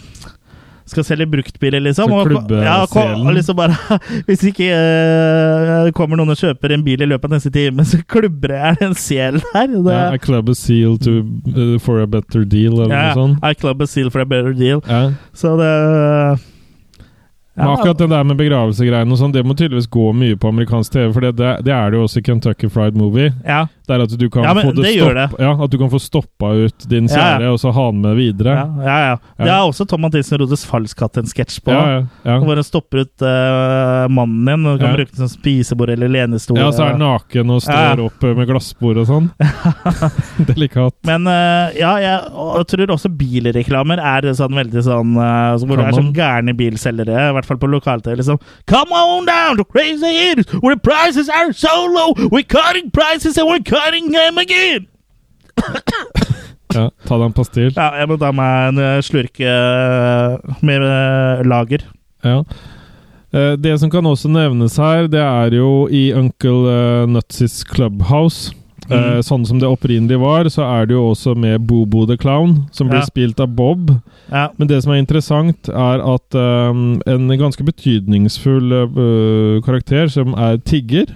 skal 0.90 1.04
selge 1.06 1.26
bruktbiler, 1.30 1.78
liksom. 1.84 2.10
Og- 2.10 2.50
ja, 2.50 2.80
og 2.82 3.28
liksom 3.36 3.54
bare 3.54 3.76
Hvis 4.26 4.42
ikke 4.50 4.66
uh, 4.74 5.90
kommer 5.94 6.18
noen 6.18 6.32
og 6.34 6.40
kjøper 6.40 6.74
en 6.74 6.82
bil 6.82 7.04
i 7.04 7.06
løpet 7.06 7.30
av 7.30 7.36
neste 7.36 7.52
time, 7.54 7.84
så 7.86 8.00
klubber 8.10 8.56
jeg 8.56 8.80
en 8.88 8.94
sel 8.98 9.38
der. 9.52 9.68
Det, 9.70 9.92
Ja, 9.94 10.08
I 10.14 10.18
club 10.18 10.50
a 10.50 10.54
seal 10.58 10.98
to, 10.98 11.20
uh, 11.54 11.76
for 11.78 12.02
a 12.02 12.06
better 12.10 12.42
deal, 12.44 12.80
eller 12.82 12.90
ja, 12.96 13.04
noe 13.14 13.20
sånt. 13.20 13.44
I 13.46 13.54
club 13.54 13.82
a 13.82 13.86
seal 13.86 14.10
for 14.10 14.20
a 14.20 14.26
better 14.26 14.52
deal. 14.52 14.82
Ja. 14.90 15.12
Så 15.32 15.54
det 15.60 16.40
Men 17.60 17.68
akkurat 17.76 17.98
det 17.98 18.06
der 18.10 18.24
med 18.24 18.38
begravelsegreiene 18.38 19.12
og 19.12 19.18
sånn, 19.20 19.32
det 19.34 19.42
må 19.44 19.54
tydeligvis 19.58 19.88
gå 19.92 20.10
mye 20.16 20.36
på 20.40 20.48
amerikansk 20.48 20.94
TV, 20.94 21.10
for 21.12 21.20
det, 21.26 21.34
det, 21.36 21.50
det 21.66 21.72
er 21.76 21.90
det 21.92 21.98
jo 21.98 22.04
også 22.06 22.18
i 22.22 22.24
Kentucky 22.24 22.70
Fried 22.72 22.96
Movie. 22.96 23.30
Ja. 23.44 23.66
Det 23.90 23.96
er 23.96 24.04
at 24.06 24.12
du 24.14 24.26
kan 24.30 24.44
Ja, 24.46 24.54
få 24.54 24.70
det 24.76 24.92
det 24.94 25.26
ja, 25.42 25.50
at 25.50 25.72
du 25.72 25.76
kan 25.80 25.90
få 25.90 25.98
stoppa 26.02 26.52
ut 26.54 26.86
din 26.90 27.08
kjære, 27.10 27.48
og 27.50 27.58
så 27.62 27.72
ha 27.74 27.86
den 27.90 28.02
med 28.04 28.14
videre. 28.18 28.54
Ja, 28.54 28.66
ja, 28.86 28.98
ja. 29.10 29.16
Det 29.40 29.50
er 29.50 29.64
også 29.66 29.86
Tom 29.90 30.04
Mathisen 30.04 30.38
Rodes 30.40 30.62
falskatt 30.68 31.18
en 31.18 31.28
sketsj 31.30 31.58
på. 31.66 31.74
Hvor 32.22 32.54
han 32.54 32.66
stopper 32.66 33.04
ut 33.04 33.24
uh, 33.24 34.06
mannen 34.12 34.46
din 34.46 34.68
og 34.70 34.80
kan 34.82 34.94
bruke 34.94 35.10
den 35.10 35.24
som 35.24 35.32
spisebord 35.32 35.90
eller 35.96 36.12
lenestol. 36.12 36.60
Ja, 36.60 36.70
så 36.74 36.86
er 36.86 36.94
han 36.94 37.02
naken 37.02 37.54
og 37.56 37.64
står 37.64 38.04
opp 38.04 38.22
uh, 38.24 38.32
med 38.38 38.50
glassbord 38.50 39.02
og 39.02 39.08
sånn. 39.10 39.28
Delikat. 40.50 40.94
Men 41.08 41.26
uh, 41.26 41.74
ja, 41.78 41.96
jeg 42.02 42.16
jeg 42.60 42.66
tror 42.70 42.94
også 42.94 43.10
bilreklamer 43.20 44.00
er 44.12 44.28
sånn 44.36 44.54
veldig 44.56 44.82
sånn 44.84 45.16
uh, 45.18 45.56
Hvor 45.58 45.80
det 45.80 45.86
er 45.88 45.96
sånn 45.96 46.12
gærne 46.16 46.54
bilselgere, 46.56 47.28
i 47.30 47.34
hvert 47.36 47.48
fall 47.48 47.60
på 47.60 47.70
lokal-TV. 47.70 48.18
Liksom 48.20 48.40
Come 48.70 48.94
on 48.94 49.26
down 49.28 49.58
to 49.58 49.66
Crazy 49.66 50.06
Eaters, 50.06 50.50
where 50.62 50.76
prices 50.76 51.28
are 51.28 51.52
so 51.52 51.72
low! 51.90 52.14
We're 52.30 52.46
cutting 52.46 52.90
prices 52.90 53.38
and 53.38 53.48
we're 53.48 53.64
cutting 53.64 53.79
them 54.12 54.38
again! 54.38 54.86
Ja, 56.70 56.84
ta 57.02 57.16
deg 57.18 57.24
en 57.26 57.32
pastill. 57.34 57.72
Ja, 57.74 57.88
jeg 57.98 58.06
må 58.06 58.14
ta 58.20 58.28
meg 58.30 58.68
en 58.78 59.02
slurke 59.02 59.42
eh, 59.42 60.52
med 60.62 60.84
eh, 60.86 61.40
lager. 61.50 61.82
Ja. 62.22 62.44
Eh, 63.34 63.56
Det 63.58 63.72
som 63.82 63.90
kan 63.90 64.06
også 64.06 64.30
nevnes 64.30 64.76
her, 64.78 65.08
det 65.10 65.18
er 65.18 65.56
jo 65.58 65.88
i 65.90 66.12
Uncle 66.14 66.76
Nutsis 67.10 67.10
Nutsys 67.10 67.64
Clubhouse. 67.74 68.52
Eh, 68.90 68.96
Mhm. 68.96 69.22
sånn 69.22 69.44
som 69.46 69.58
det 69.58 69.66
opprinnelig 69.68 70.18
var, 70.18 70.44
så 70.50 70.62
er 70.66 70.86
det 70.86 70.94
jo 70.94 71.10
også 71.12 71.34
med 71.38 71.60
Bobo 71.66 72.06
the 72.06 72.16
Clown, 72.16 72.68
som 72.72 72.88
blir 72.88 72.98
Ja. 73.02 73.06
spilt 73.06 73.38
av 73.40 73.48
Bob. 73.54 73.90
Ja. 74.30 74.48
Men 74.58 74.66
det 74.68 74.82
som 74.82 74.92
er 74.92 74.98
interessant, 75.02 75.68
er 75.68 76.00
at 76.02 76.34
um, 76.34 77.00
en 77.06 77.28
ganske 77.38 77.62
betydningsfull 77.66 78.72
uh, 78.72 79.60
karakter, 79.62 80.08
som 80.10 80.34
er 80.34 80.56
tigger 80.58 81.06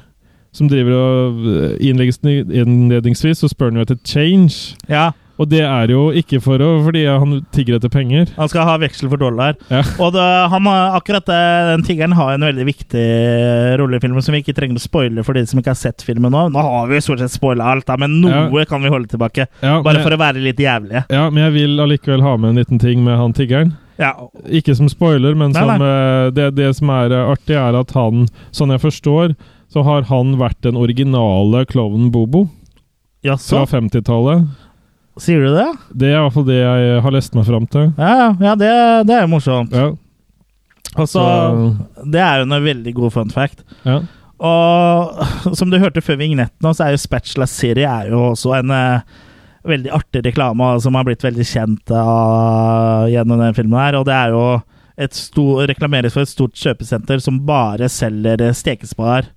som 0.54 0.68
driver 0.70 0.94
og 0.94 1.42
uh, 1.44 1.74
innlegges- 1.82 2.22
Innledningsvis 2.24 3.42
så 3.44 3.50
spør 3.50 3.72
han 3.72 3.80
jo 3.82 3.86
etter 3.88 4.00
change. 4.06 4.76
Ja. 4.88 5.10
Og 5.34 5.48
det 5.50 5.64
er 5.66 5.90
jo 5.90 6.12
ikke 6.14 6.38
for 6.38 6.62
å, 6.62 6.68
fordi 6.84 7.00
han 7.10 7.40
tigger 7.50 7.80
etter 7.80 7.90
penger. 7.90 8.28
Han 8.36 8.46
skal 8.52 8.68
ha 8.68 8.76
veksel 8.78 9.08
for 9.10 9.18
dollar. 9.18 9.56
Ja. 9.66 9.80
Og 9.98 10.12
det, 10.14 10.22
han 10.52 10.68
akkurat 10.70 11.26
det, 11.26 11.38
den 11.72 11.82
tiggeren 11.88 12.14
har 12.14 12.36
en 12.36 12.46
veldig 12.46 12.66
viktig 12.68 13.02
rolle 13.80 13.98
i 13.98 14.04
filmen 14.04 14.22
som 14.22 14.36
vi 14.36 14.44
ikke 14.44 14.54
trenger 14.54 14.78
å 14.78 14.84
spoile 14.84 15.24
for 15.26 15.34
de 15.34 15.42
som 15.50 15.58
ikke 15.58 15.72
har 15.74 15.80
sett 15.80 16.04
filmen 16.06 16.30
nå. 16.30 16.44
Nå 16.54 16.62
har 16.62 16.86
vi 16.86 17.00
jo 17.00 17.06
stort 17.08 17.24
sett 17.24 17.34
spoila 17.34 17.66
alt, 17.74 17.88
da, 17.90 17.96
men 17.98 18.14
noe 18.22 18.62
kan 18.70 18.86
vi 18.86 18.92
holde 18.94 19.10
tilbake. 19.10 19.48
Ja, 19.58 19.80
bare 19.82 19.98
men- 19.98 20.06
for 20.06 20.14
å 20.14 20.20
være 20.22 20.44
litt 20.44 20.62
jævlige. 20.62 21.02
Ja, 21.10 21.26
men 21.34 21.42
jeg 21.48 21.56
vil 21.58 21.82
allikevel 21.82 22.22
ha 22.22 22.36
med 22.38 22.54
en 22.54 22.62
liten 22.62 22.78
ting 22.78 23.02
med 23.02 23.18
han 23.18 23.34
tiggeren. 23.34 23.74
Ja. 23.98 24.12
Ikke 24.46 24.74
som 24.78 24.86
spoiler, 24.90 25.34
men 25.38 25.50
Nei, 25.50 25.60
som 25.66 25.82
nei. 25.82 25.90
eh, 25.90 26.30
det, 26.34 26.48
det 26.56 26.70
som 26.78 26.90
er 26.90 27.10
eh, 27.14 27.28
artig, 27.34 27.58
er 27.58 27.76
at 27.78 27.90
han, 27.94 28.24
sånn 28.54 28.70
jeg 28.74 28.82
forstår, 28.86 29.34
så 29.74 29.82
har 29.82 30.06
han 30.06 30.36
vært 30.38 30.60
den 30.62 30.78
originale 30.78 31.64
klovnen 31.66 32.12
Bobo 32.14 32.44
Jaså? 33.26 33.56
fra 33.56 33.80
50-tallet. 33.80 34.44
Sier 35.18 35.42
du 35.42 35.50
det? 35.54 35.66
Det 35.90 36.12
er 36.12 36.20
i 36.20 36.22
hvert 36.22 36.34
fall 36.36 36.46
det 36.46 36.58
jeg 36.60 37.00
har 37.02 37.14
lest 37.14 37.34
meg 37.34 37.48
fram 37.48 37.66
til. 37.70 37.88
Ja, 37.98 38.28
ja, 38.38 38.54
det, 38.58 38.70
det 39.10 39.16
er 39.18 39.30
morsomt. 39.30 39.74
Ja. 39.74 39.92
Og 40.94 41.10
så, 41.10 41.24
det 42.06 42.22
er 42.22 42.38
jo 42.38 42.46
en 42.46 42.56
veldig 42.68 42.94
god 42.94 43.14
fun 43.16 43.34
fact. 43.34 43.64
Ja. 43.82 44.00
Og 44.38 45.54
som 45.58 45.70
du 45.74 45.80
hørte 45.82 46.02
før 46.04 46.20
vignetten, 46.22 46.70
så 46.70 46.86
er 46.86 46.94
jo 46.94 47.02
Spatchless 47.02 47.54
City 47.58 47.82
er 47.86 48.12
jo 48.14 48.28
også 48.30 48.54
en 48.60 48.70
eh, 48.74 49.22
veldig 49.66 49.90
artig 49.96 50.22
reklame 50.28 50.74
som 50.82 50.94
har 50.98 51.06
blitt 51.08 51.26
veldig 51.26 51.46
kjent 51.50 51.94
av, 51.98 53.08
gjennom 53.10 53.42
den 53.42 53.58
filmen 53.58 53.80
her. 53.80 53.98
Og 53.98 54.06
det 54.06 54.14
er 54.14 54.34
jo 54.34 54.44
et 55.02 55.18
stor, 55.18 55.64
reklameres 55.66 56.14
for 56.14 56.22
et 56.22 56.30
stort 56.30 56.58
kjøpesenter 56.58 57.22
som 57.22 57.42
bare 57.46 57.90
selger 57.90 58.38
stekespar 58.54 59.24
stekespader. 59.26 59.32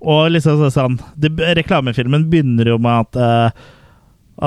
Og 0.00 0.30
liksom 0.32 0.58
så- 0.60 0.70
sånn 0.74 0.98
det, 1.18 1.30
Reklamefilmen 1.58 2.28
begynner 2.30 2.72
jo 2.72 2.78
med 2.78 3.06
at 3.06 3.16
eh, 3.16 3.50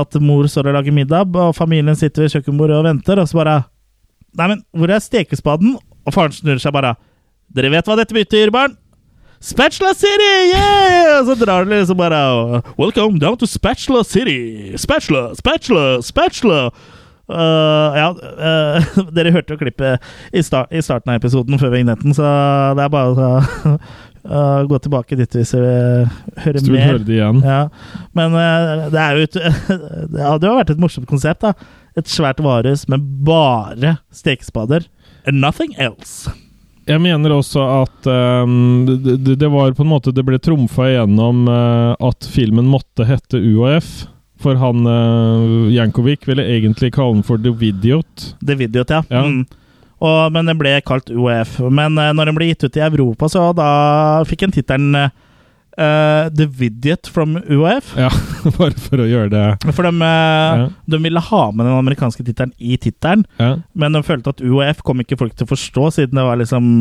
At 0.01 0.15
mor 0.23 0.47
står 0.47 0.69
og 0.69 0.75
lager 0.77 0.93
middag, 0.95 1.35
og 1.35 1.55
familien 1.55 1.95
sitter 1.99 2.23
ved 2.23 2.31
kjøkkenbordet 2.31 2.77
og 2.77 2.85
venter, 2.87 3.19
og 3.19 3.27
så 3.27 3.41
bare 3.41 3.57
Nei, 4.37 4.47
men 4.47 4.61
hvor 4.71 4.89
er 4.89 4.99
stekespaden? 5.03 5.73
Og 6.07 6.13
faren 6.15 6.31
snur 6.31 6.59
seg 6.63 6.71
bare 6.73 6.95
Dere 7.53 7.69
vet 7.73 7.85
hva 7.89 7.97
dette 7.99 8.15
betyr, 8.15 8.51
barn? 8.51 8.77
Spatula 9.41 9.91
City! 9.97 10.53
Yeah! 10.53 11.19
Og 11.19 11.25
så 11.31 11.35
drar 11.45 11.65
de 11.65 11.73
liksom 11.73 11.97
bare 11.97 12.61
Welcome 12.77 13.19
down 13.19 13.37
to 13.41 13.47
Spatula 13.49 14.03
City! 14.03 14.71
Spatula, 14.77 15.33
spatula, 15.35 16.01
spatula! 16.05 16.69
Uh, 17.31 17.95
ja, 17.95 18.09
uh, 18.11 18.97
dere 19.15 19.31
hørte 19.31 19.53
jo 19.55 19.59
klippet 19.61 20.01
i, 20.35 20.41
start, 20.43 20.67
i 20.75 20.81
starten 20.83 21.13
av 21.13 21.19
episoden 21.21 21.59
før 21.61 21.71
vignetten, 21.71 22.11
så 22.17 22.27
det 22.75 22.83
er 22.83 22.91
bare 22.91 23.13
å 23.15 23.77
uh, 24.25 24.61
gå 24.69 24.77
tilbake 24.83 25.17
dit 25.19 25.35
hvis 25.37 25.53
vi 25.55 25.61
vil 25.63 26.05
høre 26.43 26.53
Hvis 26.57 26.65
du 26.67 26.71
vil 26.71 26.79
mer. 26.79 26.87
høre 26.91 27.05
det 27.07 27.15
igjen. 27.17 27.41
Ja. 27.45 27.61
Men 28.17 28.35
uh, 28.37 28.85
det 28.93 29.05
jo 29.17 29.25
et 29.27 29.37
Det 30.13 30.21
hadde 30.25 30.47
jo 30.49 30.55
vært 30.59 30.73
et 30.75 30.81
morsomt 30.81 31.09
konsept, 31.09 31.41
da. 31.45 31.53
Et 31.99 32.07
svært 32.07 32.39
varehus 32.43 32.87
med 32.91 33.03
bare 33.27 33.97
stekespader. 34.15 34.85
And 35.27 35.41
nothing 35.43 35.73
else. 35.77 36.31
Jeg 36.89 36.97
mener 37.03 37.35
også 37.35 37.61
at 37.83 38.07
um, 38.09 38.85
det, 38.89 39.37
det- 39.37 39.51
var 39.53 39.71
på 39.77 39.83
en 39.85 39.91
måte 39.91 40.11
Det 40.11 40.23
ble 40.25 40.39
trumfa 40.41 40.87
igjennom 40.89 41.43
uh, 41.47 41.93
at 42.01 42.25
filmen 42.33 42.65
måtte 42.71 43.05
hete 43.05 43.37
UAF. 43.37 44.07
For 44.41 44.57
han 44.57 44.81
Jankovic 45.69 46.23
ville 46.25 46.41
egentlig 46.41 46.89
kalle 46.95 47.19
den 47.19 47.25
for 47.27 47.37
The 47.37 47.51
Videot. 47.53 48.31
The 48.41 48.55
Videot, 48.57 48.89
ja. 48.89 49.03
Ja. 49.13 49.21
Mm. 49.27 49.43
Og, 50.01 50.31
men 50.33 50.47
den 50.49 50.57
ble 50.57 50.79
kalt 50.81 51.11
OEF. 51.13 51.59
Men 51.69 51.97
uh, 51.99 52.09
når 52.17 52.31
den 52.31 52.37
ble 52.39 52.47
gitt 52.51 52.63
ut 52.65 52.77
i 52.79 52.81
Europa, 52.81 53.27
så 53.29 53.51
da 53.53 53.67
fikk 54.25 54.47
den 54.47 54.55
tittelen 54.55 54.95
uh, 54.97 55.11
The 56.33 56.47
Vidiot 56.49 57.05
from 57.13 57.37
UAF. 57.37 57.93
Ja, 58.01 58.09
bare 58.57 58.73
for 58.81 59.03
å 59.03 59.05
gjøre 59.05 59.29
det 59.29 59.73
For 59.75 59.85
de, 59.85 59.93
uh, 60.01 60.63
Ja. 60.63 60.65
de 60.95 61.01
ville 61.05 61.21
ha 61.29 61.43
med 61.51 61.69
den 61.69 61.77
amerikanske 61.77 62.25
tittelen 62.25 62.53
i 62.57 62.79
tittelen, 62.81 63.27
Ja. 63.37 63.53
men 63.77 63.93
de 63.93 64.01
følte 64.07 64.33
at 64.33 64.41
UAF 64.41 64.81
kom 64.87 64.99
ikke 65.05 65.19
folk 65.21 65.37
til 65.37 65.45
å 65.45 65.53
forstå, 65.53 65.91
siden 65.99 66.17
det 66.17 66.25
var 66.25 66.41
liksom 66.41 66.73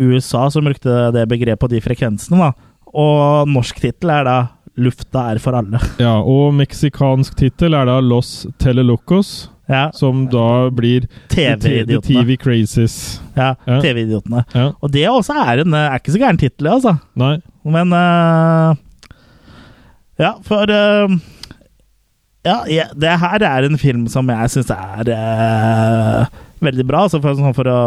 USA 0.00 0.46
som 0.52 0.64
brukte 0.64 1.10
det 1.12 1.26
begrepet 1.28 1.66
og 1.66 1.72
de 1.72 1.80
frekvensene. 1.84 2.38
da. 2.40 2.52
Og 2.94 3.48
norsk 3.50 3.80
tittel 3.82 4.12
er 4.14 4.24
da 4.24 4.36
'Lufta 4.76 5.30
er 5.34 5.38
for 5.38 5.52
alle'. 5.54 5.78
Ja, 6.02 6.16
og 6.20 6.54
meksikansk 6.58 7.36
tittel 7.38 7.74
er 7.78 7.86
da 7.86 8.00
Los 8.02 8.46
Telelocos, 8.58 9.50
Ja. 9.68 9.90
som 9.94 10.26
da 10.28 10.68
blir 10.70 11.06
TV-idiotene. 11.32 12.02
TV 12.24 12.36
Crazies. 12.36 13.20
Ja, 13.36 13.54
Ja. 13.66 13.78
TV-idiotene. 13.80 14.44
Ja. 14.54 14.72
Og 14.82 14.90
det 14.92 15.06
også 15.08 15.32
er 15.40 15.62
en 15.62 15.72
er 15.74 15.94
ikke 15.98 16.12
så 16.12 16.18
gæren 16.20 16.38
tittel, 16.40 16.66
altså. 16.68 16.96
Nei. 17.16 17.38
Men 17.64 17.92
uh, 17.92 18.74
Ja, 20.18 20.34
for 20.44 20.68
uh, 20.68 21.08
Ja, 22.44 22.58
ja, 22.68 22.84
det 22.92 23.14
her 23.22 23.40
er 23.42 23.64
en 23.64 23.78
film 23.80 24.06
som 24.12 24.28
jeg 24.28 24.50
syns 24.52 24.68
er 24.74 25.08
uh, 25.14 26.26
veldig 26.60 26.84
bra. 26.86 27.06
Altså 27.06 27.22
for, 27.22 27.32
sånn 27.38 27.54
for 27.56 27.64
å 27.72 27.78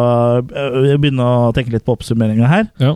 eh, 0.42 0.96
begynne 0.98 1.22
å 1.22 1.52
tenke 1.54 1.76
litt 1.76 1.86
på 1.86 1.94
oppsummeringa 1.94 2.50
her. 2.50 2.66
Ja. 2.82 2.96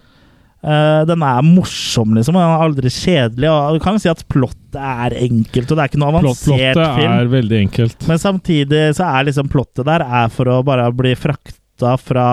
Eh, 0.62 1.03
den 1.09 1.24
er 1.26 1.41
morsom, 1.41 2.12
liksom. 2.14 2.38
Den 2.38 2.43
er 2.45 2.64
aldri 2.66 2.91
kjedelig. 2.93 3.49
Og 3.49 3.78
du 3.78 3.84
kan 3.84 3.97
jo 3.97 4.03
si 4.03 4.12
at 4.12 4.22
plottet 4.30 4.78
er 4.78 5.16
enkelt, 5.18 5.72
og 5.72 5.78
det 5.78 5.84
er 5.84 5.89
ikke 5.89 6.01
noe 6.01 6.12
avansert 6.14 6.43
plottet 6.51 6.99
film. 6.99 7.16
er 7.16 7.32
veldig 7.32 7.62
enkelt. 7.66 8.05
Men 8.09 8.22
samtidig 8.22 8.84
så 8.97 9.07
er 9.09 9.30
liksom 9.30 9.49
plottet 9.51 9.89
der 9.89 10.05
er 10.05 10.30
for 10.34 10.51
å 10.51 10.59
bare 10.66 10.86
bli 10.95 11.16
frakta 11.18 11.95
fra 11.99 12.28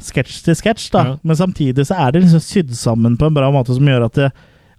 sketsj 0.00 0.38
til 0.46 0.56
sketsj, 0.56 0.88
da. 0.94 1.04
Ja. 1.04 1.18
Men 1.20 1.36
samtidig 1.36 1.84
så 1.90 1.98
er 2.00 2.14
det 2.14 2.24
liksom 2.24 2.40
sydd 2.40 2.72
sammen 2.78 3.18
på 3.20 3.28
en 3.28 3.36
bra 3.36 3.50
måte 3.52 3.76
som 3.76 3.84
gjør 3.84 4.08
at 4.08 4.16
det, 4.16 4.30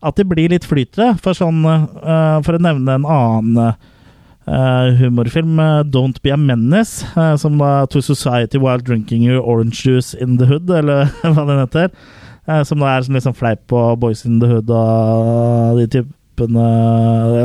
at 0.02 0.18
det 0.18 0.26
blir 0.26 0.50
litt 0.50 0.66
flyt 0.66 0.98
i 0.98 1.04
det. 1.04 1.12
For 1.22 1.38
sånn 1.38 1.62
uh, 1.62 2.42
For 2.42 2.58
å 2.58 2.64
nevne 2.66 2.96
en 2.98 3.06
annen 3.06 3.60
uh, 3.62 4.88
humorfilm, 4.98 5.62
'Don't 5.86 6.18
Be 6.26 6.34
a 6.34 6.40
Menace', 6.42 7.06
som 7.38 7.62
da 7.62 7.86
To 7.86 8.02
Society 8.02 8.58
While 8.58 8.82
Drinking 8.82 9.22
Your 9.22 9.46
Orange 9.46 9.86
Juice 9.86 10.18
in 10.18 10.42
the 10.42 10.50
Hood, 10.50 10.74
eller 10.74 11.14
hva 11.22 11.46
den 11.46 11.62
heter. 11.62 11.94
Eh, 12.48 12.64
som 12.68 12.80
da 12.82 12.96
er 12.96 13.06
sånn 13.06 13.18
liksom 13.20 13.36
fleip 13.38 13.66
på 13.72 13.82
Boys 14.02 14.26
in 14.26 14.40
the 14.42 14.48
Hood 14.50 14.70
og 14.74 15.78
de 15.82 15.88
typene 16.00 16.68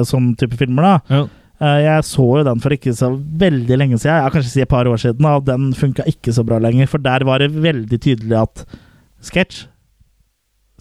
Sånn 0.08 0.30
type 0.40 0.56
filmer, 0.56 0.82
da. 0.86 0.94
Ja. 1.12 1.22
Eh, 1.60 1.78
Jeg 1.86 2.04
så 2.08 2.24
jo 2.38 2.44
den 2.46 2.60
for 2.60 2.72
ikke 2.76 2.92
så 2.96 3.10
veldig 3.16 3.76
lenge 3.80 3.98
siden, 3.98 4.22
jeg 4.22 4.32
kanskje 4.36 4.52
si 4.54 4.60
et 4.64 4.68
par 4.72 4.88
år 4.88 5.00
siden, 5.00 5.24
og 5.28 5.44
den 5.48 5.70
funka 5.76 6.04
ikke 6.08 6.32
så 6.36 6.44
bra 6.46 6.58
lenger. 6.62 6.86
For 6.88 6.98
der 7.02 7.24
var 7.28 7.38
det 7.44 7.50
veldig 7.54 7.98
tydelig 8.00 8.36
at 8.42 8.66
sketsj 9.24 9.66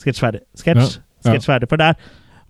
Sketsj 0.03 0.20
ferdig. 0.20 0.41
Sketsj. 0.59 0.97
Ja, 1.24 1.38
ferdig. 1.39 1.70
For 1.72 1.80
der 1.80 1.95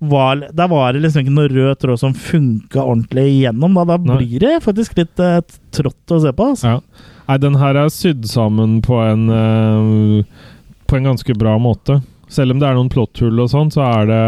var, 0.02 0.40
der 0.52 0.68
var 0.68 0.94
det 0.94 1.04
liksom 1.04 1.22
ikke 1.24 1.34
noe 1.36 1.50
rød 1.54 1.78
tråd 1.80 2.00
som 2.02 2.16
funka 2.18 2.82
ordentlig 2.82 3.28
igjennom. 3.36 3.78
Da, 3.78 3.86
da 3.86 4.18
blir 4.18 4.42
det 4.42 4.56
faktisk 4.66 4.98
litt 4.98 5.22
eh, 5.22 5.38
trått 5.76 6.12
å 6.12 6.20
se 6.24 6.34
på. 6.36 6.48
Altså. 6.56 6.74
Ja. 6.74 7.14
Nei, 7.30 7.38
den 7.42 7.56
her 7.62 7.78
er 7.84 7.94
sydd 7.94 8.26
sammen 8.30 8.80
på 8.86 8.98
en 9.02 9.30
eh, 9.30 10.42
På 10.86 10.98
en 10.98 11.10
ganske 11.12 11.36
bra 11.38 11.56
måte. 11.62 12.00
Selv 12.32 12.56
om 12.56 12.62
det 12.62 12.68
er 12.68 12.78
noen 12.78 12.92
plotthull 12.92 13.44
og 13.44 13.52
sånn, 13.52 13.72
så 13.74 13.86
er 13.86 14.10
det 14.10 14.22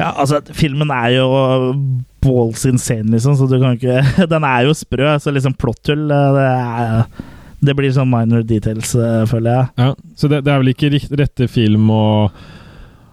Ja, 0.00 0.12
altså, 0.12 0.40
filmen 0.56 0.92
er 0.94 1.18
jo 1.18 1.28
balls 2.22 2.64
insane, 2.68 3.10
liksom, 3.12 3.36
så 3.36 3.48
du 3.50 3.58
kan 3.58 3.76
ikke 3.76 4.26
Den 4.32 4.46
er 4.46 4.68
jo 4.68 4.74
sprø, 4.76 5.14
så 5.20 5.34
liksom 5.34 5.56
plotthull 5.58 6.10
eh, 6.12 6.32
det, 6.36 6.48
er, 6.48 7.30
det 7.62 7.76
blir 7.78 7.94
sånn 7.94 8.10
minor 8.10 8.44
details, 8.46 8.94
eh, 8.94 9.22
føler 9.30 9.56
jeg. 9.56 9.70
Ja, 9.82 9.92
så 10.18 10.30
det, 10.30 10.44
det 10.46 10.52
er 10.52 10.62
vel 10.62 10.74
ikke 10.74 10.92
rette 11.20 11.48
film 11.50 11.90
å 11.92 12.02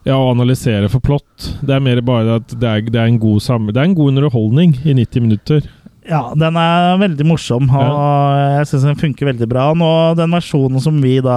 ja, 0.08 0.16
å 0.16 0.32
analysere 0.32 0.88
for 0.92 1.04
plott. 1.04 1.50
Det 1.62 1.76
er 1.76 1.84
mer 1.84 2.00
bare 2.06 2.40
at 2.40 2.54
det 2.56 2.70
er, 2.70 2.86
det 2.88 3.02
er 3.02 3.10
en 3.10 3.20
god 3.22 3.44
Det 3.70 3.78
er 3.82 3.90
en 3.90 3.98
god 3.98 4.14
underholdning 4.14 4.78
i 4.86 4.96
90 4.96 5.26
minutter. 5.26 5.68
Ja, 6.10 6.22
den 6.34 6.56
er 6.58 6.98
veldig 6.98 7.26
morsom, 7.30 7.68
og 7.70 8.38
jeg 8.58 8.70
syns 8.72 8.88
den 8.88 8.98
funker 8.98 9.30
veldig 9.30 9.48
bra. 9.52 9.68
Nå, 9.78 9.90
den 10.18 10.32
versjonen 10.34 10.82
som 10.82 10.98
vi 11.04 11.20
da 11.22 11.36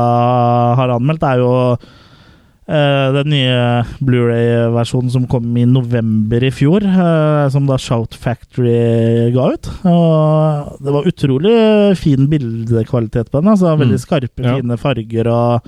har 0.78 0.94
anmeldt, 0.94 1.26
er 1.28 1.42
jo 1.42 1.50
uh, 1.76 3.08
den 3.18 3.32
nye 3.34 3.58
Blu-ray-versjonen 4.00 5.12
som 5.12 5.26
kom 5.30 5.50
i 5.60 5.66
november 5.68 6.46
i 6.48 6.52
fjor, 6.54 6.86
uh, 6.88 7.48
som 7.52 7.68
da 7.68 7.76
Shout 7.76 8.16
Factory 8.16 9.28
ga 9.34 9.50
ut. 9.52 9.68
Og 9.92 10.78
det 10.80 10.94
var 10.96 11.10
utrolig 11.12 11.56
fin 12.00 12.28
bildekvalitet 12.32 13.28
på 13.28 13.42
den. 13.42 13.52
Altså, 13.52 13.76
veldig 13.76 14.00
Mm. 14.00 14.06
skarpe, 14.06 14.40
Ja. 14.42 14.56
fine 14.56 14.78
farger. 14.78 15.28
og 15.28 15.60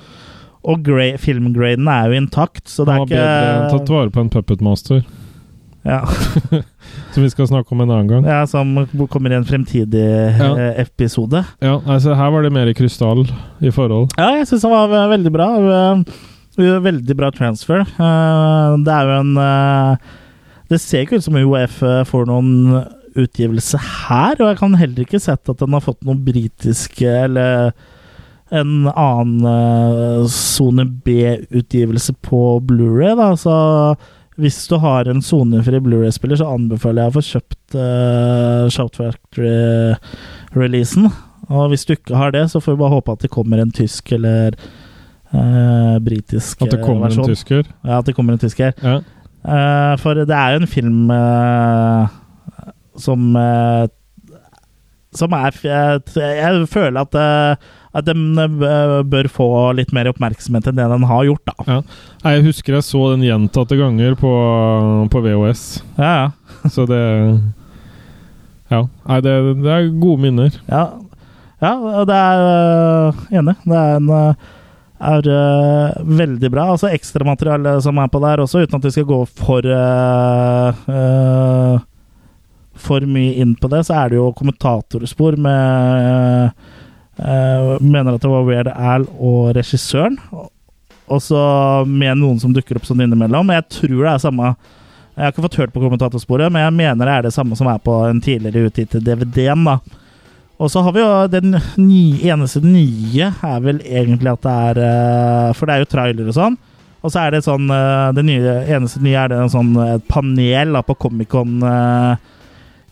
og 0.65 0.81
filmgraden 1.21 1.87
er 1.93 2.09
jo 2.09 2.21
intakt, 2.23 2.65
så 2.73 2.87
det 2.87 2.95
Han 2.95 3.01
har 3.01 3.07
bedre 3.07 3.71
tatt 3.71 3.89
vare 3.91 4.11
på 4.11 4.21
en 4.23 4.31
Puppet 4.31 4.63
Master. 4.63 5.03
Ja. 5.85 6.01
Som 7.15 7.23
vi 7.23 7.31
skal 7.31 7.47
snakke 7.51 7.73
om 7.75 7.81
en 7.85 7.91
annen 7.91 8.09
gang. 8.11 8.25
ja, 8.27 8.43
Som 8.51 8.75
kommer 9.13 9.33
i 9.33 9.39
en 9.39 9.45
fremtidig 9.49 10.05
Ja. 10.39 10.51
eh, 10.57 10.81
episode. 10.83 11.45
Ja, 11.63 11.79
altså 11.87 12.15
Her 12.17 12.31
var 12.35 12.43
det 12.47 12.53
mer 12.53 12.73
krystall 12.75 13.25
i 13.61 13.71
forhold. 13.75 14.11
Ja, 14.19 14.31
jeg 14.39 14.47
syns 14.51 14.63
han 14.67 14.73
var 14.75 15.09
veldig 15.13 15.33
bra. 15.35 15.49
Eh, 15.59 16.05
Veldig 16.55 17.17
bra 17.19 17.31
transfer. 17.35 17.81
Eh, 17.83 18.77
Det 18.87 18.93
er 18.95 19.09
jo 19.09 19.15
en 19.21 19.33
eh, 19.43 19.97
Det 20.71 20.79
ser 20.81 21.03
ikke 21.03 21.17
ut 21.19 21.25
som 21.27 21.35
UF 21.41 21.81
får 22.09 22.27
noen 22.31 22.85
utgivelse 23.15 23.79
her, 23.79 24.35
og 24.41 24.49
jeg 24.49 24.57
kan 24.59 24.73
heller 24.75 25.05
ikke 25.05 25.21
sett 25.23 25.47
at 25.49 25.59
den 25.61 25.71
har 25.77 25.83
fått 25.85 26.01
noen 26.03 26.25
britiske 26.27 27.07
eller 27.07 27.73
en 28.51 28.89
annen 28.91 29.45
eh, 29.47 30.25
sone 30.31 30.83
B-utgivelse 31.07 32.15
på 32.27 32.41
Blu-ray 32.67 33.15
da, 33.19 33.29
så 33.39 33.55
hvis 34.41 34.59
du 34.71 34.77
har 34.83 35.03
en 35.11 35.23
sonefri 35.23 35.79
Blu-ray-spiller, 35.83 36.37
så 36.41 36.53
anbefaler 36.55 37.01
jeg 37.05 37.11
å 37.11 37.17
få 37.17 37.23
kjøpt 37.29 37.65
uh, 37.79 38.65
Shout 38.73 38.95
Factory-releasen. 38.99 41.05
Og 41.53 41.63
hvis 41.71 41.87
du 41.87 41.93
ikke 41.95 42.19
har 42.19 42.31
det, 42.35 42.45
så 42.51 42.57
får 42.63 42.73
vi 42.75 42.83
bare 42.83 42.97
håpe 42.97 43.15
at 43.15 43.23
det 43.23 43.35
kommer 43.35 43.57
en 43.63 43.75
tysk 43.75 44.05
eller 44.17 44.49
uh, 45.35 45.97
britisk 46.03 46.63
At 46.65 46.71
det 46.73 46.83
kommer 46.83 47.09
kommer 47.11 47.13
en 47.13 47.31
tysker? 47.35 47.63
Ja, 47.85 47.95
at 48.01 48.07
det 48.09 48.15
kommer 48.17 48.33
en 48.35 48.43
tysker. 48.43 48.71
Ja. 48.83 48.97
Uh, 49.45 49.95
for 50.01 50.11
det 50.17 50.35
er 50.35 50.49
jo 50.55 50.61
en 50.63 50.71
film 50.71 51.11
eh, 51.13 52.05
som 52.97 53.37
eh, 53.37 53.89
Som 55.15 55.35
er 55.37 55.55
Jeg, 55.63 56.67
føler 56.71 57.01
at, 57.05 57.15
eh, 57.15 57.69
at 57.95 58.07
den 58.09 58.39
eh, 58.39 59.03
bør 59.07 59.29
få 59.31 59.49
litt 59.79 59.93
mer 59.95 60.11
oppmerksomhet 60.11 60.67
enn 60.71 60.81
det 60.81 60.89
den 60.91 61.07
har 61.11 61.29
gjort, 61.29 61.45
da. 61.47 61.67
Ja. 61.69 61.79
Jeg 62.25 62.47
husker 62.49 62.79
jeg 62.79 62.87
så 62.87 63.05
den 63.13 63.27
gjentatte 63.27 63.79
ganger 63.79 64.17
på, 64.19 64.33
på 65.13 65.25
VHS. 65.25 65.65
Ja, 65.99 66.15
ja. 66.25 66.27
Så 66.73 66.89
det 66.91 67.03
Ja. 68.73 68.87
Nei, 69.07 69.21
det, 69.23 69.39
det 69.63 69.71
er 69.71 69.95
gode 70.03 70.25
minner. 70.25 70.55
Ja, 70.67 70.89
ja 71.63 72.05
det 72.09 72.19
er 72.19 72.45
øh, 72.51 73.25
Enig. 73.39 73.59
Det 73.63 73.79
er 73.79 73.97
en 74.01 74.13
er 75.05 75.29
uh, 75.29 76.19
veldig 76.19 76.51
bra. 76.53 76.69
Altså 76.75 76.93
ekstramateriale 76.95 77.77
som 77.85 77.99
er 77.99 78.11
på 78.13 78.21
der 78.25 78.45
også, 78.45 78.65
uten 78.65 78.79
at 78.79 78.87
vi 78.89 78.95
skal 78.95 79.09
gå 79.09 79.21
for 79.39 79.67
uh, 79.69 80.85
øh, 80.89 81.83
For 82.85 83.05
mye 83.09 83.35
inn 83.41 83.55
på 83.59 83.71
det, 83.73 83.85
så 83.89 83.97
er 84.03 84.13
det 84.13 84.21
jo 84.21 84.33
kommentatorspor 84.37 85.39
med 85.41 86.53
uh, 87.19 87.75
Mener 87.81 88.15
at 88.15 88.23
det 88.25 88.31
var 88.33 88.47
Weird 88.49 88.71
Al 88.75 89.09
og 89.17 89.55
regissøren. 89.57 90.19
Og 91.05 91.21
så 91.21 91.41
med 91.89 92.21
noen 92.21 92.41
som 92.41 92.55
dukker 92.55 92.79
opp 92.79 92.87
sånn 92.89 93.03
innimellom. 93.05 93.53
Jeg 93.53 93.69
tror 93.81 93.99
det 93.99 94.15
er 94.15 94.23
samme 94.23 94.55
Jeg 94.55 95.23
har 95.23 95.35
ikke 95.35 95.45
fått 95.45 95.61
hørt 95.61 95.75
på 95.75 95.83
kommentatorsporet, 95.83 96.53
men 96.53 96.65
jeg 96.65 96.79
mener 96.79 97.07
det 97.07 97.19
er 97.19 97.29
det 97.29 97.37
samme 97.37 97.57
som 97.59 97.69
er 97.71 97.83
på 97.85 98.01
en 98.09 98.23
tidligere 98.25 98.71
utgitt 98.71 98.97
DVD-en. 99.05 99.69
da 99.69 99.79
og 100.63 100.71
så 100.71 100.85
har 100.87 100.95
vi 100.95 101.03
jo 101.03 101.09
den 101.33 101.57
nye, 101.83 102.19
eneste 102.31 102.63
nye 102.63 103.33
er 103.43 103.65
vel 103.65 103.81
egentlig 103.83 104.31
at 104.31 104.45
det 104.45 104.55
er 104.69 104.81
eh, 104.85 105.49
For 105.59 105.67
det 105.67 105.75
er 105.75 105.83
jo 105.83 105.91
trailer 105.91 106.31
og 106.31 106.37
sånn. 106.37 106.59
Og 107.05 107.13
så 107.13 107.25
er 107.25 107.35
det 107.35 107.43
sånn 107.47 107.67
eh, 107.75 108.13
Det 108.17 108.25
nye, 108.27 108.55
eneste 108.77 109.03
nye 109.05 109.25
er 109.25 109.33
det 109.33 109.41
en 109.43 109.53
sånn 109.53 109.75
et 109.83 110.07
panel 110.11 110.77
da, 110.77 110.85
på 110.87 110.97
Comic-Con 111.05 111.59
eh, 111.69 112.31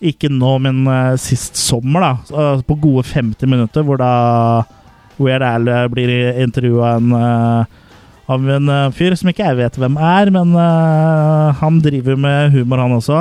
Ikke 0.03 0.31
nå, 0.33 0.57
men 0.65 0.83
uh, 0.89 1.15
sist 1.20 1.59
sommer, 1.61 2.03
da. 2.03 2.12
Uh, 2.33 2.62
på 2.66 2.79
gode 2.83 3.05
50 3.07 3.51
minutter, 3.51 3.85
hvor 3.87 4.01
da 4.03 4.12
Weird 5.23 5.45
Al 5.47 5.69
eh, 5.69 5.85
blir 5.93 6.11
intervjua 6.41 6.97
eh, 6.97 7.79
av 8.33 8.47
en 8.51 8.70
fyr 8.97 9.15
som 9.19 9.29
ikke 9.31 9.45
jeg 9.45 9.59
vet 9.59 9.77
hvem 9.79 9.99
er, 10.01 10.31
men 10.33 10.55
han 11.59 11.81
driver 11.85 12.16
med 12.16 12.55
humor, 12.55 12.81
han 12.81 12.95
også. 12.97 13.19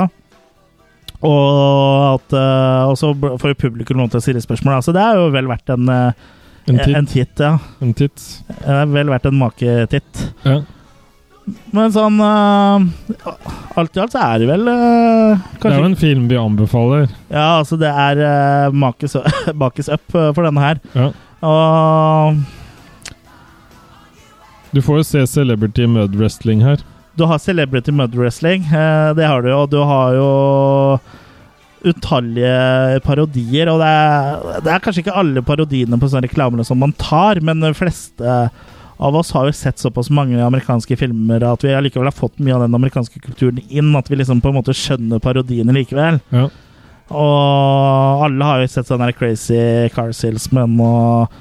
Og, 1.20 2.14
at, 2.14 2.34
og 2.88 2.94
så 2.98 3.12
får 3.12 3.52
jo 3.52 3.58
publikum 3.60 4.00
lov 4.00 4.08
til 4.10 4.22
å 4.22 4.24
stille 4.24 4.42
spørsmål. 4.42 4.78
Altså, 4.78 4.94
det 4.96 5.02
er 5.04 5.20
jo 5.20 5.28
vel 5.34 5.50
verdt 5.50 5.74
en, 5.74 5.90
En 5.92 6.80
titt. 6.80 6.96
En 6.96 7.10
titt, 7.12 7.44
ja. 7.44 7.52
En 7.84 7.92
titt. 7.98 8.24
Det 8.48 8.78
er 8.78 8.88
vel 8.94 9.12
verdt 9.12 9.28
en 9.28 9.38
maketitt. 9.42 10.24
Ja. 10.48 10.62
Men 11.74 11.90
sånn 11.90 12.20
uh, 12.22 12.78
Alt 13.74 13.96
i 13.96 14.00
alt 14.02 14.12
så 14.14 14.20
er 14.22 14.42
det 14.42 14.46
vel 14.46 14.68
eh, 14.70 15.40
Det 15.58 15.70
er 15.72 15.78
jo 15.80 15.88
en 15.88 15.96
film 15.98 16.28
vi 16.30 16.36
anbefaler. 16.38 17.08
Ja, 17.32 17.58
altså 17.58 17.74
det 17.80 17.90
er 17.90 18.20
uh, 18.22 18.74
makes, 18.76 19.16
bakes 19.58 19.88
up 19.94 20.14
eh, 20.14 20.30
for 20.36 20.46
denne 20.46 20.62
her. 20.62 20.78
Ja. 20.94 21.08
Og 21.42 22.36
Du 24.72 24.80
får 24.84 25.00
jo 25.00 25.06
se 25.08 25.26
Celebrity 25.26 25.88
Mud 25.90 26.14
Wrestling 26.20 26.62
her. 26.64 26.78
du 27.18 27.24
har 27.28 27.38
Celebrity 27.42 27.92
Mud 27.92 28.14
Wrestling, 28.16 28.62
eh, 28.70 29.10
det 29.18 29.26
har 29.26 29.42
du 29.42 29.50
jo. 29.50 29.58
Og 29.64 29.70
du 29.72 29.80
har 29.84 30.14
jo 30.16 30.28
utallige 31.82 33.00
parodier. 33.04 33.68
Og 33.72 33.80
det 33.82 33.88
er, 33.90 34.60
det 34.62 34.70
er 34.72 34.84
kanskje 34.84 35.02
ikke 35.04 35.18
alle 35.18 35.42
parodiene 35.44 35.98
på 35.98 36.08
sånne 36.08 36.28
reklamer 36.28 36.62
som 36.64 36.78
man 36.80 36.94
tar, 37.00 37.40
men 37.44 37.60
de 37.64 37.72
fleste 37.76 38.36
av 38.96 39.16
oss 39.16 39.32
har 39.32 39.48
jo 39.48 39.54
sett 39.56 39.80
såpass 39.80 40.10
mange 40.12 40.40
amerikanske 40.44 40.96
filmer 41.00 41.44
at 41.46 41.64
vi 41.64 41.72
allikevel 41.74 42.10
har 42.10 42.16
fått 42.16 42.38
mye 42.42 42.54
av 42.56 42.66
den 42.66 42.76
amerikanske 42.76 43.22
kulturen 43.24 43.62
inn, 43.68 43.94
at 43.98 44.10
vi 44.10 44.18
liksom 44.20 44.42
på 44.42 44.52
en 44.52 44.58
måte 44.58 44.74
skjønner 44.76 45.22
parodiene 45.22 45.74
likevel. 45.74 46.20
Ja. 46.34 46.48
Og 47.12 48.26
alle 48.26 48.48
har 48.48 48.62
jo 48.62 48.68
sett 48.70 48.88
sånn 48.88 49.02
der 49.02 49.14
Crazy 49.16 49.88
Car 49.94 50.12
Salesman 50.16 50.78
og 50.80 51.40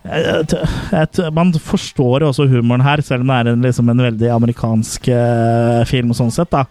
et, 0.00 0.54
jeg, 0.56 1.30
Man 1.36 1.52
forstår 1.52 2.24
jo 2.24 2.30
også 2.30 2.46
humoren 2.48 2.84
her, 2.84 3.02
selv 3.04 3.24
om 3.24 3.30
det 3.30 3.36
er 3.36 3.50
en, 3.52 3.64
liksom 3.66 3.90
en 3.92 4.00
veldig 4.06 4.30
amerikansk 4.32 5.10
uh, 5.12 5.82
film 5.88 6.14
sånn 6.16 6.32
sett, 6.32 6.48
da. 6.52 6.64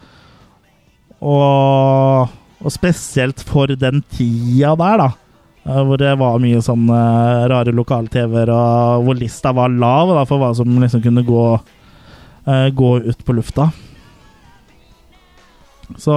Og, 1.19 2.31
og 2.57 2.73
spesielt 2.73 3.43
for 3.45 3.69
den 3.77 4.01
tida 4.15 4.73
der, 4.79 5.03
da. 5.03 5.09
Eh, 5.65 5.81
Hvor 5.85 5.97
det 5.99 6.13
var 6.19 6.39
mye 6.41 6.61
sånn 6.63 6.89
eh, 6.93 7.47
rare 7.51 7.71
lokal-TV-er, 7.75 8.49
og 8.53 9.03
hvor 9.05 9.15
lista 9.19 9.49
var 9.55 9.69
lav 9.73 10.07
da, 10.15 10.23
for 10.29 10.37
hva 10.41 10.49
som 10.57 10.79
liksom 10.81 11.01
kunne 11.03 11.25
gå, 11.27 11.45
eh, 12.45 12.67
gå 12.75 12.89
ut 13.07 13.25
på 13.25 13.35
lufta. 13.37 13.65
Så 15.97 16.15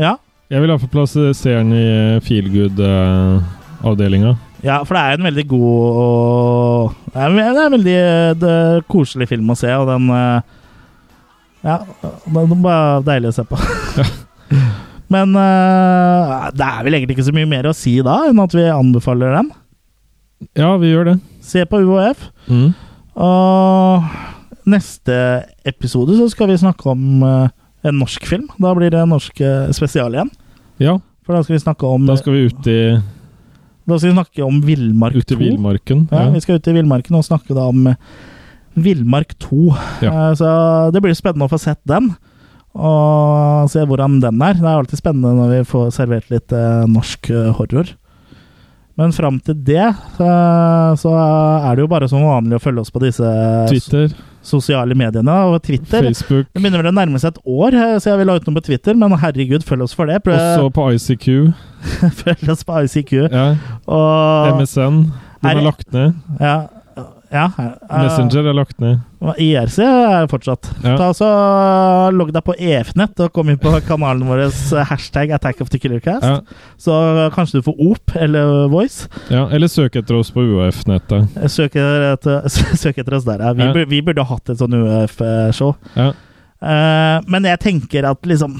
ja. 0.00 0.16
Jeg 0.52 0.60
vil 0.60 0.72
ha 0.74 0.76
på 0.76 0.90
plass 0.92 1.14
seeren 1.38 1.70
i 1.72 1.86
feelgood-avdelinga. 2.26 4.32
Ja, 4.62 4.82
for 4.84 4.94
det 4.94 5.02
er 5.02 5.12
en 5.16 5.26
veldig 5.26 5.46
god 5.50 5.96
og 5.98 6.92
Det 7.12 7.18
er, 7.18 7.28
en 7.32 7.72
veldig 7.72 8.02
det 8.38 8.84
koselig 8.92 9.26
film 9.32 9.50
å 9.50 9.56
se, 9.58 9.70
og 9.74 9.88
den 9.88 10.04
Ja, 11.64 11.76
den 12.26 12.36
er 12.36 12.62
bare 12.62 13.02
deilig 13.08 13.28
å 13.32 13.36
se 13.40 13.44
på. 13.48 13.56
Men 15.12 15.36
uh, 15.36 16.48
det 16.56 16.66
er 16.66 16.86
vel 16.86 16.96
egentlig 16.96 17.18
ikke 17.18 17.28
så 17.28 17.34
mye 17.36 17.50
mer 17.50 17.68
å 17.68 17.76
si 17.76 17.98
da, 18.04 18.22
enn 18.30 18.40
at 18.42 18.54
vi 18.56 18.66
anbefaler 18.72 19.36
den. 19.38 19.50
Ja, 20.58 20.74
vi 20.80 20.92
gjør 20.92 21.12
det. 21.12 21.16
Se 21.44 21.64
på 21.68 21.80
UHF. 21.84 22.28
Mm. 22.48 22.70
Og 23.22 24.66
neste 24.72 25.16
episode 25.68 26.16
så 26.18 26.28
skal 26.32 26.50
vi 26.52 26.60
snakke 26.62 26.88
om 26.92 27.24
uh, 27.26 27.48
en 27.86 27.98
norsk 28.00 28.26
film. 28.30 28.48
Da 28.62 28.72
blir 28.78 28.92
det 28.94 29.02
en 29.02 29.12
norsk 29.14 29.42
uh, 29.44 29.70
spesial 29.74 30.16
igjen. 30.16 30.32
Ja. 30.82 30.96
For 31.26 31.36
da 31.36 31.42
skal 31.44 31.54
vi 31.58 31.62
snakke 31.62 31.86
om 31.86 32.06
Da 32.08 32.16
skal 32.18 32.34
vi 32.34 32.46
ut 32.50 32.66
i 32.66 32.78
Da 33.86 33.94
skal 33.94 34.08
vi 34.08 34.14
snakke 34.16 34.42
om 34.42 34.56
Villmark 34.66 35.14
2. 35.14 35.22
Ut 35.22 35.34
i 35.34 35.40
villmarken. 35.44 36.06
Ja, 36.10 36.24
Ja. 36.26 36.32
Vi 36.34 36.42
skal 36.42 36.58
ut 36.58 36.66
i 36.70 36.74
villmarken 36.74 37.18
og 37.18 37.26
snakke 37.26 37.54
da 37.54 37.68
om 37.70 37.84
Villmark 38.74 39.36
2. 39.38 39.62
Ja. 40.02 40.32
Så 40.38 40.48
det 40.94 41.02
blir 41.04 41.14
spennende 41.14 41.46
å 41.46 41.52
få 41.52 41.60
sett 41.60 41.82
den. 41.86 42.14
Og 42.74 43.68
se 43.72 43.82
hvordan 43.84 44.20
den 44.22 44.40
er. 44.42 44.54
Det 44.58 44.64
er 44.64 44.78
alltid 44.78 45.00
spennende 45.02 45.34
når 45.36 45.50
vi 45.58 45.64
får 45.68 45.90
servert 45.98 46.30
litt 46.32 46.54
eh, 46.56 46.84
norsk 46.88 47.28
eh, 47.30 47.50
horror. 47.58 47.90
Men 49.00 49.12
fram 49.16 49.38
til 49.40 49.56
det 49.64 49.80
eh, 49.88 50.90
så 51.00 51.12
er 51.16 51.76
det 51.78 51.84
jo 51.84 51.88
bare 51.88 52.08
som 52.12 52.24
vanlig 52.26 52.58
å 52.58 52.62
følge 52.62 52.82
oss 52.84 52.92
på 52.92 53.00
disse 53.00 53.24
Twitter. 53.70 54.12
sosiale 54.44 54.92
mediene. 54.98 55.32
Og 55.48 55.62
Twitter 55.64 56.04
Facebook. 56.10 56.50
Det 56.52 56.60
begynner 56.60 56.82
vel 56.84 56.90
å 56.92 56.96
nærme 56.98 57.20
seg 57.22 57.32
et 57.34 57.40
år 57.48 57.72
eh, 57.78 57.94
siden 58.04 58.20
vi 58.20 58.26
la 58.28 58.36
ut 58.36 58.48
noe 58.50 58.58
på 58.60 58.64
Twitter, 58.68 58.96
men 59.00 59.16
herregud, 59.22 59.64
følg 59.68 59.86
oss 59.86 59.96
for 59.96 60.08
det. 60.12 60.20
Prøv- 60.26 60.36
Også 60.40 60.68
på 60.76 60.88
ICQ. 60.96 61.28
følg 62.22 62.52
oss 62.52 62.64
på 62.68 62.82
ICQ. 62.84 63.14
Ja. 63.32 63.46
Og 63.88 64.60
MSN. 64.60 65.02
Den 65.42 65.50
Er- 65.52 65.58
er 65.62 65.66
lagt 65.70 65.88
ned. 65.96 66.20
Ja. 66.40 66.56
Ja 67.32 67.46
uh, 67.56 67.68
Messenger 68.02 68.48
er 68.50 68.56
lagt 68.56 68.78
ned. 68.82 69.00
IRC 69.40 69.78
er 69.84 70.26
fortsatt. 70.30 70.66
Ja. 70.82 70.96
Ta 70.98 71.12
så 71.16 71.28
Logg 72.12 72.32
deg 72.34 72.42
på 72.44 72.56
EF-nett 72.58 73.20
og 73.22 73.30
kom 73.36 73.52
inn 73.52 73.60
på 73.62 73.72
kanalen 73.90 74.26
vår 74.28 74.44
eh, 74.48 74.80
hashtag 74.90 75.32
Attack 75.36 75.62
of 75.64 75.70
the 75.72 75.80
Killer 75.80 76.02
Cast. 76.02 76.26
Ja. 76.26 76.40
Så 76.80 76.96
kanskje 77.36 77.60
du 77.60 77.66
får 77.68 77.78
OP 77.86 78.16
eller 78.18 78.66
Voice. 78.72 79.08
Ja, 79.32 79.46
eller 79.48 79.70
søk 79.70 79.96
etter 80.00 80.18
oss 80.18 80.32
på 80.34 80.44
UAF-nettet. 80.44 81.38
Søk 81.52 81.78
søk 82.82 82.98
etter 82.98 83.16
oss 83.18 83.28
der. 83.28 83.40
Ja. 83.46 83.54
Vi, 83.56 83.62
Ja. 83.62 83.72
Burde, 83.72 83.88
vi 83.90 84.02
burde 84.04 84.26
hatt 84.28 84.52
et 84.52 84.60
sånn 84.60 84.74
UF-show. 84.82 85.76
Ja. 85.96 86.12
Uh, 86.62 87.18
men 87.30 87.46
jeg 87.48 87.58
tenker 87.62 88.06
at 88.06 88.26
liksom 88.28 88.58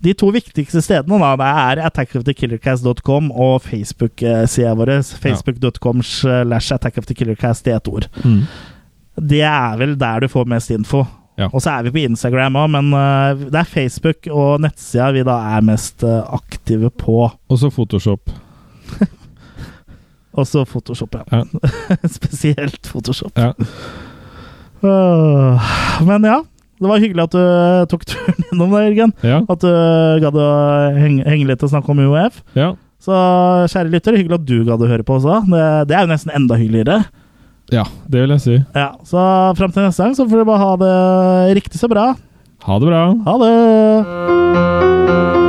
de 0.00 0.14
to 0.16 0.30
viktigste 0.32 0.80
stedene 0.84 1.20
da, 1.20 1.34
det 1.36 1.48
er 1.62 1.84
attackofthekillercast.com 1.90 3.30
og 3.36 3.60
Facebook-sida 3.66 4.74
vår. 4.78 4.94
Facebook.com 5.20 6.02
slash 6.06 6.72
attackofthekillercast 6.76 7.68
i 7.68 7.74
ett 7.76 7.88
ord. 7.90 8.08
Mm. 8.24 8.44
Det 9.30 9.42
er 9.44 9.80
vel 9.80 9.96
der 10.00 10.24
du 10.24 10.30
får 10.32 10.48
mest 10.48 10.72
info. 10.72 11.04
Ja. 11.40 11.48
Og 11.52 11.62
så 11.62 11.72
er 11.72 11.86
vi 11.86 11.92
på 11.94 12.02
Instagram 12.04 12.56
òg, 12.60 12.68
men 12.74 12.92
eh, 12.96 13.46
det 13.52 13.60
er 13.62 13.68
Facebook 13.68 14.28
og 14.28 14.60
nettsida 14.64 15.10
vi 15.16 15.24
da 15.24 15.38
er 15.54 15.64
mest 15.64 16.04
eh, 16.04 16.20
aktive 16.36 16.90
på. 16.92 17.22
Og 17.30 17.60
så 17.60 17.70
Photoshop. 17.72 18.32
Og 20.40 20.46
så 20.46 20.62
Photoshop, 20.64 21.16
ja. 21.32 21.42
Spesielt 22.16 22.86
Photoshop. 22.86 23.36
Ja. 23.36 23.50
Men 26.06 26.24
ja, 26.24 26.36
det 26.80 26.88
var 26.90 27.02
hyggelig 27.02 27.24
at 27.28 27.34
du 27.36 27.40
eh, 27.40 27.86
tok 27.90 28.04
turen 28.08 28.44
innom 28.52 28.70
det, 28.76 28.82
Jørgen. 28.88 29.12
Ja. 29.26 29.40
At 29.52 29.60
du 29.64 29.70
gadd 30.24 30.38
å 30.40 30.48
henge, 30.96 31.24
henge 31.28 31.48
litt 31.50 31.62
og 31.66 31.72
snakke 31.72 31.92
om 31.92 32.00
UOF. 32.06 32.40
Ja. 32.56 32.70
Så 33.00 33.16
kjære 33.72 33.92
lytter, 33.94 34.16
hyggelig 34.20 34.36
at 34.40 34.46
du 34.48 34.56
gadd 34.68 34.82
å 34.84 34.88
høre 34.90 35.04
på 35.08 35.16
også. 35.20 35.38
Det, 35.48 35.64
det 35.88 35.96
er 35.96 36.04
jo 36.04 36.12
nesten 36.12 36.34
enda 36.36 36.58
hyggeligere. 36.60 36.98
ja, 37.72 37.84
det 38.10 38.24
vil 38.26 38.34
jeg 38.36 38.42
si. 38.44 38.56
Ja, 38.76 38.90
Så 39.08 39.20
fram 39.60 39.72
til 39.72 39.86
neste 39.86 40.04
gang 40.04 40.16
så 40.18 40.26
får 40.28 40.42
du 40.42 40.48
bare 40.50 40.64
ha 40.64 40.72
det 40.84 40.94
riktig 41.60 41.80
så 41.80 41.88
bra. 41.88 42.10
Ha 42.66 42.78
det 42.82 42.90
bra. 42.92 43.04
Ha 43.24 43.36
det! 43.44 45.39